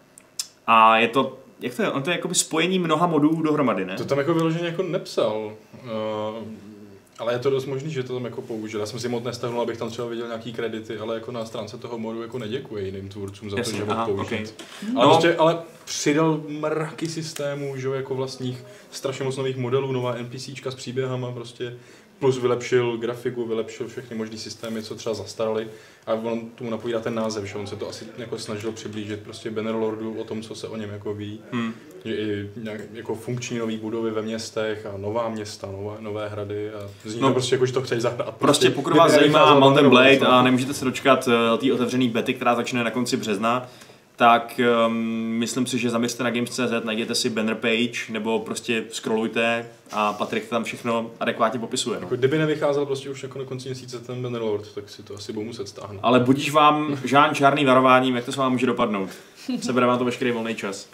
a 0.68 0.98
je 0.98 1.08
to, 1.08 1.38
jak 1.60 1.76
to 1.76 1.82
je, 1.82 1.92
on 1.92 2.04
to 2.04 2.10
je 2.10 2.16
jakoby 2.16 2.36
spojení 2.36 2.80
mnoha 2.80 3.08
modů 3.08 3.42
dohromady, 3.42 3.86
ne? 3.86 3.96
To 3.96 4.06
tam 4.06 4.18
jako 4.18 4.34
vyloženě 4.34 4.66
jako 4.66 4.84
nepsal. 4.84 5.52
Uh, 5.84 5.90
ale 7.20 7.34
je 7.34 7.40
to 7.40 7.50
dost 7.50 7.66
možný, 7.66 7.92
že 7.92 8.04
to 8.04 8.14
tam 8.14 8.26
jako 8.26 8.42
použil. 8.42 8.80
Já 8.80 8.86
jsem 8.86 9.00
si 9.00 9.10
moc 9.10 9.24
nestahnul, 9.24 9.62
abych 9.62 9.78
tam 9.78 9.90
třeba 9.90 10.08
viděl 10.08 10.28
nějaký 10.28 10.54
kredity, 10.54 10.98
ale 10.98 11.16
jako 11.16 11.32
na 11.32 11.46
stránce 11.46 11.78
toho 11.78 11.98
modu 11.98 12.22
jako 12.22 12.40
neděkuje 12.40 12.86
jiným 12.86 13.10
tvůrcům 13.10 13.50
za 13.50 13.56
to, 13.56 13.60
Jasně, 13.60 13.78
že 13.78 13.84
aha, 13.88 14.04
ho 14.04 14.14
použít. 14.14 14.26
okay. 14.26 14.46
Ale, 14.96 15.06
No. 15.06 15.10
prostě, 15.12 15.36
ale 15.36 15.58
přidal 15.86 16.42
mraky 16.48 17.08
systémů, 17.08 17.78
že 17.78 17.88
jo, 17.88 17.94
jako 17.94 18.16
vlastních 18.16 18.64
strašně 18.92 19.26
moc 19.26 19.38
nových 19.38 19.58
modelů, 19.58 19.92
nová 19.92 20.16
NPCčka 20.16 20.72
s 20.72 20.76
příběhama 20.76 21.32
prostě, 21.32 21.78
plus 22.20 22.38
vylepšil 22.38 22.98
grafiku, 22.98 23.46
vylepšil 23.46 23.88
všechny 23.88 24.18
možné 24.18 24.38
systémy, 24.38 24.84
co 24.84 24.96
třeba 24.96 25.16
zastaraly. 25.16 25.68
A 26.08 26.14
on 26.14 26.50
tomu 26.56 26.70
napovídá 26.70 27.00
ten 27.00 27.16
název, 27.16 27.46
že 27.46 27.56
on 27.56 27.68
se 27.68 27.76
to 27.76 27.90
asi 27.90 28.06
jako 28.18 28.38
snažil 28.38 28.72
přiblížit 28.72 29.20
prostě 29.20 29.52
Bannerlordu 29.52 30.14
o 30.14 30.24
tom, 30.24 30.42
co 30.42 30.56
se 30.56 30.68
o 30.68 30.76
něm 30.76 30.90
jako 30.90 31.14
ví. 31.14 31.40
Hmm. 31.52 31.74
Že 32.06 32.16
i 32.16 32.50
nějak, 32.58 32.82
jako 32.94 33.16
funkční 33.16 33.58
nové 33.58 33.78
budové 33.78 34.12
ve 34.12 34.22
městech 34.22 34.86
a 34.86 34.98
nová 34.98 35.30
města, 35.30 35.68
nové, 35.72 35.96
nové 36.00 36.30
hrady 36.30 36.72
a 36.72 36.90
zní 37.06 37.22
No, 37.22 37.28
to 37.28 37.34
prostě 37.34 37.56
jako, 37.56 37.66
že 37.66 37.74
to 37.74 37.82
chceš 37.82 38.02
zahrát. 38.02 38.36
Prostě 38.36 38.70
pokud 38.70 38.96
vás 38.96 39.12
zajímá 39.12 39.60
Mountain 39.60 39.90
Blade 39.90 40.20
a 40.20 40.42
nemůžete 40.42 40.74
se 40.74 40.86
dočkat 40.86 41.28
uh, 41.28 41.60
té 41.60 41.74
otevřené 41.74 42.08
bety, 42.08 42.34
která 42.34 42.56
začne 42.56 42.84
na 42.84 42.92
konci 42.92 43.18
března, 43.18 43.68
tak 44.20 44.60
um, 44.88 44.94
myslím 45.38 45.66
si, 45.66 45.80
že 45.80 45.90
zaměřte 45.90 46.24
na 46.24 46.30
Games.cz, 46.32 46.84
najděte 46.84 47.16
si 47.16 47.30
banner 47.30 47.56
page, 47.56 48.00
nebo 48.10 48.40
prostě 48.40 48.84
scrollujte 48.92 49.66
a 49.92 50.14
Patrik 50.14 50.50
tam 50.50 50.64
všechno 50.64 51.12
adekvátně 51.20 51.60
popisuje. 51.60 52.00
No. 52.00 52.06
Jako, 52.06 52.16
kdyby 52.16 52.38
nevycházel 52.38 52.86
prostě 52.86 53.10
už 53.10 53.24
jako 53.24 53.40
na 53.40 53.46
konci 53.46 53.70
měsíce 53.70 54.00
ten 54.00 54.22
Bannerlord, 54.22 54.76
tak 54.76 54.90
si 54.90 55.04
to 55.04 55.16
asi 55.16 55.34
budu 55.34 55.46
muset 55.46 55.68
stáhnout. 55.68 56.00
Ale 56.04 56.20
budíš 56.20 56.52
vám 56.52 56.98
žádný 57.06 57.36
čárný 57.36 57.66
varováním, 57.66 58.16
jak 58.16 58.26
to 58.26 58.32
s 58.32 58.36
vámi 58.36 58.54
může 58.54 58.66
dopadnout. 58.66 59.10
Sebere 59.62 59.86
vám 59.86 59.98
to 59.98 60.06
veškerý 60.06 60.32
volný 60.32 60.56
čas. 60.56 60.90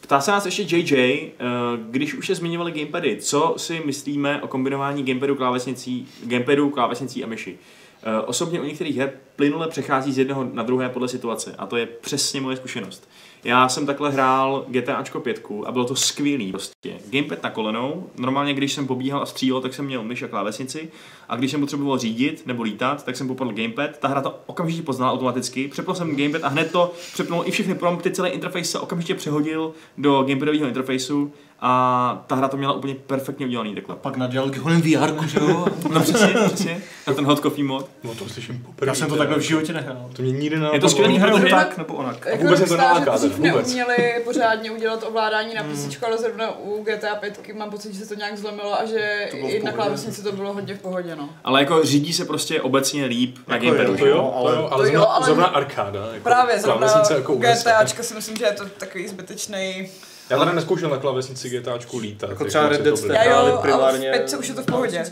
Ptá 0.00 0.20
se 0.20 0.30
nás 0.30 0.46
ještě 0.46 0.76
JJ, 0.76 0.94
eh, 0.94 1.44
když 1.90 2.14
už 2.14 2.26
se 2.26 2.34
zmiňovali 2.34 2.72
gamepady, 2.72 3.16
co 3.16 3.54
si 3.56 3.82
myslíme 3.84 4.42
o 4.42 4.48
kombinování 4.48 5.02
gamepadu, 5.02 5.34
klávesnicí, 5.34 6.08
gamepadu, 6.24 6.70
klávesnicí 6.70 7.24
a 7.24 7.26
myši? 7.26 7.58
Eh, 8.02 8.20
Osobně 8.20 8.60
u 8.60 8.64
některých 8.64 8.96
her 8.96 9.12
plynule 9.36 9.68
přechází 9.68 10.12
z 10.12 10.18
jednoho 10.18 10.48
na 10.52 10.62
druhé 10.62 10.88
podle 10.88 11.08
situace 11.08 11.54
a 11.58 11.66
to 11.66 11.76
je 11.76 11.86
přesně 11.86 12.40
moje 12.40 12.56
zkušenost. 12.56 13.08
Já 13.44 13.68
jsem 13.68 13.86
takhle 13.86 14.10
hrál 14.10 14.64
GTAčko 14.68 15.20
5 15.20 15.42
a 15.66 15.72
bylo 15.72 15.84
to 15.84 15.96
skvělý 15.96 16.50
prostě. 16.50 16.98
Gamepad 17.10 17.42
na 17.42 17.50
kolenou, 17.50 18.10
normálně 18.18 18.54
když 18.54 18.72
jsem 18.72 18.86
pobíhal 18.86 19.22
a 19.22 19.26
střílel, 19.26 19.60
tak 19.60 19.74
jsem 19.74 19.84
měl 19.84 20.02
myš 20.02 20.22
a 20.22 20.28
klávesnici 20.28 20.90
a 21.28 21.36
když 21.36 21.50
jsem 21.50 21.60
potřeboval 21.60 21.98
řídit 21.98 22.42
nebo 22.46 22.62
lítat, 22.62 23.04
tak 23.04 23.16
jsem 23.16 23.28
popadl 23.28 23.52
gamepad, 23.52 23.98
ta 23.98 24.08
hra 24.08 24.20
to 24.20 24.40
okamžitě 24.46 24.82
poznala 24.82 25.12
automaticky, 25.12 25.68
přepnul 25.68 25.94
jsem 25.94 26.16
gamepad 26.16 26.44
a 26.44 26.48
hned 26.48 26.72
to 26.72 26.92
přepnul 27.12 27.42
i 27.46 27.50
všechny 27.50 27.74
prompty, 27.74 28.10
celý 28.10 28.30
interface 28.30 28.64
se 28.64 28.78
okamžitě 28.78 29.14
přehodil 29.14 29.72
do 29.98 30.22
gamepadového 30.22 30.66
interfaceu 30.66 31.32
a 31.64 32.24
ta 32.26 32.34
hra 32.34 32.48
to 32.48 32.56
měla 32.56 32.72
úplně 32.72 32.94
perfektně 32.94 33.46
udělaný 33.46 33.74
takhle. 33.74 33.96
Pak 33.96 34.16
nadělal 34.16 34.50
k 34.50 34.56
holem 34.56 34.82
VR, 34.82 35.26
že 35.28 35.38
jo? 35.40 35.66
No 35.92 36.00
přesně, 36.00 36.34
přesně, 36.46 36.80
na 37.06 37.14
ten 37.14 37.24
hot 37.24 37.40
coffee 37.40 37.64
mod. 37.64 37.88
No 38.04 38.14
to 38.14 38.28
slyším 38.28 38.58
poprvé. 38.66 38.90
Já 38.90 38.94
jsem 38.94 39.08
to 39.08 39.16
takhle 39.16 39.36
v 39.38 39.40
životě 39.40 39.72
nehrál. 39.72 40.10
To 40.12 40.22
mě 40.22 40.32
nikdy 40.32 40.60
Je 40.72 40.80
to 40.80 40.88
skvělý, 40.88 41.18
Hraju 41.18 41.36
protože- 41.38 41.50
tak 41.54 41.78
nebo 41.78 41.94
onak. 41.94 42.26
Jako 42.26 42.42
vůbec 42.44 42.58
se 42.60 42.66
to 42.66 42.76
neláká, 42.76 43.16
vůbec. 43.16 43.38
neuměli 43.38 44.14
pořádně 44.24 44.70
udělat 44.70 45.04
ovládání 45.08 45.54
na 45.54 45.62
PC, 45.62 46.02
ale 46.06 46.18
zrovna 46.18 46.58
u 46.58 46.82
GTA 46.84 47.14
5 47.14 47.54
mám 47.54 47.70
pocit, 47.70 47.94
že 47.94 48.00
se 48.00 48.08
to 48.08 48.14
nějak 48.14 48.38
zlomilo 48.38 48.80
a 48.80 48.84
že 48.84 49.28
i 49.32 49.62
na 49.62 49.72
klávesnici 49.72 50.22
to 50.22 50.32
bylo 50.32 50.52
hodně 50.52 50.74
v 50.74 50.78
pohodě, 50.80 51.16
no. 51.16 51.28
Ale 51.44 51.60
jako 51.60 51.84
řídí 51.84 52.12
se 52.12 52.24
prostě 52.24 52.60
obecně 52.62 53.04
líp 53.04 53.36
na 53.48 53.54
Jako 53.56 53.66
gamepadu, 53.66 53.96
To 53.96 54.06
jo? 54.06 54.32
ale- 54.36 54.56
ale, 54.70 54.86
zrovna, 54.86 55.04
ale- 55.06 55.24
zrovna 55.26 55.46
arkáda. 55.46 56.00
Jako 56.12 56.22
Právě 56.24 56.60
zrovna 56.60 56.86
jako. 57.14 57.34
GTAčka 57.36 58.02
si 58.02 58.14
myslím, 58.14 58.36
že 58.36 58.44
je 58.44 58.52
to 58.52 58.64
takový 58.78 59.08
zbytečný. 59.08 59.88
Já 60.30 60.38
tady 60.38 60.54
neskoušel 60.54 60.90
na 60.90 60.98
klávesnici 60.98 61.50
GTAčku 61.50 61.98
lítat. 61.98 62.30
Jako 62.30 62.44
jak 62.44 62.48
třeba 62.48 62.68
Red 62.68 62.78
je 62.80 62.84
Dead 62.84 62.98
jste 62.98 63.12
hráli 63.12 63.28
jo, 63.30 63.36
ale 63.36 63.62
primárně 63.62 64.10
pětce 64.10 64.36
už 64.38 64.48
je 64.48 64.54
to 64.54 64.62
v 64.62 64.66
pohodě. 64.66 65.04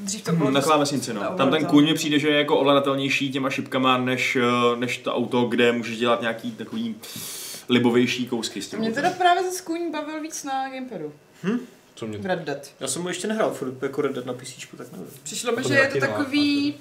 Dřív 0.00 0.22
to 0.24 0.32
bylo 0.32 0.50
Na 0.50 0.60
dost- 0.60 0.66
klávesnici, 0.66 1.12
no. 1.12 1.20
na 1.22 1.28
Tam 1.30 1.50
ten 1.50 1.64
kůň 1.64 1.84
mi 1.84 1.94
přijde, 1.94 2.18
že 2.18 2.28
je 2.28 2.38
jako 2.38 2.58
ovladatelnější 2.58 3.32
těma 3.32 3.50
šipkama, 3.50 3.98
než, 3.98 4.36
eh, 4.36 4.76
než 4.76 4.98
to 4.98 5.14
auto, 5.14 5.42
kde 5.44 5.72
můžeš 5.72 5.98
dělat 5.98 6.20
nějaký 6.20 6.50
takový 6.52 6.96
libovější 7.68 8.26
kousky 8.26 8.62
s 8.62 8.68
tím. 8.68 8.78
Mě 8.78 8.92
teda 8.92 9.10
právě 9.10 9.42
ze 9.42 9.50
skůň 9.58 9.92
bavil 9.92 10.20
víc 10.20 10.44
na 10.44 10.68
gamepadu. 10.68 11.12
Co 11.94 12.06
mě 12.06 12.18
Red 12.24 12.38
Dead. 12.38 12.70
Já 12.80 12.88
jsem 12.88 13.02
mu 13.02 13.08
ještě 13.08 13.28
nehrál 13.28 13.50
furt 13.50 13.82
jako 13.82 14.02
Red 14.02 14.12
Dead 14.12 14.26
na 14.26 14.32
PC, 14.32 14.76
tak 14.78 14.92
nevím. 14.92 15.06
Přišlo 15.22 15.52
mi, 15.52 15.62
že 15.68 15.74
je 15.74 15.88
to 15.88 16.00
takový, 16.00 16.74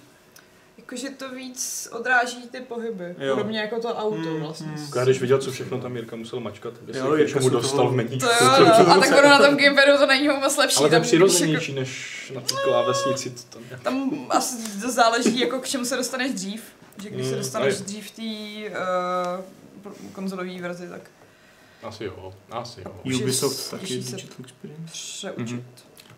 jakože 0.84 1.10
to 1.10 1.30
víc 1.30 1.88
odráží 1.92 2.48
ty 2.52 2.60
pohyby. 2.60 3.16
Jo. 3.20 3.36
Podobně 3.36 3.60
jako 3.60 3.80
to 3.80 3.88
auto 3.96 4.16
Mm, 4.30 4.40
vlastně. 4.40 4.68
mm. 4.68 4.88
Já 4.96 5.04
když 5.04 5.22
viděl, 5.22 5.38
co 5.40 5.52
všechno 5.52 5.82
tam 5.82 5.96
Jirka 5.96 6.16
musel 6.16 6.40
mačkat, 6.40 6.74
aby 6.84 6.98
Jo, 6.98 7.12
se 7.16 7.22
Jirka 7.22 7.42
se 7.42 7.50
dostal 7.50 7.78
toho- 7.80 7.92
v 7.92 7.96
meníčku. 7.96 8.30
To 8.30 8.46
jo, 8.46 8.60
no. 8.60 8.92
A 8.94 8.98
tak 9.00 9.10
ono 9.20 9.30
na 9.30 9.40
tom 9.40 9.58
gamepadu 9.58 9.98
to 9.98 10.06
není 10.08 10.28
moc 10.28 10.58
lepší. 10.58 10.78
Ale 10.78 10.90
to 10.90 10.96
je 10.96 11.02
přirozenější 11.02 11.74
než 11.74 12.32
na 12.36 12.42
té 12.42 12.56
klávesnici. 12.64 13.30
To 13.30 13.42
tam 13.50 13.62
jako... 13.64 13.74
Jako, 13.74 13.84
tam 13.84 14.26
asi 14.30 14.82
to 14.82 14.92
záleží, 14.92 15.40
jako 15.40 15.60
k 15.60 15.68
čemu 15.68 15.86
se 15.86 15.96
dostaneš 15.98 16.32
dřív. 16.32 16.64
Že 16.98 17.10
když 17.10 17.26
se 17.28 17.32
Mm, 17.34 17.38
dostaneš 17.40 17.74
a 17.74 17.78
je- 17.78 17.84
dřív 17.84 18.12
v 18.12 18.16
té 18.16 18.70
uh, 18.70 20.12
konzolové 20.14 20.62
verzi, 20.62 20.90
tak 20.90 21.02
Asi 21.84 22.04
jo, 22.04 22.34
asi 22.52 22.82
jo. 22.86 22.96
Už 23.04 23.14
je 23.16 23.20
Ubisoft 23.24 23.72
taky 23.72 23.88
se. 23.88 23.94
Digital 24.16 24.36
Experience. 24.40 24.92
přeučit. 24.92 25.38
Mhm. 25.52 25.64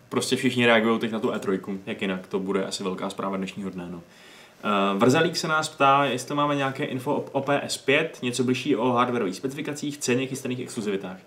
Prostě 0.08 0.36
všichni 0.36 0.66
reagují 0.66 0.98
teď 1.00 1.10
na 1.10 1.20
tu 1.20 1.28
E3, 1.30 1.78
jak 1.86 2.02
jinak, 2.02 2.26
to 2.26 2.38
bude 2.38 2.64
asi 2.64 2.82
velká 2.84 3.10
zpráva 3.10 3.36
dnešního 3.36 3.70
dne. 3.70 3.86
No. 3.90 4.02
Uh, 4.64 5.00
Vrzalík 5.00 5.36
se 5.36 5.48
nás 5.48 5.68
ptá, 5.68 6.04
jestli 6.04 6.34
máme 6.34 6.56
nějaké 6.56 6.84
info 6.84 7.14
o, 7.14 7.24
o 7.32 7.40
PS5, 7.40 8.08
něco 8.22 8.44
bližší 8.44 8.76
o 8.76 8.92
hardwareových 8.92 9.36
specifikacích, 9.36 9.98
ceně, 9.98 10.26
chystaných 10.26 10.60
exkluzivitách. 10.60 11.18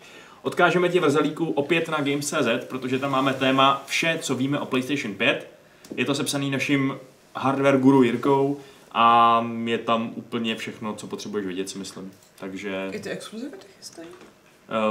Odkážeme 0.41 0.89
ti 0.89 0.99
Vrzalíku 0.99 1.45
opět 1.45 1.89
na 1.89 1.97
Games.cz, 1.97 2.65
protože 2.67 2.99
tam 2.99 3.11
máme 3.11 3.33
téma 3.33 3.83
vše, 3.87 4.19
co 4.21 4.35
víme 4.35 4.59
o 4.59 4.65
PlayStation 4.65 5.13
5. 5.13 5.51
Je 5.95 6.05
to 6.05 6.15
sepsaný 6.15 6.51
naším 6.51 6.97
hardware 7.35 7.77
guru 7.77 8.03
Jirkou 8.03 8.59
a 8.91 9.45
je 9.65 9.77
tam 9.77 10.11
úplně 10.15 10.55
všechno, 10.55 10.95
co 10.95 11.07
potřebuješ 11.07 11.45
vědět, 11.45 11.69
si 11.69 11.77
myslím. 11.77 12.11
Takže 12.39 12.89
I 12.91 12.99
ty 12.99 13.09
exkluzivity 13.09 13.67
chystají? 13.77 14.07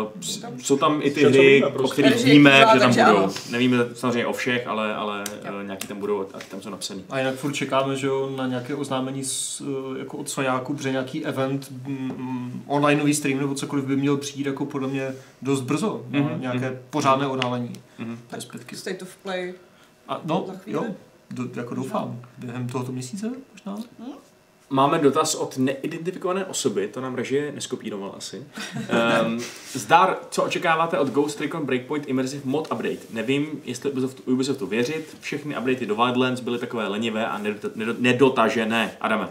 Uh, 0.04 0.08
s- 0.20 0.44
jsou 0.62 0.76
tam 0.76 1.00
i 1.02 1.10
ty 1.10 1.24
hry, 1.24 1.54
víme, 1.54 1.66
o 1.66 1.70
prostě. 1.70 2.02
kterých 2.02 2.24
víme, 2.24 2.64
že 2.74 2.78
tam 2.80 2.90
budou. 2.90 3.02
ano. 3.16 3.32
Nevíme 3.50 3.76
samozřejmě 3.94 4.26
o 4.26 4.32
všech, 4.32 4.66
ale, 4.66 4.94
ale 4.94 5.24
uh, 5.42 5.62
nějaký 5.66 5.86
tam 5.88 5.98
budou 5.98 6.20
a 6.34 6.38
tam 6.50 6.62
jsou 6.62 6.70
napsaný. 6.70 7.04
A 7.10 7.18
jinak 7.18 7.34
furt 7.34 7.52
čekáme, 7.52 7.96
že 7.96 8.06
jo, 8.06 8.30
na 8.36 8.46
nějaké 8.46 8.74
oznámení 8.74 9.24
z, 9.24 9.62
eh, 9.94 9.98
jako 9.98 10.16
od 10.16 10.30
Soňáku, 10.30 10.74
protože 10.74 10.90
nějaký 10.92 11.24
event, 11.26 11.70
mm, 11.86 12.62
onlineový 12.66 13.14
stream 13.14 13.38
nebo 13.38 13.54
cokoliv 13.54 13.84
by 13.84 13.96
měl 13.96 14.16
přijít 14.16 14.46
jako 14.46 14.66
podle 14.66 14.88
mě 14.88 15.08
dost 15.42 15.60
brzo. 15.60 16.02
Mm-hmm. 16.10 16.22
Mhm, 16.30 16.40
Nějaké 16.40 16.70
mhm. 16.70 16.78
pořádné 16.90 17.26
odhalení 17.26 17.72
Mhm. 17.98 18.18
zpětky. 18.38 18.76
State 18.76 19.02
of 19.02 19.16
Play. 19.16 19.54
A 20.08 20.20
no, 20.24 20.44
Za 20.46 20.52
chvíli. 20.52 20.76
jo, 20.78 20.84
do, 21.30 21.44
jako 21.60 21.74
doufám, 21.74 22.20
během 22.38 22.68
tohoto 22.68 22.92
měsíce 22.92 23.30
možná. 23.52 23.82
Máme 24.70 24.98
dotaz 24.98 25.34
od 25.34 25.58
neidentifikované 25.58 26.44
osoby, 26.44 26.88
to 26.88 27.00
nám 27.00 27.14
režie 27.14 27.52
neskopíroval 27.52 28.14
asi. 28.16 28.42
Um, 29.26 29.40
zdar, 29.72 30.16
co 30.30 30.44
očekáváte 30.44 30.98
od 30.98 31.08
Ghost 31.08 31.40
Recon 31.40 31.66
Breakpoint 31.66 32.08
Immersive 32.08 32.42
Mod 32.44 32.68
Update? 32.72 32.98
Nevím, 33.10 33.46
jestli 33.64 33.90
Ubisoft, 33.90 34.28
Ubisoftu 34.28 34.66
věřit. 34.66 35.16
Všechny 35.20 35.58
updaty 35.58 35.86
do 35.86 35.94
Wildlands 35.94 36.40
byly 36.40 36.58
takové 36.58 36.88
lenivé 36.88 37.26
a 37.26 37.38
nedot- 37.38 37.70
nedot- 37.76 37.96
nedotažené. 37.98 38.96
Adame. 39.00 39.28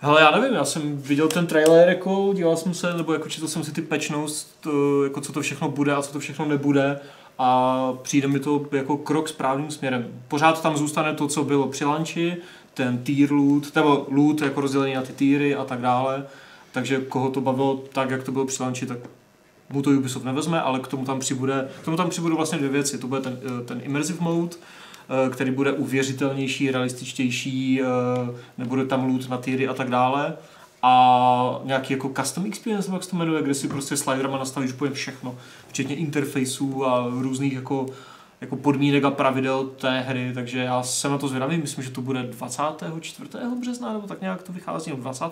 Hele, 0.00 0.20
já 0.20 0.30
nevím, 0.30 0.54
já 0.54 0.64
jsem 0.64 0.98
viděl 1.02 1.28
ten 1.28 1.46
trailer, 1.46 1.88
jako 1.88 2.32
díval 2.34 2.56
jsem 2.56 2.74
se, 2.74 2.94
nebo 2.94 3.12
jako 3.12 3.28
četl 3.28 3.48
jsem 3.48 3.64
si 3.64 3.72
ty 3.72 3.86
notes, 4.12 4.54
to, 4.60 5.04
jako 5.04 5.20
co 5.20 5.32
to 5.32 5.40
všechno 5.40 5.68
bude 5.68 5.94
a 5.94 6.02
co 6.02 6.12
to 6.12 6.20
všechno 6.20 6.44
nebude 6.44 7.00
a 7.38 7.92
přijde 8.02 8.28
mi 8.28 8.40
to 8.40 8.66
jako 8.72 8.96
krok 8.96 9.28
správným 9.28 9.70
směrem. 9.70 10.22
Pořád 10.28 10.62
tam 10.62 10.76
zůstane 10.76 11.14
to, 11.14 11.28
co 11.28 11.44
bylo 11.44 11.68
při 11.68 11.84
lanči, 11.84 12.36
ten 12.78 12.98
tier 12.98 13.32
loot, 13.32 13.74
nebo 13.76 14.06
loot 14.10 14.42
jako 14.42 14.60
rozdělení 14.60 14.94
na 14.94 15.02
ty 15.02 15.12
týry 15.12 15.54
a 15.54 15.64
tak 15.64 15.80
dále, 15.80 16.26
takže 16.72 17.00
koho 17.00 17.30
to 17.30 17.40
bavilo 17.40 17.84
tak, 17.92 18.10
jak 18.10 18.22
to 18.22 18.32
bylo 18.32 18.46
při 18.46 18.62
lanči, 18.62 18.86
tak 18.86 18.98
mu 19.70 19.82
to 19.82 19.90
Ubisoft 19.90 20.24
nevezme, 20.24 20.60
ale 20.60 20.80
k 20.80 20.86
tomu 20.86 21.04
tam 21.04 21.20
přibude, 21.20 21.68
k 21.82 21.84
tomu 21.84 21.96
tam 21.96 22.10
přibudou 22.10 22.36
vlastně 22.36 22.58
dvě 22.58 22.70
věci. 22.70 22.98
To 22.98 23.06
bude 23.06 23.20
ten, 23.20 23.38
eh, 23.60 23.64
ten 23.64 23.80
immersive 23.84 24.18
mode, 24.20 24.56
eh, 24.56 25.30
který 25.30 25.50
bude 25.50 25.72
uvěřitelnější, 25.72 26.70
realističtější, 26.70 27.80
eh, 27.82 27.84
nebude 28.58 28.84
tam 28.84 29.08
loot 29.08 29.28
na 29.28 29.36
týry 29.36 29.68
a 29.68 29.74
tak 29.74 29.90
dále. 29.90 30.36
A 30.82 31.60
nějaký 31.64 31.92
jako 31.92 32.08
custom 32.08 32.46
experience, 32.46 32.92
jak 32.92 33.04
se 33.04 33.10
to 33.10 33.16
jmenuje, 33.16 33.42
kde 33.42 33.54
si 33.54 33.68
prostě 33.68 33.96
sliderama 33.96 34.38
nastavíš 34.38 34.72
úplně 34.72 34.90
všechno, 34.90 35.34
včetně 35.68 35.96
interfaceů 35.96 36.84
a 36.84 37.06
různých 37.20 37.52
jako, 37.52 37.86
jako 38.40 38.56
podmínek 38.56 39.04
a 39.04 39.10
pravidel 39.10 39.64
té 39.64 40.00
hry, 40.00 40.30
takže 40.34 40.58
já 40.58 40.82
jsem 40.82 41.10
na 41.10 41.18
to 41.18 41.28
zvědavý, 41.28 41.58
myslím, 41.58 41.84
že 41.84 41.90
to 41.90 42.00
bude 42.00 42.22
24. 42.22 43.30
března, 43.60 43.92
nebo 43.92 44.06
tak 44.06 44.20
nějak 44.20 44.42
to 44.42 44.52
vychází, 44.52 44.90
nebo 44.90 45.02
20. 45.02 45.24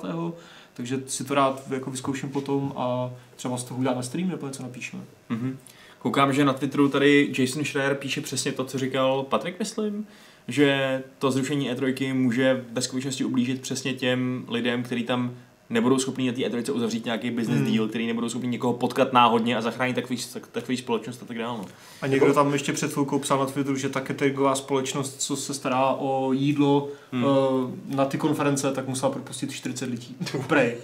Takže 0.74 1.00
si 1.06 1.24
to 1.24 1.34
rád 1.34 1.62
jako 1.70 1.90
vyzkouším 1.90 2.28
potom 2.28 2.72
a 2.76 3.10
třeba 3.36 3.56
z 3.56 3.64
toho 3.64 3.80
uděláme 3.80 4.02
stream 4.02 4.28
nebo 4.28 4.46
něco 4.46 4.62
napíšeme. 4.62 5.02
Mhm. 5.28 5.58
Koukám, 5.98 6.32
že 6.32 6.44
na 6.44 6.52
Twitteru 6.52 6.88
tady 6.88 7.32
Jason 7.38 7.64
Schreier 7.64 7.94
píše 7.94 8.20
přesně 8.20 8.52
to, 8.52 8.64
co 8.64 8.78
říkal 8.78 9.22
Patrik, 9.22 9.58
myslím, 9.58 10.06
že 10.48 11.02
to 11.18 11.30
zrušení 11.30 11.70
E3 11.70 12.14
může 12.14 12.64
ve 12.72 12.82
skutečnosti 12.82 13.24
ublížit 13.24 13.60
přesně 13.60 13.94
těm 13.94 14.44
lidem, 14.48 14.82
kteří 14.82 15.04
tam 15.04 15.34
nebudou 15.70 15.98
schopni 15.98 16.26
na 16.26 16.32
té 16.32 16.40
E3 16.56 16.74
uzavřít 16.74 17.04
nějaký 17.04 17.30
business 17.30 17.60
Hmm. 17.60 17.72
deal, 17.72 17.88
který 17.88 18.06
nebudou 18.06 18.28
schopni 18.28 18.48
někoho 18.48 18.72
potkat 18.72 19.12
náhodně 19.12 19.56
a 19.56 19.60
zachránit 19.60 19.94
takový, 19.94 20.18
tak, 20.32 20.46
takový 20.46 20.76
společnost 20.76 21.22
a 21.22 21.26
tak 21.26 21.38
dále. 21.38 21.58
no. 21.58 21.64
A 22.02 22.06
někdo 22.06 22.34
tam 22.34 22.52
ještě 22.52 22.72
před 22.72 22.92
chvilkou 22.92 23.18
psal 23.18 23.38
na 23.38 23.46
Twitteru, 23.46 23.76
že 23.76 23.88
ta 23.88 24.00
cateringová 24.00 24.54
společnost, 24.54 25.22
co 25.22 25.36
se 25.36 25.54
stará 25.54 25.86
o 25.90 26.32
jídlo 26.32 26.88
Hmm. 27.12 27.24
hmm. 27.24 27.82
na 27.96 28.04
ty 28.04 28.18
konference, 28.18 28.72
tak 28.72 28.88
musela 28.88 29.12
propustit 29.12 29.52
40 29.52 29.90
lidí. 29.90 30.16
Prej. 30.46 30.76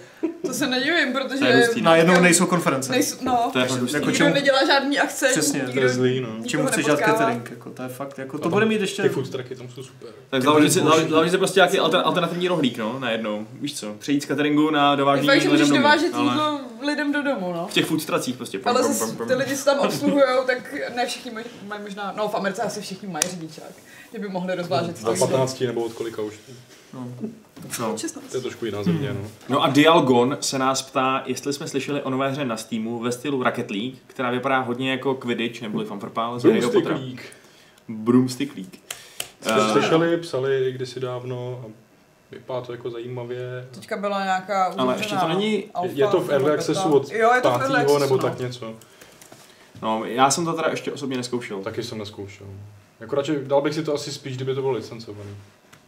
To 0.47 0.53
se 0.53 0.67
nedivím, 0.67 1.13
protože... 1.13 1.55
Hustý, 1.55 1.81
no. 1.81 1.85
Najednou 1.85 2.21
nejsou 2.21 2.45
konference. 2.45 2.91
Nejsou, 2.91 3.15
no, 3.25 3.49
To 3.53 3.59
je. 3.59 3.65
Jako 3.65 3.85
nikdo 3.85 4.11
čemu- 4.11 4.33
nedělá 4.33 4.65
žádný 4.65 4.99
akce. 4.99 5.27
Přesně, 5.31 5.59
nikdo, 5.59 5.73
To 5.73 5.79
je 5.79 5.89
zlý, 5.89 6.21
no. 6.21 6.27
Čemu 6.47 6.65
chceš 6.67 6.85
dělat 6.85 6.99
catering? 6.99 7.49
Jako, 7.49 7.69
to 7.69 7.83
je 7.83 7.89
fakt, 7.89 8.17
jako, 8.19 8.37
to 8.39 8.49
bude 8.49 8.65
mít 8.65 8.81
ještě... 8.81 9.01
Ty 9.01 9.09
food 9.09 9.29
trucky 9.29 9.55
tam 9.55 9.69
jsou 9.69 9.83
super. 9.83 10.09
Tak 10.29 10.41
Ty 10.41 10.45
založit 10.45 10.73
si, 10.73 10.79
si 11.29 11.37
prostě 11.37 11.59
nějaký 11.59 11.79
alter, 11.79 12.01
alternativní 12.05 12.47
rohlík, 12.47 12.77
no, 12.77 12.99
najednou. 12.99 13.47
Víš 13.61 13.75
co, 13.79 13.93
přejít 13.99 14.23
z 14.23 14.25
cateringu 14.27 14.69
na 14.73 14.91
Je 14.91 14.97
dovážení 14.97 15.29
lidem 15.29 15.57
domů, 15.59 15.75
dovážet 15.75 16.13
ale 16.13 16.23
jídlo 16.25 16.59
lidem 16.81 17.11
do 17.11 17.23
domu, 17.23 17.53
no. 17.53 17.67
v 17.67 17.73
těch 17.73 17.85
food 17.85 18.05
tracích 18.05 18.35
prostě. 18.37 18.59
Pum, 18.59 18.67
Ale 18.69 18.81
pum, 18.81 18.97
pum, 18.99 19.17
pum. 19.17 19.27
ty 19.27 19.33
lidi, 19.33 19.57
co 19.57 19.65
tam 19.65 19.79
obsluhují, 19.79 20.23
tak 20.47 20.73
ne 20.95 21.05
všichni 21.05 21.31
mají, 21.31 21.45
mají 21.67 21.81
možná, 21.81 22.13
no 22.17 22.27
v 22.27 22.35
Americe 22.35 22.61
asi 22.61 22.81
všichni 22.81 23.07
mají 23.07 23.27
řidičák, 23.29 23.71
že 24.13 24.19
by 24.19 24.27
mohli 24.29 24.55
rozvážet 24.55 25.03
Od 25.03 25.19
15 25.19 25.61
nebo 25.61 25.83
od 25.83 25.93
kolika 25.93 26.21
už. 26.21 26.33
No. 26.93 27.07
No. 27.79 27.97
16. 27.97 28.23
To 28.31 28.37
je 28.37 28.41
trošku 28.41 28.65
jiná 28.65 28.83
země, 28.83 29.13
no. 29.13 29.29
No 29.49 29.63
a 29.63 29.69
Dialgon 29.69 30.37
se 30.41 30.59
nás 30.59 30.81
ptá, 30.81 31.23
jestli 31.25 31.53
jsme 31.53 31.67
slyšeli 31.67 32.01
o 32.01 32.09
nové 32.09 32.29
hře 32.29 32.45
na 32.45 32.57
Steamu 32.57 32.99
ve 32.99 33.11
stylu 33.11 33.43
Rocket 33.43 33.71
League, 33.71 33.95
která 34.07 34.31
vypadá 34.31 34.59
hodně 34.59 34.91
jako 34.91 35.15
Quidditch, 35.15 35.61
neboli 35.61 35.85
Fanfrpál 35.85 36.39
z 36.39 36.43
Pottera. 36.71 36.95
League. 36.95 37.21
Broomstick 37.87 38.55
League. 38.55 38.73
Jste 39.41 39.53
Eh, 39.55 39.71
slyšeli, 39.71 40.17
psali 40.17 40.71
kdysi 40.71 40.99
dávno 40.99 41.61
a 41.65 41.82
vypadá 42.33 42.61
to 42.61 42.71
jako 42.71 42.89
zajímavě. 42.89 43.67
Teďka 43.71 43.97
byla 43.97 44.23
nějaká 44.23 44.65
Ale 44.77 44.97
ještě 44.97 45.15
to 45.15 45.27
není- 45.27 45.69
alfa, 45.73 45.93
Je 45.95 46.07
to 46.07 46.21
v 46.21 46.29
early 46.29 46.51
accessu 46.51 46.93
od 46.93 47.11
jo, 47.11 47.31
je 47.35 47.41
to 47.41 47.49
v 47.51 47.53
early 47.61 47.67
pátýho 47.67 47.95
accessu, 47.95 47.99
nebo 47.99 48.15
no. 48.15 48.21
tak 48.23 48.39
něco. 48.39 48.73
No, 49.81 50.05
já 50.05 50.31
jsem 50.31 50.45
to 50.45 50.53
teda 50.53 50.67
ještě 50.69 50.91
osobně 50.91 51.17
neskoušel. 51.17 51.61
Taky 51.61 51.83
jsem 51.83 51.97
neskoušel. 51.97 52.47
Jako 52.99 53.15
radši, 53.15 53.35
dal 53.43 53.61
bych 53.61 53.73
si 53.73 53.83
to 53.83 53.93
asi 53.93 54.11
spíš, 54.11 54.35
kdyby 54.35 54.55
to 54.55 54.61
bylo 54.61 54.73
licencované. 54.73 55.31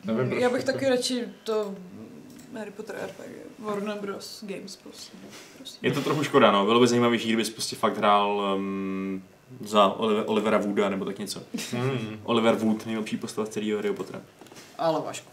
Nevím, 0.04 0.30
proč. 0.30 0.41
Já 0.41 0.50
bych 0.50 0.64
taky 0.64 0.89
radši 0.89 1.24
to 1.43 1.76
Harry 2.58 2.72
Potter 2.72 2.96
RPG, 3.06 3.36
Warner 3.60 3.98
Bros. 4.02 4.43
Games 4.48 4.76
prostě. 4.76 5.18
prosím. 5.58 5.80
Je 5.82 5.91
to 5.91 6.02
trochu 6.02 6.24
škoda, 6.24 6.52
no. 6.52 6.66
Bylo 6.66 6.80
by 6.80 6.88
zajímavější, 6.88 7.28
kdybys 7.28 7.50
prostě 7.50 7.76
fakt 7.76 7.98
hrál 7.98 8.56
um, 8.58 9.24
za 9.66 9.88
Oliver, 9.88 10.24
Olivera 10.28 10.58
Wooda 10.58 10.89
nebo 10.89 11.06
tak 11.06 11.20
něco. 11.20 11.41
Hmm. 11.72 12.20
Oliver 12.24 12.56
Wood, 12.56 12.86
nejlepší 12.86 13.18
postava 13.18 13.46
z 13.46 13.50
celého 13.50 13.78
Harry 13.78 13.93
Pottera. 13.93 14.22
Ale 14.78 15.02
Vašku. 15.06 15.28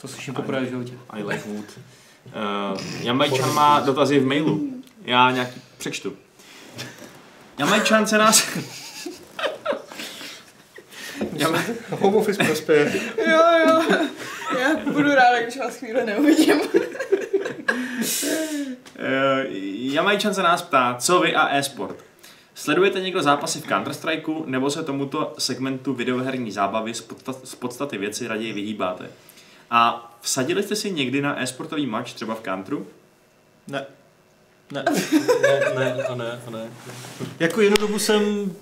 To 0.00 0.08
slyším 0.08 0.34
poprvé 0.34 0.60
v 0.60 0.68
životě. 0.68 0.92
I 1.10 1.22
like 1.22 1.42
Wood. 1.46 1.64
Uh, 2.26 2.80
Jamajčan 3.02 3.54
má 3.54 3.80
dotazy 3.80 4.18
v 4.18 4.26
mailu. 4.26 4.82
Já 5.04 5.30
nějaký 5.30 5.60
přečtu. 5.78 6.16
Jamajčan 7.58 8.06
se 8.06 8.18
nás... 8.18 8.48
Home 11.90 12.14
office 12.14 12.44
prospěje. 12.44 13.00
Jo, 13.26 13.42
jo. 13.66 13.82
Já 14.60 14.76
budu 14.92 15.08
ráda, 15.14 15.42
když 15.42 15.56
vás 15.56 15.76
chvíli 15.76 16.06
neuvidím. 16.06 16.60
Uh, 16.60 16.68
Jamajčan 19.92 20.34
se 20.34 20.42
nás 20.42 20.62
ptá, 20.62 20.96
co 21.00 21.20
vy 21.20 21.34
a 21.34 21.56
e-sport? 21.56 21.96
Sledujete 22.54 23.00
někdo 23.00 23.22
zápasy 23.22 23.60
v 23.60 23.66
Counter-Strikeu 23.66 24.46
nebo 24.46 24.70
se 24.70 24.82
tomuto 24.82 25.34
segmentu 25.38 25.94
videoherní 25.94 26.52
zábavy 26.52 26.94
z 27.44 27.54
podstaty 27.54 27.98
věci 27.98 28.28
raději 28.28 28.52
vyhýbáte? 28.52 29.10
A 29.70 30.12
vsadili 30.20 30.62
jste 30.62 30.76
si 30.76 30.90
někdy 30.90 31.22
na 31.22 31.42
e-sportový 31.42 31.86
match 31.86 32.12
třeba 32.12 32.34
v 32.34 32.40
Counteru? 32.42 32.86
Ne. 33.68 33.86
Ne. 34.72 34.84
Ne, 35.42 35.60
ne, 35.78 36.04
a 36.04 36.14
ne, 36.14 36.40
a 36.46 36.50
ne. 36.50 36.70
Jako 37.38 37.60
jednu 37.60 37.76
dobu 37.76 37.98
jsem, 37.98 38.52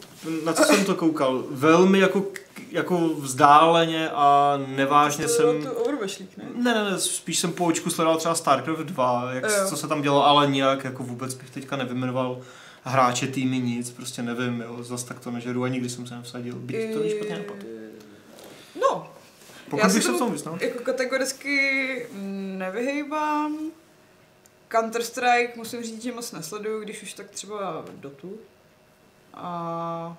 na 0.45 0.53
co 0.53 0.65
jsem 0.65 0.85
to 0.85 0.95
koukal, 0.95 1.45
velmi 1.51 1.99
jako, 1.99 2.25
jako 2.71 3.09
vzdáleně 3.09 4.11
a 4.11 4.57
nevážně 4.67 5.25
To, 5.27 5.31
jsem... 5.33 5.63
to 5.63 5.73
Overwatch 5.73 6.21
League, 6.21 6.37
ne? 6.37 6.45
Ne, 6.55 6.75
ne, 6.75 6.91
ne, 6.91 6.99
spíš 7.01 7.39
jsem 7.39 7.53
po 7.53 7.65
očku 7.65 7.91
sledoval 7.91 8.19
třeba 8.19 8.35
StarCraft 8.35 8.81
2, 8.81 9.29
jak, 9.33 9.45
Jo. 9.45 9.51
co 9.69 9.77
se 9.77 9.89
tam 9.89 10.03
dělo, 10.03 10.27
ale 10.27 10.47
nijak 10.51 10.85
jako 10.85 11.03
vůbec 11.03 11.35
bych 11.35 11.51
teďka 11.51 11.77
nevymenoval 11.77 12.41
hráče, 12.85 13.27
týmy, 13.27 13.59
nic, 13.59 13.91
prostě 13.91 14.23
nevím, 14.23 14.61
jo, 14.61 14.83
zas 14.83 15.05
tak 15.05 15.21
to 15.21 15.31
nežeru 15.31 15.65
a 15.65 15.69
nikdy 15.69 15.89
jsem 15.89 16.07
se 16.07 16.15
nevsadil, 16.15 16.55
byť 16.55 16.93
to 16.93 16.99
není 16.99 17.11
špatně 17.11 17.37
napad. 17.37 17.57
No, 18.81 19.11
Pokud 19.71 19.83
Já 19.83 19.89
bych 19.89 20.03
se 20.05 20.13
v 20.13 20.19
tom 20.19 20.33
vyznal. 20.33 20.59
jako 20.61 20.79
kategoricky 20.85 22.07
nevyhejbám. 22.57 23.59
Counter-Strike 24.71 25.51
musím 25.57 25.83
říct, 25.83 26.03
že 26.03 26.13
moc 26.13 26.33
nesleduju, 26.33 26.81
když 26.81 27.03
už 27.03 27.13
tak 27.15 27.31
třeba 27.31 27.85
Dotu. 27.95 28.39
A 29.35 30.17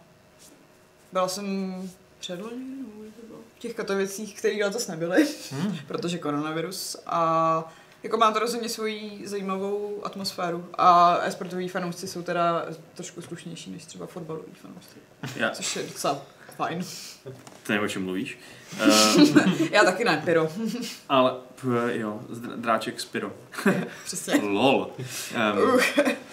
byla 1.12 1.28
jsem 1.28 1.76
předloni, 2.20 2.66
nebo 2.78 3.02
kdy 3.02 3.12
to 3.12 3.28
bylo? 3.28 3.40
v 3.58 3.60
těch 3.60 3.74
Katovicích, 3.76 4.38
které 4.38 4.56
letos 4.66 4.88
nebyly, 4.88 5.28
Hmm. 5.52 5.78
protože 5.88 6.18
koronavirus. 6.18 6.98
A 7.06 7.74
jako 8.04 8.18
má 8.18 8.32
to 8.32 8.40
rozhodně 8.40 8.70
svoji 8.70 9.22
zajímavou 9.28 10.02
atmosféru. 10.06 10.70
A 10.78 11.18
e-sportoví 11.24 11.68
fanoušci 11.70 12.08
jsou 12.08 12.22
teda 12.22 12.66
trošku 12.96 13.22
slušnější 13.22 13.72
než 13.72 13.86
třeba 13.86 14.06
fotbaloví 14.06 14.52
fanoušci. 14.62 14.98
Já, 15.36 15.50
Což 15.50 15.76
je 15.76 15.84
docela 15.84 16.22
fajn. 16.58 16.80
to 17.64 17.74
nevím, 17.74 17.86
o 17.86 17.88
čem 17.90 18.04
mluvíš. 18.04 18.40
Uh, 18.88 19.38
Já 19.72 19.84
taky 19.84 20.04
ne, 20.06 20.22
pyro. 20.26 20.50
ale 21.10 21.32
p- 21.62 21.98
jo, 21.98 22.20
zdr- 22.30 22.56
dráček 22.56 23.00
Spiro. 23.00 23.34
Přesně. 24.06 24.36
Lol. 24.42 24.90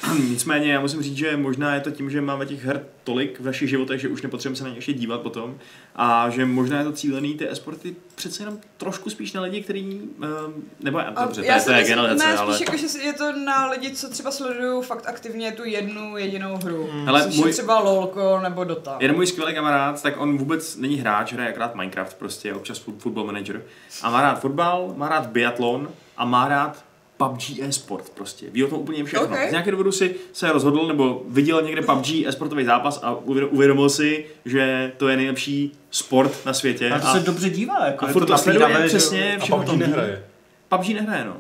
Um, 0.07 0.19
nicméně 0.29 0.73
já 0.73 0.81
musím 0.81 1.03
říct, 1.03 1.17
že 1.17 1.37
možná 1.37 1.75
je 1.75 1.81
to 1.81 1.91
tím, 1.91 2.11
že 2.11 2.21
máme 2.21 2.47
těch 2.47 2.65
her 2.65 2.85
tolik 3.05 3.41
v 3.41 3.45
našich 3.45 3.69
životech, 3.69 4.01
že 4.01 4.09
už 4.09 4.23
nepotřebujeme 4.23 4.57
se 4.57 4.65
na 4.65 4.71
ně 4.71 4.77
ještě 4.77 4.93
dívat 4.93 5.21
potom 5.21 5.59
a 5.97 6.31
že 6.31 6.47
možná 6.47 6.79
je 6.79 6.85
to 6.85 6.93
cílený 6.93 7.35
ty 7.35 7.51
esporty 7.51 7.97
přece 8.15 8.43
jenom 8.43 8.59
trošku 8.77 9.11
spíš 9.11 9.33
na 9.33 9.41
lidi, 9.41 9.63
který, 9.63 10.01
um, 10.01 10.65
nebo 10.81 10.99
A 10.99 11.25
dobře, 11.25 11.41
to 11.41 11.47
já 11.47 11.55
je, 11.55 11.61
si 11.61 11.67
to 11.67 11.73
je 11.73 11.85
generalizace, 11.85 12.29
ne, 12.33 12.37
ale... 12.39 12.55
spíš 12.55 12.67
jako, 12.67 12.77
že 12.79 12.99
je 12.99 13.13
to 13.13 13.33
na 13.33 13.71
lidi, 13.71 13.91
co 13.91 14.11
třeba 14.11 14.31
sledují 14.31 14.83
fakt 14.83 15.07
aktivně 15.07 15.53
tu 15.53 15.65
jednu 15.65 16.17
jedinou 16.17 16.57
hru. 16.57 16.89
Hmm. 16.93 17.07
Hele, 17.07 17.23
což 17.23 17.35
můj- 17.37 17.47
je 17.47 17.53
třeba 17.53 17.81
LOLko 17.81 18.41
nebo 18.43 18.65
Dota. 18.65 18.97
Jeden 19.01 19.17
můj 19.17 19.27
skvělý 19.27 19.55
kamarád, 19.55 20.03
tak 20.03 20.21
on 20.21 20.39
vůbec 20.39 20.77
není 20.77 20.97
hráč, 20.97 21.33
hraje 21.33 21.51
akorát 21.51 21.75
Minecraft, 21.75 22.17
prostě 22.17 22.55
občas 22.55 22.79
football 22.79 23.27
manager. 23.27 23.63
A 24.03 24.11
má 24.11 24.23
rád 24.23 24.41
fotbal, 24.41 24.95
má 24.97 25.09
rád 25.09 25.27
biatlon 25.27 25.89
a 26.17 26.25
má 26.25 26.49
rád 26.49 26.85
PUBG 27.17 27.59
e-sport 27.63 28.11
prostě. 28.11 28.47
Ví 28.51 28.65
o 28.65 28.69
tom 28.69 28.79
úplně 28.79 29.05
všechno. 29.05 29.27
Okay. 29.27 29.49
Z 29.49 29.51
nějakého 29.51 29.71
důvodu 29.71 29.93
si 29.93 30.15
se 30.33 30.53
rozhodl 30.53 30.87
nebo 30.89 31.23
viděl 31.29 31.63
někde 31.63 31.83
PUBG 31.83 32.09
e-sportový 32.27 32.65
zápas 32.65 33.01
a 33.03 33.15
uvěd- 33.15 33.49
uvědomil 33.51 33.91
si, 33.91 34.27
že 34.45 34.93
to 34.97 35.09
je 35.09 35.17
nejlepší 35.17 35.73
sport 35.91 36.47
na 36.47 36.53
světě. 36.55 36.91
A 36.91 36.99
to 36.99 37.07
se 37.07 37.21
dobře 37.21 37.51
dívá, 37.51 37.87
jako 37.87 38.05
a 38.07 38.09
furt 38.09 38.27
to 38.27 38.39
sleduje 38.39 38.87
přesně, 38.87 39.37
A 39.37 39.39
všechno 39.39 39.57
PUBG 39.65 39.77
nehraje. 39.79 40.25
PUBG 40.69 40.89
nehraje, 40.89 41.25
no. 41.25 41.37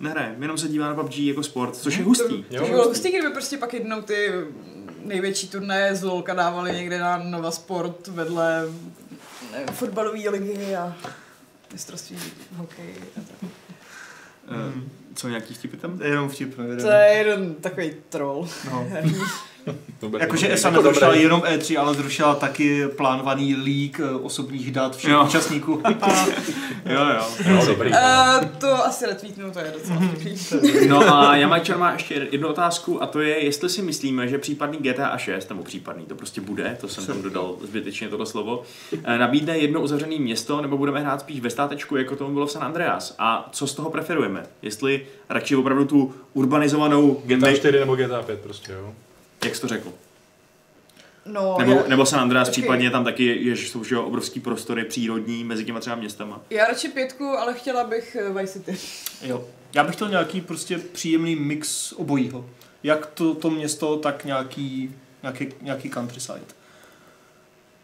Nehraje, 0.00 0.36
jenom 0.40 0.58
se 0.58 0.68
dívá 0.68 0.88
na 0.88 0.94
PUBG 0.94 1.18
jako 1.18 1.42
sport, 1.42 1.76
což 1.76 1.96
je 1.98 2.04
hustý. 2.04 2.34
Jo, 2.34 2.44
Jo, 2.50 2.60
to 2.62 2.68
bylo 2.68 2.88
hustý, 2.88 3.08
kdyby 3.10 3.30
prostě 3.30 3.56
pak 3.56 3.74
jednou 3.74 4.02
ty 4.02 4.30
největší 5.04 5.48
turnaje 5.48 5.94
z 5.94 6.02
LOLka 6.02 6.34
dávali 6.34 6.72
někde 6.72 6.98
na 6.98 7.18
Nova 7.18 7.50
Sport 7.50 8.08
vedle 8.08 8.62
fotbalové 9.72 10.30
ligy 10.30 10.76
a 10.76 10.96
mistrovství 11.72 12.16
v 12.52 12.56
hokeji. 12.56 13.00
a 13.16 13.20
tak. 13.20 13.50
Eh, 14.48 14.80
Co 15.14 15.28
nějaký 15.28 15.54
vtipy 15.54 15.76
tam? 15.76 15.98
To 15.98 16.04
je 16.04 16.10
jenom 16.10 16.28
vtip, 16.28 16.58
nevím. 16.58 16.78
To 16.78 16.90
je 16.90 17.12
jeden 17.12 17.54
takový 17.54 17.92
troll. 18.08 18.48
No. 18.70 18.86
Dobrý. 20.02 20.20
Jakože 20.20 20.52
ESA 20.52 20.68
Jako 20.68 20.82
nezrušila 20.82 21.08
dobrý. 21.10 21.22
jenom 21.22 21.40
E3, 21.40 21.80
ale 21.80 21.94
zrušila 21.94 22.34
taky 22.34 22.86
plánovaný 22.96 23.54
leak 23.56 24.00
eh, 24.00 24.14
osobních 24.14 24.70
dat 24.72 24.96
všech 24.96 25.10
Jo. 25.10 25.24
účastníků. 25.24 25.82
Jo, 26.86 27.00
jo. 27.16 27.24
Jo, 27.54 27.66
dobrý. 27.66 27.90
Uh, 27.90 28.44
to 28.58 28.86
asi 28.86 29.06
retweetnu, 29.06 29.50
to 29.50 29.58
je 29.58 29.72
docela 29.74 30.00
vtipný. 30.00 30.36
No 30.88 31.14
a 31.14 31.36
Jamajčan 31.36 31.78
má 31.80 31.92
ještě 31.92 32.28
jednu 32.32 32.48
otázku 32.48 33.02
a 33.02 33.06
to 33.06 33.20
je, 33.20 33.44
jestli 33.44 33.68
si 33.70 33.82
myslíme, 33.82 34.28
že 34.28 34.38
případný 34.38 34.78
GTA 34.78 35.18
6, 35.18 35.48
nebo 35.48 35.62
případný, 35.62 36.04
to 36.06 36.14
prostě 36.14 36.40
bude, 36.40 36.76
to 36.80 36.88
jsem 36.88 37.06
tam 37.06 37.22
dodal 37.22 37.56
zbytečně 37.62 38.08
tohle 38.08 38.26
slovo, 38.26 38.62
eh, 39.04 39.18
nabídne 39.18 39.58
jedno 39.58 39.80
uzavřené 39.80 40.16
město, 40.18 40.60
nebo 40.62 40.78
budeme 40.78 41.00
hrát 41.00 41.20
spíš 41.20 41.40
ve 41.40 41.50
státečku, 41.50 41.96
jako 41.96 42.16
tomu 42.16 42.34
bylo 42.34 42.46
v 42.46 42.52
San 42.52 42.64
Andreas. 42.64 43.14
A 43.18 43.48
co 43.52 43.66
z 43.66 43.74
toho 43.74 43.90
preferujeme? 43.90 44.42
Jestli 44.62 45.06
radši 45.28 45.56
opravdu 45.56 45.84
tu 45.84 46.14
urbanizovanou 46.32 47.22
GTA 47.24 47.52
4 47.54 47.78
nebo 47.78 47.96
GTA 47.96 48.22
5 48.22 48.40
prostě, 48.40 48.72
jo. 48.72 48.92
Jak 49.44 49.54
jsi 49.54 49.60
to 49.60 49.68
řekl? 49.68 49.92
No, 51.26 51.56
Nebo, 51.58 51.72
já, 51.72 51.82
nebo 51.88 52.06
San 52.06 52.20
Andreas, 52.20 52.48
případně 52.48 52.90
tam 52.90 53.04
taky 53.04 53.24
je, 53.24 53.56
že 53.56 53.68
jsou 53.68 53.84
že 53.84 53.98
obrovský 53.98 54.40
prostory 54.40 54.84
přírodní 54.84 55.44
mezi 55.44 55.64
těma 55.64 55.80
třeba 55.80 55.96
městama. 55.96 56.40
já 56.50 56.66
radši 56.66 56.88
pětku, 56.88 57.24
ale 57.28 57.54
chtěla 57.54 57.84
bych 57.84 58.16
eh, 58.16 58.32
Vice 58.32 58.52
City. 58.52 58.76
Jo. 59.22 59.44
Já 59.74 59.84
bych 59.84 59.94
chtěl 59.94 60.08
nějaký 60.08 60.40
prostě 60.40 60.78
příjemný 60.78 61.36
mix 61.36 61.92
obojího. 61.92 62.50
Jak 62.82 63.06
to, 63.06 63.34
to 63.34 63.50
město, 63.50 63.96
tak 63.96 64.24
nějaký, 64.24 64.94
nějaký, 65.22 65.48
nějaký 65.62 65.90
countryside. 65.90 66.40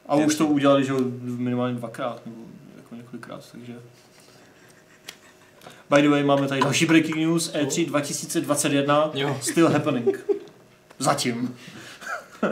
A 0.06 0.14
už 0.14 0.34
to 0.34 0.46
udělali, 0.46 0.84
že 0.84 0.92
minimálně 1.22 1.74
dvakrát, 1.74 2.26
nebo 2.26 2.38
jako 2.76 2.94
několikrát, 2.94 3.44
takže... 3.52 3.74
By 5.90 6.02
the 6.02 6.08
way, 6.08 6.24
máme 6.24 6.48
tady 6.48 6.60
další 6.60 6.86
breaking 6.86 7.16
news, 7.16 7.50
E 7.54 7.64
E3 7.64 7.86
2021, 7.86 9.10
Jo. 9.14 9.38
still 9.42 9.68
happening. 9.68 10.24
Zatím. 11.00 11.56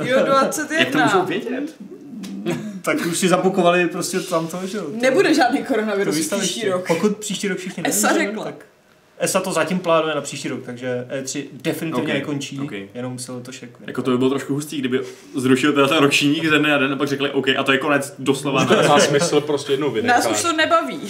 Jo, 0.05 0.19
21. 0.25 0.79
Jak 0.79 0.91
to 0.93 0.99
můžou 0.99 1.27
vědět? 1.27 1.75
Tak 2.83 3.07
už 3.07 3.19
si 3.19 3.29
zabukovali 3.29 3.89
prostě 3.89 4.21
tam 4.21 4.47
to, 4.47 4.67
že 4.67 4.79
jo. 4.79 4.85
to- 4.85 4.97
Nebude 5.03 5.35
žádný 5.35 5.59
to 5.59 5.65
koronavirus 5.65 6.29
příští 6.29 6.69
rok. 6.69 6.87
Pokud 6.87 7.17
příští 7.17 7.49
rok 7.49 7.59
všichni 7.59 7.83
ESA 7.87 8.07
nevymřeme, 8.09 8.31
řekla. 8.31 8.45
tak 8.45 8.67
ESA 9.19 9.41
to 9.41 9.53
zatím 9.53 9.79
plánuje 9.79 10.15
na 10.15 10.21
příští 10.21 10.49
rok, 10.49 10.61
takže 10.65 11.07
E3 11.23 11.45
definitivně 11.53 12.13
Ok, 12.13 12.19
nekončí, 12.19 12.61
ok. 12.61 12.73
jenom 12.95 13.19
se 13.19 13.33
letošek. 13.33 13.71
Jako 13.87 14.03
to 14.03 14.11
by 14.11 14.19
bylo 14.19 14.31
trošku 14.31 14.55
hustý, 14.55 14.79
kdyby 14.79 15.01
zrušil 15.37 15.73
teda 15.73 15.89
ten 15.89 15.99
ročník 15.99 16.49
ze 16.49 16.59
dne 16.59 16.69
na 16.69 16.79
den 16.79 16.93
a 16.93 16.97
pak 16.97 17.09
řekli 17.09 17.31
OK, 17.31 17.49
a 17.59 17.63
to 17.63 17.73
je 17.73 17.79
konec 17.79 18.15
doslova. 18.19 18.65
To 18.65 18.89
má 18.89 19.01
smysl 19.01 19.41
prostě 19.41 19.73
jednou 19.73 19.91
vynechat. 19.91 20.25
Nás 20.25 20.33
už 20.37 20.43
to 20.43 20.53
nebaví. 20.53 21.01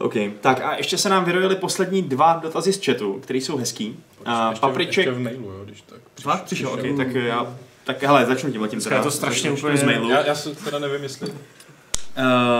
OK, 0.00 0.14
tak 0.40 0.60
a 0.64 0.76
ještě 0.76 0.98
se 0.98 1.08
nám 1.08 1.24
vyrojily 1.24 1.56
poslední 1.56 2.02
dva 2.02 2.40
dotazy 2.42 2.72
z 2.72 2.84
chatu, 2.84 3.20
které 3.22 3.38
jsou 3.38 3.56
hezký. 3.56 3.96
A 4.24 4.50
ještě, 4.50 4.60
papriček... 4.60 5.06
Ještě 5.06 5.10
v 5.10 5.20
mailu, 5.20 5.50
jo, 5.50 5.64
když 5.64 5.80
tak. 5.80 5.98
Fakt 6.22 6.42
přišel, 6.44 6.68
OK, 6.68 6.80
tak 6.96 7.14
já... 7.14 7.56
Tak 7.84 8.02
hele, 8.02 8.26
začnu 8.26 8.52
tím 8.52 8.62
letím 8.62 8.78
Dneska 8.78 8.96
je 8.96 9.02
to 9.02 9.10
strašně 9.10 9.50
úplně- 9.50 9.76
z 9.76 9.82
mailu. 9.82 10.10
Já, 10.10 10.26
já 10.26 10.34
se 10.34 10.54
teda 10.54 10.78
nevím, 10.78 11.02
jestli... 11.02 11.28
Uh, 11.30 11.36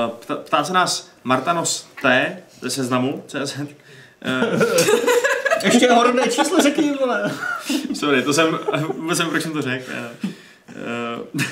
ptá, 0.09 0.36
ptá 0.36 0.64
se 0.64 0.72
nás 0.72 1.11
Martanos 1.24 1.88
T 2.03 2.36
ze 2.61 2.70
seznamu 2.70 3.24
CZ. 3.26 3.59
Uh, 3.59 3.66
Ještě 5.64 5.93
horné 5.93 6.22
číslo 6.28 6.61
řekni, 6.62 6.93
vole. 7.01 7.32
sorry, 7.95 8.22
to 8.22 8.32
jsem, 8.32 8.59
vůbec 8.97 9.18
jsem, 9.18 9.28
proč 9.28 9.43
jsem 9.43 9.53
to 9.53 9.62
řekl. 9.62 9.93
Uh, 11.34 11.43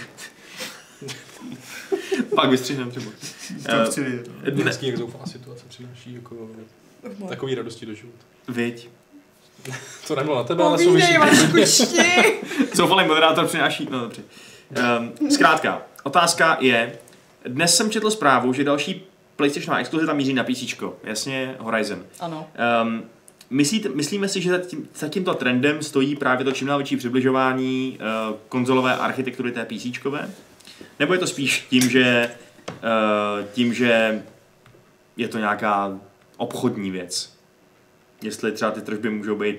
pak 2.35 2.51
vystřihnem 2.51 2.91
třeba. 2.91 3.11
To 3.67 3.91
chci 3.91 4.05
vidět. 4.05 4.29
Uh, 4.29 4.35
dne, 4.43 4.63
Vždycky 4.63 4.87
jak 4.87 4.97
zoufalá 4.97 5.27
situace 5.27 5.65
přináší 5.69 6.15
jako 6.15 6.49
takový 7.29 7.55
radosti 7.55 7.87
do 7.87 7.95
života. 7.95 8.25
viď. 8.49 8.89
To 10.09 10.15
nebylo 10.17 10.37
na 10.37 10.45
tebe, 10.45 10.65
ale 10.65 10.79
souvisí. 10.79 11.87
Zoufalý 12.75 13.07
moderátor 13.09 13.47
přináší, 13.47 13.89
no 13.91 14.01
dobře. 14.01 14.23
Um, 15.21 15.31
zkrátka, 15.31 15.83
otázka 16.03 16.57
je, 16.61 16.93
dnes 17.47 17.77
jsem 17.77 17.91
četl 17.91 18.11
zprávu, 18.11 18.53
že 18.53 18.65
další 18.65 19.05
PlayStationová 19.37 19.81
exkluzita 19.81 20.13
míří 20.13 20.35
na 20.35 20.45
PC, 20.45 20.75
jasně 21.05 21.57
Horizon. 21.59 22.05
Ano. 22.21 22.47
Um, 22.83 23.03
myslíte, 23.51 23.89
myslíme 23.89 24.29
si, 24.29 24.41
že 24.41 24.51
za, 24.51 24.59
tím, 24.59 24.89
za 24.95 25.09
tímto 25.09 25.35
trendem 25.35 25.83
stojí 25.83 26.17
právě 26.17 26.45
to 26.45 26.53
čím 26.53 26.67
dál 26.67 26.79
větší 26.79 26.97
přibližování 26.97 27.99
uh, 28.31 28.37
konzolové 28.49 28.97
architektury 28.97 29.53
té 29.53 29.65
PC? 29.65 29.87
Nebo 30.99 31.13
je 31.13 31.19
to 31.19 31.27
spíš 31.27 31.67
tím, 31.71 31.91
že, 31.91 32.37
uh, 32.69 33.47
tím, 33.53 33.75
že 33.75 34.23
je 35.17 35.29
to 35.29 35.39
nějaká 35.39 35.99
obchodní 36.37 36.91
věc? 36.91 37.33
Jestli 38.23 38.53
třeba 38.53 38.71
ty 38.71 38.81
tržby 38.81 39.11
můžou 39.11 39.37
být 39.37 39.57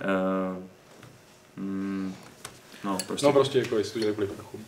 uh, 0.00 0.62
mm, 1.56 2.14
no, 2.84 2.98
prostě. 3.06 3.26
No 3.26 3.32
prostě 3.32 3.58
jako 3.58 3.78
jestli 3.78 4.00
to 4.00 4.12
kvůli 4.12 4.26
prachům. 4.26 4.64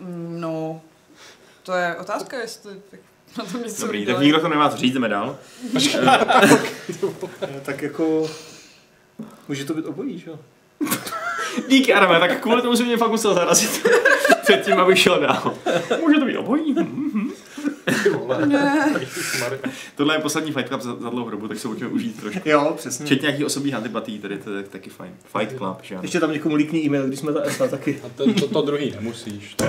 Mm, 0.00 0.40
No, 0.40 0.80
to 1.62 1.72
je 1.72 1.96
otázka, 1.96 2.38
jestli 2.38 2.74
tak 2.90 3.00
na 3.38 3.44
tom 3.44 3.62
něco 3.62 3.82
Dobrý, 3.82 4.06
tak 4.06 4.20
nikdo 4.20 4.40
to 4.40 4.48
nemá 4.48 4.70
co 4.70 4.76
říct, 4.76 4.94
jdeme 4.94 5.08
dál. 5.08 5.38
Tak 7.62 7.82
jako... 7.82 8.30
Může 9.48 9.64
to 9.64 9.74
být 9.74 9.86
obojí, 9.86 10.18
že 10.18 10.30
jo? 10.30 10.38
Díky, 11.68 11.94
Adame, 11.94 12.20
tak 12.20 12.40
kvůli 12.40 12.62
tomu 12.62 12.76
jsem 12.76 12.86
mě 12.86 12.96
fakt 12.96 13.10
musel 13.10 13.34
zarazit 13.34 13.86
předtím, 14.42 14.74
abych 14.74 14.98
šel 14.98 15.20
dál. 15.20 15.54
Může 16.00 16.18
to 16.20 16.26
být 16.26 16.36
obojí? 16.36 16.72
Mhm. 16.72 17.30
Ježišmarja. 19.00 19.58
Tohle 19.96 20.14
je 20.14 20.18
poslední 20.18 20.52
Fight 20.52 20.68
Club 20.68 20.80
za, 20.82 20.96
za 20.96 21.10
dlouhou 21.10 21.30
dobu, 21.30 21.48
tak 21.48 21.58
se 21.58 21.68
pojďme 21.68 21.88
užít 21.88 22.20
trošku. 22.20 22.40
Jo, 22.48 22.74
přesně. 22.76 23.06
Včetně 23.06 23.26
nějakých 23.26 23.46
osobních 23.46 23.74
antipatí, 23.74 24.18
tady 24.18 24.38
to 24.38 24.52
je 24.54 24.62
taky 24.62 24.90
fajn. 24.90 25.12
Fight 25.38 25.56
Club, 25.58 25.78
že 25.82 25.94
ano. 25.94 26.02
Ještě 26.04 26.20
tam 26.20 26.32
někomu 26.32 26.54
líkný 26.54 26.84
e-mail, 26.86 27.06
když 27.06 27.18
jsme 27.18 27.32
ta 27.32 27.40
ESA 27.42 27.68
taky. 27.68 28.00
A 28.04 28.08
to, 28.08 28.32
to, 28.32 28.48
to 28.48 28.62
druhý 28.62 28.90
nemusíš. 28.90 29.54
To. 29.54 29.64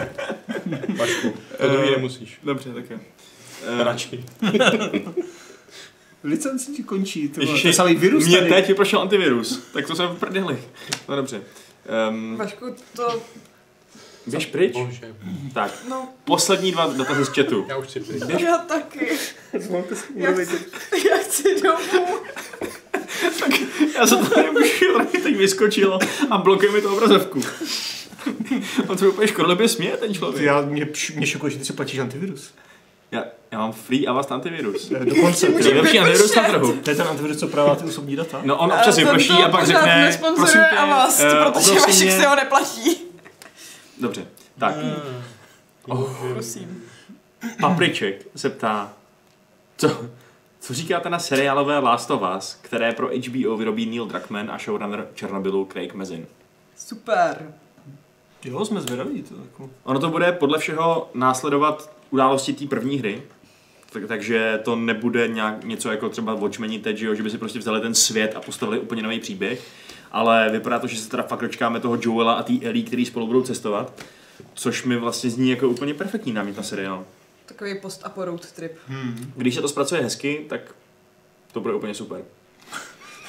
Vašku, 0.98 1.34
to 1.58 1.68
druhý 1.70 1.92
nemusíš. 1.92 2.40
Dobře, 2.44 2.74
tak 2.74 2.90
jo. 2.90 2.98
Eh, 3.80 3.84
Radši. 3.84 4.24
Licenci 6.24 6.72
ti 6.72 6.84
končí, 6.84 7.30
to 7.30 7.42
Ježiši, 7.42 7.68
je 7.68 7.74
samý 7.74 7.96
virus 7.96 8.26
Mně 8.28 8.38
tady. 8.38 8.50
teď 8.50 8.68
vyprošel 8.68 9.00
antivirus, 9.00 9.64
tak 9.74 9.88
to 9.88 9.96
jsem 9.96 10.08
v 10.08 10.20
prdeli. 10.20 10.58
No 11.10 11.16
dobře. 11.16 11.42
Um, 12.10 12.38
Vašku, 12.38 12.76
to, 12.96 13.22
běž 14.28 14.46
pryč? 14.46 14.74
Bože. 14.74 15.16
Tak, 15.54 15.72
no, 15.90 16.10
poslední 16.26 16.72
dva 16.72 16.88
dotazy 16.88 17.26
z 17.26 17.28
chatu. 17.28 17.66
Já 17.70 17.78
už 17.78 17.88
chci 17.88 18.00
pryč. 18.00 18.24
já 18.40 18.58
taky. 18.58 19.18
Zvolte 19.60 19.96
si, 19.96 20.04
Já 20.16 20.32
chci, 20.32 20.58
já 21.10 21.18
chci 21.18 21.62
domů. 21.62 22.18
Já 23.96 24.08
se 24.08 24.16
to 24.16 24.42
nemůžu, 24.42 24.98
taky 24.98 25.18
teď 25.18 25.38
vyskočilo 25.38 26.00
a 26.30 26.38
blokuje 26.38 26.72
mi 26.72 26.82
to 26.82 26.94
obrazovku. 26.94 27.42
On 28.88 28.98
se 28.98 29.08
úplně 29.08 29.28
škodlivě 29.28 29.68
směje, 29.68 29.98
ten 29.98 30.14
člověk. 30.14 30.44
Já, 30.46 30.62
mě, 30.62 30.88
mě 31.16 31.28
šokuje, 31.28 31.52
že 31.52 31.58
ty 31.60 31.66
si 31.66 31.74
platíš 31.74 32.00
antivirus. 32.00 32.54
Já, 33.12 33.24
já 33.52 33.60
mám 33.60 33.72
free 33.72 34.08
Avast 34.08 34.32
antivirus. 34.32 34.92
Eh, 34.92 35.06
Dokonce. 35.06 35.48
To 35.48 35.58
je 35.58 35.64
nejlepší 35.64 36.00
antivirus 36.00 36.36
na 36.36 36.44
trhu. 36.44 36.74
To 36.84 36.90
je 36.90 36.96
ten 36.96 37.08
antivirus, 37.08 37.38
co 37.38 37.48
právě 37.48 37.76
ty 37.76 37.84
osobní 37.84 38.16
data. 38.16 38.42
No 38.44 38.58
on 38.58 38.72
občas 38.74 38.96
ten 38.96 39.06
vyprší 39.06 39.34
a 39.34 39.50
pak 39.50 39.68
řekne, 39.68 40.20
prosím 40.36 40.62
tě, 40.70 40.78
a 40.78 40.86
vás, 40.86 41.20
eh, 41.20 41.30
protože 41.30 41.72
Vašek 41.80 41.94
si 41.94 42.26
ho 42.26 42.36
neplatí. 42.36 42.98
Dobře, 44.02 44.28
tak, 44.58 44.76
Prosím. 46.34 46.84
Papriček 47.62 48.28
se 48.36 48.50
ptá, 48.50 48.94
co, 49.78 50.06
co 50.60 50.74
říkáte 50.74 51.10
na 51.10 51.20
seriálové 51.20 51.80
Last 51.80 52.12
of 52.12 52.22
Us, 52.38 52.58
které 52.62 52.92
pro 52.92 53.08
HBO 53.08 53.58
vyrobí 53.58 53.86
Neil 53.86 54.06
Druckmann 54.06 54.52
a 54.52 54.58
showrunner 54.58 55.08
Černobylu 55.16 55.66
Craig 55.72 55.94
Mazin? 55.94 56.28
Super. 56.78 57.54
Jo, 58.44 58.66
jsme 58.66 58.82
zvědaví. 58.82 59.24
To 59.24 59.36
jako... 59.36 59.70
Ono 59.84 60.00
to 60.00 60.10
bude 60.10 60.32
podle 60.32 60.60
všeho 60.60 61.10
následovat 61.14 61.92
události 62.16 62.54
té 62.54 62.66
první 62.66 62.98
hry, 62.98 63.22
tak, 63.92 64.08
takže 64.08 64.60
to 64.64 64.76
nebude 64.76 65.28
nějak 65.28 65.64
něco 65.64 65.92
jako 65.92 66.10
třeba 66.10 66.34
Watchmeni 66.34 66.80
teď, 66.80 66.98
že, 66.98 67.06
jo, 67.06 67.16
že 67.16 67.24
by 67.24 67.30
si 67.30 67.38
prostě 67.38 67.60
vzali 67.60 67.82
ten 67.82 67.96
svět 67.96 68.34
a 68.36 68.42
postavili 68.42 68.80
úplně 68.80 69.02
nový 69.02 69.20
příběh, 69.20 69.68
ale 70.12 70.50
vypadá 70.52 70.80
to, 70.80 70.88
že 70.88 70.98
se 70.98 71.10
teda 71.10 71.24
fakt 71.24 71.42
dočkáme 71.42 71.80
toho 71.80 71.98
Joela 72.02 72.34
a 72.34 72.44
té 72.44 72.54
Ellie, 72.62 72.86
který 72.86 73.06
spolu 73.06 73.28
budou 73.28 73.42
cestovat, 73.42 74.02
což 74.54 74.84
mi 74.84 74.98
vlastně 74.98 75.30
zní 75.30 75.50
jako 75.50 75.70
úplně 75.70 75.94
perfektní 75.94 76.34
námět 76.34 76.58
na 76.58 76.64
seriál. 76.64 77.06
Takový 77.46 77.80
post-apo 77.82 78.26
road 78.26 78.52
trip. 78.52 78.72
Hmm. 78.88 79.34
Když 79.36 79.56
se 79.56 79.62
to 79.62 79.68
zpracuje 79.68 80.02
hezky, 80.02 80.46
tak 80.50 80.62
to 81.52 81.60
bude 81.60 81.74
úplně 81.74 81.94
super. 81.94 82.22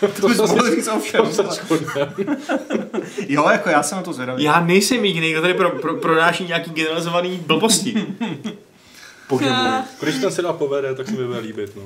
To 0.20 0.28
bys 0.28 0.38
mohl 0.38 0.70
říct 0.70 0.88
o 0.88 1.00
všem. 1.00 1.26
To 1.26 1.32
se 1.32 1.42
shodneme. 1.42 2.14
Jo, 3.28 3.48
jako 3.52 3.68
já 3.68 3.82
jsem 3.82 3.96
na 3.96 4.02
to 4.02 4.12
zvědavý. 4.12 4.42
Já 4.42 4.60
nejsem 4.60 5.04
jediný, 5.04 5.32
kdo 5.32 5.40
tady 5.40 5.54
pro, 5.54 5.70
pro, 5.70 5.94
pronáší 5.96 6.44
nějaký 6.44 6.70
generalizovaný 6.70 7.36
blbosti. 7.46 8.06
Bože 9.28 9.50
můj. 9.50 9.82
Když 10.02 10.18
ten 10.20 10.30
seriál 10.32 10.54
povede, 10.54 10.94
tak 10.94 11.06
se 11.06 11.12
mi 11.12 11.26
bude 11.26 11.38
líbit, 11.38 11.76
no. 11.76 11.82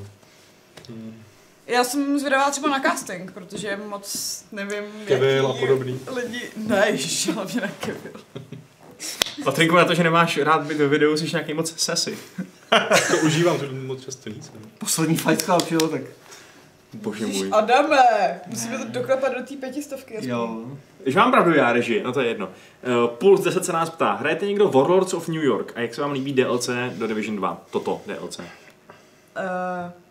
Já 1.67 1.85
jsem 1.85 2.19
zvědavá 2.19 2.51
třeba 2.51 2.69
na 2.69 2.81
casting, 2.81 3.33
protože 3.33 3.79
moc 3.89 4.45
nevím, 4.53 4.85
Kevil 5.07 5.45
jaký 5.47 5.59
a 5.59 5.61
podobný. 5.61 6.01
lidi... 6.15 6.43
Ne, 6.57 6.87
ježiš, 6.91 7.29
hlavně 7.29 7.61
na 7.61 7.69
Kevil. 7.69 8.12
Patriku, 9.45 9.77
na 9.77 9.85
to, 9.85 9.95
že 9.95 10.03
nemáš 10.05 10.39
rád 10.39 10.62
být 10.62 10.77
ve 10.77 10.89
videu, 10.89 11.17
jsi 11.17 11.31
nějaký 11.33 11.55
moc 11.55 11.81
sesy. 11.81 12.19
To 13.11 13.19
užívám, 13.27 13.59
to 13.59 13.67
moc 13.73 14.05
často 14.05 14.29
nic. 14.29 14.53
Poslední 14.79 15.17
Fight 15.17 15.43
Club, 15.43 15.71
jo, 15.71 15.89
tak 15.89 16.01
Bože 16.95 17.27
můj. 17.27 17.49
Adame, 17.53 18.41
musíme 18.47 18.79
to 18.79 18.85
doklepat 18.85 19.33
do 19.35 19.43
té 19.43 19.57
pětistovky. 19.57 20.17
aspoň. 20.17 20.31
jo. 20.31 20.65
Když 21.03 21.17
mám 21.17 21.31
pravdu 21.31 21.55
já, 21.55 21.73
reži, 21.73 22.03
no 22.05 22.12
to 22.12 22.21
je 22.21 22.29
jedno. 22.29 22.47
Uh, 22.47 23.17
Puls 23.17 23.41
10 23.41 23.65
se 23.65 23.73
nás 23.73 23.91
ptá, 23.91 24.12
hrajete 24.12 24.47
někdo 24.47 24.69
Warlords 24.69 25.15
of 25.15 25.29
New 25.29 25.45
York 25.45 25.73
a 25.77 25.81
jak 25.81 25.95
se 25.95 26.01
vám 26.01 26.12
líbí 26.12 26.33
DLC 26.33 26.71
do 26.93 27.07
Division 27.07 27.37
2? 27.37 27.62
Toto 27.71 28.01
DLC. 28.07 28.39
Uh, 28.39 28.45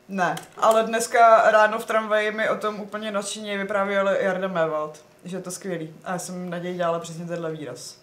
ne, 0.10 0.36
ale 0.58 0.84
dneska 0.84 1.52
ráno 1.52 1.80
v 1.80 1.86
tramvaji 1.86 2.32
mi 2.32 2.50
o 2.50 2.58
tom 2.58 2.80
úplně 2.80 3.12
nadšeně 3.12 3.58
vyprávěl 3.58 4.08
Jarda 4.08 4.48
Mewald, 4.48 5.04
že 5.26 5.38
je 5.38 5.42
to 5.42 5.52
skvělý. 5.52 5.94
A 6.04 6.12
já 6.12 6.20
jsem 6.20 6.50
naději 6.50 6.76
dělala 6.76 7.00
přesně 7.00 7.26
tenhle 7.26 7.52
výraz. 7.52 7.99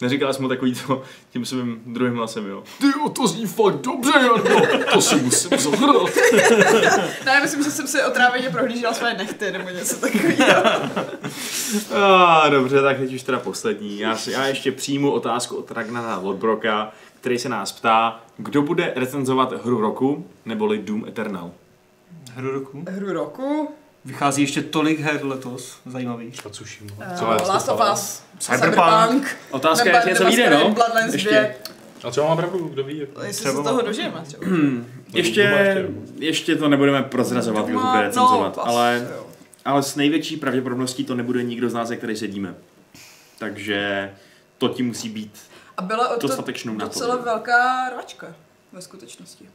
Neříkala 0.00 0.32
jsem 0.32 0.42
mu 0.42 0.48
takový 0.48 0.74
to 0.86 1.02
tím 1.30 1.44
svým 1.44 1.82
druhým 1.86 2.14
hlasem, 2.14 2.46
jo. 2.46 2.62
Ty 2.78 2.86
jo, 2.86 3.08
to 3.08 3.26
zní 3.26 3.46
fakt 3.46 3.74
dobře, 3.74 4.12
Jarno. 4.14 4.62
To 4.92 5.00
si 5.00 5.16
musím 5.16 5.58
zahrát. 5.58 6.10
Ne, 7.24 7.40
myslím, 7.40 7.62
že 7.62 7.70
jsem 7.70 7.86
si 7.86 8.02
otráveně 8.02 8.50
prohlížela 8.50 8.94
své 8.94 9.14
nechty 9.14 9.52
nebo 9.52 9.68
něco 9.68 9.96
takového. 9.96 10.62
A, 12.04 12.48
dobře, 12.48 12.82
tak 12.82 12.98
teď 12.98 13.14
už 13.14 13.22
teda 13.22 13.38
poslední. 13.38 13.98
Já, 13.98 14.16
si, 14.16 14.30
já 14.32 14.46
ještě 14.46 14.72
přijmu 14.72 15.10
otázku 15.10 15.56
od 15.56 15.70
Ragnara 15.70 16.18
Lodbroka, 16.18 16.92
který 17.20 17.38
se 17.38 17.48
nás 17.48 17.72
ptá, 17.72 18.20
kdo 18.36 18.62
bude 18.62 18.92
recenzovat 18.96 19.64
hru 19.64 19.80
roku, 19.80 20.26
neboli 20.44 20.78
Doom 20.78 21.04
Eternal. 21.08 21.50
Hru 22.34 22.50
roku. 22.50 22.84
Hru 22.88 23.12
roku, 23.12 23.74
Vychází 24.04 24.42
ještě 24.42 24.62
tolik 24.62 25.00
her 25.00 25.24
letos, 25.24 25.80
zajímavých. 25.86 26.46
A 26.46 26.48
uh, 26.48 26.52
Co 27.18 27.32
je 27.32 27.48
Last 27.48 27.68
of 27.68 27.78
to 27.80 27.92
Us, 27.92 28.22
Cyberpunk. 28.38 29.36
Otázka 29.50 29.88
je, 29.88 29.94
jestli 29.96 30.10
něco 30.10 30.24
vyjde, 30.24 30.50
no? 30.50 30.70
Bloodlines 30.70 31.12
Ještě. 31.12 31.54
2, 32.00 32.08
A 32.08 32.10
třeba 32.10 32.28
mám 32.28 32.36
pravdu, 32.36 32.68
kdo 32.68 32.84
ví? 32.84 32.98
Jestli 32.98 33.32
Třeba 33.44 33.62
se 33.62 33.68
toho 33.68 33.82
dožijeme 33.82 34.22
třeba. 34.24 34.46
Ještě, 35.12 35.42
Doma 35.44 35.56
ještě, 35.58 35.88
ještě 36.18 36.56
to 36.56 36.68
nebudeme 36.68 37.02
prozrazovat, 37.02 37.66
kdo 37.66 37.80
to 37.80 37.86
bude 37.86 38.02
recenzovat, 38.02 38.56
no, 38.56 38.66
ale, 38.68 39.08
ale 39.64 39.82
s 39.82 39.96
největší 39.96 40.36
pravděpodobností 40.36 41.04
to 41.04 41.14
nebude 41.14 41.42
nikdo 41.42 41.70
z 41.70 41.74
nás, 41.74 41.90
jak 41.90 42.00
tady 42.00 42.16
sedíme. 42.16 42.54
Takže 43.38 44.10
to 44.58 44.68
ti 44.68 44.82
musí 44.82 45.08
být 45.08 45.38
A 45.76 45.82
byla 45.82 46.08
o 46.08 46.20
to 46.20 46.26
dostatečnou 46.26 46.76
docela 46.76 47.08
napovědou. 47.08 47.34
velká 47.34 47.88
rvačka 47.92 48.34
ve 48.72 48.82
skutečnosti. 48.82 49.48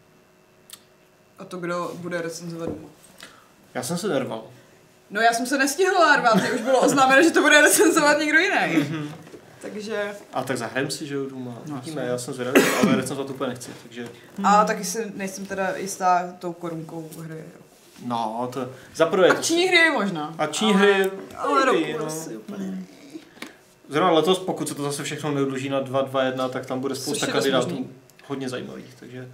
A 1.40 1.46
to, 1.46 1.58
kdo 1.58 1.92
bude 1.96 2.22
recenzovat. 2.22 2.70
Já 3.76 3.84
jsem 3.84 3.98
se 3.98 4.08
nerval. 4.08 4.44
No 5.10 5.22
já 5.22 5.34
jsem 5.34 5.46
se 5.46 5.58
nestihla 5.58 6.16
rvat, 6.16 6.36
mě 6.36 6.52
už 6.52 6.62
bylo 6.62 6.80
oznámeno, 6.80 7.24
že 7.24 7.32
to 7.32 7.42
bude 7.42 7.62
recenzovat 7.62 8.20
někdo 8.20 8.40
jiný. 8.40 8.86
Takže, 9.62 10.12
A 10.34 10.44
tak 10.44 10.58
zahrajeme 10.58 10.92
si, 10.92 11.08
že 11.08 11.16
jo, 11.16 11.30
doma. 11.30 11.58
No, 11.66 11.76
Vidíme, 11.76 12.06
já 12.06 12.18
jsem 12.18 12.34
zvědavý, 12.34 12.62
ale 12.84 12.96
recenzovat 12.96 13.30
úplně 13.30 13.50
nechci, 13.50 13.72
takže... 13.84 14.08
a 14.44 14.66
taky 14.66 14.86
si 14.86 15.12
nejsem 15.16 15.46
teda 15.46 15.76
jistá 15.76 16.34
tou 16.40 16.54
korunkou 16.54 17.10
hry. 17.20 17.38
jo. 17.38 17.62
No, 18.06 18.50
to... 18.54 18.70
Za 18.96 19.06
prvé... 19.06 19.28
Akční 19.28 19.68
hry 19.68 19.92
možná. 19.94 20.36
Akční 20.38 20.74
hry... 20.74 21.12
Ale 21.38 21.66
roku 21.66 21.98
no. 22.00 22.06
asi 22.06 22.38
úplně. 22.38 22.84
Zrovna 23.90 24.12
letos, 24.12 24.40
pokud 24.40 24.68
se 24.68 24.76
to 24.76 24.84
zase 24.84 25.04
všechno 25.04 25.32
neodloží 25.32 25.70
na 25.70 25.84
2-2-1, 25.84 26.50
tak 26.50 26.66
tam 26.66 26.80
bude 26.80 26.96
spousta 26.96 27.28
kandidátů. 27.28 27.90
Hodně 28.28 28.50
zajímavých, 28.50 28.96
takže... 29.00 29.30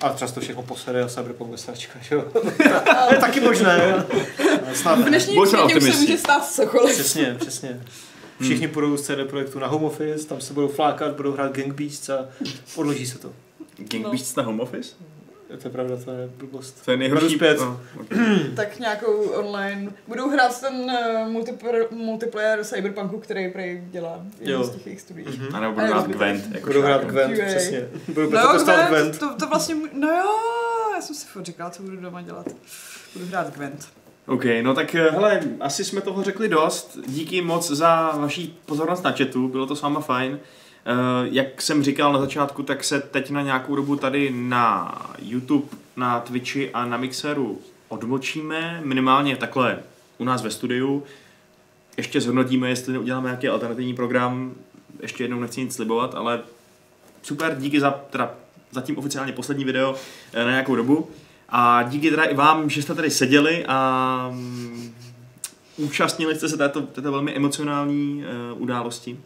A 0.00 0.08
třeba 0.08 0.28
se 0.28 0.34
to 0.34 0.40
všechno 0.40 0.62
posede 0.62 1.02
a 1.02 1.08
Cyberpunk 1.08 1.50
ve 1.50 1.58
sračka, 1.58 1.98
že 2.02 2.14
jo? 2.14 2.24
to 3.08 3.14
je 3.14 3.18
taky 3.20 3.40
možné. 3.40 4.04
Snad 4.74 4.98
V 4.98 5.02
Buďme 5.02 5.20
světě 5.20 5.40
už 5.76 5.82
se 5.84 6.00
může 6.00 6.18
stát 6.18 6.52
cokoliv. 6.52 6.94
Přesně, 6.94 7.36
přesně. 7.40 7.80
Všichni 8.40 8.68
půjdou 8.68 8.96
z 8.96 9.02
CD 9.02 9.28
Projektu 9.28 9.58
na 9.58 9.66
home 9.66 9.84
office, 9.84 10.26
tam 10.26 10.40
se 10.40 10.52
budou 10.52 10.68
flákat, 10.68 11.16
budou 11.16 11.32
hrát 11.32 11.52
Gang 11.52 11.74
Beasts 11.74 12.08
a 12.10 12.28
odloží 12.76 13.06
se 13.06 13.18
to. 13.18 13.32
Gang 13.78 14.04
No. 14.04 14.10
Beasts 14.10 14.36
na 14.36 14.42
home 14.42 14.60
office? 14.60 14.94
To 15.48 15.68
je 15.68 15.70
pravda, 15.72 15.96
to 16.04 16.10
je 16.10 16.28
blbost. 16.36 16.84
To 16.84 16.90
je 16.90 16.96
nejhorší. 16.96 17.34
Zpět. 17.34 17.58
No, 17.60 17.80
okay. 18.00 18.18
Tak 18.56 18.78
nějakou 18.78 19.22
online. 19.22 19.92
Budou 20.08 20.30
hrát 20.30 20.60
ten 20.60 20.74
uh, 20.74 21.28
multiplayer, 21.28 21.86
multiplayer 21.90 22.64
Cyberpunku, 22.64 23.18
který 23.18 23.50
prej 23.52 23.82
dělá 23.90 24.18
jeden 24.40 24.54
Jo. 24.60 24.64
z 24.64 24.70
těch 24.70 24.86
jejich 24.86 25.00
studií. 25.00 25.24
Mhm. 25.28 25.54
A 25.54 25.60
nebo 25.60 25.72
A 25.80 25.84
budu 25.84 25.86
hrát. 25.86 26.06
Gwent. 26.06 26.54
Jako 26.54 26.66
Budou 26.66 26.82
hrát. 26.82 27.04
Gwent, 27.04 27.36
QA. 27.36 27.44
přesně. 27.46 27.88
Budou 28.08 28.30
No 28.30 28.40
proto 28.40 28.70
jo, 28.70 28.76
Gwent, 28.76 28.88
Gwent. 28.90 29.18
to, 29.18 29.34
to 29.34 29.46
vlastně, 29.48 29.74
no 29.92 30.08
jo, 30.08 30.30
já 30.94 31.00
jsem 31.00 31.16
si 31.16 31.26
furt 31.26 31.44
říkala, 31.46 31.70
co 31.70 31.82
budu 31.82 31.96
doma 31.96 32.22
dělat. 32.22 32.46
Budu 33.14 33.26
hrát 33.26 33.54
Gwent. 33.54 33.88
OK, 34.26 34.44
no 34.62 34.74
tak 34.74 34.94
eh, 34.94 35.10
hele, 35.10 35.40
asi 35.60 35.84
jsme 35.84 36.00
toho 36.00 36.22
řekli 36.22 36.48
dost. 36.48 36.98
Díky 37.06 37.42
moc 37.42 37.70
za 37.70 38.10
vaší 38.16 38.58
pozornost 38.66 39.04
na 39.04 39.12
chatu, 39.12 39.48
bylo 39.48 39.66
to 39.66 39.76
s 39.76 39.82
váma 39.82 40.00
fajn. 40.00 40.38
Eh, 40.86 41.28
Jak 41.30 41.62
jsem 41.62 41.82
říkal 41.82 42.12
na 42.12 42.20
začátku, 42.20 42.62
tak 42.62 42.84
se 42.84 43.00
teď 43.00 43.30
na 43.30 43.42
nějakou 43.42 43.76
dobu 43.76 43.96
tady 43.96 44.30
na 44.34 44.94
YouTube, 45.22 45.66
na 45.96 46.20
Twitchi 46.20 46.70
a 46.70 46.84
na 46.84 46.96
Mixeru 46.96 47.60
odmlčíme, 47.88 48.80
minimálně 48.84 49.36
takhle 49.36 49.78
u 50.18 50.24
nás 50.24 50.42
ve 50.42 50.50
studiu. 50.50 51.02
Ještě 51.96 52.20
zhodnotíme, 52.20 52.68
jestli 52.68 52.98
uděláme 52.98 53.28
nějaký 53.28 53.48
alternativní 53.48 53.94
program. 53.94 54.54
Ještě 55.02 55.24
jednou 55.24 55.40
nechci 55.40 55.60
nic 55.60 55.74
slibovat, 55.74 56.14
ale 56.14 56.40
super, 57.22 57.56
díky 57.58 57.80
za 57.80 57.90
teda 57.90 58.34
zatím 58.70 58.98
oficiálně 58.98 59.32
poslední 59.32 59.64
video 59.64 59.94
eh, 60.32 60.44
na 60.44 60.50
nějakou 60.50 60.76
dobu. 60.76 61.08
A 61.48 61.82
díky 61.82 62.10
teda 62.10 62.24
i 62.24 62.34
vám, 62.34 62.70
že 62.70 62.82
jste 62.82 62.94
tady 62.94 63.10
seděli 63.10 63.66
a 63.66 64.28
mm, 64.32 64.94
účastnili 65.76 66.34
jste 66.34 66.48
se 66.48 66.56
této, 66.56 66.82
této 66.82 67.12
velmi 67.12 67.36
emocionální 67.36 68.24
uh, 68.52 68.62
události. 68.62 69.18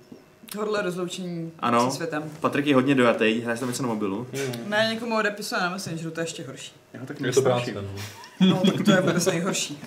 Tohle 0.52 0.82
rozloučení 0.82 1.52
Ano. 1.58 1.90
se 1.90 1.96
světem. 1.96 2.30
Patrik 2.40 2.66
je 2.66 2.74
hodně 2.74 2.94
dojatý, 2.94 3.40
hraje 3.40 3.56
se 3.56 3.60
tam 3.60 3.68
něco 3.68 3.82
na 3.82 3.88
mobilu. 3.88 4.26
Hmm. 4.32 4.70
Ne, 4.70 4.88
někomu 4.94 5.16
odepisuje 5.16 5.60
na 5.60 5.70
Messengeru, 5.70 6.10
to 6.10 6.20
je 6.20 6.24
ještě 6.24 6.44
horší. 6.44 6.72
Já 6.92 7.00
ho 7.00 7.06
tak 7.06 7.20
Je 7.20 7.32
to 7.32 7.42
práce, 7.42 7.72
no. 7.72 7.82
No, 8.40 8.62
tak 8.66 8.84
to 8.84 8.90
je 8.90 9.00
vůbec 9.00 9.26
nejhorší. 9.26 9.78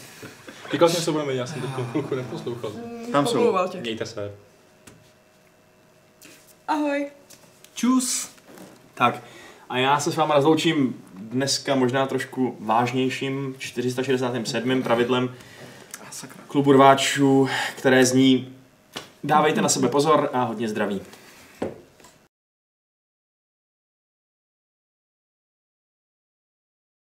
Říkal 0.71 0.89
jsem, 0.89 1.03
co 1.03 1.11
budeme, 1.11 1.33
já 1.33 1.45
jsem 1.45 1.61
teď 1.61 1.69
chvilku 1.91 2.15
neposlouchal. 2.15 2.71
Mm, 2.71 3.11
Tam 3.11 3.27
jsou. 3.27 3.67
tě. 3.67 3.81
Mějte 3.81 4.05
se. 4.05 4.31
Ahoj. 6.67 7.07
Čus. 7.75 8.29
Tak 8.93 9.21
a 9.69 9.77
já 9.77 9.99
se 9.99 10.11
s 10.11 10.15
váma 10.15 10.35
rozloučím 10.35 10.95
dneska 11.13 11.75
možná 11.75 12.07
trošku 12.07 12.57
vážnějším 12.59 13.55
467. 13.57 14.83
pravidlem 14.83 15.29
klubu 16.47 16.71
rváčů, 16.71 17.49
které 17.77 18.05
zní 18.05 18.54
dávejte 19.25 19.61
na 19.61 19.69
sebe 19.69 19.87
pozor 19.87 20.29
a 20.33 20.43
hodně 20.43 20.69
zdraví. 20.69 21.01